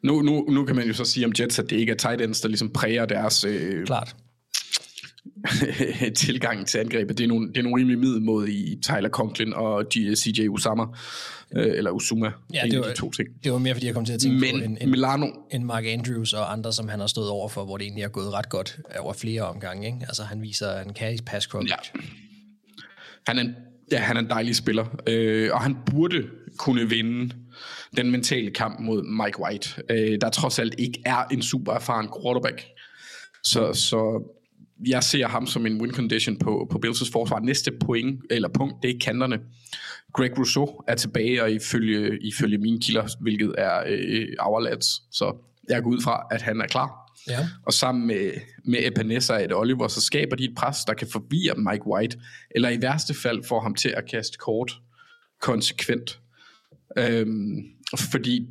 Nu, 0.03 0.21
nu, 0.21 0.45
nu 0.49 0.65
kan 0.65 0.75
man 0.75 0.87
jo 0.87 0.93
så 0.93 1.05
sige 1.05 1.25
om 1.25 1.33
Jets, 1.39 1.59
at 1.59 1.69
det 1.69 1.75
ikke 1.75 1.91
er 1.91 1.95
tight 1.95 2.21
ends, 2.21 2.41
der 2.41 2.47
ligesom 2.47 2.69
præger 2.69 3.05
deres 3.05 3.43
øh, 3.43 3.85
Klart. 3.85 4.15
tilgang 6.15 6.67
til 6.67 6.77
angrebet. 6.77 7.17
Det 7.17 7.23
er 7.23 7.27
nogle, 7.27 7.47
det 7.47 7.57
er 7.57 7.61
nogle 7.61 7.79
rimelig 7.79 7.99
middelmåde 7.99 8.51
i 8.51 8.79
Tyler 8.81 9.09
Conklin 9.09 9.53
og 9.53 9.85
CJ 9.93 10.47
Usama, 10.47 10.83
øh, 11.55 11.77
eller 11.77 11.91
Usuma. 11.91 12.31
Ja, 12.53 12.61
det 12.71 12.79
var, 12.79 12.85
de 12.85 12.93
to 12.93 13.11
ting. 13.11 13.29
det 13.43 13.51
var 13.51 13.57
mere, 13.57 13.73
fordi 13.75 13.85
jeg 13.85 13.93
kom 13.93 14.05
til 14.05 14.13
at 14.13 14.19
tænke 14.19 14.39
Men 14.39 14.59
på 14.59 14.65
en, 14.65 14.77
en, 14.81 14.91
Milano, 14.91 15.27
en 15.51 15.65
Mark 15.65 15.85
Andrews 15.85 16.33
og 16.33 16.51
andre, 16.51 16.73
som 16.73 16.87
han 16.89 16.99
har 16.99 17.07
stået 17.07 17.29
over 17.29 17.49
for, 17.49 17.65
hvor 17.65 17.77
det 17.77 17.83
egentlig 17.83 18.03
er 18.03 18.07
gået 18.07 18.33
ret 18.33 18.49
godt 18.49 18.79
over 18.99 19.13
flere 19.13 19.41
omgange. 19.41 19.87
Ikke? 19.87 19.99
Altså 20.01 20.23
han 20.23 20.41
viser 20.41 20.79
en 20.79 20.93
kan 20.93 21.13
i 21.13 21.17
pass 21.25 21.45
coverage. 21.45 21.75
Ja. 21.95 22.01
han 23.27 23.37
er 23.37 23.41
en, 23.41 23.55
ja, 23.91 23.97
han 23.97 24.17
er 24.17 24.21
en 24.21 24.29
dejlig 24.29 24.55
spiller, 24.55 24.85
øh, 25.07 25.49
og 25.53 25.61
han 25.61 25.77
burde 25.85 26.23
kunne 26.57 26.89
vinde 26.89 27.35
den 27.97 28.11
mentale 28.11 28.51
kamp 28.51 28.79
mod 28.79 29.03
Mike 29.03 29.39
White, 29.39 29.83
øh, 29.89 30.17
der 30.21 30.29
trods 30.29 30.59
alt 30.59 30.75
ikke 30.77 31.01
er 31.05 31.23
en 31.31 31.41
super 31.41 31.73
erfaren 31.73 32.09
quarterback. 32.21 32.65
Så, 33.43 33.73
så 33.73 34.23
jeg 34.87 35.03
ser 35.03 35.27
ham 35.27 35.47
som 35.47 35.65
en 35.65 35.81
win 35.81 35.93
condition 35.93 36.37
på, 36.37 36.67
på 36.71 36.79
Bills' 36.85 37.11
forsvar. 37.11 37.39
Næste 37.39 37.71
point, 37.85 38.21
eller 38.29 38.49
punkt, 38.49 38.75
det 38.83 38.89
er 38.89 38.99
kanterne. 39.01 39.39
Greg 40.13 40.37
Rousseau 40.37 40.81
er 40.87 40.95
tilbage, 40.95 41.43
og 41.43 41.51
ifølge, 41.51 42.19
ifølge 42.21 42.57
mine 42.57 42.81
kilder, 42.81 43.07
hvilket 43.21 43.55
er 43.57 43.83
øh, 43.87 44.27
our 44.39 44.59
lads, 44.59 44.85
så 45.17 45.35
jeg 45.69 45.83
går 45.83 45.89
ud 45.89 46.01
fra, 46.01 46.27
at 46.31 46.41
han 46.41 46.61
er 46.61 46.67
klar. 46.67 46.91
Ja. 47.27 47.47
Og 47.65 47.73
sammen 47.73 48.07
med, 48.07 48.31
med 48.65 48.79
Epenesa 48.87 49.33
og 49.33 49.43
Ed 49.43 49.53
Oliver, 49.53 49.87
så 49.87 50.01
skaber 50.01 50.35
de 50.35 50.43
et 50.43 50.55
pres, 50.57 50.77
der 50.87 50.93
kan 50.93 51.07
forvirre 51.11 51.55
Mike 51.71 51.87
White, 51.87 52.17
eller 52.55 52.69
i 52.69 52.81
værste 52.81 53.13
fald 53.13 53.43
får 53.43 53.61
ham 53.61 53.75
til 53.75 53.89
at 53.89 54.09
kaste 54.09 54.37
kort 54.37 54.71
konsekvent. 55.41 56.20
Øhm, 56.97 57.57
fordi 58.11 58.47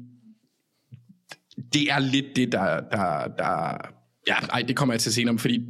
det 1.73 1.91
er 1.91 1.99
lidt 1.99 2.27
det, 2.37 2.53
der, 2.53 2.81
der, 2.81 3.29
der 3.39 3.77
ja, 4.27 4.35
ej, 4.35 4.63
det 4.63 4.77
kommer 4.77 4.95
jeg 4.95 5.01
til 5.01 5.13
senere, 5.13 5.39
fordi 5.39 5.61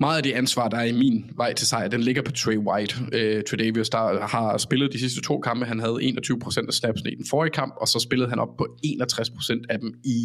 meget 0.00 0.16
af 0.16 0.22
det 0.22 0.32
ansvar, 0.32 0.68
der 0.68 0.76
er 0.76 0.84
i 0.84 0.92
min 0.92 1.30
vej 1.36 1.52
til 1.52 1.66
sejr, 1.66 1.88
den 1.88 2.00
ligger 2.00 2.22
på 2.22 2.32
Trey 2.32 2.56
White. 2.56 2.96
Øh, 3.12 3.42
Tredavious, 3.50 3.88
der 3.88 4.26
har 4.26 4.58
spillet 4.58 4.92
de 4.92 4.98
sidste 4.98 5.20
to 5.22 5.40
kampe. 5.40 5.66
Han 5.66 5.80
havde 5.80 5.96
21% 5.96 6.66
af 6.68 6.74
snapsene 6.74 7.12
i 7.12 7.14
den 7.14 7.26
forrige 7.30 7.52
kamp, 7.52 7.74
og 7.80 7.88
så 7.88 7.98
spillede 7.98 8.30
han 8.30 8.38
op 8.38 8.56
på 8.58 8.78
61% 8.86 9.62
af 9.68 9.78
dem 9.78 9.94
i 10.04 10.18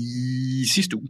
sidste 0.74 0.98
uge. 0.98 1.08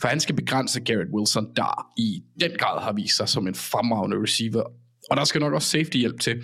For 0.00 0.08
han 0.08 0.20
skal 0.20 0.34
begrænse 0.34 0.80
Garrett 0.80 1.10
Wilson, 1.14 1.46
der 1.56 1.92
i 1.98 2.22
den 2.40 2.50
grad 2.58 2.82
har 2.82 2.92
vist 2.92 3.16
sig 3.16 3.28
som 3.28 3.46
en 3.46 3.54
fremragende 3.54 4.22
receiver. 4.22 4.62
Og 5.10 5.16
der 5.16 5.24
skal 5.24 5.40
nok 5.40 5.52
også 5.52 5.68
safety 5.68 5.96
hjælp 5.96 6.20
til. 6.20 6.42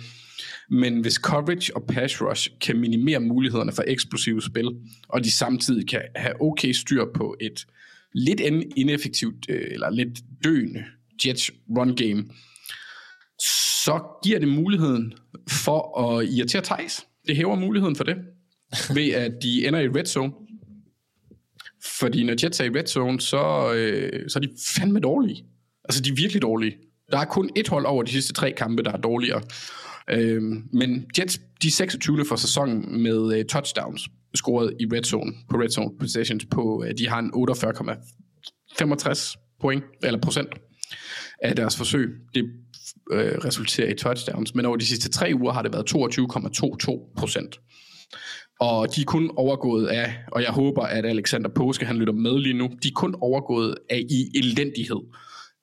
Men 0.69 1.01
hvis 1.01 1.13
coverage 1.13 1.75
og 1.75 1.83
pass 1.87 2.21
rush 2.21 2.49
kan 2.61 2.77
minimere 2.77 3.19
mulighederne 3.19 3.71
for 3.71 3.83
eksplosive 3.87 4.41
spil, 4.41 4.69
og 5.09 5.23
de 5.23 5.31
samtidig 5.31 5.87
kan 5.87 6.01
have 6.15 6.41
okay 6.41 6.71
styr 6.71 7.05
på 7.15 7.35
et 7.41 7.65
lidt 8.13 8.39
in- 8.39 8.71
ineffektivt, 8.75 9.45
øh, 9.49 9.67
eller 9.71 9.89
lidt 9.89 10.19
døende 10.43 10.83
Jets 11.25 11.51
run 11.77 11.95
game, 11.95 12.25
så 13.85 14.03
giver 14.23 14.39
det 14.39 14.47
muligheden 14.47 15.13
for 15.49 15.99
at 15.99 16.25
irritere 16.25 16.61
Thijs. 16.61 17.05
Det 17.27 17.35
hæver 17.35 17.55
muligheden 17.55 17.95
for 17.95 18.03
det, 18.03 18.15
ved 18.95 19.09
at 19.09 19.31
de 19.43 19.67
ender 19.67 19.79
i 19.79 19.87
red 19.87 20.05
zone. 20.05 20.33
Fordi 21.99 22.23
når 22.23 22.35
Jets 22.43 22.59
er 22.59 22.63
i 22.63 22.69
red 22.69 22.87
zone, 22.87 23.21
så, 23.21 23.73
øh, 23.73 24.29
så 24.29 24.39
er 24.39 24.41
de 24.41 24.49
fandme 24.77 24.99
dårlige. 24.99 25.45
Altså, 25.83 26.01
de 26.01 26.09
er 26.09 26.15
virkelig 26.15 26.41
dårlige. 26.41 26.77
Der 27.11 27.17
er 27.19 27.25
kun 27.25 27.49
et 27.55 27.67
hold 27.67 27.85
over 27.85 28.03
de 28.03 28.11
sidste 28.11 28.33
tre 28.33 28.51
kampe, 28.57 28.83
der 28.83 28.91
er 28.91 28.97
dårligere. 28.97 29.41
Øh, 30.09 30.41
men 30.73 31.05
Jets, 31.19 31.39
de 31.61 31.71
26. 31.71 32.25
for 32.25 32.35
sæsonen 32.35 33.03
med 33.03 33.37
øh, 33.37 33.45
touchdowns 33.45 34.09
scoret 34.35 34.73
i 34.79 34.85
red 34.85 35.03
zone, 35.03 35.33
på 35.49 35.57
red 35.57 35.69
zone 35.69 35.97
possessions, 35.99 36.45
på, 36.45 36.83
øh, 36.87 36.93
de 36.97 37.09
har 37.09 37.19
en 37.19 37.31
48,65 37.33 39.57
point, 39.61 39.83
eller 40.03 40.21
procent 40.21 40.49
af 41.43 41.55
deres 41.55 41.77
forsøg. 41.77 42.09
Det 42.35 42.43
øh, 43.11 43.37
resulterer 43.45 43.89
i 43.89 43.95
touchdowns, 43.95 44.55
men 44.55 44.65
over 44.65 44.77
de 44.77 44.85
sidste 44.85 45.09
tre 45.09 45.31
uger 45.35 45.53
har 45.53 45.61
det 45.61 45.73
været 45.73 45.95
22,22 45.95 47.13
procent. 47.17 47.59
Og 48.59 48.95
de 48.95 49.01
er 49.01 49.05
kun 49.05 49.31
overgået 49.37 49.87
af, 49.87 50.15
og 50.31 50.41
jeg 50.41 50.51
håber, 50.51 50.83
at 50.83 51.05
Alexander 51.05 51.49
Påske, 51.49 51.85
han 51.85 51.97
lytter 51.97 52.13
med 52.13 52.39
lige 52.39 52.53
nu, 52.53 52.69
de 52.83 52.87
er 52.87 52.91
kun 52.95 53.15
overgået 53.21 53.75
af 53.89 54.03
i 54.09 54.37
elendighed 54.37 54.99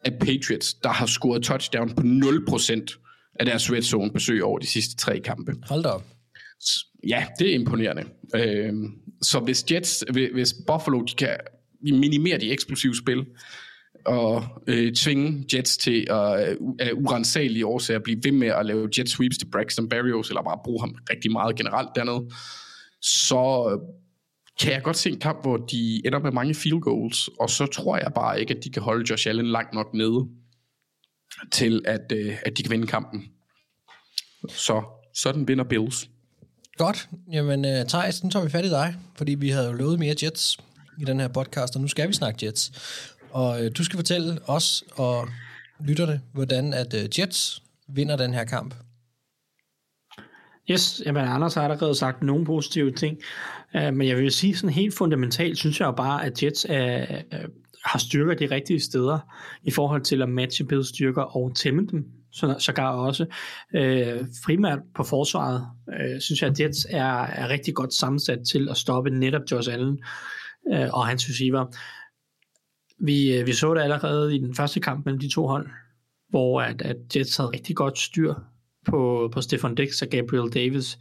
af 0.05 0.13
Patriots, 0.21 0.75
der 0.75 0.89
har 0.89 1.07
scoret 1.07 1.43
touchdown 1.43 1.95
på 1.95 2.03
0% 2.03 3.10
af 3.35 3.47
deres 3.47 3.73
red 3.73 3.83
zone 3.83 4.11
besøg 4.13 4.45
over 4.45 4.59
de 4.59 4.67
sidste 4.67 4.97
tre 4.97 5.21
kampe. 5.21 5.55
Hold 5.69 5.83
da 5.83 5.89
op. 5.89 6.07
Ja, 7.09 7.27
det 7.39 7.51
er 7.51 7.55
imponerende. 7.55 8.05
Øh, 8.35 8.73
så 9.23 9.41
hvis 9.41 9.65
Jets, 9.71 10.05
hvis 10.33 10.55
Buffalo 10.67 11.03
de 11.03 11.15
kan 11.15 11.37
minimere 11.83 12.39
de 12.39 12.53
eksplosive 12.53 12.97
spil, 12.97 13.27
og 14.07 14.45
øh, 14.67 14.93
tvinge 14.93 15.45
Jets 15.55 15.77
til 15.77 16.07
at 16.11 16.49
øh, 16.49 16.57
af 16.79 16.93
urensagelige 16.93 17.67
årsager 17.67 17.99
at 17.99 18.03
blive 18.03 18.21
ved 18.25 18.33
med 18.33 18.49
at 18.49 18.67
lave 18.67 18.89
jet 18.99 19.09
sweeps 19.09 19.39
til 19.39 19.51
Braxton 19.53 19.89
Berrios, 19.89 20.29
eller 20.29 20.43
bare 20.43 20.59
bruge 20.65 20.81
ham 20.81 20.95
rigtig 21.11 21.33
meget 21.33 21.57
generelt 21.57 21.89
dernede, 21.97 22.31
så 23.03 23.71
øh, 23.73 23.79
kan 24.61 24.73
jeg 24.73 24.83
godt 24.83 24.97
se 24.97 25.11
en 25.11 25.21
kamp, 25.21 25.43
hvor 25.43 25.57
de 25.57 26.07
ender 26.07 26.19
med 26.19 26.33
mange 26.33 26.55
field 26.55 26.81
goals, 26.81 27.29
og 27.41 27.51
så 27.51 27.67
tror 27.67 27.97
jeg 27.97 28.13
bare 28.15 28.41
ikke, 28.41 28.55
at 28.55 28.65
de 28.65 28.71
kan 28.71 28.83
holde 28.83 29.11
Josh 29.11 29.29
Allen 29.29 29.47
langt 29.47 29.75
nok 29.75 29.95
nede, 29.95 30.29
til 31.53 31.83
at, 31.85 32.13
øh, 32.13 32.37
at 32.47 32.59
de 32.59 32.63
kan 32.63 32.71
vinde 32.71 32.87
kampen. 32.87 33.25
Så 34.49 34.83
sådan 35.15 35.49
vinder 35.49 35.65
Bills. 35.65 36.09
Godt. 36.77 37.09
Jamen, 37.33 37.65
uh, 37.65 37.87
Thijs, 37.89 38.25
nu 38.25 38.31
tager 38.31 38.45
vi 38.45 38.51
fat 38.51 38.65
i 38.65 38.71
dig, 38.71 38.95
fordi 39.17 39.35
vi 39.35 39.49
havde 39.49 39.67
jo 39.67 39.73
lovet 39.73 39.99
mere 39.99 40.15
Jets 40.23 40.59
i 41.01 41.05
den 41.05 41.21
her 41.21 41.29
podcast, 41.29 41.75
og 41.77 41.81
nu 41.81 41.89
skal 41.89 42.09
vi 42.09 42.13
snakke 42.13 42.47
Jets. 42.47 42.73
Og 43.31 43.61
uh, 43.61 43.67
du 43.79 43.85
skal 43.85 43.97
fortælle 43.97 44.39
os 44.47 44.85
og 44.93 45.29
lytterne, 45.81 46.21
hvordan 46.33 46.73
at 46.73 46.95
uh, 46.95 47.19
Jets 47.19 47.63
vinder 47.89 48.17
den 48.17 48.35
her 48.35 48.45
kamp. 48.45 48.75
Yes, 50.71 51.03
jamen 51.07 51.25
Anders 51.25 51.55
har 51.55 51.63
allerede 51.63 51.95
sagt 51.95 52.23
nogle 52.23 52.45
positive 52.45 52.93
ting, 52.93 53.19
uh, 53.75 53.95
men 53.95 54.09
jeg 54.09 54.17
vil 54.17 54.31
sige 54.31 54.57
sådan 54.57 54.75
helt 54.75 54.95
fundamentalt, 54.95 55.59
synes 55.59 55.81
jeg 55.81 55.87
jo 55.87 55.93
bare, 55.93 56.25
at 56.25 56.43
Jets 56.43 56.67
er, 56.69 57.23
har 57.85 57.99
styrker 57.99 58.35
de 58.35 58.55
rigtige 58.55 58.81
steder 58.81 59.19
i 59.63 59.71
forhold 59.71 60.03
til 60.03 60.23
at 60.23 60.29
matche 60.29 60.65
Bills 60.65 60.89
styrker 60.89 61.23
og 61.23 61.57
tæmme 61.57 61.87
dem 61.87 62.05
så, 62.33 62.55
sågar 62.59 62.91
også. 62.91 63.27
Øh, 63.75 64.25
primært 64.45 64.79
på 64.95 65.03
forsvaret 65.03 65.67
øh, 66.01 66.21
synes 66.21 66.43
jeg, 66.43 66.51
at 66.51 66.61
Jets 66.61 66.87
er, 66.91 67.23
er 67.23 67.49
rigtig 67.49 67.75
godt 67.75 67.95
sammensat 67.95 68.39
til 68.53 68.69
at 68.69 68.77
stoppe 68.77 69.11
netop 69.11 69.43
Josh 69.51 69.73
Allen 69.73 69.99
øh, 70.73 70.89
og 70.93 71.07
hans 71.07 71.29
receiver. 71.29 71.67
Vi, 73.05 73.39
øh, 73.39 73.47
vi 73.47 73.53
så 73.53 73.75
det 73.75 73.81
allerede 73.81 74.37
i 74.37 74.39
den 74.39 74.55
første 74.55 74.81
kamp 74.81 75.05
mellem 75.05 75.21
de 75.21 75.35
to 75.35 75.47
hold, 75.47 75.69
hvor 76.29 76.63
at, 76.63 76.83
at 76.83 76.97
Jets 77.17 77.37
havde 77.37 77.51
rigtig 77.51 77.77
godt 77.77 77.99
styr 77.99 78.35
på, 78.87 79.31
på 79.33 79.41
Stefan 79.41 79.75
Dix 79.75 80.03
og 80.03 80.09
Gabriel 80.09 80.53
Davis. 80.53 80.99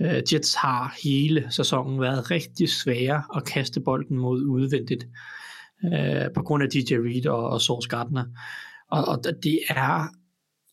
Øh, 0.00 0.22
Jets 0.32 0.54
har 0.54 0.96
hele 1.04 1.46
sæsonen 1.50 2.00
været 2.00 2.30
rigtig 2.30 2.68
svære 2.68 3.22
at 3.36 3.44
kaste 3.44 3.80
bolden 3.80 4.16
mod 4.16 4.42
udvendigt 4.42 5.04
øh, 5.04 5.39
Øh, 5.84 6.32
på 6.34 6.42
grund 6.42 6.62
af 6.62 6.68
DJ 6.68 6.94
Reed 6.94 7.26
og, 7.26 7.50
og 7.50 7.60
Source 7.60 7.88
Gardner. 7.88 8.24
Og, 8.90 9.04
og 9.04 9.24
det 9.42 9.60
er 9.68 10.08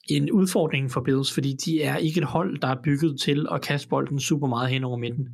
en 0.09 0.31
udfordring 0.31 0.91
for 0.91 1.01
Bills, 1.01 1.33
fordi 1.33 1.55
de 1.65 1.83
er 1.83 1.97
ikke 1.97 2.17
et 2.17 2.27
hold, 2.27 2.59
der 2.59 2.67
er 2.67 2.81
bygget 2.83 3.19
til 3.19 3.47
at 3.51 3.61
kaste 3.61 3.87
bolden 3.87 4.19
super 4.19 4.47
meget 4.47 4.69
hen 4.69 4.83
over 4.83 4.97
midten. 4.97 5.27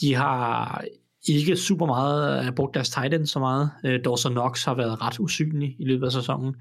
De 0.00 0.14
har 0.14 0.84
ikke 1.28 1.56
super 1.56 1.86
meget 1.86 2.46
øh, 2.46 2.52
brugt 2.52 2.74
deres 2.74 2.90
tight 2.90 3.14
end 3.14 3.26
så 3.26 3.38
meget. 3.38 3.70
Øh, 3.84 4.00
Dawson 4.04 4.32
Knox 4.32 4.64
har 4.64 4.74
været 4.74 5.02
ret 5.02 5.20
usynlig 5.20 5.76
i 5.78 5.84
løbet 5.84 6.06
af 6.06 6.12
sæsonen. 6.12 6.54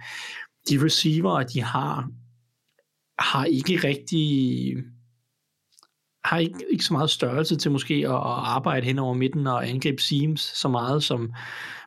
De 0.69 0.85
receiver, 0.85 1.43
de 1.43 1.61
har, 1.61 2.09
har 3.19 3.45
ikke 3.45 3.87
rigtig 3.87 4.75
har 6.25 6.37
ikke, 6.37 6.65
ikke 6.71 6.85
så 6.85 6.93
meget 6.93 7.09
størrelse 7.09 7.55
til 7.55 7.71
måske 7.71 7.93
at, 7.93 8.11
at 8.11 8.35
arbejde 8.45 8.85
hen 8.85 8.99
over 8.99 9.13
midten 9.13 9.47
og 9.47 9.69
angribe 9.69 10.01
seams 10.01 10.41
så 10.41 10.67
meget, 10.67 11.03
som 11.03 11.33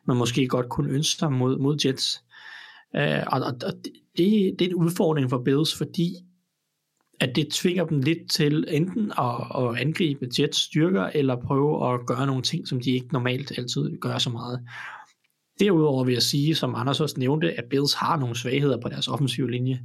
man 0.09 0.17
måske 0.17 0.47
godt 0.47 0.69
kunne 0.69 0.91
ønske 0.91 1.19
sig 1.19 1.31
mod, 1.31 1.59
mod 1.59 1.77
Jets. 1.85 2.23
Uh, 2.97 3.33
og, 3.33 3.41
og, 3.41 3.53
og 3.65 3.73
det, 4.17 4.55
det 4.59 4.61
er 4.61 4.69
en 4.69 4.75
udfordring 4.75 5.29
for 5.29 5.41
Bills, 5.45 5.77
fordi 5.77 6.15
at 7.19 7.35
det 7.35 7.47
tvinger 7.51 7.85
dem 7.85 7.99
lidt 7.99 8.31
til 8.31 8.65
enten 8.67 9.11
at, 9.17 9.35
at 9.55 9.87
angribe 9.87 10.27
Jets 10.39 10.57
styrker, 10.57 11.03
eller 11.03 11.35
prøve 11.35 11.93
at 11.93 12.05
gøre 12.07 12.25
nogle 12.25 12.41
ting, 12.41 12.67
som 12.67 12.81
de 12.81 12.91
ikke 12.91 13.13
normalt 13.13 13.57
altid 13.57 13.97
gør 13.97 14.17
så 14.17 14.29
meget. 14.29 14.59
Derudover 15.59 16.03
vil 16.03 16.13
jeg 16.13 16.21
sige, 16.21 16.55
som 16.55 16.75
Anders 16.75 17.01
også 17.01 17.15
nævnte, 17.17 17.51
at 17.51 17.63
Bills 17.69 17.93
har 17.93 18.17
nogle 18.17 18.35
svagheder 18.35 18.81
på 18.81 18.89
deres 18.89 19.07
offensive 19.07 19.51
linje. 19.51 19.79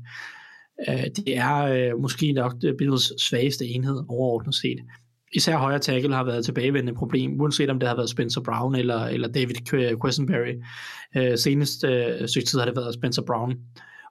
Øh, 0.88 1.04
det 1.16 1.36
er 1.36 1.56
øh, 1.62 2.00
måske 2.00 2.32
nok 2.32 2.54
Bills 2.78 3.22
svageste 3.22 3.66
enhed 3.66 4.04
overordnet 4.08 4.54
set. 4.54 4.78
Især 5.34 5.56
højre 5.56 5.78
tackle 5.78 6.14
har 6.14 6.24
været 6.24 6.38
et 6.38 6.44
tilbagevendende 6.44 6.98
problem, 6.98 7.40
uanset 7.40 7.70
om 7.70 7.78
det 7.78 7.88
har 7.88 7.96
været 7.96 8.10
Spencer 8.10 8.40
Brown 8.40 8.74
eller, 8.74 9.04
eller 9.04 9.28
David 9.28 9.54
Quesenberry. 10.02 10.54
Øh, 11.16 11.38
senest 11.38 11.84
øh, 11.84 12.28
stykke 12.28 12.46
tid 12.46 12.58
har 12.58 12.66
det 12.66 12.76
været 12.76 12.94
Spencer 12.94 13.22
Brown, 13.26 13.54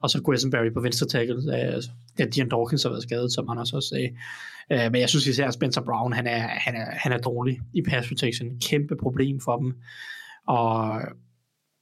og 0.02 0.10
så 0.10 0.22
Quesenberry 0.28 0.74
på 0.74 0.82
venstre 0.82 1.08
tackle. 1.08 1.36
Øh, 1.36 1.84
da 2.18 2.26
Dion 2.26 2.50
Dawkins 2.50 2.84
har 2.84 2.90
været 2.90 3.04
skadet, 3.04 3.34
som 3.34 3.48
han 3.48 3.58
også 3.58 3.82
sagde. 3.94 4.10
Øh, 4.72 4.92
men 4.92 5.02
jeg 5.02 5.10
synes 5.10 5.28
især, 5.28 5.48
at 5.48 5.54
Spencer 5.54 5.82
Brown, 5.82 6.14
han 6.14 6.28
er, 6.28 6.40
han 6.40 6.76
er, 6.76 6.86
han 6.92 7.12
er 7.12 7.18
dårlig 7.18 7.60
i 7.74 7.82
pass 7.90 8.08
protection. 8.08 8.48
Kæmpe 8.70 8.96
problem 9.02 9.40
for 9.40 9.58
dem. 9.58 9.74
Og 10.48 11.02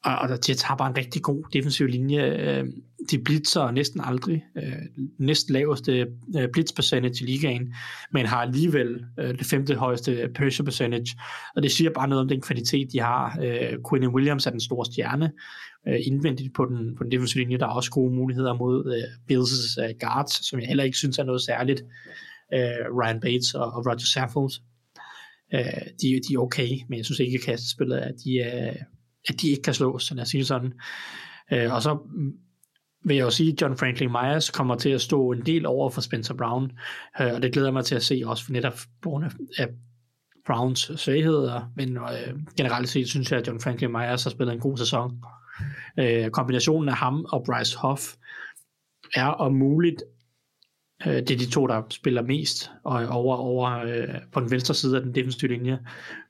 og, 0.03 0.15
og 0.17 0.29
Jets 0.49 0.61
har 0.61 0.75
bare 0.75 0.89
en 0.89 0.97
rigtig 0.97 1.21
god 1.21 1.43
defensiv 1.53 1.87
linje. 1.87 2.21
Øh, 2.21 2.65
de 3.11 3.19
blitzer 3.19 3.71
næsten 3.71 4.01
aldrig. 4.03 4.43
Øh, 4.57 4.73
næst 5.17 5.49
laveste 5.49 6.07
øh, 6.37 6.47
blitz 6.53 6.73
percentage 6.73 7.23
i 7.23 7.27
ligaen, 7.27 7.73
men 8.13 8.25
har 8.25 8.37
alligevel 8.37 9.05
øh, 9.19 9.37
det 9.37 9.45
femte 9.45 9.75
højeste 9.75 10.29
pressure 10.35 10.65
percentage. 10.65 11.17
Og 11.55 11.63
det 11.63 11.71
siger 11.71 11.89
bare 11.89 12.07
noget 12.07 12.21
om 12.21 12.27
den 12.27 12.41
kvalitet, 12.41 12.91
de 12.91 12.99
har. 12.99 13.39
Øh, 13.43 13.77
Quinn 13.89 14.07
Williams 14.07 14.45
er 14.45 14.51
den 14.51 14.59
store 14.59 14.85
stjerne 14.85 15.31
øh, 15.87 15.99
indvendigt 16.05 16.53
på 16.53 16.65
den, 16.65 16.95
på 16.97 17.03
den 17.03 17.11
defensive 17.11 17.43
linje. 17.43 17.57
Der 17.57 17.65
er 17.65 17.71
også 17.71 17.91
gode 17.91 18.15
muligheder 18.15 18.53
mod 18.53 19.03
Bills' 19.31 19.97
guards, 19.99 20.49
som 20.49 20.59
jeg 20.59 20.67
heller 20.67 20.83
ikke 20.83 20.97
synes 20.97 21.17
er 21.19 21.23
noget 21.23 21.41
særligt. 21.41 21.83
Ryan 22.99 23.19
Bates 23.19 23.53
og, 23.53 23.65
og 23.65 23.85
Roger 23.85 23.97
Saffold. 23.97 24.51
de, 26.01 26.07
de 26.27 26.33
er 26.33 26.37
okay, 26.37 26.69
men 26.89 26.97
jeg 26.97 27.05
synes 27.05 27.19
ikke, 27.19 27.37
at 27.37 27.45
kastespillet 27.45 27.97
at 27.97 28.15
de 28.25 28.39
er 28.39 28.73
at 29.27 29.41
de 29.41 29.49
ikke 29.49 29.63
kan 29.63 29.73
slås, 29.73 30.11
lad 30.11 30.21
os 30.21 30.29
sige 30.29 30.45
sådan. 30.45 30.73
Øh, 31.53 31.73
og 31.73 31.81
så 31.81 31.93
mm, 31.93 32.31
vil 33.03 33.15
jeg 33.15 33.23
jo 33.23 33.29
sige, 33.29 33.51
at 33.51 33.61
John 33.61 33.77
Franklin 33.77 34.11
Myers 34.11 34.49
kommer 34.49 34.75
til 34.75 34.89
at 34.89 35.01
stå 35.01 35.31
en 35.31 35.45
del 35.45 35.65
over 35.65 35.89
for 35.89 36.01
Spencer 36.01 36.33
Brown, 36.33 36.71
øh, 37.21 37.33
og 37.33 37.41
det 37.41 37.53
glæder 37.53 37.71
mig 37.71 37.85
til 37.85 37.95
at 37.95 38.03
se 38.03 38.21
også 38.25 38.45
for 38.45 38.51
netop 38.51 38.79
på 39.01 39.09
grund 39.09 39.25
af 39.57 39.67
Browns 40.45 40.91
svagheder, 40.95 41.71
men 41.75 41.97
øh, 41.97 42.39
generelt 42.57 42.89
set 42.89 43.09
synes 43.09 43.31
jeg, 43.31 43.39
at 43.39 43.47
John 43.47 43.59
Franklin 43.59 43.91
Myers 43.91 44.23
har 44.23 44.29
spillet 44.29 44.53
en 44.53 44.59
god 44.59 44.77
sæson. 44.77 45.23
Øh, 45.99 46.29
kombinationen 46.29 46.89
af 46.89 46.95
ham 46.95 47.25
og 47.29 47.43
Bryce 47.45 47.77
Hoff 47.77 48.01
er 49.15 49.27
om 49.27 49.53
muligt 49.53 50.03
Øh, 51.05 51.13
det 51.13 51.31
er 51.31 51.37
de 51.37 51.49
to, 51.49 51.67
der 51.67 51.81
spiller 51.89 52.21
mest 52.21 52.71
og 52.83 53.07
over, 53.07 53.35
over 53.35 53.69
øh, 53.69 54.15
på 54.31 54.39
den 54.39 54.51
venstre 54.51 54.73
side 54.73 54.97
af 54.97 55.03
den 55.03 55.15
defensive 55.15 55.51
linje. 55.51 55.79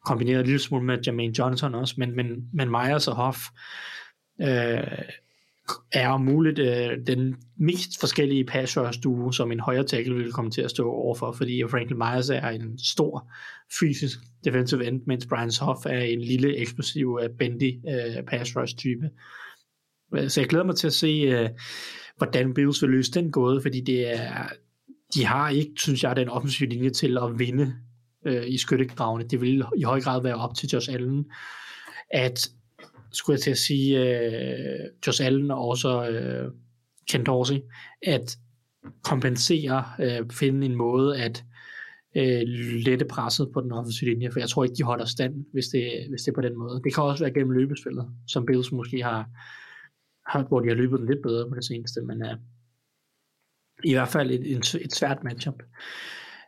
Kombineret 0.05 0.39
en 0.39 0.45
lille 0.45 0.59
smule 0.59 0.83
med 0.83 0.97
Jermaine 1.07 1.33
Johnson 1.39 1.75
også, 1.75 1.95
men, 1.97 2.15
men, 2.15 2.49
men 2.53 2.69
Myers 2.69 3.07
og 3.07 3.15
Hoff 3.15 3.37
øh, 4.41 4.77
er 5.91 6.09
om 6.09 6.21
muligt 6.21 6.59
øh, 6.59 6.89
den 7.07 7.35
mest 7.57 7.99
forskellige 7.99 8.45
pass 8.45 8.77
duo, 9.03 9.31
som 9.31 9.51
en 9.51 9.59
højre 9.59 9.83
tackle 9.83 10.15
vil 10.15 10.31
komme 10.31 10.51
til 10.51 10.61
at 10.61 10.69
stå 10.69 10.91
overfor, 10.91 11.31
fordi 11.31 11.63
Franklin 11.69 11.97
Myers 11.97 12.29
er 12.29 12.47
en 12.47 12.79
stor 12.79 13.31
fysisk 13.79 14.19
defensive 14.45 14.87
end, 14.87 15.01
mens 15.07 15.25
Brian 15.25 15.51
Hoff 15.61 15.85
er 15.85 15.99
en 15.99 16.21
lille 16.21 16.57
eksplosiv 16.57 17.11
uh, 17.11 17.37
bendy 17.39 17.79
uh, 17.87 18.25
pass 18.27 18.57
rush 18.57 18.75
type. 18.75 19.09
Øh, 20.15 20.29
så 20.29 20.41
jeg 20.41 20.49
glæder 20.49 20.65
mig 20.65 20.75
til 20.75 20.87
at 20.87 20.93
se, 20.93 21.43
uh, 21.43 21.49
hvordan 22.17 22.53
Bills 22.53 22.81
vil 22.81 22.89
løse 22.89 23.11
den 23.11 23.31
gåde, 23.31 23.61
fordi 23.61 23.81
det 23.81 24.19
er, 24.19 24.47
de 25.13 25.25
har 25.25 25.49
ikke, 25.49 25.71
synes 25.77 26.03
jeg, 26.03 26.15
den 26.15 26.29
offensive 26.29 26.69
linje 26.69 26.89
til 26.89 27.17
at 27.17 27.39
vinde 27.39 27.73
uh, 28.29 28.47
i 28.47 28.57
skyttegravene. 28.57 29.27
Det 29.27 29.41
vil 29.41 29.63
i 29.77 29.83
høj 29.83 30.01
grad 30.01 30.23
være 30.23 30.35
op 30.35 30.55
til 30.55 30.69
Josh 30.69 30.93
Allen, 30.93 31.25
at 32.13 32.49
skulle 33.11 33.35
jeg 33.35 33.41
til 33.41 33.51
at 33.51 33.57
sige, 33.57 33.99
øh, 33.99 34.79
Josh 35.07 35.25
Allen 35.25 35.51
og 35.51 35.67
også 35.67 36.09
øh, 36.09 36.51
Ken 37.09 37.25
Dorsey, 37.25 37.59
at 38.01 38.37
kompensere, 39.03 39.85
øh, 39.99 40.29
finde 40.31 40.65
en 40.65 40.75
måde 40.75 41.21
at 41.21 41.43
øh, 42.15 42.41
lette 42.85 43.05
presset 43.05 43.49
på 43.53 43.61
den 43.61 43.71
offensive 43.71 44.09
linje, 44.09 44.31
for 44.31 44.39
jeg 44.39 44.49
tror 44.49 44.63
ikke, 44.63 44.75
de 44.75 44.83
holder 44.83 45.05
stand, 45.05 45.45
hvis 45.53 45.67
det, 45.67 46.05
hvis 46.09 46.21
det 46.21 46.31
er 46.31 46.35
på 46.35 46.41
den 46.41 46.57
måde. 46.57 46.81
Det 46.83 46.93
kan 46.93 47.03
også 47.03 47.23
være 47.23 47.33
gennem 47.33 47.51
løbespillet, 47.51 48.05
som 48.27 48.45
Bills 48.45 48.71
måske 48.71 49.03
har, 49.03 49.29
har 50.31 50.47
hvor 50.47 50.59
de 50.59 50.67
har 50.67 50.75
løbet 50.75 50.99
den 50.99 51.07
lidt 51.07 51.21
bedre 51.23 51.49
på 51.49 51.55
det 51.55 51.65
seneste, 51.65 52.01
men 52.01 52.21
øh, 52.21 52.37
i 53.83 53.93
hvert 53.93 54.07
fald 54.07 54.31
et, 54.31 54.51
et, 54.51 54.75
et 54.75 54.93
svært 54.93 55.23
matchup. 55.23 55.63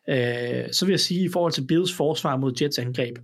Øh, 0.10 0.72
så 0.72 0.86
vil 0.86 0.94
jeg 0.94 1.00
sige, 1.00 1.26
i 1.26 1.30
forhold 1.30 1.54
til 1.54 1.68
Bills 1.68 1.94
forsvar 1.94 2.38
mod 2.38 2.54
Jets 2.62 2.80
angreb, 2.80 3.18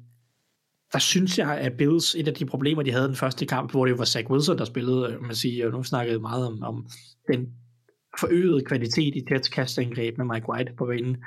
der 0.93 0.99
synes 0.99 1.37
jeg, 1.37 1.57
at 1.57 1.73
Bills, 1.77 2.15
et 2.15 2.27
af 2.27 2.33
de 2.33 2.45
problemer, 2.45 2.83
de 2.83 2.91
havde 2.91 3.07
den 3.07 3.15
første 3.15 3.45
kamp, 3.45 3.71
hvor 3.71 3.85
det 3.85 3.97
var 3.97 4.05
Zach 4.05 4.29
Wilson, 4.29 4.57
der 4.57 4.65
spillede, 4.65 5.13
øh, 5.13 5.21
man 5.21 5.35
siger, 5.35 5.65
og 5.65 5.71
nu 5.71 5.83
snakkede 5.83 6.19
meget 6.19 6.47
om, 6.47 6.63
om 6.63 6.87
den 7.33 7.47
forøgede 8.19 8.65
kvalitet 8.65 9.15
i 9.15 9.21
tæt 9.29 9.51
kastangreb 9.51 10.17
med 10.17 10.25
Mike 10.25 10.49
White 10.49 10.71
på 10.77 10.85
banen. 10.85 11.17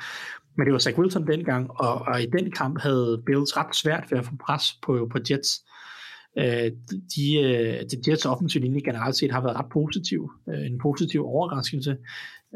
Men 0.56 0.66
det 0.66 0.72
var 0.72 0.78
Zach 0.78 0.98
Wilson 0.98 1.26
dengang, 1.26 1.70
og, 1.70 1.94
og 1.94 2.22
i 2.22 2.26
den 2.26 2.50
kamp 2.50 2.80
havde 2.80 3.22
Bills 3.26 3.56
ret 3.56 3.76
svært 3.76 4.04
ved 4.10 4.18
at 4.18 4.24
få 4.24 4.32
pres 4.46 4.64
på, 4.82 5.08
på 5.12 5.18
Jets. 5.30 5.50
Øh, 6.38 6.70
de, 7.16 7.26
øh, 7.42 7.80
de 7.90 8.10
Jets 8.10 8.26
offensiv 8.26 8.60
linje 8.62 8.80
generelt 8.80 9.16
set 9.16 9.32
har 9.32 9.42
været 9.42 9.56
ret 9.56 9.72
positiv, 9.72 10.30
øh, 10.48 10.66
en 10.66 10.78
positiv 10.78 11.24
overraskelse, 11.24 11.96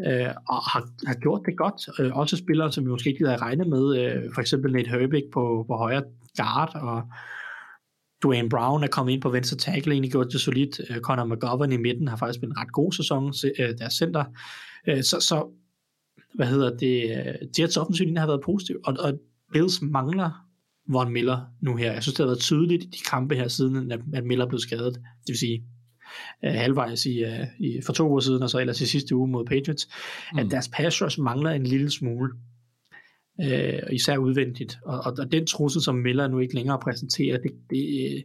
øh, 0.07 0.31
og 0.49 0.61
har, 0.71 0.89
har 1.07 1.15
gjort 1.15 1.43
det 1.47 1.57
godt. 1.57 2.01
Øh, 2.01 2.17
også 2.17 2.37
spillere, 2.37 2.73
som 2.73 2.85
vi 2.85 2.91
måske 2.91 3.11
ikke 3.11 3.27
havde 3.27 3.41
regnet 3.41 3.69
med, 3.69 3.85
øh, 3.99 4.35
for 4.35 4.41
eksempel 4.41 4.73
Nate 4.73 4.91
Herbig 4.91 5.25
på, 5.33 5.65
på 5.69 5.77
højre 5.77 6.03
guard, 6.37 6.75
og 6.75 7.03
Dwayne 8.23 8.49
Brown 8.49 8.83
er 8.85 8.89
kommet 8.89 9.13
ind 9.13 9.23
på 9.23 9.31
venstre 9.31 9.57
tackle, 9.57 9.93
egentlig 9.93 10.11
gjort 10.11 10.33
det 10.33 10.41
solidt. 10.41 10.81
Øh, 10.91 10.97
Conor 11.01 11.25
McGovern 11.25 11.73
i 11.73 11.77
midten 11.77 12.09
har 12.09 12.17
faktisk 12.17 12.43
en 12.43 12.59
ret 12.59 12.73
god 12.73 12.93
sæson, 12.93 13.35
øh, 13.59 13.79
deres 13.79 13.93
center. 13.93 14.25
Øh, 14.89 15.03
så, 15.03 15.21
så, 15.21 15.47
hvad 16.35 16.47
hedder 16.47 16.77
det, 16.77 17.37
Jets 17.59 17.77
offensiv 17.77 18.17
har 18.17 18.27
været 18.27 18.41
positiv, 18.45 18.77
og, 18.85 18.97
og 18.99 19.13
Bills 19.53 19.83
mangler 19.83 20.31
Von 20.89 21.13
Miller 21.13 21.41
nu 21.61 21.77
her. 21.77 21.93
Jeg 21.93 22.03
synes, 22.03 22.15
det 22.15 22.25
har 22.25 22.29
været 22.29 22.39
tydeligt 22.39 22.85
i 22.85 22.87
de 22.87 22.99
kampe 23.11 23.35
her, 23.35 23.49
siden 23.49 23.93
at, 23.93 24.01
at 24.15 24.25
Miller 24.25 24.47
blev 24.49 24.59
skadet. 24.59 24.95
Det 24.95 25.29
vil 25.29 25.39
sige, 25.39 25.65
øh, 26.45 26.53
halvvejs 26.53 27.07
i, 27.07 27.25
øh, 27.25 27.47
i, 27.59 27.81
for 27.87 27.93
to 27.93 28.09
uger 28.09 28.21
siden, 28.21 28.43
og 28.43 28.51
så 28.51 28.59
ellers 28.59 28.81
i 28.81 28.87
sidste 28.87 29.17
uge 29.17 29.29
mod 29.29 29.45
Patriots, 29.45 29.89
mm. 30.33 30.39
at 30.39 30.51
deres 30.51 30.69
pass 30.69 31.03
rush 31.03 31.21
mangler 31.21 31.51
en 31.51 31.67
lille 31.67 31.91
smule. 31.91 32.33
Øh, 33.45 33.83
især 33.93 34.17
udvendigt. 34.17 34.79
Og, 34.85 34.99
og, 34.99 35.17
og 35.19 35.33
den 35.33 35.47
trussel, 35.47 35.83
som 35.83 35.95
Miller 35.95 36.29
nu 36.29 36.39
ikke 36.39 36.55
længere 36.55 36.79
præsenterer, 36.79 37.39
det, 37.39 37.53
det, 37.71 38.15
øh, 38.15 38.23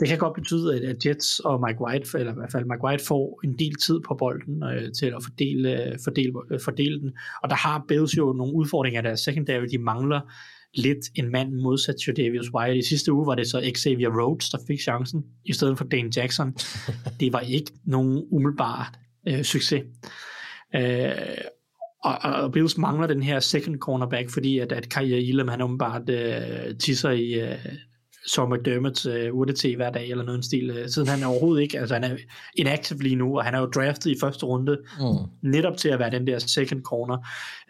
det 0.00 0.08
kan 0.08 0.18
godt 0.18 0.34
betyde, 0.34 0.76
at, 0.76 0.82
at 0.82 1.06
Jets 1.06 1.40
og 1.40 1.60
Mike 1.66 1.80
White, 1.80 2.18
eller 2.18 2.32
i 2.32 2.34
hvert 2.34 2.52
fald 2.52 2.64
Mike 2.64 2.84
White, 2.84 3.04
får 3.04 3.40
en 3.44 3.58
del 3.58 3.74
tid 3.74 4.00
på 4.08 4.14
bolden 4.14 4.62
øh, 4.62 4.92
til 4.92 5.06
at 5.06 5.22
fordele, 5.24 5.98
fordele, 6.04 6.32
øh, 6.50 6.60
fordele 6.64 7.00
den. 7.00 7.12
Og 7.42 7.50
der 7.50 7.56
har 7.56 7.84
Bills 7.88 8.16
jo 8.16 8.32
nogle 8.32 8.54
udfordringer, 8.54 9.02
der 9.02 9.10
er 9.10 9.14
secondary, 9.14 9.64
de 9.70 9.78
mangler 9.78 10.20
lidt 10.74 11.06
en 11.14 11.30
mand 11.32 11.52
modsat 11.52 11.94
Davis 12.16 12.54
White. 12.54 12.78
I 12.78 12.82
sidste 12.82 13.12
uge 13.12 13.26
var 13.26 13.34
det 13.34 13.46
så 13.46 13.72
Xavier 13.76 14.20
Rhodes, 14.20 14.50
der 14.50 14.58
fik 14.66 14.80
chancen, 14.80 15.24
i 15.44 15.52
stedet 15.52 15.78
for 15.78 15.84
Dane 15.84 16.10
Jackson. 16.16 16.52
det 17.20 17.32
var 17.32 17.40
ikke 17.40 17.72
nogen 17.84 18.24
umiddelbar 18.30 18.94
øh, 19.28 19.42
succes. 19.42 19.82
Øh, 20.74 21.10
og, 22.04 22.18
og 22.18 22.52
Bills 22.52 22.78
mangler 22.78 23.06
den 23.06 23.22
her 23.22 23.40
second 23.40 23.78
cornerback, 23.78 24.30
fordi 24.30 24.58
at, 24.58 24.72
at 24.72 24.88
Kaya 24.88 25.16
Elam, 25.16 25.48
han 25.48 25.62
umiddelbart 25.62 26.10
øh, 26.10 26.78
tisser 26.78 27.10
i 27.10 27.32
øh, 27.32 27.58
Saul 28.26 28.52
McDermott's 28.58 29.08
øh, 29.10 29.34
UDT 29.34 29.76
hver 29.76 29.90
dag, 29.90 30.10
eller 30.10 30.24
noget 30.24 30.44
stil, 30.44 30.70
øh, 30.70 30.88
siden 30.88 31.08
han 31.08 31.22
er 31.22 31.26
overhovedet 31.26 31.62
ikke, 31.62 31.78
altså 31.78 31.94
han 31.94 32.04
er 32.04 32.16
inactive 32.54 33.02
lige 33.02 33.16
nu, 33.16 33.38
og 33.38 33.44
han 33.44 33.54
er 33.54 33.58
jo 33.58 33.66
draftet 33.66 34.10
i 34.10 34.16
første 34.20 34.46
runde, 34.46 34.78
mm. 35.00 35.50
netop 35.50 35.76
til 35.76 35.88
at 35.88 35.98
være 35.98 36.10
den 36.10 36.26
der 36.26 36.38
second 36.38 36.82
corner, 36.82 37.16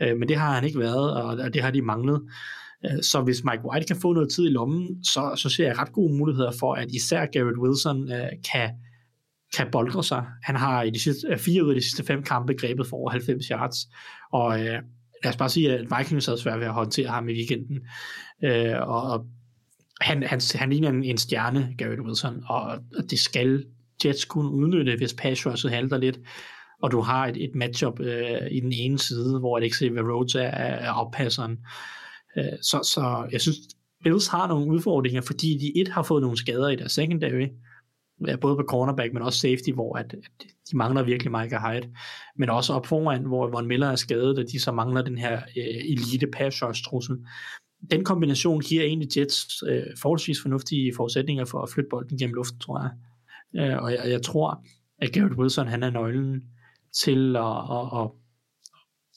øh, 0.03 0.17
men 0.19 0.29
det 0.29 0.37
har 0.37 0.55
han 0.55 0.65
ikke 0.65 0.79
været, 0.79 1.13
og, 1.23 1.25
og 1.25 1.55
det 1.55 1.63
har 1.63 1.71
de 1.71 1.83
manglet. 1.83 2.23
Øh, 2.85 3.03
Så 3.03 3.21
hvis 3.21 3.45
Mike 3.45 3.63
White 3.71 3.87
kan 3.87 3.97
få 4.03 4.13
noget 4.13 4.31
tid 4.33 4.47
i 4.47 4.51
lommen, 4.51 5.05
så, 5.05 5.33
så 5.37 5.49
ser 5.49 5.67
jeg 5.67 5.79
ret 5.79 5.93
gode 5.93 6.19
muligheder 6.19 6.53
for, 6.61 6.75
at 6.75 6.89
især 6.91 7.27
Garrett 7.27 7.59
Wilson 7.59 8.13
øh, 8.13 8.29
kan, 8.53 8.71
kan 9.57 9.67
boldre 9.73 10.05
sig. 10.05 10.25
Han 10.43 10.57
har 10.57 10.83
i 10.83 10.91
de 10.91 11.01
sidste, 11.01 11.29
øh, 11.29 11.39
fire 11.39 11.65
ud 11.65 11.69
af 11.69 11.75
de 11.75 11.83
sidste 11.83 12.05
fem 12.05 12.23
kampe 12.23 12.55
grebet 12.55 12.87
for 12.87 12.97
over 12.97 13.11
90 13.11 13.47
yards, 13.47 13.77
og 14.33 14.61
øh, 14.61 14.83
lad 15.25 15.33
os 15.33 15.37
bare 15.37 15.49
sige, 15.49 15.73
at 15.73 15.87
Vikings 15.99 16.27
havde 16.27 16.41
svært 16.41 16.61
ved 16.61 16.67
at 16.67 16.73
håndtere 16.73 17.09
ham 17.09 17.29
i 17.29 17.33
weekenden. 17.33 17.81
Øh, 18.45 18.75
og, 18.81 19.03
og 19.03 19.27
han, 20.01 20.23
han, 20.23 20.41
han 20.55 20.71
ligner 20.71 20.89
en, 20.89 21.05
en 21.05 21.19
stjerne, 21.19 21.75
Garrett 21.79 22.01
Wilson, 22.01 22.43
og 22.49 22.79
det 23.11 23.19
skal 23.19 23.65
Jets 24.05 24.25
kunne 24.25 24.51
udnytte, 24.51 24.97
hvis 24.97 25.15
pass 25.15 25.47
rushet 25.47 25.71
halter 25.71 25.99
lidt, 25.99 26.19
og 26.83 26.91
du 26.91 27.01
har 27.01 27.27
et, 27.27 27.45
et 27.45 27.55
matchup 27.55 28.01
øh, 28.01 28.51
i 28.51 28.61
den 28.61 28.73
ene 28.73 28.99
side, 28.99 29.39
hvor 29.39 29.57
Alex 29.57 29.79
Xavier 29.79 30.03
Rhodes 30.03 30.35
er, 30.35 30.41
er 30.41 30.93
oppasseren. 30.93 31.59
Øh, 32.39 32.59
så, 32.63 32.91
så 32.95 33.29
jeg 33.33 33.41
synes, 33.41 33.57
Bills 34.05 34.29
har 34.29 34.49
nogle 34.49 34.67
udfordringer, 34.67 35.21
fordi 35.21 35.59
de 35.59 35.81
et 35.81 35.89
har 35.89 36.03
fået 36.03 36.23
nogle 36.23 36.37
skader 36.37 36.69
i 36.69 36.77
deres 36.77 36.93
secondary, 36.93 37.49
ja, 38.27 38.37
både 38.37 38.57
på 38.57 38.65
cornerback, 38.69 39.13
men 39.13 39.23
også 39.23 39.39
safety, 39.39 39.71
hvor 39.75 39.99
at, 39.99 40.15
at 40.15 40.47
de 40.71 40.77
mangler 40.77 41.03
virkelig 41.03 41.33
Micah 41.33 41.63
Hyde, 41.63 41.89
men 42.37 42.51
også 42.51 42.73
op 42.73 42.87
foran, 42.87 43.25
hvor 43.25 43.51
Von 43.51 43.67
Miller 43.67 43.87
er 43.87 43.97
skadet, 43.97 44.39
og 44.39 44.45
de 44.53 44.61
så 44.61 44.73
mangler 44.73 45.03
den 45.03 45.19
her 45.19 45.37
øh, 45.37 45.91
elite 45.93 46.27
pass 46.27 46.83
trussel. 46.85 47.17
Den 47.91 48.05
kombination 48.05 48.61
giver 48.61 48.83
egentlig 48.83 49.19
Jets 49.19 49.63
øh, 49.69 49.83
forholdsvis 50.03 50.43
fornuftige 50.43 50.93
forudsætninger 50.97 51.45
for 51.45 51.63
at 51.63 51.71
flytte 51.71 51.89
bolden 51.91 52.19
gennem 52.19 52.35
luften, 52.35 52.61
tror 52.61 52.83
jeg. 52.83 52.91
Øh, 53.61 53.83
og 53.83 53.93
jeg, 53.93 54.01
jeg 54.07 54.23
tror, 54.23 54.65
at 54.99 55.13
Garrett 55.13 55.35
Wilson, 55.35 55.69
han 55.69 55.83
er 55.83 55.91
nøglen 55.91 56.43
til 57.03 57.37
at, 57.37 57.57
at, 57.71 58.01
at 58.01 58.11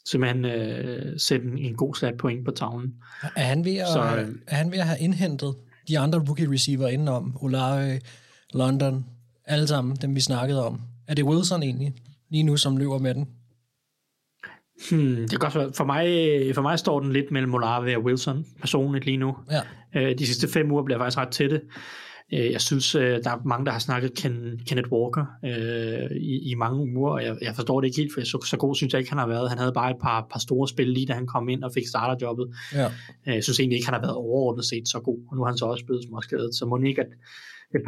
simpelthen 0.06 0.46
øh, 0.46 1.20
sætte 1.20 1.48
en, 1.48 1.58
en 1.58 1.76
god 1.76 1.96
slat 1.96 2.18
point 2.18 2.46
på 2.46 2.52
tavlen. 2.52 2.94
Er 3.36 3.44
han 3.44 3.66
ved 3.66 3.76
at, 3.76 3.88
så, 3.88 4.00
øh, 4.00 4.36
er 4.48 4.56
han 4.56 4.72
ved 4.72 4.80
at 4.80 4.88
have 4.88 5.00
indhentet 5.00 5.56
de 5.88 6.00
andre 6.00 6.20
rookie 6.28 6.52
receiver 6.52 6.88
indenom? 6.88 7.38
Olave, 7.42 8.00
London, 8.54 9.06
alle 9.46 9.68
sammen, 9.68 9.96
dem 9.96 10.16
vi 10.16 10.20
snakkede 10.20 10.66
om. 10.66 10.82
Er 11.08 11.14
det 11.14 11.26
Wilson 11.26 11.64
egentlig, 11.64 11.94
lige 12.30 12.44
nu, 12.44 12.58
som 12.58 12.78
løber 12.78 12.98
med 12.98 13.14
den? 13.14 13.28
Hmm, 14.92 15.16
det 15.16 15.30
kan 15.30 15.40
godt 15.40 15.56
være. 15.56 15.72
For 15.74 15.86
mig, 15.86 16.06
for 16.56 16.62
mig 16.62 16.80
står 16.80 17.00
den 17.00 17.14
lidt 17.14 17.32
mellem 17.32 17.54
Olave 17.54 17.98
og 17.98 18.04
Wilson 18.04 18.46
personligt 18.62 19.06
lige 19.06 19.18
nu. 19.18 19.36
Ja. 19.52 19.62
Øh, 20.02 20.20
de 20.20 20.28
sidste 20.28 20.48
fem 20.48 20.72
uger 20.72 20.84
bliver 20.84 21.00
faktisk 21.00 21.18
ret 21.18 21.30
tætte. 21.30 21.62
Øh, 22.34 22.52
jeg 22.52 22.62
synes, 22.62 22.96
øh, 22.96 23.24
der 23.24 23.30
er 23.30 23.46
mange, 23.46 23.66
der 23.66 23.72
har 23.72 23.80
snakket 23.80 24.14
Ken, 24.18 24.60
Kenneth 24.68 24.92
Walker 24.92 25.26
øh, 25.46 26.18
i, 26.18 26.52
i 26.52 26.56
mange 26.56 26.98
uger, 26.98 27.12
og 27.12 27.24
jeg, 27.24 27.38
jeg 27.42 27.56
forstår 27.56 27.82
det 27.82 27.88
ikke 27.88 27.98
helt, 28.02 28.14
for 28.14 28.22
så, 28.22 28.46
så 28.50 28.58
god 28.58 28.76
synes 28.76 28.94
jeg 28.94 29.00
ikke, 29.00 29.12
han 29.12 29.20
har 29.20 29.28
været. 29.28 29.50
Han 29.50 29.58
havde 29.58 29.72
bare 29.74 29.92
et 29.92 29.98
par, 30.02 30.28
par 30.32 30.40
store 30.40 30.68
spil 30.68 30.88
lige 30.88 31.06
da 31.06 31.14
han 31.14 31.28
kom 31.28 31.50
ind 31.50 31.64
og 31.64 31.72
fik 31.74 31.88
starterjobbet. 31.88 32.48
Ja. 32.74 32.86
Øh, 33.28 33.36
Jeg 33.36 33.44
synes 33.44 33.60
egentlig 33.60 33.76
ikke, 33.76 33.88
han 33.88 33.94
har 33.94 34.02
været 34.02 34.16
overordnet 34.16 34.66
set 34.66 34.88
så 34.88 35.00
god, 35.00 35.20
og 35.30 35.36
nu 35.36 35.42
har 35.42 35.50
han 35.50 35.58
så 35.58 35.66
også 35.66 35.86
blevet 35.86 36.04
småskadet, 36.08 36.56
så 36.56 36.66
må 36.66 36.78
ikke, 36.78 37.02
at 37.02 37.08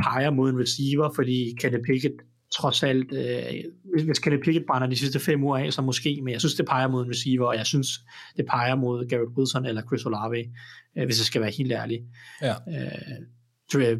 peger 0.03 0.30
mod 0.30 0.49
en 0.49 0.60
receiver, 0.60 1.10
fordi 1.16 1.56
Kenneth 1.60 1.84
Pickett 1.86 2.16
trods 2.58 2.84
alt, 2.84 3.12
øh, 3.14 3.44
hvis- 4.06 4.20
Kenneth 4.20 4.44
Pickett 4.44 4.66
brænder 4.68 4.88
de 4.88 4.95
sidste 4.95 5.20
fem 5.20 5.44
uger 5.44 5.58
af, 5.58 5.74
så 5.74 5.82
måske, 5.82 6.20
men 6.24 6.32
jeg 6.32 6.40
synes, 6.41 6.56
det 6.56 6.66
peger 6.66 6.88
mod 6.88 7.03
en 7.06 7.10
receiver, 7.10 7.45
og 7.48 7.56
jeg 7.56 7.66
synes, 7.66 7.88
det 8.38 8.45
peger 8.49 8.76
mod 8.76 9.08
Garrett 9.10 9.38
Wilson 9.38 9.66
eller 9.66 9.82
Chris 9.82 10.06
Olave, 10.06 10.45
øh, 10.98 11.06
hvis 11.06 11.20
jeg 11.20 11.26
skal 11.26 11.41
være 11.41 11.52
helt 11.58 11.72
ærlig. 11.72 11.99
Ja. 12.41 12.53
Øh, 13.86 13.98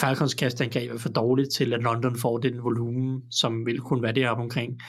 Falcons 0.00 0.34
kastangreb 0.34 0.90
er 0.90 0.98
for 0.98 1.08
dårligt 1.08 1.52
til, 1.52 1.72
at 1.74 1.80
London 1.82 2.16
får 2.16 2.38
den 2.38 2.62
volumen, 2.62 3.22
som 3.30 3.66
vil 3.66 3.78
kunne 3.80 4.02
være 4.02 4.12
deroppe 4.12 4.42
omkring. 4.42 4.80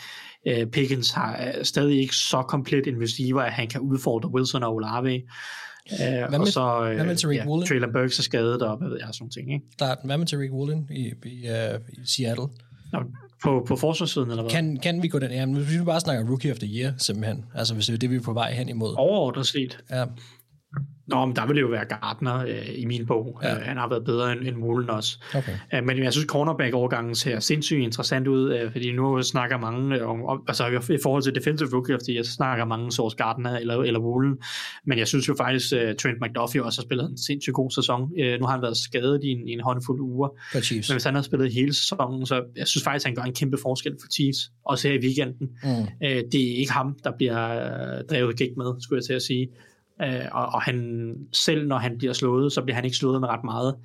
Øh, 0.48 0.68
Pickens 0.68 1.12
har 1.12 1.34
er 1.36 1.64
stadig 1.64 2.00
ikke 2.00 2.16
så 2.16 2.42
komplet 2.42 2.88
en 2.88 3.02
receiver, 3.02 3.42
at 3.42 3.52
han 3.52 3.68
kan 3.68 3.82
udfordre 3.82 4.30
Wilson 4.30 4.64
og 4.64 4.74
Olave. 4.76 5.22
Øh, 5.92 6.32
med- 6.32 6.40
og 6.40 6.48
så 6.48 6.92
hvad 6.96 7.06
med 7.06 7.16
Tariq 7.16 7.38
ja, 7.38 7.46
Woolen? 7.48 7.68
Traylon 7.68 7.94
Burks 7.94 8.20
er 8.20 8.24
skadet, 8.24 8.62
og 8.62 8.78
hvad 8.78 8.90
ved 8.90 8.98
jeg, 9.00 9.10
sådan 9.12 9.30
ting. 9.30 9.54
Ikke? 9.54 9.66
Starten. 9.74 10.10
Hvad 10.10 10.18
med 10.18 10.26
Tariq 10.28 10.52
Woolen 10.52 10.88
i, 10.92 11.14
i, 11.26 11.50
uh, 11.50 11.80
i 11.90 12.00
Seattle? 12.06 12.48
Nå, 12.94 13.00
på, 13.44 13.66
på 13.68 13.76
forsvarssiden, 13.76 14.30
eller 14.30 14.44
hvad? 14.44 14.52
Kan, 14.52 14.78
kan 14.78 15.04
vi 15.04 15.08
gå 15.08 15.20
den? 15.20 15.32
Jamen, 15.32 15.56
hvis 15.56 15.80
vi 15.80 15.84
bare 15.86 16.00
snakker 16.00 16.30
Rookie 16.30 16.52
of 16.52 16.58
the 16.58 16.68
Year, 16.68 16.94
simpelthen. 16.98 17.46
Altså, 17.56 17.74
hvis 17.74 17.86
det 17.86 17.94
er 17.94 17.98
det, 17.98 18.10
vi 18.10 18.16
er 18.16 18.22
på 18.22 18.34
vej 18.34 18.54
hen 18.54 18.70
imod. 18.70 18.94
Overordnet 18.98 19.48
set. 19.48 19.78
Ja. 19.90 20.06
Nå, 21.12 21.26
men 21.26 21.36
der 21.36 21.46
vil 21.46 21.56
det 21.56 21.62
jo 21.62 21.68
være 21.68 21.86
Gardner 21.86 22.38
øh, 22.38 22.70
i 22.76 22.86
min 22.86 23.06
bog. 23.06 23.40
Ja. 23.44 23.56
Øh, 23.56 23.62
han 23.62 23.78
har 23.78 23.90
været 23.90 24.06
bedre 24.06 24.32
end, 24.32 24.48
end 24.48 24.56
Mullen 24.56 24.90
også. 24.90 25.18
Okay. 25.36 25.52
Øh, 25.74 25.84
men 25.84 26.04
jeg 26.04 26.14
synes, 26.14 26.28
cornerback-overgangen 26.32 27.16
ser 27.16 27.40
sindssygt 27.40 27.80
interessant 27.80 28.28
ud, 28.28 28.54
øh, 28.54 28.72
fordi 28.72 28.92
nu 28.92 29.24
snakker 29.24 29.58
mange 29.58 29.96
øh, 29.96 30.10
om, 30.10 30.26
om, 30.26 30.44
altså 30.48 30.68
i 30.90 30.98
forhold 31.04 31.24
til 31.24 31.36
defensive 31.36 31.70
rookie 31.74 31.98
year, 32.10 32.24
så 32.24 32.32
snakker 32.32 32.66
mange 32.66 32.92
Source 32.92 33.16
Gardner 33.16 33.58
eller, 33.58 33.78
eller 33.78 34.00
Woolen, 34.00 34.38
men 34.86 34.98
jeg 34.98 35.08
synes 35.08 35.28
jo 35.28 35.36
faktisk, 35.38 35.74
uh, 35.74 35.96
Trent 36.00 36.18
McDuffie 36.22 36.64
også 36.64 36.82
har 36.82 36.84
spillet 36.84 37.10
en 37.10 37.18
sindssygt 37.18 37.54
god 37.54 37.72
sæson. 37.72 38.02
Uh, 38.02 38.40
nu 38.40 38.46
har 38.46 38.52
han 38.52 38.62
været 38.62 38.78
skadet 38.78 39.24
i 39.24 39.28
en, 39.28 39.48
i 39.48 39.52
en 39.52 39.60
håndfuld 39.60 40.00
uger, 40.02 40.30
For 40.52 40.60
Chiefs. 40.60 40.90
men 40.90 40.94
hvis 40.94 41.04
han 41.04 41.16
har 41.16 41.22
spillet 41.22 41.54
hele 41.54 41.74
sæsonen, 41.74 42.26
så 42.26 42.44
jeg 42.58 42.68
synes 42.68 42.84
faktisk, 42.84 43.06
han 43.06 43.16
gør 43.16 43.22
en 43.22 43.34
kæmpe 43.34 43.58
forskel 43.62 43.96
for 44.02 44.08
Chiefs, 44.08 44.52
også 44.66 44.88
her 44.88 44.96
i 44.96 45.00
weekenden. 45.06 45.48
Mm. 45.64 45.70
Uh, 45.70 46.22
det 46.32 46.42
er 46.52 46.56
ikke 46.58 46.72
ham, 46.72 46.98
der 47.04 47.12
bliver 47.18 47.40
uh, 48.00 48.06
drevet 48.10 48.38
gæk 48.38 48.50
med, 48.58 48.82
skulle 48.82 48.98
jeg 48.98 49.06
til 49.06 49.14
at 49.14 49.22
sige. 49.22 49.48
Uh, 50.06 50.26
og, 50.32 50.46
og 50.46 50.62
han, 50.62 51.14
selv 51.34 51.68
når 51.68 51.78
han 51.78 51.98
bliver 51.98 52.14
slået, 52.14 52.54
så 52.54 52.62
bliver 52.62 52.76
han 52.76 52.86
ikke 52.86 52.98
slået 52.98 53.22
med 53.22 53.30
ret 53.30 53.44
meget. 53.44 53.76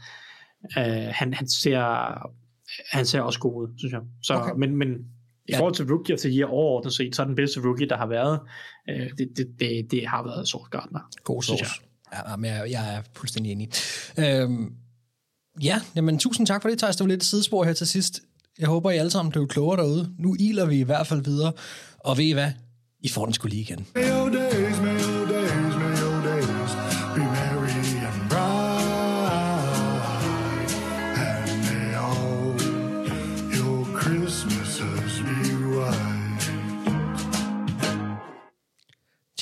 Uh, 0.77 1.15
han, 1.15 1.35
han, 1.35 1.49
ser, 1.49 1.81
han 2.93 3.07
ser 3.07 3.21
også 3.21 3.39
god 3.39 3.63
ud, 3.63 3.79
synes 3.79 3.93
jeg. 3.93 4.01
Så, 4.23 4.35
Okay. 4.35 4.53
Men, 4.57 4.77
men 4.77 4.89
i 5.49 5.55
forhold 5.57 5.75
til 5.75 5.87
rookie 5.87 6.15
of 6.15 6.21
the 6.21 6.31
year 6.31 6.49
overordnet 6.49 6.93
set, 6.93 7.17
så 7.17 7.23
er 7.23 7.27
den 7.27 7.37
bedste 7.37 7.61
rookie, 7.61 7.89
der 7.89 7.97
har 7.97 8.07
været, 8.07 8.41
øh, 8.91 9.11
det, 9.19 9.29
det, 9.37 9.47
det, 9.61 9.91
det 9.91 10.09
har 10.09 10.23
været 10.23 10.49
Sauce 10.49 10.71
Gardner. 10.71 11.01
God 11.25 11.43
synes 11.43 11.61
sauce. 11.61 11.81
Ja, 12.29 12.37
men 12.37 12.51
jeg, 12.51 12.71
jeg 12.71 12.95
er 12.97 13.03
fuldstændig 13.17 13.53
enig. 13.53 13.69
Øhm, 14.19 14.73
ja, 15.63 15.81
jamen, 15.97 16.19
tusind 16.19 16.47
tak 16.47 16.63
for 16.63 16.69
det, 16.69 16.79
Thijs. 16.79 16.97
Det 16.97 17.05
var 17.05 17.09
lidt 17.09 17.23
et 17.23 17.27
sidespor 17.27 17.65
her 17.65 17.73
til 17.73 17.87
sidst. 17.87 18.21
Jeg 18.59 18.69
håber, 18.69 18.91
I 18.91 18.97
alle 18.97 19.11
sammen 19.11 19.33
blev 19.33 19.49
klogere 19.49 19.77
derude. 19.77 20.15
Nu 20.19 20.37
iler 20.39 20.67
vi 20.67 20.81
i 20.81 20.83
hvert 20.83 21.07
fald 21.07 21.25
videre. 21.25 21.53
Og 21.99 22.19
ved 22.19 22.25
I 22.25 22.33
hvad? 22.33 22.53
I 23.01 23.09
får 23.09 23.25
den 23.25 23.35
skulle 23.35 23.55
lige 23.55 23.63
igen. 23.63 23.87
May 23.95 24.11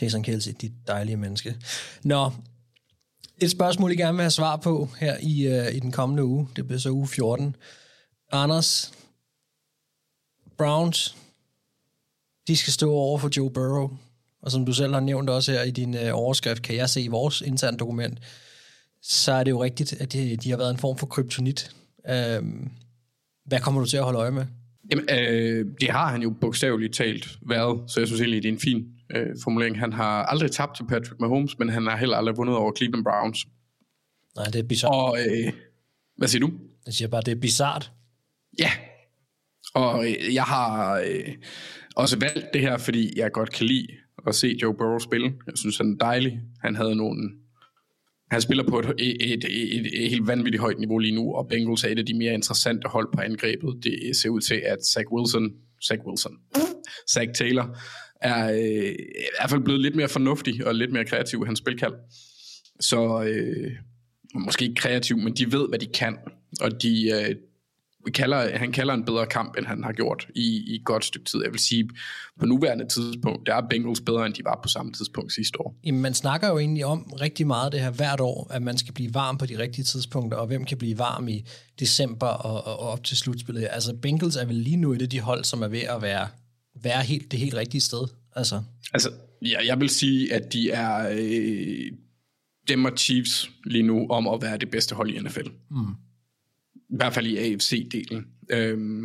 Jason 0.04 0.22
Kelsey, 0.22 0.52
dit 0.60 0.72
dejlige 0.86 1.16
menneske. 1.16 1.56
Nå, 2.02 2.30
et 3.38 3.50
spørgsmål, 3.50 3.92
I 3.92 3.96
gerne 3.96 4.16
vil 4.16 4.22
have 4.22 4.30
svar 4.30 4.56
på 4.56 4.88
her 4.98 5.16
i, 5.22 5.58
uh, 5.58 5.76
i 5.76 5.78
den 5.78 5.92
kommende 5.92 6.24
uge. 6.24 6.48
Det 6.56 6.66
bliver 6.66 6.78
så 6.80 6.90
uge 6.90 7.08
14. 7.08 7.56
Anders, 8.32 8.92
Browns, 10.58 11.16
de 12.48 12.56
skal 12.56 12.72
stå 12.72 12.92
over 12.92 13.18
for 13.18 13.30
Joe 13.36 13.50
Burrow. 13.50 13.90
Og 14.42 14.50
som 14.50 14.66
du 14.66 14.72
selv 14.72 14.92
har 14.92 15.00
nævnt 15.00 15.30
også 15.30 15.52
her 15.52 15.62
i 15.62 15.70
din 15.70 15.94
uh, 15.94 16.00
overskrift, 16.12 16.62
kan 16.62 16.76
jeg 16.76 16.90
se 16.90 17.02
i 17.02 17.08
vores 17.08 17.40
interne 17.40 17.76
dokument, 17.76 18.18
så 19.02 19.32
er 19.32 19.44
det 19.44 19.50
jo 19.50 19.62
rigtigt, 19.62 19.92
at 19.92 20.12
de, 20.12 20.36
de 20.36 20.50
har 20.50 20.56
været 20.56 20.70
en 20.70 20.78
form 20.78 20.98
for 20.98 21.06
kryptonit. 21.06 21.70
Um, 22.38 22.72
hvad 23.46 23.60
kommer 23.60 23.80
du 23.80 23.86
til 23.86 23.96
at 23.96 24.04
holde 24.04 24.18
øje 24.18 24.30
med? 24.30 24.46
Jamen, 24.90 25.08
øh, 25.10 25.66
det 25.80 25.90
har 25.90 26.10
han 26.10 26.22
jo 26.22 26.30
bogstaveligt 26.40 26.94
talt 26.94 27.38
været, 27.48 27.90
så 27.90 28.00
jeg 28.00 28.06
synes 28.06 28.20
egentlig, 28.20 28.42
det 28.42 28.48
er 28.48 28.52
en 28.52 28.60
fin 28.60 28.93
øh, 29.14 29.26
formulering. 29.44 29.78
Han 29.78 29.92
har 29.92 30.24
aldrig 30.24 30.50
tabt 30.50 30.76
til 30.76 30.86
Patrick 30.86 31.20
Mahomes, 31.20 31.58
men 31.58 31.68
han 31.68 31.86
har 31.86 31.96
heller 31.96 32.16
aldrig 32.16 32.36
vundet 32.36 32.56
over 32.56 32.72
Cleveland 32.76 33.04
Browns. 33.04 33.46
Nej, 34.36 34.46
det 34.46 34.58
er 34.58 34.62
bizart. 34.62 34.92
Og 34.94 35.18
øh, 35.18 35.52
hvad 36.16 36.28
siger 36.28 36.40
du? 36.40 36.52
Jeg 36.86 36.94
siger 36.94 37.08
bare, 37.08 37.22
det 37.26 37.32
er 37.32 37.40
bizart. 37.40 37.92
Ja. 38.58 38.70
Og 39.74 40.04
øh, 40.04 40.34
jeg 40.34 40.44
har 40.44 40.98
øh, 41.06 41.34
også 41.96 42.18
valgt 42.18 42.46
det 42.52 42.60
her, 42.60 42.78
fordi 42.78 43.12
jeg 43.16 43.32
godt 43.32 43.52
kan 43.52 43.66
lide 43.66 43.86
at 44.26 44.34
se 44.34 44.58
Joe 44.62 44.74
Burrow 44.74 44.98
spille. 44.98 45.32
Jeg 45.46 45.54
synes, 45.56 45.76
han 45.76 45.92
er 45.92 45.96
dejlig. 45.96 46.40
Han 46.60 46.76
havde 46.76 46.96
nogle... 46.96 47.30
Han 48.30 48.40
spiller 48.40 48.64
på 48.68 48.78
et, 48.78 48.94
et, 48.98 49.32
et, 49.32 49.44
et, 49.44 50.02
et 50.02 50.10
helt 50.10 50.26
vanvittigt 50.26 50.60
højt 50.60 50.78
niveau 50.78 50.98
lige 50.98 51.14
nu, 51.14 51.34
og 51.34 51.48
Bengals 51.48 51.84
er 51.84 51.88
et 51.88 51.98
af 51.98 52.06
de 52.06 52.18
mere 52.18 52.34
interessante 52.34 52.88
hold 52.88 53.08
på 53.14 53.20
angrebet. 53.20 53.74
Det 53.82 54.16
ser 54.16 54.28
ud 54.28 54.40
til, 54.40 54.54
at 54.54 54.78
Zach 54.86 55.06
Wilson, 55.12 55.50
Zach 55.88 56.00
Wilson, 56.06 56.32
Zach 57.10 57.30
Taylor, 57.34 57.78
er 58.24 58.52
øh, 58.52 58.90
i 58.90 59.30
hvert 59.38 59.50
fald 59.50 59.60
blevet 59.60 59.80
lidt 59.80 59.96
mere 59.96 60.08
fornuftig 60.08 60.66
og 60.66 60.74
lidt 60.74 60.92
mere 60.92 61.04
kreativ 61.04 61.42
i 61.42 61.46
hans 61.46 61.58
spilkald. 61.58 61.94
Så 62.80 63.22
øh, 63.22 63.72
måske 64.34 64.64
ikke 64.64 64.80
kreativ, 64.80 65.18
men 65.18 65.34
de 65.34 65.52
ved, 65.52 65.68
hvad 65.68 65.78
de 65.78 65.86
kan, 65.86 66.16
og 66.60 66.82
de, 66.82 67.10
øh, 67.10 67.36
kalder, 68.10 68.58
han 68.58 68.72
kalder 68.72 68.94
en 68.94 69.04
bedre 69.04 69.26
kamp, 69.26 69.56
end 69.58 69.66
han 69.66 69.84
har 69.84 69.92
gjort 69.92 70.28
i, 70.34 70.64
i 70.66 70.74
et 70.74 70.84
godt 70.84 71.04
stykke 71.04 71.26
tid. 71.26 71.42
Jeg 71.42 71.52
vil 71.52 71.60
sige, 71.60 71.90
på 72.40 72.46
nuværende 72.46 72.88
tidspunkt, 72.88 73.46
der 73.46 73.54
er 73.54 73.62
Bengals 73.70 74.00
bedre, 74.00 74.26
end 74.26 74.34
de 74.34 74.44
var 74.44 74.60
på 74.62 74.68
samme 74.68 74.92
tidspunkt 74.92 75.32
sidste 75.32 75.60
år. 75.60 75.74
Jamen, 75.84 76.00
man 76.00 76.14
snakker 76.14 76.48
jo 76.48 76.58
egentlig 76.58 76.84
om 76.84 77.12
rigtig 77.20 77.46
meget 77.46 77.72
det 77.72 77.80
her 77.80 77.90
hvert 77.90 78.20
år, 78.20 78.46
at 78.50 78.62
man 78.62 78.78
skal 78.78 78.94
blive 78.94 79.14
varm 79.14 79.38
på 79.38 79.46
de 79.46 79.58
rigtige 79.58 79.84
tidspunkter, 79.84 80.38
og 80.38 80.46
hvem 80.46 80.64
kan 80.64 80.78
blive 80.78 80.98
varm 80.98 81.28
i 81.28 81.44
december 81.80 82.26
og, 82.26 82.66
og, 82.66 82.80
og 82.80 82.88
op 82.88 83.04
til 83.04 83.16
slutspillet. 83.16 83.68
Altså, 83.70 83.94
Bengals 84.02 84.36
er 84.36 84.44
vel 84.44 84.56
lige 84.56 84.76
nu 84.76 84.92
et 84.92 85.02
af 85.02 85.10
de 85.10 85.20
hold, 85.20 85.44
som 85.44 85.62
er 85.62 85.68
ved 85.68 85.82
at 85.82 86.02
være, 86.02 86.28
være 86.82 87.02
helt, 87.02 87.30
det 87.30 87.38
helt 87.40 87.54
rigtige 87.54 87.80
sted. 87.80 88.08
Altså, 88.36 88.62
Altså, 88.92 89.10
ja, 89.42 89.58
jeg 89.66 89.80
vil 89.80 89.88
sige, 89.88 90.34
at 90.34 90.52
de 90.52 90.70
er 90.70 91.08
øh, 91.18 91.92
dem 92.68 92.84
og 92.84 92.92
Chiefs 92.98 93.50
lige 93.66 93.82
nu 93.82 94.06
om 94.08 94.28
at 94.28 94.42
være 94.42 94.56
det 94.58 94.70
bedste 94.70 94.94
hold 94.94 95.10
i 95.10 95.18
NFL. 95.18 95.48
mm. 95.70 95.76
I 96.90 96.96
hvert 96.96 97.14
fald 97.14 97.26
i 97.26 97.36
AFC-delen. 97.36 98.46
Øhm, 98.50 99.04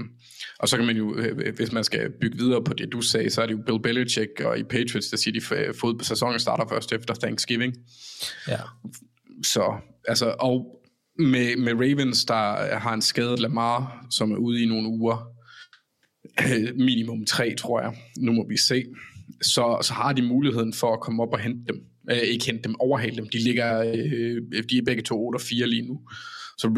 og 0.60 0.70
så 0.70 0.78
kan 0.78 0.86
man 0.86 0.98
jo, 0.98 1.16
øh, 1.18 1.56
hvis 1.56 1.72
man 1.72 1.84
skal 1.84 2.10
bygge 2.22 2.38
videre 2.38 2.64
på 2.64 2.74
det, 2.74 2.92
du 2.92 3.02
sagde, 3.02 3.30
så 3.30 3.42
er 3.42 3.46
det 3.46 3.54
jo 3.54 3.62
Bill 3.66 3.82
Belichick 3.82 4.40
og 4.46 4.60
i 4.60 4.64
Patriots, 4.64 5.08
der 5.10 5.18
siger, 5.18 5.40
de 5.40 5.46
f- 5.70 5.80
fod 5.80 5.98
på 5.98 6.04
sæsonen 6.04 6.40
starter 6.40 6.66
først 6.70 6.92
efter 6.94 7.14
Thanksgiving. 7.14 7.74
ja. 8.48 8.58
Så, 9.44 9.76
altså, 10.08 10.36
og 10.40 10.82
med, 11.20 11.58
med 11.58 11.74
Ravens, 11.74 12.26
der 12.26 12.78
har 12.80 12.94
en 12.94 13.02
skadet 13.02 13.40
Lamar, 13.40 14.06
som 14.12 14.32
er 14.32 14.38
ude 14.38 14.64
i 14.64 14.66
nogle 14.66 14.88
uger, 14.90 15.28
øh, 16.46 16.76
minimum 16.76 17.26
tre, 17.26 17.56
tror 17.56 17.82
jeg. 17.82 17.94
Nu 18.18 18.32
må 18.32 18.48
vi 18.48 18.58
se. 18.58 18.86
Så, 19.42 19.78
så 19.82 19.94
har 19.94 20.14
de 20.14 20.22
muligheden 20.22 20.74
for 20.74 20.94
at 20.94 21.00
komme 21.00 21.24
op 21.24 21.34
og 21.34 21.40
hente 21.40 21.74
dem. 21.74 21.84
Øh, 22.12 22.18
ikke 22.18 22.46
hente 22.46 22.64
dem, 22.64 22.76
overhale 22.80 23.16
dem. 23.16 23.30
De 23.30 23.44
ligger, 23.44 23.80
øh, 23.80 24.64
de 24.70 24.78
er 24.78 24.82
begge 24.86 25.02
to 25.02 25.26
8 25.26 25.38
og 25.38 25.42
4 25.42 25.68
lige 25.68 25.88
nu. 25.88 26.00
Så 26.58 26.70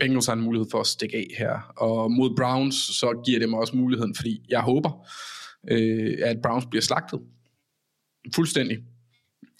Bengals 0.00 0.26
har 0.26 0.32
en 0.32 0.40
mulighed 0.40 0.66
for 0.70 0.80
at 0.80 0.86
stikke 0.86 1.16
af 1.16 1.26
her. 1.38 1.72
Og 1.76 2.12
mod 2.12 2.36
Browns, 2.36 2.74
så 2.74 3.22
giver 3.26 3.38
det 3.38 3.48
mig 3.48 3.58
også 3.58 3.76
muligheden, 3.76 4.14
fordi 4.14 4.40
jeg 4.48 4.60
håber, 4.60 5.06
øh, 5.70 6.18
at 6.22 6.36
Browns 6.42 6.66
bliver 6.66 6.82
slagtet. 6.82 7.20
Fuldstændig. 8.34 8.78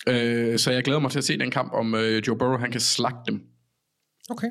Øh, 0.09 0.59
så 0.59 0.71
jeg 0.73 0.85
glæder 0.85 1.01
mig 1.01 1.11
til 1.11 1.19
at 1.19 1.25
se 1.25 1.39
den 1.39 1.51
kamp, 1.51 1.73
om 1.73 1.95
øh, 1.95 2.23
Joe 2.27 2.39
Burrow 2.39 2.59
han 2.59 2.71
kan 2.71 2.81
slagte 2.81 3.33
dem. 3.33 3.41
Okay. 4.31 4.49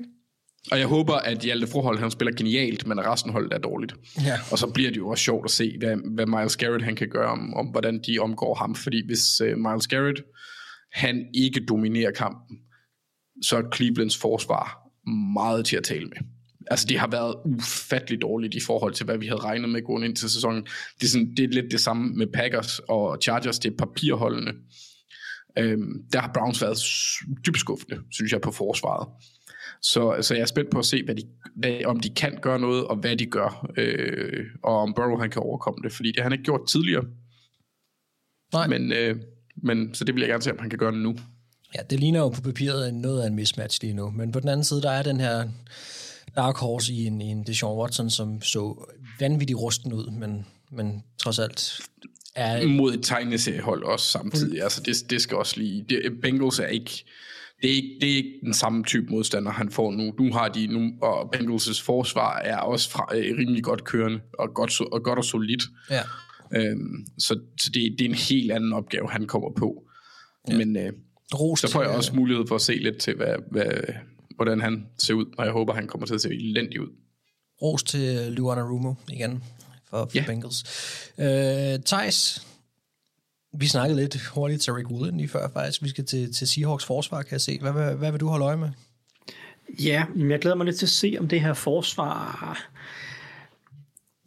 Og 0.71 0.79
jeg 0.79 0.87
håber, 0.87 1.13
at 1.13 1.39
Hjalte 1.39 1.67
Frohold, 1.67 1.99
han 1.99 2.11
spiller 2.11 2.33
genialt, 2.33 2.87
men 2.87 3.05
resten 3.05 3.31
holdet 3.31 3.53
er 3.53 3.57
dårligt. 3.57 3.95
Ja. 4.25 4.37
Og 4.51 4.57
så 4.57 4.67
bliver 4.67 4.89
det 4.89 4.97
jo 4.97 5.09
også 5.09 5.23
sjovt 5.23 5.45
at 5.45 5.51
se, 5.51 5.75
hvad, 5.79 5.97
hvad 6.15 6.25
Miles 6.25 6.57
Garrett 6.57 6.83
han 6.83 6.95
kan 6.95 7.09
gøre, 7.09 7.29
om, 7.31 7.53
om 7.53 7.65
hvordan 7.65 8.01
de 8.07 8.19
omgår 8.19 8.55
ham. 8.55 8.75
Fordi 8.75 9.05
hvis 9.05 9.41
uh, 9.41 9.47
Miles 9.47 9.87
Garrett, 9.87 10.21
han 10.93 11.25
ikke 11.33 11.65
dominerer 11.65 12.11
kampen, 12.11 12.57
så 13.41 13.57
er 13.57 13.75
Clevelands 13.75 14.17
forsvar 14.17 14.77
meget 15.33 15.65
til 15.65 15.77
at 15.77 15.83
tale 15.83 16.05
med. 16.05 16.17
Altså, 16.71 16.85
det 16.89 16.99
har 16.99 17.07
været 17.07 17.35
ufatteligt 17.45 18.21
dårligt 18.21 18.55
i 18.55 18.59
forhold 18.59 18.93
til, 18.93 19.05
hvad 19.05 19.17
vi 19.17 19.27
havde 19.27 19.41
regnet 19.41 19.69
med 19.69 19.85
gående 19.85 20.07
ind 20.07 20.15
til 20.15 20.29
sæsonen. 20.29 20.63
Det 20.99 21.03
er, 21.03 21.07
sådan, 21.07 21.33
det 21.37 21.43
er 21.43 21.47
lidt 21.47 21.71
det 21.71 21.81
samme 21.81 22.15
med 22.15 22.27
Packers 22.33 22.79
og 22.79 23.17
Chargers, 23.23 23.59
det 23.59 23.71
er 23.71 23.77
papirholdene. 23.77 24.53
Øhm, 25.57 25.93
der 26.13 26.19
har 26.19 26.31
Browns 26.33 26.61
været 26.61 26.77
dybt 27.45 27.59
skuffende, 27.59 27.97
synes 28.11 28.31
jeg, 28.31 28.41
på 28.41 28.51
forsvaret. 28.51 29.07
Så, 29.85 30.17
så 30.21 30.33
jeg 30.33 30.41
er 30.41 30.45
spændt 30.45 30.69
på 30.71 30.79
at 30.79 30.85
se, 30.85 31.03
hvad 31.03 31.15
de, 31.15 31.23
hvad, 31.55 31.85
om 31.85 31.99
de 31.99 32.09
kan 32.09 32.37
gøre 32.41 32.59
noget, 32.59 32.85
og 32.85 32.95
hvad 32.95 33.15
de 33.15 33.25
gør, 33.25 33.71
øh, 33.77 34.45
og 34.63 34.77
om 34.77 34.93
Burrow 34.93 35.17
han 35.19 35.29
kan 35.29 35.41
overkomme 35.41 35.79
det, 35.83 35.93
fordi 35.93 36.09
det 36.11 36.17
har 36.17 36.23
han 36.23 36.31
ikke 36.31 36.43
gjort 36.43 36.67
tidligere. 36.67 37.05
Nej. 38.53 38.67
Men, 38.67 38.91
øh, 38.91 39.15
men 39.55 39.93
så 39.93 40.03
det 40.03 40.15
vil 40.15 40.21
jeg 40.21 40.29
gerne 40.29 40.43
se, 40.43 40.51
om 40.51 40.59
han 40.59 40.69
kan 40.69 40.79
gøre 40.79 40.91
det 40.91 40.99
nu. 40.99 41.15
Ja, 41.75 41.79
det 41.89 41.99
ligner 41.99 42.19
jo 42.19 42.29
på 42.29 42.41
papiret 42.41 42.93
noget 42.93 43.21
af 43.21 43.27
en 43.27 43.35
mismatch 43.35 43.81
lige 43.81 43.93
nu. 43.93 44.09
Men 44.09 44.31
på 44.31 44.39
den 44.39 44.49
anden 44.49 44.63
side, 44.63 44.81
der 44.81 44.91
er 44.91 45.03
den 45.03 45.19
her 45.19 45.49
dark 46.35 46.57
horse 46.57 46.93
i 46.93 47.05
en, 47.05 47.21
i 47.21 47.25
en 47.25 47.43
Deshaun 47.43 47.77
Watson, 47.77 48.09
som 48.09 48.41
så 48.41 48.93
vanvittigt 49.19 49.59
rusten 49.59 49.93
ud, 49.93 50.11
men, 50.11 50.45
men 50.71 51.03
trods 51.17 51.39
alt 51.39 51.79
er... 52.35 52.67
Mod 52.67 52.93
et 52.93 53.03
tegneseriehold 53.03 53.83
også 53.83 54.05
samtidig. 54.05 54.63
Altså 54.63 54.81
det, 54.85 55.09
det 55.09 55.21
skal 55.21 55.37
også 55.37 55.59
lige... 55.59 55.85
Det, 55.89 56.01
Bengals 56.21 56.59
er 56.59 56.67
ikke... 56.67 57.05
Det 57.61 57.71
er, 57.71 57.75
ikke, 57.75 57.97
det 58.01 58.11
er 58.11 58.15
ikke 58.15 58.39
den 58.43 58.53
samme 58.53 58.83
type 58.83 59.05
modstander, 59.09 59.51
han 59.51 59.71
får 59.71 59.91
nu. 59.91 60.13
Nu 60.19 60.33
har 60.33 60.47
de 60.47 60.67
nu, 60.67 60.91
og 61.01 61.35
Bengals' 61.35 61.83
forsvar 61.83 62.37
er 62.39 62.57
også 62.57 62.89
fra, 62.89 63.17
øh, 63.17 63.37
rimelig 63.37 63.63
godt 63.63 63.83
kørende, 63.83 64.19
og 64.39 64.53
godt, 64.53 64.81
og 64.81 65.03
godt 65.03 65.19
og 65.19 65.25
solidt. 65.25 65.63
Ja. 65.89 66.01
Øhm, 66.55 67.05
så 67.19 67.39
så 67.61 67.69
det, 67.73 67.95
det 67.99 68.05
er 68.05 68.09
en 68.09 68.15
helt 68.15 68.51
anden 68.51 68.73
opgave, 68.73 69.09
han 69.09 69.27
kommer 69.27 69.49
på. 69.57 69.83
Ja. 70.49 70.57
Men 70.57 70.77
øh, 70.77 70.93
Ros 71.33 71.59
så 71.59 71.71
får 71.71 71.81
jeg 71.81 71.89
til, 71.91 71.97
også 71.97 72.15
mulighed 72.15 72.47
for 72.47 72.55
at 72.55 72.61
se 72.61 72.73
lidt 72.73 72.97
til, 72.97 73.15
hvad, 73.15 73.35
hvad, 73.51 73.71
hvordan 74.35 74.61
han 74.61 74.85
ser 74.97 75.13
ud, 75.13 75.25
og 75.37 75.45
jeg 75.45 75.53
håber, 75.53 75.73
han 75.73 75.87
kommer 75.87 76.07
til 76.07 76.13
at 76.13 76.21
se 76.21 76.29
elendig 76.29 76.81
ud. 76.81 76.87
Ros 77.61 77.83
til 77.83 78.31
Luana 78.31 78.61
Rumo 78.61 78.93
igen 79.11 79.43
for, 79.89 79.97
for 79.97 80.09
Ja. 80.15 80.23
Bengals. 80.27 80.63
Øh, 81.19 81.79
Thijs, 81.85 82.47
vi 83.59 83.67
snakkede 83.67 83.99
lidt 83.99 84.27
hurtigt 84.27 84.61
til 84.61 84.73
Rick 84.73 84.89
Woolen 84.89 85.17
lige 85.17 85.29
før, 85.29 85.49
faktisk. 85.53 85.83
Vi 85.83 85.89
skal 85.89 86.05
til, 86.05 86.33
til 86.33 86.47
Seahawks 86.47 86.85
forsvar, 86.85 87.21
kan 87.21 87.31
jeg 87.31 87.41
se. 87.41 87.59
Hvad, 87.61 87.71
hvad, 87.71 87.95
hvad 87.95 88.11
vil 88.11 88.19
du 88.19 88.27
holde 88.27 88.45
øje 88.45 88.57
med? 88.57 88.69
Ja, 89.83 90.05
jeg 90.15 90.39
glæder 90.39 90.55
mig 90.55 90.65
lidt 90.65 90.77
til 90.77 90.85
at 90.85 90.89
se, 90.89 91.15
om 91.19 91.27
det 91.27 91.41
her 91.41 91.53
forsvar... 91.53 92.57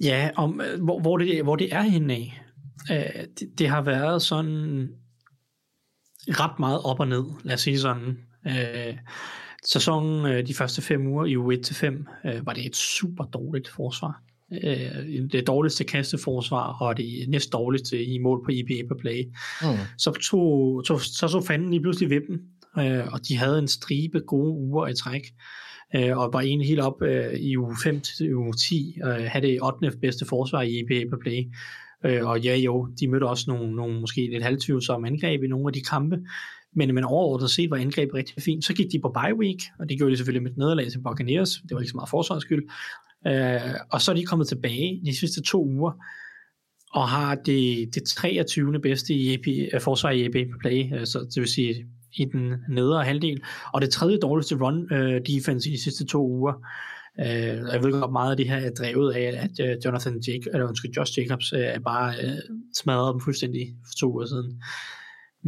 Ja, 0.01 0.31
om, 0.37 0.61
hvor, 0.79 1.01
hvor, 1.01 1.17
det, 1.17 1.43
hvor 1.43 1.57
det 1.57 1.75
er 1.75 1.83
henne 1.83 2.15
af. 2.15 2.43
Øh, 2.91 3.27
det, 3.41 3.59
det 3.59 3.69
har 3.69 3.83
været 3.83 4.23
sådan 4.23 4.89
ret 6.29 6.59
meget 6.59 6.83
op 6.83 7.01
og 7.01 7.09
ned, 7.09 7.25
lad 7.43 7.55
os 7.55 7.61
sige 7.61 7.81
sådan. 7.81 8.19
Øh, 8.47 8.99
sæsonen, 9.65 10.27
øh, 10.27 10.47
de 10.47 10.55
første 10.55 10.83
fem 10.83 11.07
uger 11.07 11.25
i 11.25 11.37
u 11.37 11.53
1-5, 11.53 11.87
øh, 12.29 12.47
var 12.47 12.53
det 12.53 12.67
et 12.67 12.77
super 12.77 13.25
dårligt 13.25 13.69
forsvar. 13.69 14.23
Øh, 14.53 15.31
det 15.33 15.47
dårligste 15.47 15.85
kasteforsvar, 15.85 16.77
og 16.81 16.97
det 16.97 17.29
næst 17.29 17.53
dårligste 17.53 18.05
i 18.05 18.19
mål 18.19 18.45
på 18.45 18.51
IBA 18.51 18.89
per 18.89 18.97
play. 19.01 19.25
Mm. 19.63 19.79
Så 19.99 20.13
tog, 20.31 20.85
tog, 20.87 21.01
så 21.01 21.29
så 21.29 21.45
fanden 21.47 21.71
lige 21.71 21.83
pludselig 21.83 22.11
ved 22.11 22.21
dem, 22.29 22.41
øh, 22.79 23.13
og 23.13 23.29
de 23.29 23.37
havde 23.37 23.59
en 23.59 23.69
stribe 23.69 24.21
gode 24.21 24.53
uger 24.53 24.87
i 24.87 24.95
træk, 24.95 25.23
øh, 25.97 26.19
og 26.19 26.33
var 26.33 26.41
egentlig 26.41 26.69
helt 26.69 26.81
op 26.81 27.03
øh, 27.03 27.35
i 27.35 27.57
uge 27.57 27.77
5 27.85 28.01
til 28.01 28.35
uge 28.35 28.53
10, 28.53 28.99
øh, 29.05 29.11
havde 29.11 29.47
det 29.47 29.63
8. 29.63 29.99
bedste 30.01 30.27
forsvar 30.27 30.63
i 30.63 30.79
IBA 30.79 31.09
per 31.11 31.19
play. 31.23 31.45
Øh, 32.05 32.29
og 32.29 32.41
ja 32.41 32.57
jo, 32.57 32.89
de 33.01 33.09
mødte 33.09 33.25
også 33.25 33.45
nogle, 33.49 33.77
nogle 33.77 34.01
måske 34.01 34.29
lidt 34.33 34.43
halvtvivlsomme 34.43 35.07
angreb 35.07 35.43
i 35.43 35.47
nogle 35.47 35.69
af 35.69 35.73
de 35.73 35.81
kampe, 35.81 36.19
men, 36.77 36.95
men 36.95 37.05
overordnet 37.05 37.51
set 37.51 37.71
var 37.71 37.77
angrebet 37.77 38.15
rigtig 38.15 38.43
fint. 38.43 38.65
Så 38.65 38.75
gik 38.75 38.87
de 38.93 39.01
på 39.01 39.15
bye 39.19 39.39
week, 39.39 39.61
og 39.79 39.89
det 39.89 39.99
gjorde 39.99 40.13
de 40.13 40.17
selvfølgelig 40.17 40.43
med 40.43 40.51
et 40.51 40.57
nederlag 40.57 40.91
til 40.91 41.03
Buccaneers. 41.03 41.51
Det 41.51 41.75
var 41.75 41.81
ikke 41.81 41.91
så 41.91 41.97
meget 41.97 42.11
forsvarets 42.11 42.45
skyld. 42.45 42.63
Øh, 43.27 43.75
og 43.91 44.01
så 44.01 44.11
er 44.11 44.17
de 44.17 44.25
kommet 44.25 44.49
tilbage 44.49 45.03
de 45.07 45.19
sidste 45.19 45.43
to 45.43 45.65
uger, 45.65 45.93
og 46.93 47.09
har 47.09 47.35
det, 47.35 47.95
det 47.95 48.03
23. 48.05 48.81
bedste 48.81 49.15
i 49.15 49.35
EP, 49.35 49.73
øh, 49.75 49.81
forsvar 49.81 50.11
i 50.11 50.27
EP 50.27 50.51
på 50.53 50.59
play, 50.61 50.95
øh, 50.95 51.07
så 51.07 51.19
det 51.19 51.41
vil 51.41 51.49
sige 51.49 51.87
i 52.17 52.25
den 52.25 52.55
nedre 52.69 53.05
halvdel, 53.05 53.41
og 53.75 53.81
det 53.81 53.91
tredje 53.91 54.19
dårligste 54.19 54.57
run 54.57 54.93
øh, 54.93 55.21
defense 55.27 55.71
i 55.71 55.73
de 55.73 55.83
sidste 55.83 56.07
to 56.07 56.29
uger. 56.29 56.53
Øh, 57.21 57.73
jeg 57.73 57.83
ved 57.83 58.01
godt 58.01 58.13
meget 58.13 58.31
af 58.31 58.37
det 58.37 58.49
her 58.49 58.57
er 58.57 58.71
drevet 58.71 59.13
af, 59.13 59.41
at 59.45 59.71
øh, 59.71 59.77
Jonathan 59.85 60.23
Jacob, 60.29 60.53
eller 60.53 60.69
undskyld, 60.69 60.93
Josh 60.97 61.19
Jacobs 61.19 61.53
øh, 61.53 61.61
er 61.61 61.79
bare 61.79 62.15
øh, 62.23 62.39
smadret 62.75 63.13
dem 63.13 63.21
fuldstændig 63.21 63.75
for 63.87 63.93
to 64.01 64.13
uger 64.13 64.27
siden. 64.27 64.63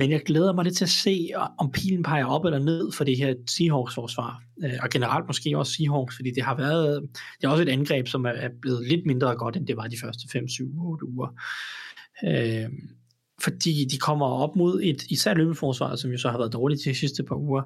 Men 0.00 0.10
jeg 0.10 0.20
glæder 0.26 0.52
mig 0.52 0.64
lidt 0.64 0.76
til 0.76 0.84
at 0.84 0.88
se, 0.88 1.30
om 1.58 1.72
pilen 1.72 2.02
peger 2.02 2.24
op 2.24 2.44
eller 2.44 2.58
ned 2.58 2.92
for 2.92 3.04
det 3.04 3.16
her 3.18 3.34
Seahawks-forsvar. 3.46 4.42
Øh, 4.64 4.78
og 4.82 4.90
generelt 4.90 5.26
måske 5.26 5.58
også 5.58 5.72
Seahawks, 5.72 6.16
fordi 6.16 6.30
det 6.30 6.42
har 6.42 6.56
været 6.56 7.08
det 7.40 7.46
er 7.46 7.48
også 7.48 7.62
et 7.62 7.68
angreb, 7.68 8.08
som 8.08 8.24
er 8.24 8.48
blevet 8.62 8.88
lidt 8.88 9.06
mindre 9.06 9.36
godt, 9.36 9.56
end 9.56 9.66
det 9.66 9.76
var 9.76 9.86
de 9.86 9.96
første 10.02 10.28
5, 10.32 10.48
7, 10.48 10.64
8 10.78 11.06
uger. 11.08 11.28
Øh, 12.24 12.68
fordi 13.42 13.84
de 13.90 13.98
kommer 13.98 14.26
op 14.26 14.56
mod 14.56 14.80
et, 14.82 15.02
især 15.10 15.34
løbeforsvar, 15.34 15.96
som 15.96 16.10
jo 16.10 16.18
så 16.18 16.30
har 16.30 16.38
været 16.38 16.52
dårligt 16.52 16.80
de 16.84 16.94
sidste 16.94 17.22
par 17.22 17.36
uger, 17.36 17.62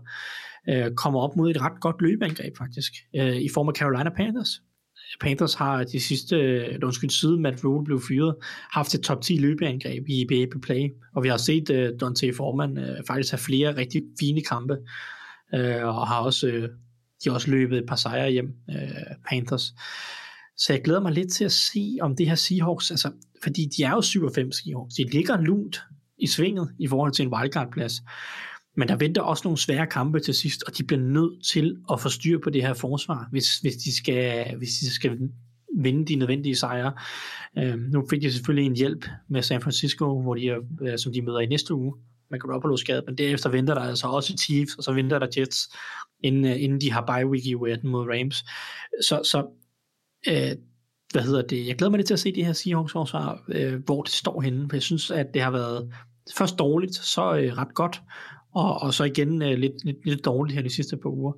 øh, 0.68 0.90
kommer 0.94 1.20
op 1.20 1.36
mod 1.36 1.50
et 1.50 1.60
ret 1.60 1.80
godt 1.80 1.96
løbeangreb 2.00 2.56
faktisk, 2.58 2.92
øh, 3.16 3.36
i 3.36 3.48
form 3.54 3.68
af 3.68 3.74
Carolina 3.74 4.10
Panthers. 4.10 4.60
Panthers 5.20 5.54
har 5.54 5.84
de 5.84 6.00
sidste, 6.00 6.36
øh, 6.36 6.78
undskyld, 6.82 7.10
siden 7.10 7.42
Matt 7.42 7.64
Rule 7.64 7.84
blev 7.84 8.00
fyret, 8.08 8.34
haft 8.70 8.94
et 8.94 9.00
top 9.00 9.22
10 9.22 9.36
løbeangreb 9.36 10.08
i 10.08 10.22
EBA 10.22 10.52
på 10.52 10.58
play, 10.58 10.88
og 11.14 11.22
vi 11.22 11.28
har 11.28 11.36
set 11.36 11.70
uh, 11.70 11.98
Dante 12.00 12.32
Foreman 12.36 12.78
uh, 12.78 13.06
faktisk 13.06 13.32
have 13.32 13.38
flere 13.38 13.76
rigtig 13.76 14.02
fine 14.20 14.42
kampe, 14.42 14.76
uh, 15.52 15.84
og 15.84 16.08
har 16.08 16.20
også, 16.20 16.46
uh, 16.46 16.62
de 17.24 17.28
har 17.28 17.32
også 17.32 17.50
løbet 17.50 17.78
et 17.78 17.86
par 17.88 17.96
sejre 17.96 18.30
hjem, 18.30 18.52
uh, 18.68 19.16
Panthers. 19.28 19.74
Så 20.56 20.72
jeg 20.72 20.82
glæder 20.82 21.00
mig 21.00 21.12
lidt 21.12 21.32
til 21.32 21.44
at 21.44 21.52
se, 21.52 21.96
om 22.00 22.16
det 22.16 22.28
her 22.28 22.34
Seahawks, 22.34 22.90
altså, 22.90 23.10
fordi 23.42 23.68
de 23.76 23.82
er 23.82 23.90
jo 23.90 24.00
7-5 24.00 24.50
Seahawks, 24.50 24.94
de 24.94 25.10
ligger 25.12 25.40
lunt 25.40 25.82
i 26.18 26.26
svinget 26.26 26.70
i 26.78 26.88
forhold 26.88 27.12
til 27.12 27.24
en 27.24 27.34
wildcard-plads. 27.34 28.02
Men 28.76 28.88
der 28.88 28.96
venter 28.96 29.22
også 29.22 29.42
nogle 29.44 29.58
svære 29.58 29.86
kampe 29.86 30.20
til 30.20 30.34
sidst, 30.34 30.62
og 30.62 30.78
de 30.78 30.84
bliver 30.84 31.00
nødt 31.00 31.44
til 31.44 31.76
at 31.92 32.00
få 32.00 32.08
styr 32.08 32.38
på 32.44 32.50
det 32.50 32.62
her 32.62 32.74
forsvar, 32.74 33.28
hvis, 33.30 33.58
hvis, 33.58 33.76
de, 33.76 33.96
skal, 33.96 34.56
hvis 34.56 34.70
de 34.70 34.90
skal 34.90 35.18
vinde 35.76 36.06
de 36.06 36.14
nødvendige 36.14 36.56
sejre. 36.56 36.92
Øh, 37.58 37.78
nu 37.78 38.06
fik 38.10 38.22
de 38.22 38.32
selvfølgelig 38.32 38.66
en 38.66 38.76
hjælp 38.76 39.06
med 39.28 39.42
San 39.42 39.60
Francisco, 39.60 40.22
hvor 40.22 40.34
de 40.34 40.48
er, 40.48 40.58
øh, 40.82 40.98
som 40.98 41.12
de 41.12 41.22
møder 41.22 41.40
i 41.40 41.46
næste 41.46 41.74
uge. 41.74 41.94
Man 42.30 42.40
kan 42.40 42.50
op 42.50 42.78
skade, 42.78 43.02
men 43.06 43.18
derefter 43.18 43.50
venter 43.50 43.74
der 43.74 43.80
altså 43.80 44.06
også 44.06 44.36
Chiefs, 44.36 44.74
og 44.74 44.84
så 44.84 44.92
venter 44.92 45.18
der 45.18 45.26
Jets, 45.36 45.68
inden, 46.22 46.44
øh, 46.44 46.62
inden 46.62 46.80
de 46.80 46.92
har 46.92 47.04
bye 47.06 47.28
week 47.28 47.46
i 47.46 47.54
u 47.54 47.66
mod 47.82 48.06
Rams. 48.08 48.44
Så, 49.08 49.20
så 49.24 49.46
øh, 50.28 50.56
hvad 51.12 51.22
hedder 51.22 51.42
det? 51.42 51.66
Jeg 51.66 51.76
glæder 51.76 51.90
mig 51.90 51.98
lidt 51.98 52.06
til 52.06 52.14
at 52.14 52.20
se 52.20 52.32
det 52.32 52.46
her 52.46 52.52
Seahawks 52.52 52.92
forsvar, 52.92 53.44
øh, 53.48 53.84
hvor 53.84 54.02
det 54.02 54.12
står 54.12 54.40
henne, 54.40 54.68
for 54.68 54.76
jeg 54.76 54.82
synes, 54.82 55.10
at 55.10 55.26
det 55.34 55.42
har 55.42 55.50
været 55.50 55.92
først 56.36 56.58
dårligt, 56.58 56.94
så 56.94 57.34
øh, 57.36 57.58
ret 57.58 57.74
godt, 57.74 58.02
og, 58.54 58.82
og 58.82 58.94
så 58.94 59.04
igen 59.04 59.42
øh, 59.42 59.58
lidt, 59.58 59.84
lidt, 59.84 60.06
lidt 60.06 60.24
dårligt 60.24 60.54
her 60.54 60.62
de 60.62 60.74
sidste 60.74 60.96
par 60.96 61.10
uger. 61.10 61.32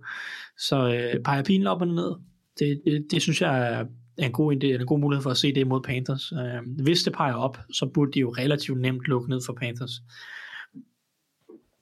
Så 0.58 0.94
øh, 0.94 1.22
peger 1.24 1.42
pilen 1.42 1.66
op 1.66 1.80
og 1.80 1.88
ned. 1.88 2.14
Det, 2.58 2.80
det, 2.84 3.06
det 3.10 3.22
synes 3.22 3.42
jeg 3.42 3.72
er 3.72 3.84
en 4.18 4.32
god, 4.32 4.54
idé, 4.54 4.66
en 4.66 4.86
god 4.86 4.98
mulighed 4.98 5.22
for 5.22 5.30
at 5.30 5.36
se 5.36 5.54
det 5.54 5.66
mod 5.66 5.80
Panthers. 5.82 6.32
Øh, 6.32 6.82
hvis 6.82 7.02
det 7.02 7.12
peger 7.12 7.34
op, 7.34 7.58
så 7.72 7.86
burde 7.94 8.12
de 8.12 8.20
jo 8.20 8.34
relativt 8.38 8.80
nemt 8.80 9.02
lukke 9.06 9.30
ned 9.30 9.40
for 9.46 9.52
Panthers. 9.52 9.92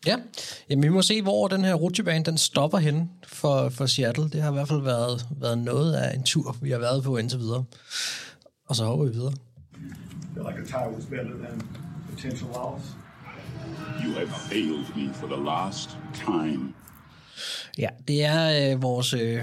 Ja, 0.06 0.16
Jamen, 0.70 0.82
vi 0.82 0.88
må 0.88 1.02
se, 1.02 1.22
hvor 1.22 1.48
den 1.48 1.64
her 1.64 1.74
rutsjebane 1.74 2.24
den 2.24 2.38
stopper 2.38 2.78
hen 2.78 3.10
for, 3.26 3.68
for 3.68 3.86
Seattle. 3.86 4.24
Det 4.24 4.42
har 4.42 4.50
i 4.50 4.54
hvert 4.54 4.68
fald 4.68 4.82
været, 4.82 5.26
været 5.40 5.58
noget 5.58 5.94
af 5.94 6.16
en 6.16 6.22
tur, 6.22 6.56
vi 6.62 6.70
har 6.70 6.78
været 6.78 7.04
på 7.04 7.16
indtil 7.16 7.38
videre. 7.38 7.64
Og 8.68 8.76
så 8.76 8.84
hopper 8.84 9.06
vi 9.06 9.12
videre. 9.12 9.32
feel 10.34 10.44
like 10.44 10.58
a 10.58 10.64
tie 10.64 10.88
was 10.90 11.06
better 11.06 11.34
than 11.36 11.62
potential 12.10 12.48
loss. 12.48 13.03
You 14.04 14.12
have 14.12 14.28
failed 14.28 14.86
me 14.96 15.14
for 15.14 15.26
the 15.26 15.44
last 15.44 15.90
time. 16.14 16.74
Ja, 17.78 17.88
det 18.08 18.24
er 18.24 18.72
øh, 18.72 18.82
vores 18.82 19.14
øh, 19.14 19.40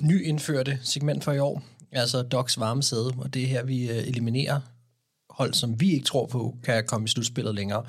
nyindførte 0.00 0.78
segment 0.82 1.24
for 1.24 1.32
i 1.32 1.38
år. 1.38 1.62
Altså 1.92 2.22
Docs 2.22 2.60
varme 2.60 2.82
sæde, 2.82 3.12
og 3.18 3.34
det 3.34 3.42
er 3.42 3.46
her, 3.46 3.64
vi 3.64 3.90
øh, 3.90 4.08
eliminerer 4.08 4.60
hold, 5.30 5.54
som 5.54 5.80
vi 5.80 5.92
ikke 5.92 6.06
tror 6.06 6.26
på, 6.26 6.56
kan 6.64 6.84
komme 6.86 7.04
i 7.04 7.08
slutspillet 7.08 7.54
længere. 7.54 7.84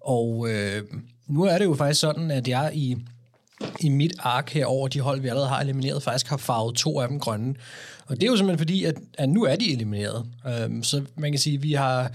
Og 0.00 0.50
øh, 0.50 0.82
nu 1.26 1.42
er 1.42 1.58
det 1.58 1.64
jo 1.64 1.74
faktisk 1.74 2.00
sådan, 2.00 2.30
at 2.30 2.48
jeg 2.48 2.70
i, 2.74 2.96
i 3.80 3.88
mit 3.88 4.12
ark 4.18 4.50
her 4.50 4.66
over 4.66 4.88
de 4.88 5.00
hold, 5.00 5.20
vi 5.20 5.28
allerede 5.28 5.48
har 5.48 5.60
elimineret, 5.60 6.02
faktisk 6.02 6.26
har 6.28 6.36
farvet 6.36 6.76
to 6.76 7.00
af 7.00 7.08
dem 7.08 7.20
grønne. 7.20 7.54
Og 8.06 8.16
det 8.16 8.22
er 8.22 8.26
jo 8.26 8.36
simpelthen 8.36 8.58
fordi, 8.58 8.84
at, 8.84 8.94
at 9.18 9.28
nu 9.28 9.44
er 9.44 9.56
de 9.56 9.72
elimineret. 9.72 10.26
Øhm, 10.46 10.82
så 10.82 11.04
man 11.16 11.32
kan 11.32 11.38
sige, 11.38 11.56
at 11.56 11.62
vi 11.62 11.72
har 11.72 12.12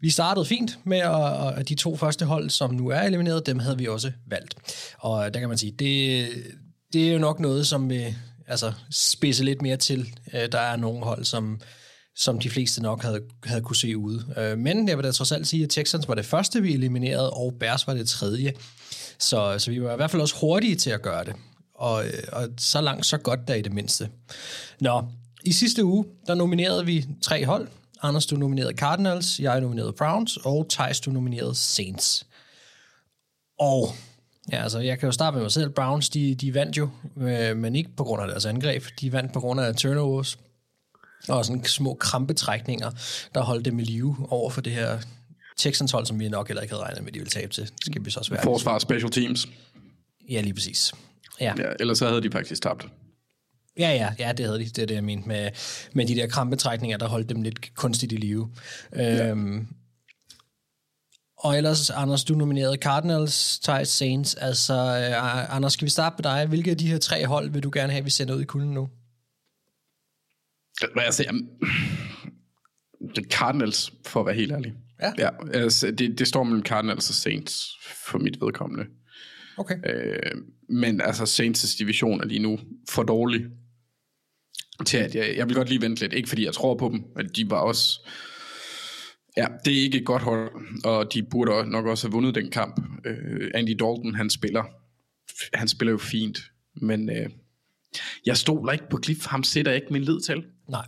vi 0.00 0.10
startede 0.10 0.44
fint 0.44 0.78
med, 0.84 0.98
at, 1.56 1.68
de 1.68 1.74
to 1.74 1.96
første 1.96 2.24
hold, 2.24 2.50
som 2.50 2.74
nu 2.74 2.88
er 2.88 3.00
elimineret, 3.00 3.46
dem 3.46 3.58
havde 3.58 3.78
vi 3.78 3.86
også 3.86 4.12
valgt. 4.26 4.54
Og 4.98 5.34
der 5.34 5.40
kan 5.40 5.48
man 5.48 5.58
sige, 5.58 5.72
det, 5.72 6.28
det 6.92 7.08
er 7.08 7.12
jo 7.12 7.18
nok 7.18 7.40
noget, 7.40 7.66
som 7.66 7.90
vil 7.90 8.14
altså, 8.46 8.72
spidse 8.90 9.44
lidt 9.44 9.62
mere 9.62 9.76
til. 9.76 10.14
Øh, 10.34 10.52
der 10.52 10.60
er 10.60 10.76
nogle 10.76 11.04
hold, 11.04 11.24
som, 11.24 11.60
som 12.16 12.38
de 12.38 12.50
fleste 12.50 12.82
nok 12.82 13.02
havde, 13.02 13.20
havde 13.44 13.62
kunne 13.62 13.76
se 13.76 13.96
ude. 13.96 14.34
Øh, 14.36 14.58
men 14.58 14.88
jeg 14.88 14.96
vil 14.96 15.04
da 15.04 15.10
trods 15.10 15.32
alt 15.32 15.46
sige, 15.46 15.64
at 15.64 15.70
Texans 15.70 16.08
var 16.08 16.14
det 16.14 16.26
første, 16.26 16.62
vi 16.62 16.74
eliminerede, 16.74 17.30
og 17.30 17.54
Bears 17.60 17.86
var 17.86 17.94
det 17.94 18.08
tredje. 18.08 18.52
Så, 19.18 19.58
så 19.58 19.70
vi 19.70 19.82
var 19.82 19.92
i 19.92 19.96
hvert 19.96 20.10
fald 20.10 20.22
også 20.22 20.36
hurtige 20.40 20.76
til 20.76 20.90
at 20.90 21.02
gøre 21.02 21.24
det. 21.24 21.34
Og, 21.74 22.06
øh, 22.06 22.12
og 22.32 22.48
så 22.58 22.80
langt, 22.80 23.06
så 23.06 23.18
godt 23.18 23.48
der 23.48 23.54
i 23.54 23.62
det 23.62 23.72
mindste. 23.72 24.08
Nå, 24.80 25.04
i 25.44 25.52
sidste 25.52 25.84
uge, 25.84 26.04
der 26.26 26.34
nominerede 26.34 26.86
vi 26.86 27.06
tre 27.22 27.46
hold. 27.46 27.68
Anders, 28.02 28.26
du 28.26 28.36
nominerede 28.36 28.72
Cardinals, 28.76 29.40
jeg 29.40 29.60
nominerede 29.60 29.92
Browns, 29.92 30.36
og 30.36 30.66
Thijs, 30.70 31.00
du 31.00 31.10
nominerede 31.10 31.54
Saints. 31.54 32.26
Og 33.58 33.88
ja, 34.52 34.62
altså, 34.62 34.78
jeg 34.78 34.98
kan 34.98 35.06
jo 35.06 35.12
starte 35.12 35.34
med 35.34 35.42
mig 35.42 35.52
selv. 35.52 35.70
Browns, 35.70 36.08
de, 36.08 36.34
de 36.34 36.54
vandt 36.54 36.76
jo, 36.76 36.88
øh, 37.16 37.56
men 37.56 37.76
ikke 37.76 37.90
på 37.96 38.04
grund 38.04 38.22
af 38.22 38.28
deres 38.28 38.46
angreb. 38.46 38.84
De 39.00 39.12
vandt 39.12 39.32
på 39.32 39.40
grund 39.40 39.60
af 39.60 39.74
turnovers 39.74 40.38
og 41.28 41.44
sådan 41.44 41.64
små 41.64 41.94
krampetrækninger, 41.94 42.90
der 43.34 43.40
holdt 43.40 43.64
dem 43.64 43.78
i 43.78 43.84
live 43.84 44.16
over 44.28 44.50
for 44.50 44.60
det 44.60 44.72
her 44.72 44.98
Texans 45.56 45.92
hold, 45.92 46.06
som 46.06 46.20
vi 46.20 46.28
nok 46.28 46.48
heller 46.48 46.62
ikke 46.62 46.74
havde 46.74 46.84
regnet 46.84 47.04
med, 47.04 47.12
de 47.12 47.18
ville 47.18 47.30
tabe 47.30 47.52
til. 47.52 47.64
Det 47.64 47.86
skal 47.86 48.04
vi 48.04 48.10
så 48.10 48.18
også 48.18 48.30
være. 48.30 48.42
Forsvar 48.42 48.78
special 48.78 49.10
teams. 49.10 49.48
Ja, 50.30 50.40
lige 50.40 50.54
præcis. 50.54 50.92
Ja. 51.40 51.54
ja. 51.58 51.72
Ellers 51.80 51.98
så 51.98 52.08
havde 52.08 52.22
de 52.22 52.30
faktisk 52.30 52.62
tabt. 52.62 52.86
Ja, 53.80 53.92
ja, 53.92 54.14
ja, 54.18 54.32
det 54.32 54.46
havde 54.46 54.58
de. 54.58 54.64
Det 54.64 54.78
er 54.78 54.86
det, 54.86 54.94
jeg 54.94 55.04
mente 55.04 55.28
med, 55.28 55.50
med 55.92 56.06
de 56.06 56.14
der 56.14 56.26
krampetrækninger, 56.26 56.96
der 56.96 57.08
holdt 57.08 57.28
dem 57.28 57.42
lidt 57.42 57.74
kunstigt 57.74 58.12
i 58.12 58.16
live. 58.16 58.50
Ja. 58.96 59.30
Øhm, 59.30 59.66
og 61.36 61.56
ellers, 61.56 61.90
Anders, 61.90 62.24
du 62.24 62.34
nominerede 62.34 62.76
Cardinals, 62.76 63.58
Thijs, 63.58 63.88
Saints. 63.88 64.34
Altså, 64.34 64.74
uh, 64.74 65.56
Anders, 65.56 65.72
skal 65.72 65.84
vi 65.84 65.90
starte 65.90 66.14
med 66.18 66.22
dig? 66.22 66.46
Hvilke 66.46 66.70
af 66.70 66.76
de 66.78 66.88
her 66.88 66.98
tre 66.98 67.26
hold 67.26 67.50
vil 67.50 67.62
du 67.62 67.70
gerne 67.72 67.92
have, 67.92 68.04
vi 68.04 68.10
sender 68.10 68.34
ud 68.34 68.42
i 68.42 68.44
kulden 68.44 68.70
nu? 68.70 68.88
Hvad 70.92 71.02
jeg 71.04 71.14
siger, 71.14 71.32
det 73.14 73.32
Cardinals, 73.32 73.92
for 74.06 74.20
at 74.20 74.26
være 74.26 74.34
helt 74.34 74.52
ærlig. 74.52 74.74
Ja. 75.02 75.12
ja 75.18 75.28
altså, 75.54 75.90
det, 75.90 76.18
det 76.18 76.28
står 76.28 76.42
mellem 76.42 76.64
Cardinals 76.64 77.08
og 77.08 77.14
Saints, 77.14 77.68
for 78.06 78.18
mit 78.18 78.40
vedkommende. 78.40 78.84
Okay. 79.58 79.76
Øh, 79.86 80.42
men 80.68 81.00
altså, 81.00 81.22
Saints' 81.22 81.78
division 81.78 82.20
er 82.20 82.24
lige 82.24 82.42
nu 82.42 82.58
for 82.88 83.02
dårlig 83.02 83.46
til, 84.84 84.98
at 84.98 85.14
jeg, 85.14 85.34
jeg 85.36 85.46
vil 85.46 85.54
godt 85.54 85.68
lige 85.68 85.82
vente 85.82 86.02
lidt. 86.02 86.12
Ikke 86.12 86.28
fordi 86.28 86.44
jeg 86.44 86.54
tror 86.54 86.74
på 86.74 86.88
dem, 86.88 87.04
men 87.16 87.28
de 87.28 87.50
var 87.50 87.56
også... 87.56 88.08
Ja, 89.36 89.46
det 89.64 89.78
er 89.78 89.82
ikke 89.82 89.98
et 89.98 90.06
godt 90.06 90.22
hold, 90.22 90.50
og 90.84 91.14
de 91.14 91.22
burde 91.22 91.70
nok 91.70 91.86
også 91.86 92.06
have 92.06 92.12
vundet 92.12 92.34
den 92.34 92.50
kamp. 92.50 92.80
Øh, 93.06 93.50
Andy 93.54 93.70
Dalton, 93.70 94.14
han 94.14 94.30
spiller, 94.30 94.64
han 95.54 95.68
spiller 95.68 95.92
jo 95.92 95.98
fint, 95.98 96.40
men 96.74 97.10
øh, 97.10 97.30
jeg 98.26 98.36
stoler 98.36 98.72
ikke 98.72 98.88
på 98.90 99.00
Cliff. 99.04 99.26
Ham 99.26 99.44
sætter 99.44 99.72
jeg 99.72 99.76
ikke 99.76 99.92
min 99.92 100.02
lid 100.02 100.20
til. 100.20 100.44
Nej. 100.68 100.86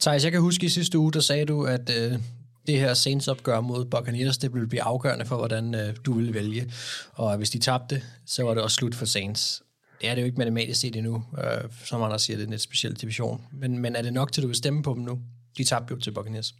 Thijs, 0.00 0.24
jeg 0.24 0.32
kan 0.32 0.40
huske 0.40 0.66
i 0.66 0.68
sidste 0.68 0.98
uge, 0.98 1.12
der 1.12 1.20
sagde 1.20 1.44
du, 1.44 1.64
at 1.64 1.90
øh, 1.98 2.18
det 2.66 2.80
her 2.80 2.94
Saints-opgør 2.94 3.60
mod 3.60 3.84
Buccaneers, 3.84 4.38
det 4.38 4.52
ville 4.52 4.68
blive 4.68 4.82
afgørende 4.82 5.24
for, 5.24 5.36
hvordan 5.36 5.74
øh, 5.74 5.96
du 6.06 6.12
ville 6.12 6.34
vælge. 6.34 6.72
Og 7.12 7.36
hvis 7.36 7.50
de 7.50 7.58
tabte, 7.58 8.02
så 8.26 8.42
var 8.42 8.54
det 8.54 8.62
også 8.62 8.74
slut 8.74 8.94
for 8.94 9.06
Saints. 9.06 9.62
Det 10.00 10.08
er 10.08 10.14
det 10.14 10.22
jo 10.22 10.26
ikke 10.26 10.38
matematisk 10.38 10.80
set 10.80 10.96
endnu, 10.96 11.24
øh, 11.38 11.70
som 11.84 12.02
andre 12.02 12.18
siger, 12.18 12.36
det 12.36 12.42
er 12.42 12.46
en 12.46 12.50
lidt 12.50 12.62
speciel 12.62 12.94
division. 12.94 13.44
Men, 13.52 13.78
men 13.78 13.96
er 13.96 14.02
det 14.02 14.12
nok 14.12 14.32
til, 14.32 14.40
at 14.40 14.42
du 14.42 14.48
vil 14.48 14.56
stemme 14.56 14.82
på 14.82 14.94
dem 14.94 15.02
nu? 15.02 15.20
De 15.58 15.64
tabte 15.64 15.94
jo 15.94 16.00
til 16.00 16.14
Buccaneers. 16.14 16.54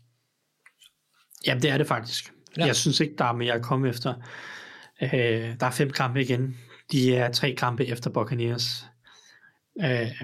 Jamen, 1.46 1.62
det 1.62 1.70
er 1.70 1.78
det 1.78 1.86
faktisk. 1.86 2.32
Ja. 2.56 2.62
Ja. 2.62 2.66
Jeg 2.66 2.76
synes 2.76 3.00
ikke, 3.00 3.14
der 3.18 3.24
er 3.24 3.32
mere 3.32 3.52
at 3.52 3.62
komme 3.62 3.88
efter. 3.88 4.14
Øh, 5.02 5.10
der 5.60 5.66
er 5.66 5.70
fem 5.70 5.90
kampe 5.90 6.20
igen. 6.20 6.56
De 6.92 7.16
er 7.16 7.32
tre 7.32 7.54
kampe 7.58 7.86
efter 7.86 8.10
Buccaneers. 8.10 8.86
Øh, 9.80 10.22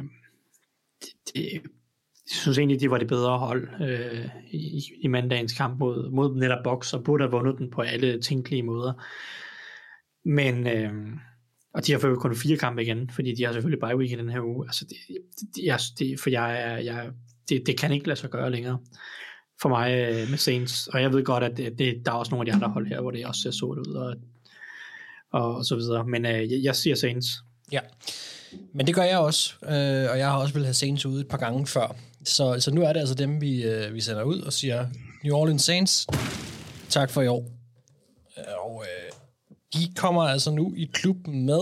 det, 1.00 1.34
det, 1.34 1.52
jeg 1.52 2.36
synes 2.36 2.58
egentlig, 2.58 2.80
de 2.80 2.90
var 2.90 2.98
det 2.98 3.08
bedre 3.08 3.38
hold 3.38 3.68
øh, 3.82 4.28
i, 4.50 4.82
i 5.02 5.08
mandagens 5.08 5.52
kamp 5.52 5.78
mod, 5.78 6.10
mod 6.10 6.36
netop 6.36 6.64
Box, 6.64 6.92
og 6.92 7.04
burde 7.04 7.24
have 7.24 7.30
vundet 7.30 7.58
den 7.58 7.70
på 7.70 7.80
alle 7.80 8.20
tænkelige 8.22 8.62
måder. 8.62 8.92
Men, 10.24 10.66
øh, 10.66 10.92
og 11.74 11.86
de 11.86 11.92
har 11.92 11.98
fået 11.98 12.18
kun 12.18 12.36
fire 12.36 12.56
kampe 12.56 12.82
igen, 12.82 13.10
fordi 13.10 13.34
de 13.34 13.44
har 13.44 13.52
selvfølgelig 13.52 13.80
bye 13.80 13.96
week 13.96 14.10
i 14.12 14.14
den 14.14 14.28
her 14.28 14.40
uge. 14.40 14.66
Altså 14.66 14.84
det, 14.84 14.96
det, 15.56 15.64
jeg, 15.64 15.78
det, 15.98 16.20
for 16.20 16.30
jeg, 16.30 16.60
er- 16.62 16.76
jeg, 16.78 17.06
det, 17.48 17.62
det 17.66 17.78
kan 17.78 17.92
ikke 17.92 18.06
lade 18.06 18.18
sig 18.20 18.30
gøre 18.30 18.50
længere 18.50 18.78
for 19.62 19.68
mig 19.68 19.92
øh, 19.92 20.30
med 20.30 20.38
Saints. 20.38 20.86
Og 20.86 21.02
jeg 21.02 21.12
ved 21.12 21.24
godt, 21.24 21.44
at 21.44 21.56
det, 21.56 21.78
det, 21.78 21.94
der 22.04 22.12
er 22.12 22.16
også 22.16 22.30
nogle 22.30 22.42
af 22.42 22.52
de 22.52 22.54
andre 22.56 22.68
hold 22.68 22.86
her, 22.88 23.00
hvor 23.00 23.10
det 23.10 23.26
også 23.26 23.40
ser 23.42 23.50
sort 23.50 23.78
ud 23.78 23.94
og, 23.94 24.14
og, 25.32 25.56
og 25.56 25.64
så 25.64 25.76
videre. 25.76 26.06
Men 26.06 26.26
øh, 26.26 26.52
jeg, 26.52 26.60
jeg 26.62 26.76
siger 26.76 26.96
Saints. 26.96 27.26
Ja, 27.72 27.80
men 28.74 28.86
det 28.86 28.94
gør 28.94 29.02
jeg 29.02 29.18
også, 29.18 29.54
øh, 29.62 30.10
og 30.10 30.18
jeg 30.18 30.30
har 30.30 30.36
også 30.38 30.54
vil 30.54 30.64
have 30.64 30.74
Saints 30.74 31.06
ude 31.06 31.20
et 31.20 31.28
par 31.28 31.38
gange 31.38 31.66
før. 31.66 31.96
Så, 32.24 32.56
så 32.60 32.70
nu 32.74 32.82
er 32.82 32.92
det 32.92 33.00
altså 33.00 33.14
dem, 33.14 33.40
vi, 33.40 33.64
øh, 33.64 33.94
vi 33.94 34.00
sender 34.00 34.22
ud 34.22 34.40
og 34.40 34.52
siger, 34.52 34.86
New 35.24 35.34
Orleans 35.36 35.62
Saints, 35.62 36.06
tak 36.88 37.10
for 37.10 37.22
i 37.22 37.26
år. 37.26 37.50
De 39.74 39.92
kommer 39.96 40.22
altså 40.22 40.50
nu 40.50 40.74
i 40.76 40.90
klubben 40.92 41.46
med 41.46 41.60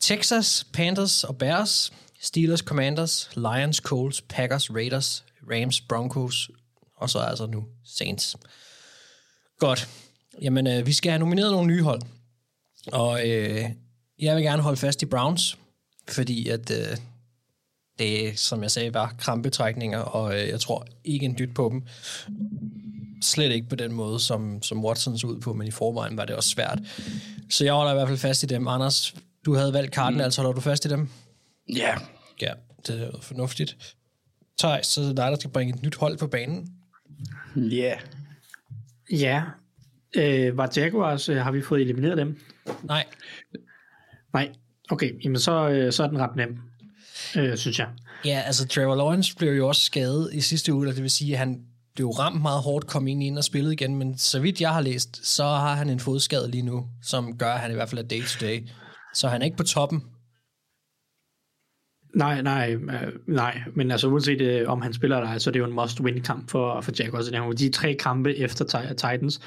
Texas, 0.00 0.66
Panthers 0.72 1.24
og 1.24 1.38
Bears, 1.38 1.92
Steelers, 2.20 2.60
Commanders, 2.60 3.30
Lions, 3.36 3.76
Colts, 3.76 4.20
Packers, 4.20 4.70
Raiders, 4.70 5.24
Rams, 5.50 5.80
Broncos, 5.80 6.50
og 6.96 7.10
så 7.10 7.18
altså 7.18 7.46
nu 7.46 7.64
Saints. 7.84 8.36
Godt. 9.58 9.88
Jamen, 10.42 10.66
øh, 10.66 10.86
vi 10.86 10.92
skal 10.92 11.10
have 11.10 11.18
nomineret 11.18 11.52
nogle 11.52 11.66
nye 11.66 11.82
hold. 11.82 12.02
Og 12.92 13.28
øh, 13.28 13.64
jeg 14.18 14.36
vil 14.36 14.44
gerne 14.44 14.62
holde 14.62 14.76
fast 14.76 15.02
i 15.02 15.06
Browns, 15.06 15.58
fordi 16.08 16.48
at 16.48 16.70
øh, 16.70 16.96
det, 17.98 18.38
som 18.38 18.62
jeg 18.62 18.70
sagde, 18.70 18.94
var 18.94 19.14
krampetrækninger, 19.18 19.98
og 19.98 20.40
øh, 20.40 20.48
jeg 20.48 20.60
tror 20.60 20.86
ikke 21.04 21.26
en 21.26 21.38
dyt 21.38 21.54
på 21.54 21.68
dem. 21.72 21.82
Slet 23.22 23.52
ikke 23.52 23.68
på 23.68 23.76
den 23.76 23.92
måde, 23.92 24.20
som, 24.20 24.62
som 24.62 24.84
Watson 24.84 25.18
så 25.18 25.26
ud 25.26 25.40
på, 25.40 25.52
men 25.52 25.66
i 25.66 25.70
forvejen 25.70 26.16
var 26.16 26.24
det 26.24 26.36
også 26.36 26.48
svært. 26.48 26.78
Så 27.50 27.64
jeg 27.64 27.72
holder 27.72 27.92
i 27.92 27.94
hvert 27.94 28.08
fald 28.08 28.18
fast 28.18 28.42
i 28.42 28.46
dem. 28.46 28.68
Anders, 28.68 29.14
du 29.44 29.54
havde 29.54 29.72
valgt 29.72 29.92
karten, 29.92 30.18
mm. 30.18 30.24
altså 30.24 30.40
holder 30.40 30.54
du 30.54 30.60
fast 30.60 30.84
i 30.84 30.88
dem? 30.88 31.08
Ja. 31.76 31.94
Ja, 32.42 32.52
det 32.86 33.02
er 33.02 33.20
fornuftigt. 33.20 33.96
Thijs, 34.58 34.86
så 34.86 35.00
er 35.00 35.04
det 35.04 35.16
dig, 35.16 35.30
der 35.30 35.36
skal 35.36 35.50
bringe 35.50 35.74
et 35.74 35.82
nyt 35.82 35.96
hold 35.96 36.18
på 36.18 36.26
banen. 36.26 36.68
Ja. 37.56 37.60
Yeah. 37.72 37.98
Ja. 39.12 39.42
Øh, 40.16 40.56
var 40.56 40.72
Jaguars, 40.76 41.28
øh, 41.28 41.36
har 41.36 41.52
vi 41.52 41.62
fået 41.62 41.80
elimineret 41.80 42.18
dem? 42.18 42.40
Nej. 42.82 43.04
Nej. 44.32 44.52
Okay, 44.90 45.24
jamen 45.24 45.38
så, 45.38 45.68
øh, 45.68 45.92
så 45.92 46.02
er 46.02 46.08
den 46.08 46.18
ret 46.18 46.36
nem, 46.36 46.58
øh, 47.36 47.56
synes 47.56 47.78
jeg. 47.78 47.88
Ja, 48.24 48.42
altså 48.46 48.68
Trevor 48.68 48.94
Lawrence 48.94 49.36
blev 49.36 49.52
jo 49.52 49.68
også 49.68 49.82
skadet 49.82 50.30
i 50.32 50.40
sidste 50.40 50.74
uge, 50.74 50.88
og 50.88 50.94
det 50.94 51.02
vil 51.02 51.10
sige, 51.10 51.32
at 51.32 51.38
han 51.38 51.66
blev 51.96 52.08
ramt 52.08 52.42
meget 52.42 52.62
hårdt, 52.62 52.86
kom 52.86 53.06
ind 53.06 53.22
ind 53.22 53.38
og 53.38 53.44
spillede 53.44 53.72
igen, 53.72 53.96
men 53.96 54.18
så 54.18 54.40
vidt 54.40 54.60
jeg 54.60 54.74
har 54.74 54.80
læst, 54.80 55.26
så 55.26 55.44
har 55.44 55.74
han 55.74 55.90
en 55.90 56.00
fodskade 56.00 56.50
lige 56.50 56.62
nu, 56.62 56.86
som 57.02 57.38
gør, 57.38 57.52
at 57.52 57.60
han 57.60 57.70
i 57.70 57.74
hvert 57.74 57.88
fald 57.88 58.04
er 58.04 58.08
day-to-day. 58.08 58.68
Så 59.14 59.28
han 59.28 59.40
er 59.42 59.44
ikke 59.44 59.56
på 59.56 59.62
toppen. 59.62 60.02
Nej, 62.14 62.42
nej, 62.42 62.72
øh, 62.72 63.12
nej, 63.28 63.62
men 63.74 63.90
altså 63.90 64.08
uanset 64.08 64.40
øh, 64.40 64.68
om 64.68 64.82
han 64.82 64.92
spiller 64.92 65.16
eller 65.16 65.30
ej, 65.30 65.38
så 65.38 65.50
er 65.50 65.52
det 65.52 65.58
jo 65.60 65.64
en 65.64 65.74
must-win-kamp 65.74 66.50
for, 66.50 66.80
for 66.80 66.92
Jaguars. 66.98 67.56
De 67.58 67.70
tre 67.70 67.94
kampe 67.94 68.36
efter 68.36 68.64
Ti- 68.64 68.94
Titans. 68.94 69.40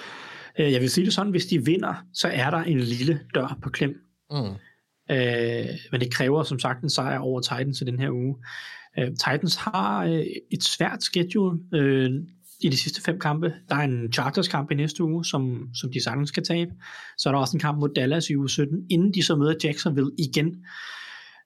Øh, 0.60 0.72
jeg 0.72 0.82
vil 0.82 0.90
sige 0.90 1.06
det 1.06 1.14
sådan, 1.14 1.32
hvis 1.32 1.46
de 1.46 1.66
vinder, 1.66 2.06
så 2.14 2.28
er 2.28 2.50
der 2.50 2.58
en 2.58 2.80
lille 2.80 3.20
dør 3.36 3.58
på 3.64 3.70
klem. 3.70 3.96
Mm. 4.32 4.38
Øh, 5.12 5.66
men 5.92 6.02
det 6.02 6.14
kræver 6.14 6.44
som 6.44 6.60
sagt 6.60 6.84
en 6.84 6.90
sejr 6.90 7.20
over 7.20 7.42
Titans 7.42 7.82
i 7.82 7.86
den 7.86 8.00
her 8.00 8.10
uge. 8.12 8.36
Øh, 9.00 9.08
Titans 9.08 9.56
har 9.56 10.04
øh, 10.06 10.26
et 10.52 10.64
svært 10.64 11.04
schedule 11.04 11.60
øh, 11.74 12.12
i 12.62 12.70
de 12.70 12.78
sidste 12.78 13.02
fem 13.02 13.20
kampe. 13.20 13.54
Der 13.70 13.76
er 13.76 13.80
en 13.84 14.14
Chargers 14.14 14.48
kamp 14.48 14.72
i 14.72 14.76
næste 14.76 15.04
uge, 15.04 15.26
som, 15.26 15.70
som 15.76 15.92
de 15.92 16.04
sagtens 16.04 16.30
skal 16.30 16.44
tabe. 16.44 16.72
Så 17.18 17.30
er 17.30 17.34
der 17.34 17.40
også 17.40 17.58
en 17.58 17.62
kamp 17.62 17.80
mod 17.80 17.90
Dallas 17.96 18.30
i 18.30 18.36
uge 18.36 18.50
17, 18.50 18.86
inden 18.90 19.14
de 19.14 19.24
så 19.26 19.36
møder 19.36 19.54
Jacksonville 19.64 20.12
igen. 20.18 20.56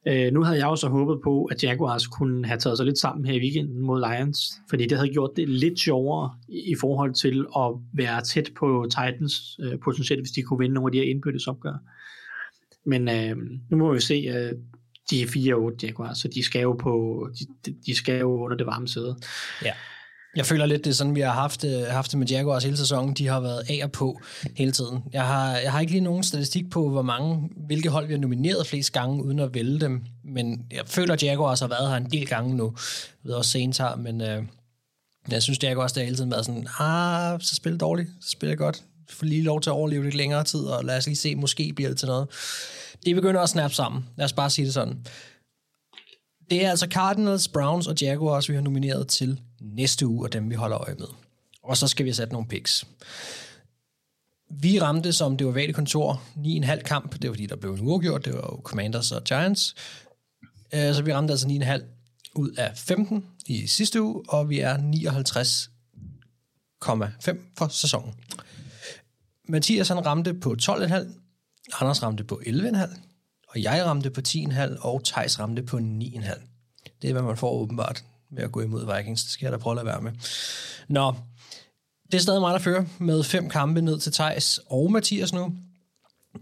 Øh, 0.07 0.33
nu 0.33 0.43
havde 0.43 0.57
jeg 0.57 0.67
også 0.67 0.87
håbet 0.89 1.17
på, 1.23 1.45
at 1.45 1.63
Jaguars 1.63 2.07
kunne 2.07 2.45
have 2.45 2.59
taget 2.59 2.77
sig 2.77 2.85
lidt 2.85 2.97
sammen 2.97 3.25
her 3.25 3.33
i 3.33 3.39
weekenden 3.39 3.81
mod 3.81 3.99
Lions, 3.99 4.39
fordi 4.69 4.85
det 4.85 4.97
havde 4.97 5.09
gjort 5.13 5.29
det 5.35 5.49
lidt 5.49 5.79
sjovere 5.79 6.31
i, 6.49 6.75
forhold 6.79 7.13
til 7.13 7.45
at 7.57 7.71
være 7.93 8.21
tæt 8.21 8.49
på 8.59 8.85
Titans 8.89 9.59
øh, 9.59 9.79
potentielt, 9.83 10.21
hvis 10.21 10.31
de 10.31 10.41
kunne 10.41 10.59
vinde 10.59 10.73
nogle 10.75 10.87
af 10.87 10.91
de 10.91 10.97
her 10.97 11.05
indbyttes 11.05 11.47
opgør. 11.47 11.73
Men 12.85 13.09
øh, 13.09 13.37
nu 13.69 13.77
må 13.77 13.93
vi 13.93 13.99
se, 13.99 14.13
øh, 14.13 14.51
de 15.09 15.21
er 15.21 15.25
4-8 15.75 15.85
Jaguars, 15.85 16.17
så 16.17 16.27
de 16.27 16.43
skal 16.43 16.61
jo, 16.61 16.73
på, 16.73 17.27
de, 17.39 17.45
de- 17.71 17.77
de 17.85 17.95
skal 17.95 18.19
jo 18.19 18.31
under 18.43 18.57
det 18.57 18.65
varme 18.65 18.87
sæde. 18.87 19.17
Ja. 19.65 19.71
Jeg 20.35 20.45
føler 20.45 20.65
lidt, 20.65 20.83
det 20.83 20.89
er 20.89 20.95
sådan, 20.95 21.15
vi 21.15 21.21
har 21.21 21.31
haft, 21.31 21.63
øh, 21.63 21.81
haft 21.81 22.11
det 22.11 22.19
med 22.19 22.27
Jaguars 22.27 22.63
hele 22.63 22.77
sæsonen. 22.77 23.13
De 23.13 23.27
har 23.27 23.39
været 23.39 23.63
af 23.69 23.79
og 23.83 23.91
på 23.91 24.19
hele 24.55 24.71
tiden. 24.71 25.03
Jeg 25.13 25.27
har, 25.27 25.57
jeg 25.57 25.71
har 25.71 25.79
ikke 25.79 25.91
lige 25.91 26.03
nogen 26.03 26.23
statistik 26.23 26.69
på, 26.69 26.89
hvor 26.89 27.01
mange, 27.01 27.49
hvilke 27.67 27.89
hold 27.89 28.07
vi 28.07 28.13
har 28.13 28.19
nomineret 28.19 28.67
flest 28.67 28.91
gange, 28.91 29.23
uden 29.23 29.39
at 29.39 29.53
vælge 29.53 29.79
dem. 29.79 30.03
Men 30.23 30.65
jeg 30.71 30.81
føler, 30.85 31.13
at 31.13 31.23
Jaguars 31.23 31.59
har 31.59 31.67
været 31.67 31.89
her 31.89 31.95
en 31.95 32.11
del 32.11 32.27
gange 32.27 32.55
nu. 32.55 32.63
Jeg 33.23 33.29
ved 33.29 33.33
også, 33.33 33.51
sent 33.51 33.77
her, 33.77 33.95
men 33.95 34.21
øh, 34.21 34.43
jeg 35.31 35.43
synes, 35.43 35.63
Jaguars 35.63 35.93
det 35.93 36.01
har 36.01 36.05
hele 36.05 36.17
tiden 36.17 36.31
været 36.31 36.45
sådan, 36.45 36.67
ah, 36.79 37.41
så 37.41 37.55
spiller 37.55 37.77
dårligt, 37.77 38.09
så 38.21 38.29
spiller 38.29 38.55
godt. 38.55 38.83
Får 39.09 39.25
lige 39.25 39.43
lov 39.43 39.61
til 39.61 39.69
at 39.69 39.73
overleve 39.73 40.03
lidt 40.03 40.15
længere 40.15 40.43
tid, 40.43 40.59
og 40.59 40.85
lad 40.85 40.97
os 40.97 41.05
lige 41.05 41.15
se, 41.15 41.35
måske 41.35 41.73
bliver 41.75 41.89
det 41.89 41.97
til 41.97 42.07
noget. 42.07 42.27
Det 43.05 43.15
begynder 43.15 43.41
at 43.41 43.49
snappe 43.49 43.75
sammen. 43.75 44.05
Lad 44.17 44.25
os 44.25 44.33
bare 44.33 44.49
sige 44.49 44.65
det 44.65 44.73
sådan. 44.73 45.05
Det 46.49 46.65
er 46.65 46.69
altså 46.69 46.87
Cardinals, 46.89 47.47
Browns 47.47 47.87
og 47.87 47.95
Jaguars, 48.01 48.49
vi 48.49 48.53
har 48.53 48.61
nomineret 48.61 49.07
til 49.07 49.39
næste 49.63 50.07
uge, 50.07 50.25
og 50.25 50.33
dem 50.33 50.49
vi 50.49 50.55
holder 50.55 50.77
øje 50.77 50.95
med. 50.95 51.07
Og 51.63 51.77
så 51.77 51.87
skal 51.87 52.05
vi 52.05 52.13
sætte 52.13 52.33
nogle 52.33 52.47
picks. 52.47 52.87
Vi 54.49 54.79
ramte, 54.79 55.13
som 55.13 55.37
det 55.37 55.47
var 55.47 55.71
kontor, 55.73 56.21
9,5 56.35 56.81
kamp. 56.81 57.13
Det 57.13 57.29
var 57.29 57.33
fordi, 57.33 57.45
der 57.45 57.55
blev 57.55 57.73
en 57.73 57.79
uafgjort. 57.79 58.25
Det 58.25 58.33
var 58.33 58.39
jo 58.39 58.61
Commanders 58.63 59.11
og 59.11 59.23
Giants. 59.23 59.75
Øh, 60.73 60.93
så 60.93 61.03
vi 61.03 61.13
ramte 61.13 61.31
altså 61.31 61.47
9,5 61.47 61.83
ud 62.35 62.51
af 62.51 62.77
15 62.77 63.25
i 63.45 63.67
sidste 63.67 64.01
uge, 64.01 64.23
og 64.29 64.49
vi 64.49 64.59
er 64.59 64.77
59,5 64.77 67.37
for 67.57 67.67
sæsonen. 67.67 68.13
Mathias 69.49 69.87
han 69.87 70.05
ramte 70.05 70.33
på 70.33 70.55
12,5, 70.61 71.23
Anders 71.79 72.03
ramte 72.03 72.23
på 72.23 72.41
11,5, 72.45 72.99
og 73.47 73.63
jeg 73.63 73.85
ramte 73.85 74.09
på 74.09 74.21
10,5, 74.27 74.77
og 74.79 75.03
Tejs 75.03 75.39
ramte 75.39 75.63
på 75.63 75.77
9,5. 75.77 75.81
Det 77.01 77.09
er, 77.09 77.13
hvad 77.13 77.21
man 77.21 77.37
får 77.37 77.51
åbenbart 77.51 78.03
ved 78.35 78.43
at 78.43 78.51
gå 78.51 78.61
imod 78.61 78.95
Vikings. 78.95 79.23
Det 79.23 79.31
skal 79.31 79.45
jeg 79.45 79.51
da 79.51 79.57
prøve 79.57 79.71
at 79.71 79.85
lade 79.85 79.85
være 79.85 80.01
med. 80.01 80.11
Nå, 80.87 81.13
det 82.11 82.13
er 82.17 82.21
stadig 82.21 82.41
mig, 82.41 82.53
der 82.53 82.59
fører 82.59 82.85
med 82.99 83.23
fem 83.23 83.49
kampe 83.49 83.81
ned 83.81 83.99
til 83.99 84.11
Tejs 84.11 84.59
og 84.65 84.91
Mathias 84.91 85.33
nu. 85.33 85.55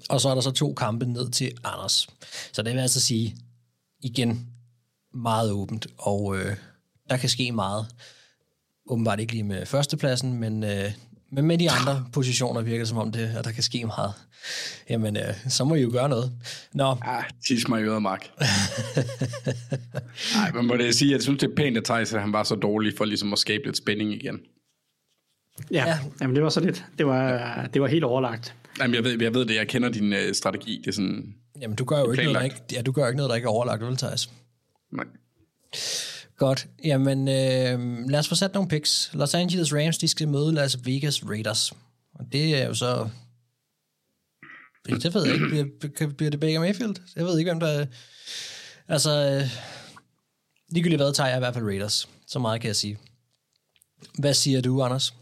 Og 0.10 0.22
så 0.22 0.30
er 0.30 0.34
der 0.34 0.42
så 0.42 0.52
to 0.52 0.74
kampe 0.74 1.06
ned 1.06 1.30
til 1.32 1.52
Anders. 1.64 2.08
Så 2.54 2.62
det 2.62 2.74
vil 2.74 2.80
altså 2.80 3.00
sige, 3.00 3.38
igen, 4.00 4.48
meget 5.14 5.52
åbent, 5.52 5.88
og 5.98 6.38
øh, 6.38 6.56
der 7.10 7.18
kan 7.18 7.30
ske 7.30 7.52
meget. 7.52 7.88
Åbenbart 8.86 9.20
ikke 9.20 9.34
lige 9.34 9.44
med 9.44 9.66
førstepladsen, 9.66 10.34
men, 10.34 10.64
øh, 10.64 10.92
men 11.32 11.46
med 11.46 11.58
de 11.58 11.72
andre 11.72 12.06
positioner 12.14 12.62
virker 12.62 12.80
det 12.80 12.88
som 12.88 12.98
om 12.98 13.12
det, 13.12 13.36
at 13.38 13.46
der 13.46 13.52
kan 13.52 13.64
ske 13.64 13.86
meget. 13.86 14.14
Jamen, 14.90 15.18
øh, 15.18 15.50
så 15.50 15.64
må 15.64 15.76
I 15.76 15.82
jo 15.82 15.90
gøre 15.92 16.10
noget. 16.10 16.32
Nå. 16.74 16.96
Ah, 17.02 17.24
tis 17.48 17.68
mig 17.68 17.82
i 17.82 17.84
øret, 17.84 18.02
Mark. 18.02 18.30
Nej, 20.36 20.52
men 20.52 20.68
må 20.68 20.76
det 20.76 20.96
sige, 20.96 21.10
at 21.10 21.14
jeg 21.14 21.22
synes, 21.22 21.40
det 21.40 21.52
er 21.52 21.56
pænt, 21.56 21.78
at 21.78 21.84
Thijs, 21.84 22.14
at 22.14 22.22
han 22.22 22.34
var 22.34 22.44
så 22.44 22.56
dårlig 22.56 22.94
for 22.98 23.06
ligesom 23.06 23.34
at 23.34 23.40
skabe 23.40 23.64
lidt 23.66 23.78
spænding 23.78 24.14
igen. 24.14 24.40
Ja, 25.72 25.88
ja. 25.88 26.00
Jamen, 26.22 26.36
det 26.36 26.44
var 26.44 26.50
så 26.50 26.60
lidt. 26.60 26.86
Det 26.98 27.06
var, 27.06 27.70
det 27.74 27.82
var 27.82 27.88
helt 27.88 28.04
overlagt. 28.04 28.56
Jamen, 28.80 28.96
jeg 28.96 29.04
ved, 29.04 29.22
jeg 29.22 29.34
ved 29.34 29.46
det, 29.46 29.56
jeg 29.56 29.68
kender 29.68 29.90
din 29.90 30.14
øh, 30.14 30.34
strategi. 30.34 30.78
Det 30.78 30.88
er 30.88 30.92
sådan... 30.92 31.36
Jamen, 31.62 31.76
du 31.76 31.86
gør 31.86 32.00
jo 32.00 32.12
ikke 32.12 32.24
noget, 32.24 32.36
der 32.36 32.44
ikke, 32.44 32.56
ja, 32.72 32.82
du 32.82 32.92
gør 32.92 33.08
ikke 33.08 33.18
noget, 33.18 33.30
der 33.30 33.36
ikke 33.36 33.46
er 33.46 33.50
overlagt, 33.50 33.86
vel, 33.86 33.98
Thijs? 33.98 34.30
Nej. 34.92 35.06
Godt. 36.42 36.68
Jamen, 36.84 37.28
øh, 37.28 38.10
lad 38.10 38.20
os 38.20 38.28
få 38.30 38.36
sat 38.36 38.54
nogle 38.54 38.70
picks. 38.70 39.10
Los 39.14 39.34
Angeles 39.34 39.74
Rams, 39.74 39.98
de 39.98 40.08
skal 40.08 40.28
møde 40.28 40.54
Las 40.54 40.86
Vegas 40.86 41.24
Raiders. 41.30 41.72
Og 42.14 42.26
det 42.32 42.62
er 42.62 42.66
jo 42.68 42.74
så... 42.74 43.10
Det 44.86 45.14
ved 45.14 45.26
jeg 45.26 45.34
ikke. 45.34 45.66
Bliver, 45.80 46.10
bliver 46.18 46.30
det 46.32 46.40
Baker 46.40 46.60
Mayfield? 46.60 46.96
Jeg 47.16 47.26
ved 47.26 47.40
ikke, 47.40 47.52
hvem 47.52 47.60
der... 47.60 47.68
er- 47.68 47.86
Altså, 48.88 49.12
øh, 49.42 49.50
ligegyldigt 50.72 51.02
hvad, 51.02 51.14
tager 51.14 51.28
jeg 51.30 51.38
i 51.38 51.40
hvert 51.40 51.54
fald 51.54 51.66
Raiders. 51.66 52.10
Så 52.28 52.40
meget 52.40 52.62
kan 52.62 52.68
jeg 52.68 52.76
sige. 52.76 52.98
Hvad 54.20 54.34
siger 54.34 54.62
du, 54.62 54.82
Anders? 54.84 55.14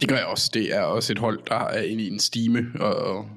Det 0.00 0.08
gør 0.08 0.16
jeg 0.16 0.26
også. 0.26 0.50
Det 0.54 0.74
er 0.74 0.80
også 0.80 1.12
et 1.12 1.18
hold, 1.18 1.40
der 1.48 1.56
er 1.56 1.82
inde 1.82 2.04
i 2.04 2.08
en 2.08 2.20
stime, 2.20 2.62
og 2.80 3.28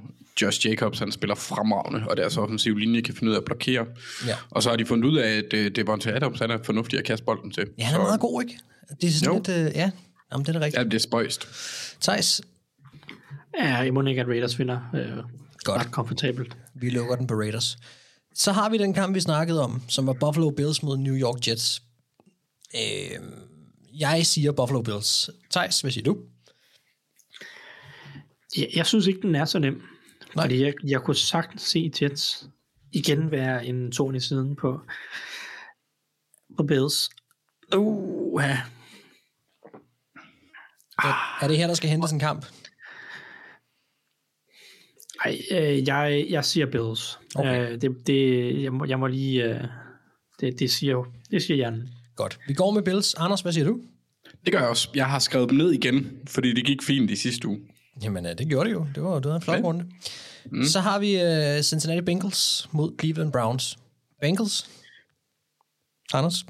Josh 0.41 0.67
Jacobs, 0.67 0.99
han 0.99 1.11
spiller 1.11 1.35
fremragende, 1.35 2.07
og 2.09 2.17
deres 2.17 2.37
offensive 2.37 2.79
linje 2.79 3.01
kan 3.01 3.13
finde 3.15 3.29
ud 3.29 3.35
af 3.35 3.39
at 3.39 3.45
blokere. 3.45 3.85
Ja. 4.27 4.35
Og 4.51 4.63
så 4.63 4.69
har 4.69 4.75
de 4.77 4.85
fundet 4.85 5.09
ud 5.09 5.17
af, 5.17 5.29
at 5.37 5.53
øh, 5.53 5.71
Devontae 5.75 6.13
Adams, 6.15 6.39
han 6.39 6.51
er 6.51 6.63
fornuftig 6.63 6.99
at 6.99 7.05
kaste 7.05 7.25
bolden 7.25 7.51
til. 7.51 7.67
Ja, 7.77 7.83
han 7.83 7.95
er 7.95 8.03
meget 8.03 8.19
god, 8.19 8.41
ikke? 8.43 8.59
Det 9.01 9.07
er 9.07 9.11
sådan 9.11 9.35
Jo. 9.35 9.43
lidt... 9.47 9.49
Øh, 9.67 9.75
ja, 9.75 9.91
Jamen, 10.31 10.45
det 10.45 10.55
er 10.55 10.59
da 10.59 10.65
rigtigt. 10.65 10.79
Ja, 10.79 10.83
det 10.83 10.93
er 10.93 10.99
spøjst. 10.99 11.47
Thijs, 12.01 12.41
Ja, 13.59 13.75
jeg 13.75 13.93
må 13.93 14.01
ikke, 14.05 14.21
at 14.21 14.27
Raiders 14.27 14.59
vinder. 14.59 14.79
Øh, 14.95 15.09
Godt. 15.63 15.81
Ret 15.81 15.91
komfortabelt. 15.91 16.57
vi 16.75 16.89
lukker 16.89 17.15
den 17.15 17.27
på 17.27 17.33
Raiders. 17.33 17.77
Så 18.33 18.51
har 18.51 18.69
vi 18.69 18.77
den 18.77 18.93
kamp, 18.93 19.15
vi 19.15 19.19
snakkede 19.19 19.63
om, 19.63 19.81
som 19.87 20.07
var 20.07 20.13
Buffalo 20.13 20.49
Bills 20.49 20.83
mod 20.83 20.97
New 20.97 21.15
York 21.15 21.47
Jets. 21.47 21.81
Øh, 22.75 23.19
jeg 23.99 24.25
siger 24.25 24.51
Buffalo 24.51 24.81
Bills. 24.81 25.29
Thijs, 25.51 25.81
hvad 25.81 25.91
siger 25.91 26.03
du? 26.03 26.17
Jeg, 28.57 28.67
jeg 28.75 28.85
synes 28.85 29.07
ikke, 29.07 29.21
den 29.21 29.35
er 29.35 29.45
så 29.45 29.59
nem. 29.59 29.81
Nej. 30.35 30.43
Nej. 30.43 30.43
Fordi 30.43 30.63
jeg, 30.63 30.73
jeg 30.83 31.01
kunne 31.01 31.15
sagtens 31.15 31.61
se 31.61 31.91
Jets 32.01 32.49
igen 32.91 33.31
være 33.31 33.65
en 33.65 33.91
torn 33.91 34.15
i 34.15 34.19
siden 34.19 34.55
på, 34.55 34.81
på 36.57 36.63
Bills. 36.63 37.09
Uh, 37.75 38.43
ja. 38.43 38.61
Er, 41.03 41.43
er 41.43 41.47
det 41.47 41.57
her, 41.57 41.67
der 41.67 41.73
skal 41.73 41.89
hentes 41.89 42.11
en 42.11 42.19
kamp? 42.19 42.45
Ej, 45.25 45.37
øh, 45.51 45.87
jeg, 45.87 46.25
jeg 46.29 46.45
siger 46.45 46.65
Bills. 46.65 47.19
Okay. 47.35 47.71
Øh, 47.71 47.81
det, 47.81 48.07
det, 48.07 48.63
jeg, 48.63 48.73
må, 48.73 48.85
jeg 48.85 48.99
må 48.99 49.07
lige... 49.07 49.43
Øh, 49.43 49.63
det, 50.39 50.59
det, 50.59 50.71
siger, 50.71 51.05
det 51.31 51.43
siger 51.43 51.55
hjernen. 51.55 51.89
Godt. 52.15 52.39
Vi 52.47 52.53
går 52.53 52.71
med 52.71 52.83
Bills. 52.83 53.13
Anders, 53.13 53.41
hvad 53.41 53.53
siger 53.53 53.65
du? 53.65 53.81
Det 54.45 54.53
gør 54.53 54.59
jeg 54.59 54.69
også. 54.69 54.89
Jeg 54.95 55.05
har 55.05 55.19
skrevet 55.19 55.49
dem 55.49 55.57
ned 55.57 55.71
igen, 55.71 56.19
fordi 56.27 56.53
det 56.53 56.65
gik 56.65 56.83
fint 56.83 57.11
i 57.11 57.15
sidste 57.15 57.47
uge. 57.47 57.59
Jamen, 58.03 58.25
øh, 58.25 58.37
det 58.37 58.47
gjorde 58.47 58.69
det 58.69 58.73
jo. 58.75 58.87
Det 58.95 59.03
var, 59.03 59.19
det 59.19 59.29
var 59.29 59.35
en 59.35 59.41
flot 59.41 59.55
Okay. 59.57 59.65
runde. 59.65 59.85
Mm. 60.51 60.63
Så 60.63 60.79
har 60.79 60.99
vi 60.99 61.15
uh, 61.57 61.61
Cincinnati 61.63 62.01
Bengals 62.01 62.69
mod 62.71 62.91
Cleveland 62.99 63.31
Browns. 63.31 63.77
Bengals? 64.21 64.69
Anders? 66.13 66.45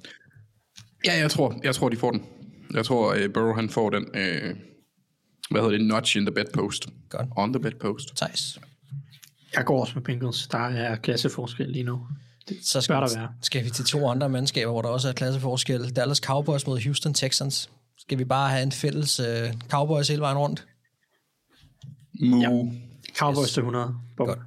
Ja, 1.06 1.18
jeg 1.20 1.32
tror, 1.32 1.60
jeg 1.64 1.76
tror 1.76 1.90
de 1.90 1.98
får 1.98 2.12
den. 2.12 2.26
Jeg 2.74 2.86
tror, 2.86 3.14
uh, 3.16 3.34
Burrow 3.34 3.54
han 3.54 3.70
får 3.70 3.90
den, 3.90 4.04
uh, 4.04 4.58
hvad 5.52 5.62
hedder 5.62 5.70
det, 5.70 5.82
notch 5.82 6.18
in 6.18 6.26
the 6.26 6.34
bedpost. 6.34 6.88
Godt. 7.10 7.28
On 7.36 7.54
the 7.54 7.60
bedpost. 7.60 8.16
Thijs? 8.16 8.60
Jeg 9.56 9.66
går 9.66 9.82
også 9.82 9.94
med 9.96 10.04
Bengals. 10.04 10.48
Der 10.48 10.58
er 10.58 10.96
klasseforskel 10.96 11.70
lige 11.70 11.84
nu. 11.84 12.08
Så 12.62 12.82
skal, 12.82 12.96
der 12.96 13.16
være. 13.16 13.30
skal 13.42 13.66
vi 13.66 13.70
til 13.70 13.86
to 13.86 14.08
andre 14.08 14.30
mandskaber, 14.30 14.72
hvor 14.72 14.82
der 14.82 14.90
også 14.90 15.10
er 15.10 15.14
klasseforskel. 15.14 15.96
Dallas 15.96 16.18
Cowboys 16.18 16.68
mod 16.68 16.84
Houston 16.84 17.14
Texans. 17.14 17.70
Skal 17.98 18.18
vi 18.18 18.26
bare 18.26 18.50
have 18.50 18.64
en 18.64 18.72
fælles 18.72 19.20
uh, 19.20 19.26
Cowboys 19.70 20.08
hele 20.08 20.22
vejen 20.22 20.38
rundt? 20.38 20.66
Moo. 22.22 22.40
Ja. 22.42 22.72
Cowboys 23.18 23.52
til 23.54 23.60
100. 23.60 23.96
Bum. 24.18 24.28
Godt. 24.28 24.40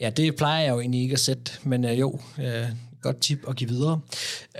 Ja, 0.00 0.10
det 0.10 0.36
plejer 0.36 0.62
jeg 0.64 0.70
jo 0.70 0.80
egentlig 0.80 1.00
ikke 1.02 1.12
at 1.12 1.20
sætte, 1.20 1.52
men 1.62 1.84
uh, 1.84 2.00
jo, 2.00 2.10
uh, 2.38 2.44
godt 3.02 3.20
tip 3.20 3.38
at 3.48 3.56
give 3.56 3.70
videre. 3.70 4.00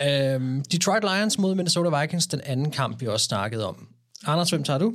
Uh, 0.01 0.63
Detroit 0.73 1.03
Lions 1.05 1.39
mod 1.39 1.55
Minnesota 1.55 2.01
Vikings, 2.01 2.27
den 2.27 2.41
anden 2.45 2.71
kamp, 2.71 3.01
vi 3.01 3.07
også 3.07 3.27
snakkede 3.27 3.67
om. 3.69 3.89
Anders, 4.27 4.51
hvem 4.51 4.65
tager 4.65 4.79
du? 4.79 4.95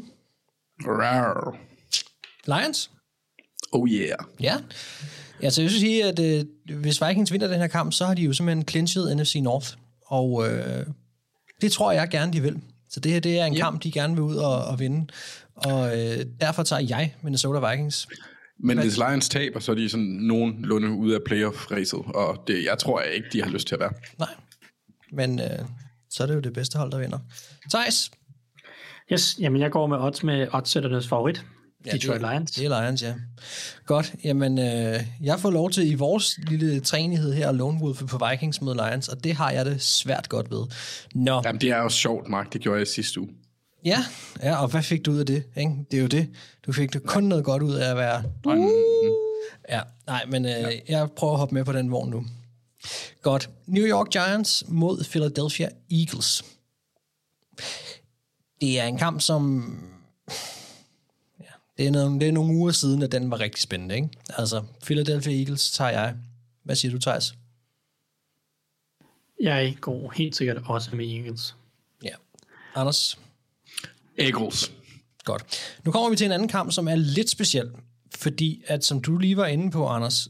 Rawr. 0.81 1.57
Lions? 2.45 2.91
Oh 3.71 3.89
yeah. 3.89 4.17
Ja. 4.39 4.55
Ja, 5.41 5.49
så 5.49 5.61
jeg 5.61 5.71
vil 5.71 5.79
sige, 5.79 6.03
at 6.05 6.19
øh, 6.19 6.45
hvis 6.79 7.01
Vikings 7.07 7.31
vinder 7.31 7.47
den 7.47 7.59
her 7.59 7.67
kamp, 7.67 7.93
så 7.93 8.05
har 8.05 8.13
de 8.13 8.21
jo 8.21 8.33
simpelthen 8.33 8.67
clinchet 8.67 9.17
NFC 9.17 9.35
North. 9.35 9.67
Og 10.05 10.47
øh, 10.49 10.85
det 11.61 11.71
tror 11.71 11.91
jeg 11.91 12.09
gerne, 12.09 12.33
de 12.33 12.41
vil. 12.41 12.61
Så 12.89 12.99
det 12.99 13.11
her, 13.11 13.19
det 13.19 13.39
er 13.39 13.45
en 13.45 13.53
Ja. 13.53 13.59
kamp, 13.59 13.83
de 13.83 13.91
gerne 13.91 14.13
vil 14.13 14.23
ud 14.23 14.35
og, 14.35 14.63
og 14.65 14.79
vinde. 14.79 15.07
Og 15.65 15.99
øh, 15.99 16.25
derfor 16.41 16.63
tager 16.63 16.81
jeg 16.89 17.15
Minnesota 17.21 17.69
Vikings. 17.69 18.07
Men 18.63 18.77
Hvad- 18.77 18.85
hvis 18.85 18.97
Lions 18.97 19.29
taber, 19.29 19.59
så 19.59 19.71
er 19.71 19.75
de 19.75 19.89
sådan 19.89 20.05
nogenlunde 20.05 20.89
ude 20.89 21.15
af 21.15 21.21
playoff-ræset, 21.25 21.99
og 22.15 22.43
det, 22.47 22.65
jeg 22.65 22.77
tror 22.77 23.01
jeg 23.01 23.13
ikke, 23.13 23.27
de 23.33 23.43
har 23.43 23.49
lyst 23.49 23.67
til 23.67 23.75
at 23.75 23.79
være. 23.81 23.91
Nej. 24.19 24.29
Men 25.11 25.39
øh, 25.39 25.59
så 26.09 26.23
er 26.23 26.27
det 26.27 26.35
jo 26.35 26.39
det 26.39 26.53
bedste 26.53 26.77
hold, 26.77 26.91
der 26.91 26.99
vinder. 26.99 27.19
Thijs? 27.73 28.11
Yes, 29.13 29.37
jamen 29.39 29.61
jeg 29.61 29.71
går 29.71 29.87
med 29.87 29.97
odds 29.97 30.23
med 30.23 30.47
oddsætternes 30.53 31.07
favorit. 31.07 31.45
Ja, 31.85 31.91
Detroit 31.91 32.21
det 32.21 32.27
er, 32.27 32.31
Lions. 32.33 32.51
Det 32.51 32.65
er 32.65 32.81
Lions, 32.81 33.03
ja. 33.03 33.13
Godt. 33.85 34.13
Jamen, 34.23 34.59
øh, 34.59 34.99
jeg 35.21 35.39
får 35.39 35.51
lov 35.51 35.71
til 35.71 35.91
i 35.91 35.93
vores 35.93 36.39
lille 36.47 36.79
træenighed 36.79 37.33
her 37.33 37.49
at 37.49 37.55
lone 37.55 37.79
wolf 37.83 38.03
på 38.09 38.19
Vikings 38.29 38.61
mod 38.61 38.75
Lions, 38.75 39.07
og 39.07 39.23
det 39.23 39.33
har 39.35 39.51
jeg 39.51 39.65
det 39.65 39.81
svært 39.81 40.29
godt 40.29 40.51
ved. 40.51 40.65
Nå. 41.15 41.41
Jamen, 41.45 41.61
det 41.61 41.69
er 41.69 41.77
jo 41.77 41.89
sjovt, 41.89 42.29
Mark. 42.29 42.53
Det 42.53 42.61
gjorde 42.61 42.79
jeg 42.79 42.87
sidste 42.87 43.19
uge. 43.19 43.29
Ja, 43.85 44.05
ja, 44.43 44.61
og 44.61 44.67
hvad 44.67 44.83
fik 44.83 45.05
du 45.05 45.11
ud 45.11 45.19
af 45.19 45.25
det? 45.25 45.43
Ikke? 45.57 45.71
Det 45.91 45.97
er 45.97 46.01
jo 46.01 46.07
det. 46.07 46.29
Du 46.65 46.73
fik 46.73 46.93
det 46.93 47.03
kun 47.03 47.23
noget 47.23 47.45
godt 47.45 47.63
ud 47.63 47.73
af 47.73 47.89
at 47.89 47.97
være... 47.97 48.23
Ja, 49.69 49.81
nej, 50.07 50.25
men 50.25 50.45
øh, 50.45 50.51
ja. 50.51 50.69
jeg 50.87 51.11
prøver 51.11 51.33
at 51.33 51.39
hoppe 51.39 51.55
med 51.55 51.65
på 51.65 51.71
den 51.71 51.91
vogn 51.91 52.09
nu. 52.09 52.25
Godt. 53.21 53.49
New 53.65 53.85
York 53.85 54.09
Giants 54.09 54.63
mod 54.67 55.03
Philadelphia 55.03 55.69
Eagles. 55.91 56.43
Det 58.61 58.79
er 58.79 58.85
en 58.85 58.97
kamp, 58.97 59.21
som... 59.21 59.73
Ja, 61.39 61.51
det, 61.77 61.87
er 61.87 61.91
nogle, 61.91 62.19
det 62.19 62.27
er 62.27 62.31
nogle 62.31 62.55
uger 62.55 62.71
siden, 62.71 63.01
at 63.01 63.11
den 63.11 63.31
var 63.31 63.39
rigtig 63.39 63.61
spændende, 63.61 63.95
ikke? 63.95 64.09
Altså, 64.37 64.63
Philadelphia 64.83 65.39
Eagles 65.39 65.71
tager 65.71 65.91
jeg. 65.91 66.15
Hvad 66.63 66.75
siger 66.75 66.91
du, 66.91 66.99
Thijs? 66.99 67.33
Jeg 69.41 69.77
går 69.81 70.11
helt 70.15 70.35
sikkert 70.35 70.57
også 70.65 70.95
med 70.95 71.05
Eagles. 71.05 71.55
Ja. 72.03 72.15
Anders? 72.75 73.19
Eagles. 74.19 74.71
Godt. 75.25 75.43
Nu 75.85 75.91
kommer 75.91 76.09
vi 76.09 76.15
til 76.15 76.25
en 76.25 76.31
anden 76.31 76.47
kamp, 76.47 76.71
som 76.71 76.87
er 76.87 76.95
lidt 76.95 77.29
speciel, 77.29 77.69
fordi 78.15 78.61
at 78.67 78.85
som 78.85 79.01
du 79.01 79.17
lige 79.17 79.37
var 79.37 79.45
inde 79.45 79.71
på, 79.71 79.87
Anders, 79.87 80.27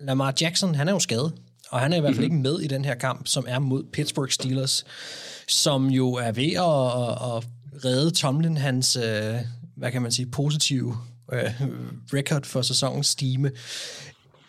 Lamar 0.00 0.34
Jackson, 0.40 0.74
han 0.74 0.88
er 0.88 0.92
jo 0.92 0.98
skadet, 0.98 1.32
og 1.70 1.80
han 1.80 1.92
er 1.92 1.96
i 1.96 2.00
hvert 2.00 2.14
fald 2.14 2.24
ikke 2.24 2.36
med 2.36 2.60
i 2.60 2.66
den 2.66 2.84
her 2.84 2.94
kamp, 2.94 3.26
som 3.26 3.44
er 3.48 3.58
mod 3.58 3.84
Pittsburgh 3.92 4.30
Steelers, 4.30 4.84
som 5.48 5.86
jo 5.86 6.12
er 6.12 6.32
ved 6.32 6.52
at, 6.52 6.58
at, 7.02 7.36
at 7.36 7.84
redde 7.84 8.10
Tomlin 8.10 8.56
hans, 8.56 8.96
øh, 8.96 9.34
hvad 9.76 9.92
kan 9.92 10.02
man 10.02 10.12
sige, 10.12 10.26
positive 10.26 10.96
øh, 11.32 11.50
record 12.14 12.44
for 12.44 12.62
sæsonens 12.62 13.06
stime. 13.06 13.50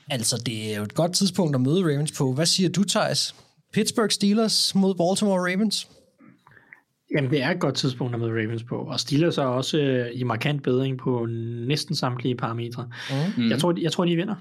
Altså, 0.10 0.38
det 0.38 0.74
er 0.74 0.78
jo 0.78 0.84
et 0.84 0.94
godt 0.94 1.14
tidspunkt 1.14 1.56
at 1.56 1.62
møde 1.62 1.84
Ravens 1.84 2.12
på. 2.12 2.34
Hvad 2.34 2.46
siger 2.46 2.70
du, 2.70 2.84
Thijs? 2.84 3.36
Pittsburgh 3.74 4.12
Steelers 4.12 4.76
mod 4.76 4.96
Baltimore 4.96 5.52
Ravens? 5.52 5.88
Jamen, 7.16 7.32
det 7.32 7.42
er 7.42 7.50
et 7.50 7.60
godt 7.60 7.76
tidspunkt 7.76 8.14
at 8.14 8.20
møde 8.20 8.32
Ravens 8.32 8.64
på. 8.64 8.76
Og 8.76 9.00
Steelers 9.00 9.38
er 9.38 9.44
også 9.44 9.78
øh, 9.78 10.12
i 10.14 10.24
markant 10.24 10.64
bedring 10.64 10.98
på 10.98 11.26
næsten 11.68 11.96
samtlige 11.96 12.36
parametre. 12.36 12.90
Mm. 13.38 13.50
Jeg, 13.50 13.60
tror, 13.60 13.72
de, 13.72 13.84
jeg 13.84 13.92
tror, 13.92 14.06
de 14.06 14.16
vinder. 14.16 14.36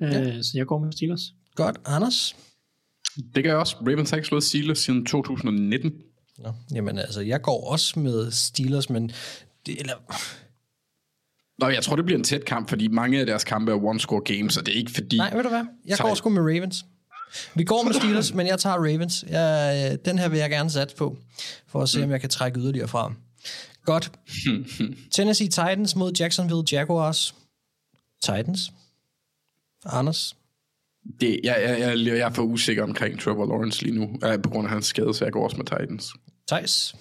Ja. 0.00 0.28
Øh, 0.28 0.42
så 0.42 0.50
jeg 0.54 0.66
går 0.66 0.78
med 0.78 0.92
Steelers. 0.92 1.20
Godt. 1.54 1.80
Anders? 1.86 2.36
Det 3.34 3.44
gør 3.44 3.50
jeg 3.50 3.58
også. 3.58 3.76
Ravens 3.76 4.10
har 4.10 4.16
ikke 4.16 4.28
slået 4.28 4.42
Steelers 4.42 4.78
siden 4.78 5.06
2019. 5.06 5.92
Nå, 6.38 6.52
jamen 6.74 6.98
altså, 6.98 7.20
jeg 7.20 7.42
går 7.42 7.70
også 7.70 7.98
med 7.98 8.30
Steelers, 8.30 8.90
men... 8.90 9.08
Det, 9.66 9.80
eller, 9.80 9.94
Nå, 11.58 11.68
jeg 11.68 11.82
tror, 11.82 11.96
det 11.96 12.04
bliver 12.04 12.18
en 12.18 12.24
tæt 12.24 12.44
kamp, 12.44 12.68
fordi 12.68 12.88
mange 12.88 13.20
af 13.20 13.26
deres 13.26 13.44
kampe 13.44 13.72
er 13.72 13.76
one-score 13.76 14.22
games, 14.34 14.56
og 14.56 14.66
det 14.66 14.74
er 14.74 14.78
ikke 14.78 14.90
fordi... 14.90 15.16
nej, 15.16 15.34
ved 15.34 15.42
du 15.42 15.48
hvad? 15.48 15.64
Jeg 15.86 15.98
går 16.00 16.14
sgu 16.14 16.30
med 16.30 16.42
Ravens. 16.42 16.84
Vi 17.54 17.64
går 17.64 17.82
med 17.82 17.94
Steelers, 17.94 18.34
men 18.34 18.46
jeg 18.46 18.58
tager 18.58 18.76
Ravens. 18.76 19.24
Jeg, 19.28 19.90
øh, 19.92 19.98
den 20.04 20.18
her 20.18 20.28
vil 20.28 20.38
jeg 20.38 20.50
gerne 20.50 20.70
satse 20.70 20.96
på, 20.96 21.16
for 21.66 21.82
at 21.82 21.88
se, 21.88 22.04
om 22.04 22.10
jeg 22.10 22.20
kan 22.20 22.30
trække 22.30 22.60
yderligere 22.60 22.88
fra. 22.88 23.12
Godt. 23.84 24.12
Tennessee 25.14 25.48
Titans 25.48 25.96
mod 25.96 26.12
Jacksonville 26.20 26.64
Jaguars. 26.72 27.34
Titans. 28.22 28.72
Anders. 29.84 30.36
Det, 31.20 31.40
jeg, 31.44 31.56
jeg, 31.62 31.80
jeg, 31.80 32.06
jeg 32.06 32.18
er 32.18 32.30
for 32.30 32.42
usikker 32.42 32.82
omkring 32.82 33.20
Trevor 33.20 33.46
Lawrence 33.46 33.82
lige 33.82 33.94
nu, 33.94 34.18
øh, 34.24 34.42
på 34.42 34.50
grund 34.50 34.66
af 34.66 34.72
hans 34.72 34.86
skade, 34.86 35.14
så 35.14 35.24
jeg 35.24 35.32
går 35.32 35.44
også 35.44 35.56
med 35.56 35.64
Titans. 35.66 36.12
Thijs. 36.48 36.94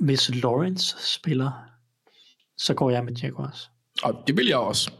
Hvis 0.00 0.34
Lawrence 0.34 0.96
spiller, 1.16 1.50
så 2.56 2.74
går 2.74 2.90
jeg 2.90 3.04
med 3.04 3.12
Jaguars. 3.12 3.70
Og 4.02 4.22
det 4.26 4.36
vil 4.36 4.46
jeg 4.46 4.56
også. 4.56 4.90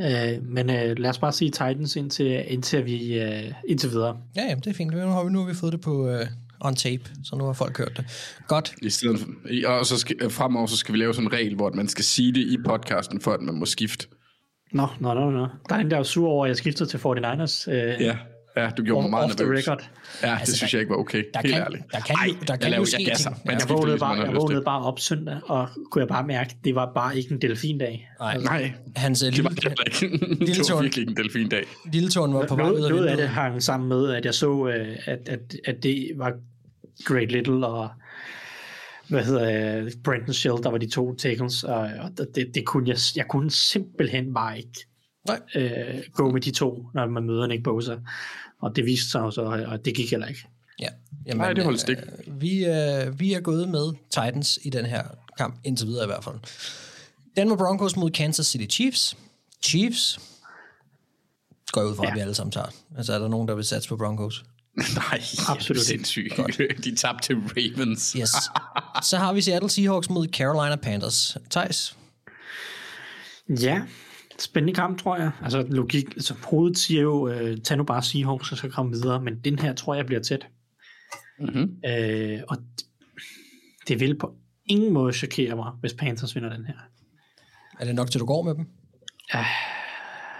Øh, 0.00 0.42
men 0.42 0.70
øh, 0.70 0.98
lad 0.98 1.10
os 1.10 1.18
bare 1.18 1.32
sige 1.32 1.50
Titans 1.50 1.96
indtil, 1.96 2.44
indtil 2.52 2.84
vi 2.84 3.18
øh, 3.18 3.52
indtil 3.68 3.90
videre. 3.90 4.16
Ja, 4.36 4.42
jamen, 4.42 4.60
det 4.64 4.70
er 4.70 4.74
fint. 4.74 4.92
Nu 4.94 4.98
har 4.98 5.24
vi, 5.24 5.30
nu 5.30 5.38
har 5.38 5.46
vi 5.46 5.54
fået 5.54 5.72
det 5.72 5.80
på 5.80 6.08
uh, 6.08 6.20
on 6.60 6.74
tape, 6.74 7.02
så 7.24 7.36
nu 7.36 7.44
har 7.44 7.52
folk 7.52 7.78
hørt 7.78 7.96
det. 7.96 8.34
Godt. 8.48 8.74
I 8.82 8.90
stedet 8.90 9.18
for, 9.20 9.26
og 9.66 9.86
så 9.86 9.98
skal, 9.98 10.16
øh, 10.20 10.30
fremover 10.30 10.66
så 10.66 10.76
skal 10.76 10.92
vi 10.92 10.98
lave 10.98 11.14
sådan 11.14 11.26
en 11.26 11.32
regel, 11.32 11.54
hvor 11.54 11.70
man 11.74 11.88
skal 11.88 12.04
sige 12.04 12.32
det 12.32 12.40
i 12.40 12.56
podcasten, 12.66 13.20
for 13.20 13.32
at 13.32 13.40
man 13.40 13.54
må 13.54 13.66
skifte. 13.66 14.06
Nå, 14.72 14.86
nå, 15.00 15.14
nå, 15.14 15.30
nå. 15.30 15.46
Der 15.68 15.74
er 15.74 15.78
en, 15.78 15.90
der 15.90 15.98
er 15.98 16.02
sur 16.02 16.28
over, 16.28 16.44
at 16.44 16.48
jeg 16.48 16.56
skiftede 16.56 16.88
til 16.88 16.98
49ers. 16.98 17.70
Øh, 17.70 18.02
Ja, 18.02 18.16
ja 18.62 18.70
du 18.76 18.82
gjorde 18.82 19.02
mig 19.02 19.10
meget 19.10 19.24
off 19.24 19.34
the 19.36 19.44
nervøs. 19.44 19.68
record. 19.68 19.82
Ja, 20.22 20.26
det 20.30 20.38
Altså, 20.40 20.56
synes 20.56 20.70
der- 20.70 20.78
jeg 20.78 20.82
ikke 20.82 20.90
var 20.90 20.96
okay. 20.96 21.24
der 21.34 21.40
Helt 21.42 21.54
kan- 21.54 21.62
ærligt. 21.62 21.82
der 21.92 22.00
kan 22.00 22.16
der 22.48 22.56
kan 22.56 22.62
jeg 22.62 22.66
jo 22.66 22.70
laver, 22.70 22.84
ske 22.84 22.96
jeg 22.98 23.06
gasser. 23.06 23.30
ting. 23.30 23.42
Man 23.46 23.52
Jeg 23.54 23.60
skifter, 23.60 23.74
vågnede, 23.74 23.92
hvis 23.94 24.00
man 24.00 24.16
bare, 24.16 24.26
jeg 24.26 24.34
vågnede 24.36 24.62
bare 24.64 24.82
op 24.82 24.98
søndag, 25.00 25.38
og 25.44 25.68
kunne 25.90 26.00
jeg 26.00 26.08
bare 26.08 26.26
mærke, 26.26 26.50
at 26.58 26.64
det 26.64 26.74
var 26.74 26.92
bare 26.94 27.16
ikke 27.18 27.32
en 27.34 27.40
delfindag. 27.42 28.08
Nej. 28.20 28.36
Nej, 28.38 28.72
Hans 28.96 29.22
øh, 29.22 29.32
det 29.32 29.44
var 29.44 29.50
lille, 29.50 29.70
det 29.70 30.02
ikke. 30.02 30.16
Lille 30.46 30.54
det 30.54 30.72
var 30.74 30.82
virkelig 30.82 31.02
ikke 31.02 31.10
en 31.10 31.16
delfindag. 31.16 31.62
lille 31.92 32.08
tårn 32.10 32.34
var 32.34 32.46
på 32.46 32.56
vej 32.56 32.64
ud 32.64 32.70
Noget, 32.72 32.84
af 32.84 32.90
noget 32.90 33.06
af 33.06 33.16
det 33.16 33.28
hang 33.28 33.62
sammen 33.62 33.88
med, 33.88 34.10
at 34.12 34.24
jeg 34.24 34.34
så, 34.34 34.66
øh, 34.68 34.96
at, 35.06 35.28
at, 35.28 35.40
at 35.64 35.82
det 35.82 36.10
var 36.16 36.32
Great 37.04 37.32
Little 37.32 37.66
og 37.66 37.88
hvad 39.08 39.24
hedder 39.24 39.78
øh, 39.84 39.90
Brandon 40.04 40.32
Shell, 40.34 40.56
der 40.62 40.70
var 40.70 40.78
de 40.78 40.90
to 40.90 41.14
tackles, 41.14 41.64
og, 41.64 41.78
og 41.78 42.10
det, 42.34 42.46
det 42.54 42.66
kunne 42.66 42.88
jeg, 42.88 42.96
jeg 43.16 43.24
kunne 43.28 43.50
simpelthen 43.50 44.34
bare 44.34 44.56
ikke 44.58 44.86
Nej. 45.28 45.40
øh, 45.56 46.02
gå 46.12 46.30
med 46.30 46.40
de 46.40 46.50
to, 46.50 46.86
når 46.94 47.06
man 47.06 47.22
møder 47.24 47.46
Nick 47.46 47.62
Bosa. 47.64 47.94
Og 48.62 48.76
det 48.76 48.84
viste 48.86 49.10
sig 49.10 49.32
så, 49.32 49.42
og 49.68 49.84
det 49.84 49.94
gik 49.94 50.10
heller 50.10 50.26
ikke. 50.26 50.40
Ja. 50.80 50.88
Jamen, 51.26 51.38
Nej, 51.40 51.52
det 51.52 51.64
holdt 51.64 51.80
stik. 51.80 51.96
Øh, 51.96 52.40
vi, 52.40 52.64
øh, 52.64 53.20
vi 53.20 53.32
er 53.32 53.40
gået 53.40 53.68
med 53.68 53.92
Titans 54.10 54.58
i 54.62 54.70
den 54.70 54.86
her 54.86 55.02
kamp, 55.38 55.60
indtil 55.64 55.86
videre 55.86 56.04
i 56.04 56.06
hvert 56.06 56.24
fald. 56.24 56.36
Denver 57.36 57.56
Broncos 57.56 57.96
mod 57.96 58.10
Kansas 58.10 58.46
City 58.46 58.74
Chiefs. 58.76 59.16
Chiefs 59.62 60.18
går 61.72 61.80
jeg 61.80 61.90
ud 61.90 61.96
fra, 61.96 62.04
ja. 62.04 62.10
At 62.10 62.14
vi 62.16 62.20
alle 62.20 62.34
sammen 62.34 62.52
tager. 62.52 62.66
Altså, 62.96 63.12
er 63.12 63.18
der 63.18 63.28
nogen, 63.28 63.48
der 63.48 63.54
vil 63.54 63.64
satse 63.64 63.88
på 63.88 63.96
Broncos? 63.96 64.44
Nej, 64.94 65.20
Absolut 65.48 65.90
ikke. 65.90 66.04
sindssygt. 66.08 66.34
De 66.84 66.96
tabte 66.96 67.26
til 67.26 67.36
Ravens. 67.36 68.12
Yes. 68.12 68.30
Så 69.10 69.16
har 69.16 69.32
vi 69.32 69.40
Seattle 69.40 69.70
Seahawks 69.70 70.10
mod 70.10 70.26
Carolina 70.28 70.76
Panthers. 70.76 71.36
Thijs? 71.50 71.96
Ja, 73.48 73.82
spændende 74.40 74.74
kamp, 74.74 75.00
tror 75.00 75.16
jeg. 75.16 75.30
Altså 75.42 75.62
logik, 75.62 76.14
altså 76.14 76.34
hovedet 76.44 76.78
siger 76.78 77.02
jo, 77.02 77.28
øh, 77.28 77.58
tag 77.60 77.76
nu 77.76 77.84
bare 77.84 78.02
Seahawks, 78.02 78.52
og 78.52 78.58
så 78.58 78.68
kom 78.68 78.92
videre, 78.92 79.22
men 79.22 79.40
den 79.44 79.58
her 79.58 79.74
tror 79.74 79.94
jeg 79.94 80.06
bliver 80.06 80.20
tæt. 80.22 80.46
Mm-hmm. 81.40 81.76
Øh, 81.86 82.40
og 82.48 82.56
det 83.88 84.00
vil 84.00 84.18
på 84.18 84.34
ingen 84.66 84.92
måde 84.92 85.12
chokere 85.12 85.56
mig, 85.56 85.72
hvis 85.80 85.94
Panthers 85.94 86.34
vinder 86.34 86.56
den 86.56 86.64
her. 86.66 86.74
Er 87.80 87.84
det 87.84 87.94
nok 87.94 88.10
til, 88.10 88.20
du 88.20 88.26
går 88.26 88.42
med 88.42 88.54
dem? 88.54 88.66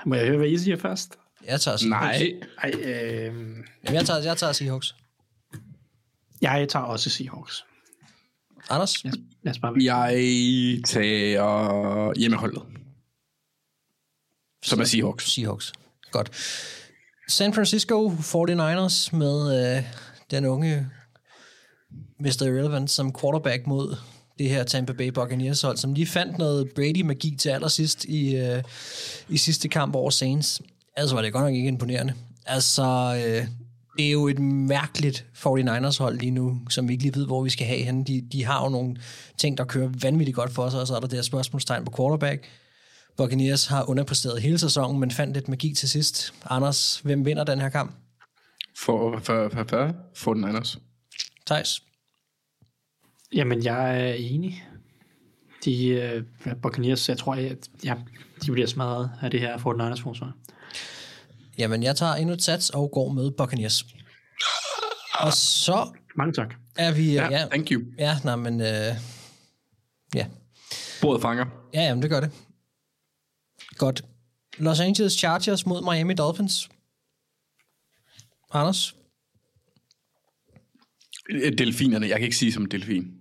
Må 0.06 0.14
jeg 0.14 0.26
høre, 0.26 0.36
hvad 0.36 0.48
I 0.48 0.58
siger 0.58 0.76
først? 0.76 1.18
Jeg 1.46 1.60
tager 1.60 1.76
Seahawks. 1.76 2.20
Nej, 2.20 2.40
Ej, 2.62 2.70
øh, 2.74 3.24
Jamen, 3.24 3.64
jeg 3.84 4.04
tager, 4.06 4.22
jeg 4.22 4.36
tager 4.36 4.52
Seahawks. 4.52 4.94
jeg 6.42 6.68
tager 6.68 6.84
også 6.84 7.10
Seahawks. 7.10 7.64
Anders? 8.70 9.04
Lad 9.04 9.12
os, 9.12 9.18
lad 9.42 9.52
os 9.52 9.58
bare 9.58 9.74
jeg 9.80 10.14
tager 10.84 12.18
hjemmeholdet. 12.18 12.62
Som 14.62 14.80
er 14.80 14.84
Seahawks. 14.84 15.30
Seahawks. 15.30 15.72
Godt. 16.10 16.30
San 17.28 17.54
Francisco 17.54 18.08
49ers 18.08 19.16
med 19.16 19.76
øh, 19.76 19.82
den 20.30 20.44
unge 20.44 20.86
Mr. 22.20 22.42
Irrelevant 22.42 22.90
som 22.90 23.12
quarterback 23.20 23.66
mod 23.66 23.96
det 24.38 24.50
her 24.50 24.64
Tampa 24.64 24.92
Bay 24.92 25.08
Buccaneers 25.08 25.62
hold, 25.62 25.76
som 25.76 25.94
lige 25.94 26.06
fandt 26.06 26.38
noget 26.38 26.70
Brady-magi 26.74 27.36
til 27.36 27.48
allersidst 27.48 28.04
i, 28.04 28.36
øh, 28.36 28.62
i 29.28 29.36
sidste 29.36 29.68
kamp 29.68 29.94
over 29.94 30.10
Saints. 30.10 30.62
Altså 30.96 31.14
var 31.14 31.22
det 31.22 31.32
godt 31.32 31.44
nok 31.44 31.54
ikke 31.54 31.68
imponerende. 31.68 32.14
Altså, 32.46 32.82
øh, 33.26 33.46
det 33.96 34.06
er 34.06 34.10
jo 34.10 34.28
et 34.28 34.38
mærkeligt 34.38 35.24
49ers 35.36 35.98
hold 35.98 36.18
lige 36.18 36.30
nu, 36.30 36.58
som 36.70 36.88
vi 36.88 36.92
ikke 36.92 37.04
lige 37.04 37.14
ved, 37.14 37.26
hvor 37.26 37.42
vi 37.42 37.50
skal 37.50 37.66
have 37.66 37.82
henne. 37.82 38.04
De, 38.04 38.20
de 38.32 38.44
har 38.44 38.64
jo 38.64 38.68
nogle 38.68 38.96
ting, 39.38 39.58
der 39.58 39.64
kører 39.64 39.90
vanvittigt 40.02 40.36
godt 40.36 40.52
for 40.52 40.70
sig, 40.70 40.80
og 40.80 40.86
så 40.86 40.96
er 40.96 41.00
der 41.00 41.06
det 41.06 41.16
her 41.16 41.22
spørgsmålstegn 41.22 41.84
på 41.84 41.92
quarterback. 41.96 42.46
Buccaneers 43.18 43.66
har 43.66 43.90
underpræsteret 43.90 44.42
hele 44.42 44.58
sæsonen, 44.58 45.00
men 45.00 45.10
fandt 45.10 45.34
lidt 45.34 45.48
magi 45.48 45.74
til 45.74 45.88
sidst. 45.88 46.34
Anders, 46.50 47.00
hvem 47.04 47.24
vinder 47.24 47.44
den 47.44 47.60
her 47.60 47.68
kamp? 47.68 47.96
For, 48.78 49.18
for, 49.18 49.48
for, 49.52 49.64
for, 49.68 49.94
for 50.14 50.34
den 50.34 50.44
Anders. 50.44 50.78
Thijs? 51.46 51.82
Jamen, 53.34 53.64
jeg 53.64 54.08
er 54.08 54.12
enig. 54.14 54.64
De 55.64 55.86
øh, 55.88 56.22
Buccaneers, 56.62 57.08
jeg 57.08 57.18
tror, 57.18 57.34
at 57.34 57.68
ja, 57.84 57.94
de 58.44 58.52
bliver 58.52 58.66
smadret 58.66 59.10
af 59.22 59.30
det 59.30 59.40
her 59.40 59.56
49ers 59.58 60.02
forsvar. 60.02 60.32
Jamen, 61.58 61.82
jeg 61.82 61.96
tager 61.96 62.14
endnu 62.14 62.34
et 62.34 62.42
sats 62.42 62.70
og 62.70 62.90
går 62.90 63.08
med 63.12 63.30
Buccaneers. 63.30 63.84
Og 65.14 65.32
så 65.32 65.88
Mange 66.16 66.32
tak. 66.32 66.54
er 66.76 66.92
vi... 66.92 67.12
Ja, 67.12 67.28
Ja, 67.30 67.46
thank 67.46 67.70
you. 67.70 67.82
ja 67.98 68.16
nej, 68.24 68.36
men... 68.36 68.60
Øh, 68.60 68.94
ja. 70.14 70.26
Bordet 71.02 71.22
fanger. 71.22 71.46
ja, 71.74 71.80
jamen, 71.82 72.02
det 72.02 72.10
gør 72.10 72.20
det. 72.20 72.30
Godt. 73.78 74.04
Los 74.58 74.80
Angeles 74.80 75.12
Chargers 75.12 75.66
mod 75.66 75.82
Miami 75.92 76.14
Dolphins. 76.14 76.68
Anders? 78.52 78.94
Øh, 81.30 81.58
Delfinerne. 81.58 82.08
Jeg 82.08 82.16
kan 82.16 82.24
ikke 82.24 82.36
sige 82.36 82.52
som 82.52 82.66
delfin. 82.66 83.14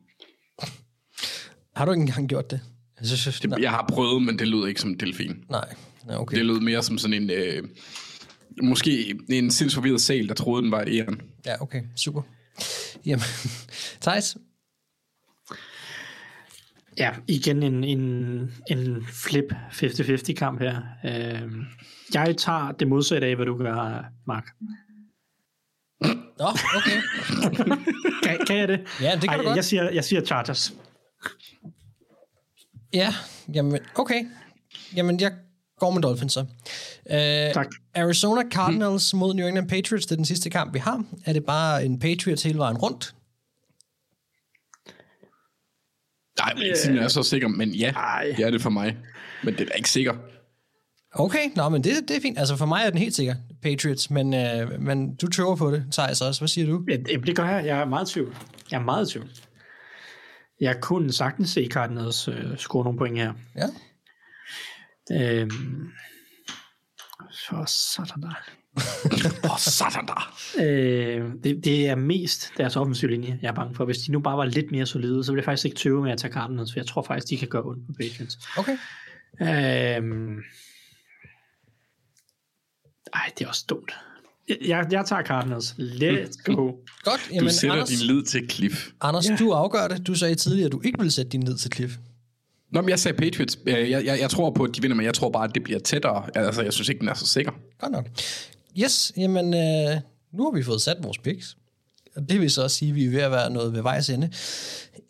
Har 1.75 1.85
du 1.85 1.91
ikke 1.91 2.01
engang 2.01 2.29
gjort 2.29 2.51
det? 2.51 2.61
Jeg 2.99 3.07
synes, 3.07 3.39
Det, 3.39 3.49
nej, 3.49 3.61
jeg 3.61 3.71
har 3.71 3.85
prøvet, 3.89 4.21
men 4.23 4.39
det 4.39 4.47
lød 4.47 4.67
ikke 4.67 4.81
som 4.81 4.89
en 4.89 4.99
delfin. 4.99 5.45
nej. 5.49 5.75
Okay. 6.09 6.37
Det 6.37 6.45
lød 6.45 6.59
mere 6.59 6.83
som 6.83 6.97
sådan 6.97 7.23
en... 7.23 7.29
Øh, 7.29 7.63
måske 8.63 9.15
en 9.29 9.51
sindsforvirret 9.51 10.01
sal, 10.01 10.27
der 10.27 10.33
troede, 10.33 10.63
den 10.63 10.71
var 10.71 10.81
et 10.81 10.87
æren. 10.89 11.21
Ja, 11.45 11.61
okay. 11.61 11.81
Super. 11.95 12.21
Jamen, 13.05 13.23
Thijs? 14.01 14.37
Ja, 16.97 17.11
igen 17.27 17.63
en, 17.63 17.83
en, 17.83 18.01
en 18.67 19.05
flip 19.13 19.53
50-50 19.71 20.33
kamp 20.33 20.61
her. 20.61 20.81
Øh, 21.05 21.51
jeg 22.13 22.37
tager 22.37 22.71
det 22.71 22.87
modsatte 22.87 23.27
af, 23.27 23.35
hvad 23.35 23.45
du 23.45 23.57
gør, 23.57 24.03
Mark. 24.27 24.47
Nå, 26.39 26.47
okay. 26.75 27.01
Kan, 28.23 28.45
kan 28.47 28.57
jeg 28.57 28.67
det? 28.67 28.79
Ja, 29.01 29.11
det 29.11 29.21
kan 29.21 29.29
Ej, 29.29 29.37
du 29.37 29.43
godt. 29.43 29.55
Jeg 29.55 29.65
siger, 29.65 29.89
jeg 29.89 30.03
siger 30.03 30.21
Chargers. 30.25 30.73
Ja, 32.93 33.13
jamen, 33.53 33.79
okay. 33.95 34.25
Jamen, 34.95 35.19
jeg 35.19 35.31
går 35.79 35.91
med 35.91 36.01
Dolphins 36.01 36.33
så. 36.33 36.39
Uh, 36.39 37.53
Tak. 37.53 37.67
Arizona 37.95 38.41
Cardinals 38.51 39.13
mod 39.13 39.33
New 39.33 39.47
England 39.47 39.69
Patriots, 39.69 40.05
det 40.05 40.11
er 40.11 40.15
den 40.15 40.25
sidste 40.25 40.49
kamp, 40.49 40.73
vi 40.73 40.79
har. 40.79 41.03
Er 41.25 41.33
det 41.33 41.45
bare 41.45 41.85
en 41.85 41.99
Patriots 41.99 42.43
hele 42.43 42.57
vejen 42.57 42.77
rundt? 42.77 43.15
Nej, 46.39 46.53
men 46.53 46.63
ikke 46.63 46.77
siden 46.77 46.95
jeg 46.95 47.03
er 47.03 47.07
så 47.07 47.23
sikker, 47.23 47.47
men 47.47 47.69
ja, 47.69 47.91
Ej. 47.91 48.33
det 48.37 48.45
er 48.45 48.51
det 48.51 48.61
for 48.61 48.69
mig. 48.69 48.97
Men 49.43 49.57
det 49.57 49.69
er 49.71 49.75
ikke 49.75 49.89
sikker. 49.89 50.13
Okay, 51.13 51.49
nå, 51.55 51.69
men 51.69 51.83
det, 51.83 52.07
det 52.07 52.17
er 52.17 52.21
fint. 52.21 52.39
Altså, 52.39 52.55
for 52.55 52.65
mig 52.65 52.83
er 52.85 52.89
den 52.89 52.99
helt 52.99 53.15
sikker, 53.15 53.35
Patriots, 53.63 54.09
men, 54.09 54.27
uh, 54.33 54.81
men 54.81 55.15
du 55.15 55.27
tøver 55.27 55.55
på 55.55 55.71
det, 55.71 55.85
Thijs 55.91 56.21
også. 56.21 56.41
Hvad 56.41 56.47
siger 56.47 56.67
du? 56.67 56.83
Ja, 56.89 56.95
det 56.95 57.27
det 57.27 57.35
gør 57.35 57.49
jeg. 57.49 57.65
Jeg 57.65 57.79
er 57.79 57.85
meget 57.85 58.09
i 58.09 58.13
tvivl. 58.13 58.35
Jeg 58.71 58.79
er 58.79 58.83
meget 58.83 59.09
i 59.09 59.11
tvivl. 59.11 59.29
Jeg 60.61 60.81
kunne 60.81 61.13
sagtens 61.13 61.49
se 61.49 61.67
Cardinals 61.71 62.27
øh, 62.27 62.57
score 62.57 62.83
nogle 62.83 62.99
point 62.99 63.17
her. 63.17 63.33
Ja. 63.55 63.67
Øhm, 65.11 65.87
for 67.47 67.65
sådan 67.65 68.21
der. 68.21 68.56
Åh, 69.43 69.51
oh, 69.51 69.57
satan 69.59 70.05
der. 70.07 70.33
Øh, 70.59 71.25
det, 71.43 71.65
det 71.65 71.87
er 71.87 71.95
mest 71.95 72.51
deres 72.57 72.75
offensive 72.75 73.11
linje, 73.11 73.39
jeg 73.41 73.49
er 73.49 73.53
bange 73.53 73.75
for. 73.75 73.85
Hvis 73.85 73.97
de 73.97 74.11
nu 74.11 74.19
bare 74.19 74.37
var 74.37 74.45
lidt 74.45 74.71
mere 74.71 74.85
solide, 74.85 75.23
så 75.23 75.31
ville 75.31 75.39
jeg 75.39 75.45
faktisk 75.45 75.65
ikke 75.65 75.77
tøve 75.77 76.03
med 76.03 76.11
at 76.11 76.17
tage 76.17 76.33
Cardinals, 76.33 76.71
for 76.73 76.79
jeg 76.79 76.87
tror 76.87 77.01
faktisk, 77.01 77.29
de 77.29 77.37
kan 77.37 77.47
gøre 77.47 77.63
ondt 77.63 77.87
på 77.87 77.93
Patriots. 77.93 78.37
Okay. 78.57 78.77
Øhm, 79.41 80.37
ej, 83.13 83.31
det 83.37 83.43
er 83.45 83.47
også 83.49 83.65
dumt. 83.69 83.91
Jeg, 84.67 84.85
jeg, 84.91 85.05
tager 85.05 85.23
Cardinals. 85.23 85.75
Let's 85.79 86.43
go. 86.43 86.53
Godt. 87.03 87.21
Du 87.29 87.33
Jamen, 87.33 87.51
sætter 87.51 87.73
Anders, 87.73 87.89
din 87.89 88.07
lid 88.07 88.23
til 88.23 88.49
Cliff. 88.49 88.87
Anders 89.01 89.29
Ja. 89.29 89.35
du 89.35 89.51
afgør 89.51 89.87
det. 89.87 90.07
Du 90.07 90.15
sagde 90.15 90.35
tidligere, 90.35 90.65
at 90.65 90.71
du 90.71 90.81
ikke 90.83 90.99
ville 90.99 91.11
sætte 91.11 91.29
din 91.31 91.39
ned 91.39 91.57
til 91.57 91.71
Cliff. 91.71 91.93
Nå, 92.71 92.81
men 92.81 92.89
jeg 92.89 92.99
sagde 92.99 93.17
Patriots. 93.17 93.57
Øh, 93.67 93.89
Jeg, 93.91 94.05
jeg, 94.05 94.19
jeg 94.21 94.29
tror 94.29 94.51
på, 94.51 94.63
at 94.63 94.75
de 94.75 94.81
vinder, 94.81 94.97
men 94.97 95.05
jeg 95.05 95.13
tror 95.13 95.29
bare, 95.29 95.43
at 95.43 95.55
det 95.55 95.63
bliver 95.63 95.79
tættere. 95.79 96.29
Altså, 96.35 96.61
jeg 96.61 96.73
synes 96.73 96.89
ikke, 96.89 96.99
den 96.99 97.07
er 97.09 97.13
så 97.13 97.27
sikker. 97.27 97.51
Godt 97.79 97.91
nok. 97.91 98.07
Yes, 98.79 99.13
jamen, 99.17 99.53
øh, 99.53 100.01
nu 100.33 100.43
har 100.43 100.51
vi 100.51 100.63
fået 100.63 100.81
sat 100.81 100.97
vores 101.03 101.17
picks. 101.17 101.57
Og 102.15 102.29
det 102.29 102.41
vil 102.41 102.51
så 102.51 102.63
også 102.63 102.77
sige, 102.77 102.89
at 102.89 102.95
vi 102.95 103.05
er 103.05 103.09
ved 103.09 103.19
at 103.21 103.31
være 103.31 103.49
noget 103.49 103.73
ved 103.73 103.81
vejs 103.81 104.09
ende. 104.09 104.31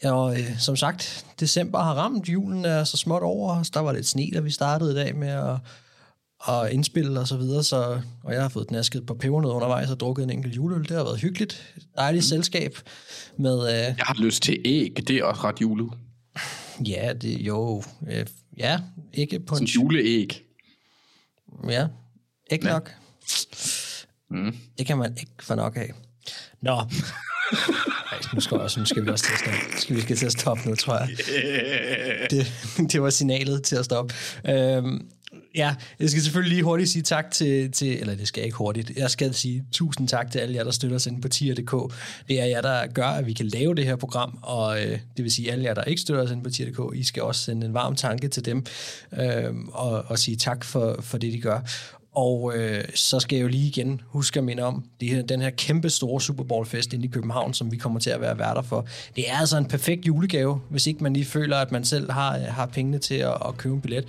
Og 0.04 0.40
øh, 0.40 0.60
som 0.60 0.76
sagt, 0.76 1.26
december 1.40 1.80
har 1.80 1.94
ramt, 1.94 2.30
julen 2.30 2.66
er 2.66 2.84
så 2.84 2.98
småt 2.98 3.24
over 3.24 3.60
os. 3.60 3.70
Der 3.70 3.80
var 3.80 3.92
lidt 3.92 4.08
sne, 4.08 4.30
da 4.34 4.40
vi 4.40 4.52
startede 4.52 4.92
i 4.92 4.96
dag 4.96 5.16
med 5.16 5.28
at, 5.28 5.56
at 6.50 6.72
indspille 6.72 7.20
og 7.20 7.28
så 7.28 7.38
videre. 7.38 7.64
Så, 7.64 8.02
og 8.24 8.34
jeg 8.34 8.42
har 8.42 8.50
fået 8.50 8.72
nasket 8.72 9.06
på 9.06 9.14
pebernød 9.14 9.52
undervejs 9.52 9.90
og 9.90 10.00
drukket 10.00 10.24
en 10.24 10.30
enkelt 10.30 10.56
juleøl. 10.56 10.82
Det 10.84 10.92
har 10.98 11.04
været 11.04 11.20
hyggeligt. 11.20 11.76
Dejligt 11.96 12.24
mm. 12.24 12.28
selskab 12.28 12.78
med... 13.38 13.60
Øh, 13.62 13.76
Jeg 13.76 13.96
har 14.00 14.16
lyst 14.24 14.44
til 14.44 14.62
æg. 14.66 14.98
Det 15.08 15.18
er 15.18 15.24
også 15.24 15.42
ret 15.44 15.62
julet. 15.62 15.94
ja, 16.88 17.14
det 17.22 17.40
jo... 17.40 17.84
Øh, 18.12 18.26
ja, 18.58 18.80
ikke 19.14 19.40
på 19.40 19.56
Sådan 19.56 19.64
en... 19.64 19.68
juleæg. 19.68 20.44
Ja, 21.70 21.88
ikke 22.52 22.68
ja. 22.68 22.74
nok. 22.74 22.92
Mm. 24.32 24.56
Det 24.78 24.86
kan 24.86 24.98
man 24.98 25.18
ikke 25.20 25.32
få 25.42 25.56
nok 25.56 25.78
af. 25.78 25.94
Nå. 26.62 26.76
Ej, 28.12 28.20
nu 28.34 28.40
skal, 28.40 28.58
også, 28.58 28.80
nu 28.80 28.86
skal 28.86 29.06
vi 29.06 29.10
også 29.10 29.26
til 29.26 29.34
at 29.34 29.40
stoppe. 29.40 29.82
Skal 29.82 29.96
vi 29.96 30.02
skal 30.02 30.18
til 30.18 30.26
at 30.26 30.32
stoppe 30.32 30.70
nu, 30.70 30.76
tror 30.76 30.98
jeg. 30.98 31.10
Det, 32.30 32.52
det 32.92 33.02
var 33.02 33.10
signalet 33.10 33.64
til 33.64 33.76
at 33.76 33.86
stoppe. 33.86 34.14
Øhm, 34.50 35.08
Ja, 35.56 35.76
jeg 36.00 36.10
skal 36.10 36.24
selvfølgelig 36.24 36.54
lige 36.54 36.64
hurtigt 36.64 36.90
sige 36.90 37.04
tak 37.04 37.32
til, 37.32 37.72
til, 37.72 38.00
eller 38.00 38.16
det 38.16 38.28
skal 38.28 38.42
jeg 38.42 38.46
ikke 38.46 38.58
hurtigt, 38.58 38.92
jeg 38.98 39.12
skal 39.12 39.34
sige 39.34 39.66
tusind 39.72 40.08
tak 40.08 40.32
til 40.32 40.40
alle 40.40 40.56
jer, 40.56 40.64
der 40.64 40.72
støtter 40.72 40.96
os 40.96 41.06
inde 41.06 41.22
på 41.22 41.28
tier.dk. 41.28 41.94
Det 42.28 42.42
er 42.42 42.46
jer, 42.46 42.62
der 42.62 42.88
gør, 42.88 43.08
at 43.08 43.26
vi 43.26 43.34
kan 43.34 43.46
lave 43.46 43.76
det 43.76 43.86
her 43.86 43.96
program, 43.96 44.40
og 44.42 44.86
øh, 44.86 45.00
det 45.18 45.24
vil 45.24 45.32
sige 45.32 45.52
alle 45.52 45.64
jer, 45.64 45.74
der 45.74 45.84
ikke 45.84 46.02
støtter 46.02 46.24
os 46.24 46.32
inde 46.32 46.44
på 46.44 46.50
tier.dk, 46.50 46.96
I 46.96 47.04
skal 47.04 47.24
også 47.24 47.42
sende 47.42 47.68
en 47.68 47.74
varm 47.74 47.96
tanke 47.96 48.28
til 48.28 48.46
dem, 48.46 48.66
øh, 49.20 49.56
og, 49.68 50.04
og 50.08 50.20
sige 50.20 50.38
tak 50.38 50.64
for, 50.64 51.02
for 51.02 51.18
det, 51.18 51.34
de 51.34 51.42
gør. 51.42 51.60
Og 52.18 52.54
øh, 52.56 52.84
så 52.96 53.20
skal 53.20 53.36
jeg 53.36 53.44
jo 53.44 53.48
lige 53.48 53.68
igen 53.68 54.02
huske 54.08 54.40
at 54.40 54.44
minde 54.44 54.64
om 54.64 54.84
det 55.00 55.10
her, 55.10 55.22
den 55.22 55.42
her 55.42 55.50
kæmpe 55.50 55.90
store 55.90 56.22
Super 56.22 56.44
Bowl 56.44 56.66
fest 56.66 56.94
inde 56.94 57.06
i 57.06 57.08
København, 57.08 57.54
som 57.54 57.72
vi 57.72 57.78
kommer 57.78 58.00
til 58.00 58.10
at 58.10 58.22
være 58.22 58.40
værter 58.40 58.62
for. 58.62 58.88
Det 59.16 59.30
er 59.30 59.38
altså 59.38 59.58
en 59.58 59.66
perfekt 59.66 60.08
julegave, 60.08 60.62
hvis 60.70 60.88
ikke 60.88 61.04
man 61.04 61.14
lige 61.14 61.26
føler, 61.26 61.58
at 61.58 61.72
man 61.72 61.86
selv 61.86 62.12
har, 62.12 62.36
øh, 62.36 62.44
har 62.44 62.66
pengene 62.66 63.00
til 63.00 63.16
at, 63.16 63.38
at 63.48 63.58
købe 63.58 63.76
en 63.76 63.82
billet 63.82 64.06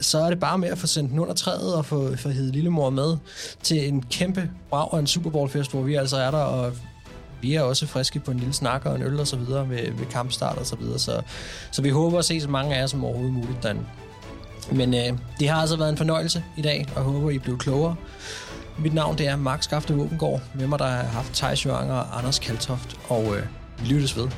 så 0.00 0.18
er 0.18 0.28
det 0.30 0.40
bare 0.40 0.58
med 0.58 0.68
at 0.68 0.78
få 0.78 0.86
sendt 0.86 1.10
den 1.10 1.18
under 1.18 1.34
træet 1.34 1.74
og 1.74 1.84
få, 1.84 2.16
få 2.16 2.28
hed 2.28 2.52
lillemor 2.52 2.90
med 2.90 3.16
til 3.62 3.88
en 3.88 4.02
kæmpe 4.02 4.50
brag 4.70 4.92
og 4.92 4.98
en 5.00 5.06
Super 5.06 5.30
Bowl 5.30 5.48
fest, 5.48 5.70
hvor 5.70 5.82
vi 5.82 5.94
altså 5.94 6.16
er 6.16 6.30
der, 6.30 6.38
og 6.38 6.72
vi 7.40 7.54
er 7.54 7.62
også 7.62 7.86
friske 7.86 8.20
på 8.20 8.30
en 8.30 8.38
lille 8.38 8.54
snak 8.54 8.86
og 8.86 8.96
en 8.96 9.02
øl 9.02 9.20
og 9.20 9.26
så 9.26 9.36
videre 9.36 9.68
ved, 9.68 9.92
ved 9.92 10.06
kampstart 10.06 10.58
og 10.58 10.66
så 10.66 10.76
videre. 10.76 10.98
Så, 10.98 11.22
så 11.70 11.82
vi 11.82 11.88
håber 11.88 12.18
at 12.18 12.24
se 12.24 12.40
så 12.40 12.48
mange 12.48 12.74
af 12.74 12.80
jer 12.80 12.86
som 12.86 13.04
overhovedet 13.04 13.34
muligt 13.34 13.62
derinde. 13.62 13.84
Men 14.72 14.94
øh, 14.94 15.18
det 15.40 15.48
har 15.48 15.60
altså 15.60 15.76
været 15.76 15.90
en 15.90 15.96
fornøjelse 15.96 16.44
i 16.56 16.62
dag, 16.62 16.86
og 16.96 16.96
jeg 16.96 17.12
håber, 17.12 17.30
I 17.30 17.38
blev 17.38 17.58
klogere. 17.58 17.96
Mit 18.78 18.94
navn 18.94 19.18
det 19.18 19.28
er 19.28 19.36
Max 19.36 19.64
Skafte 19.64 19.94
Våbengård. 19.94 20.40
Med 20.54 20.66
mig 20.66 20.78
der 20.78 20.86
har 20.86 21.02
haft 21.02 21.34
Thijs 21.34 21.66
Jørgen 21.66 21.90
og 21.90 22.18
Anders 22.18 22.38
Kaltoft, 22.38 22.96
og 23.08 23.36
øh, 23.36 23.42
vi 23.78 23.86
lyttes 23.86 24.16
ved. 24.16 24.28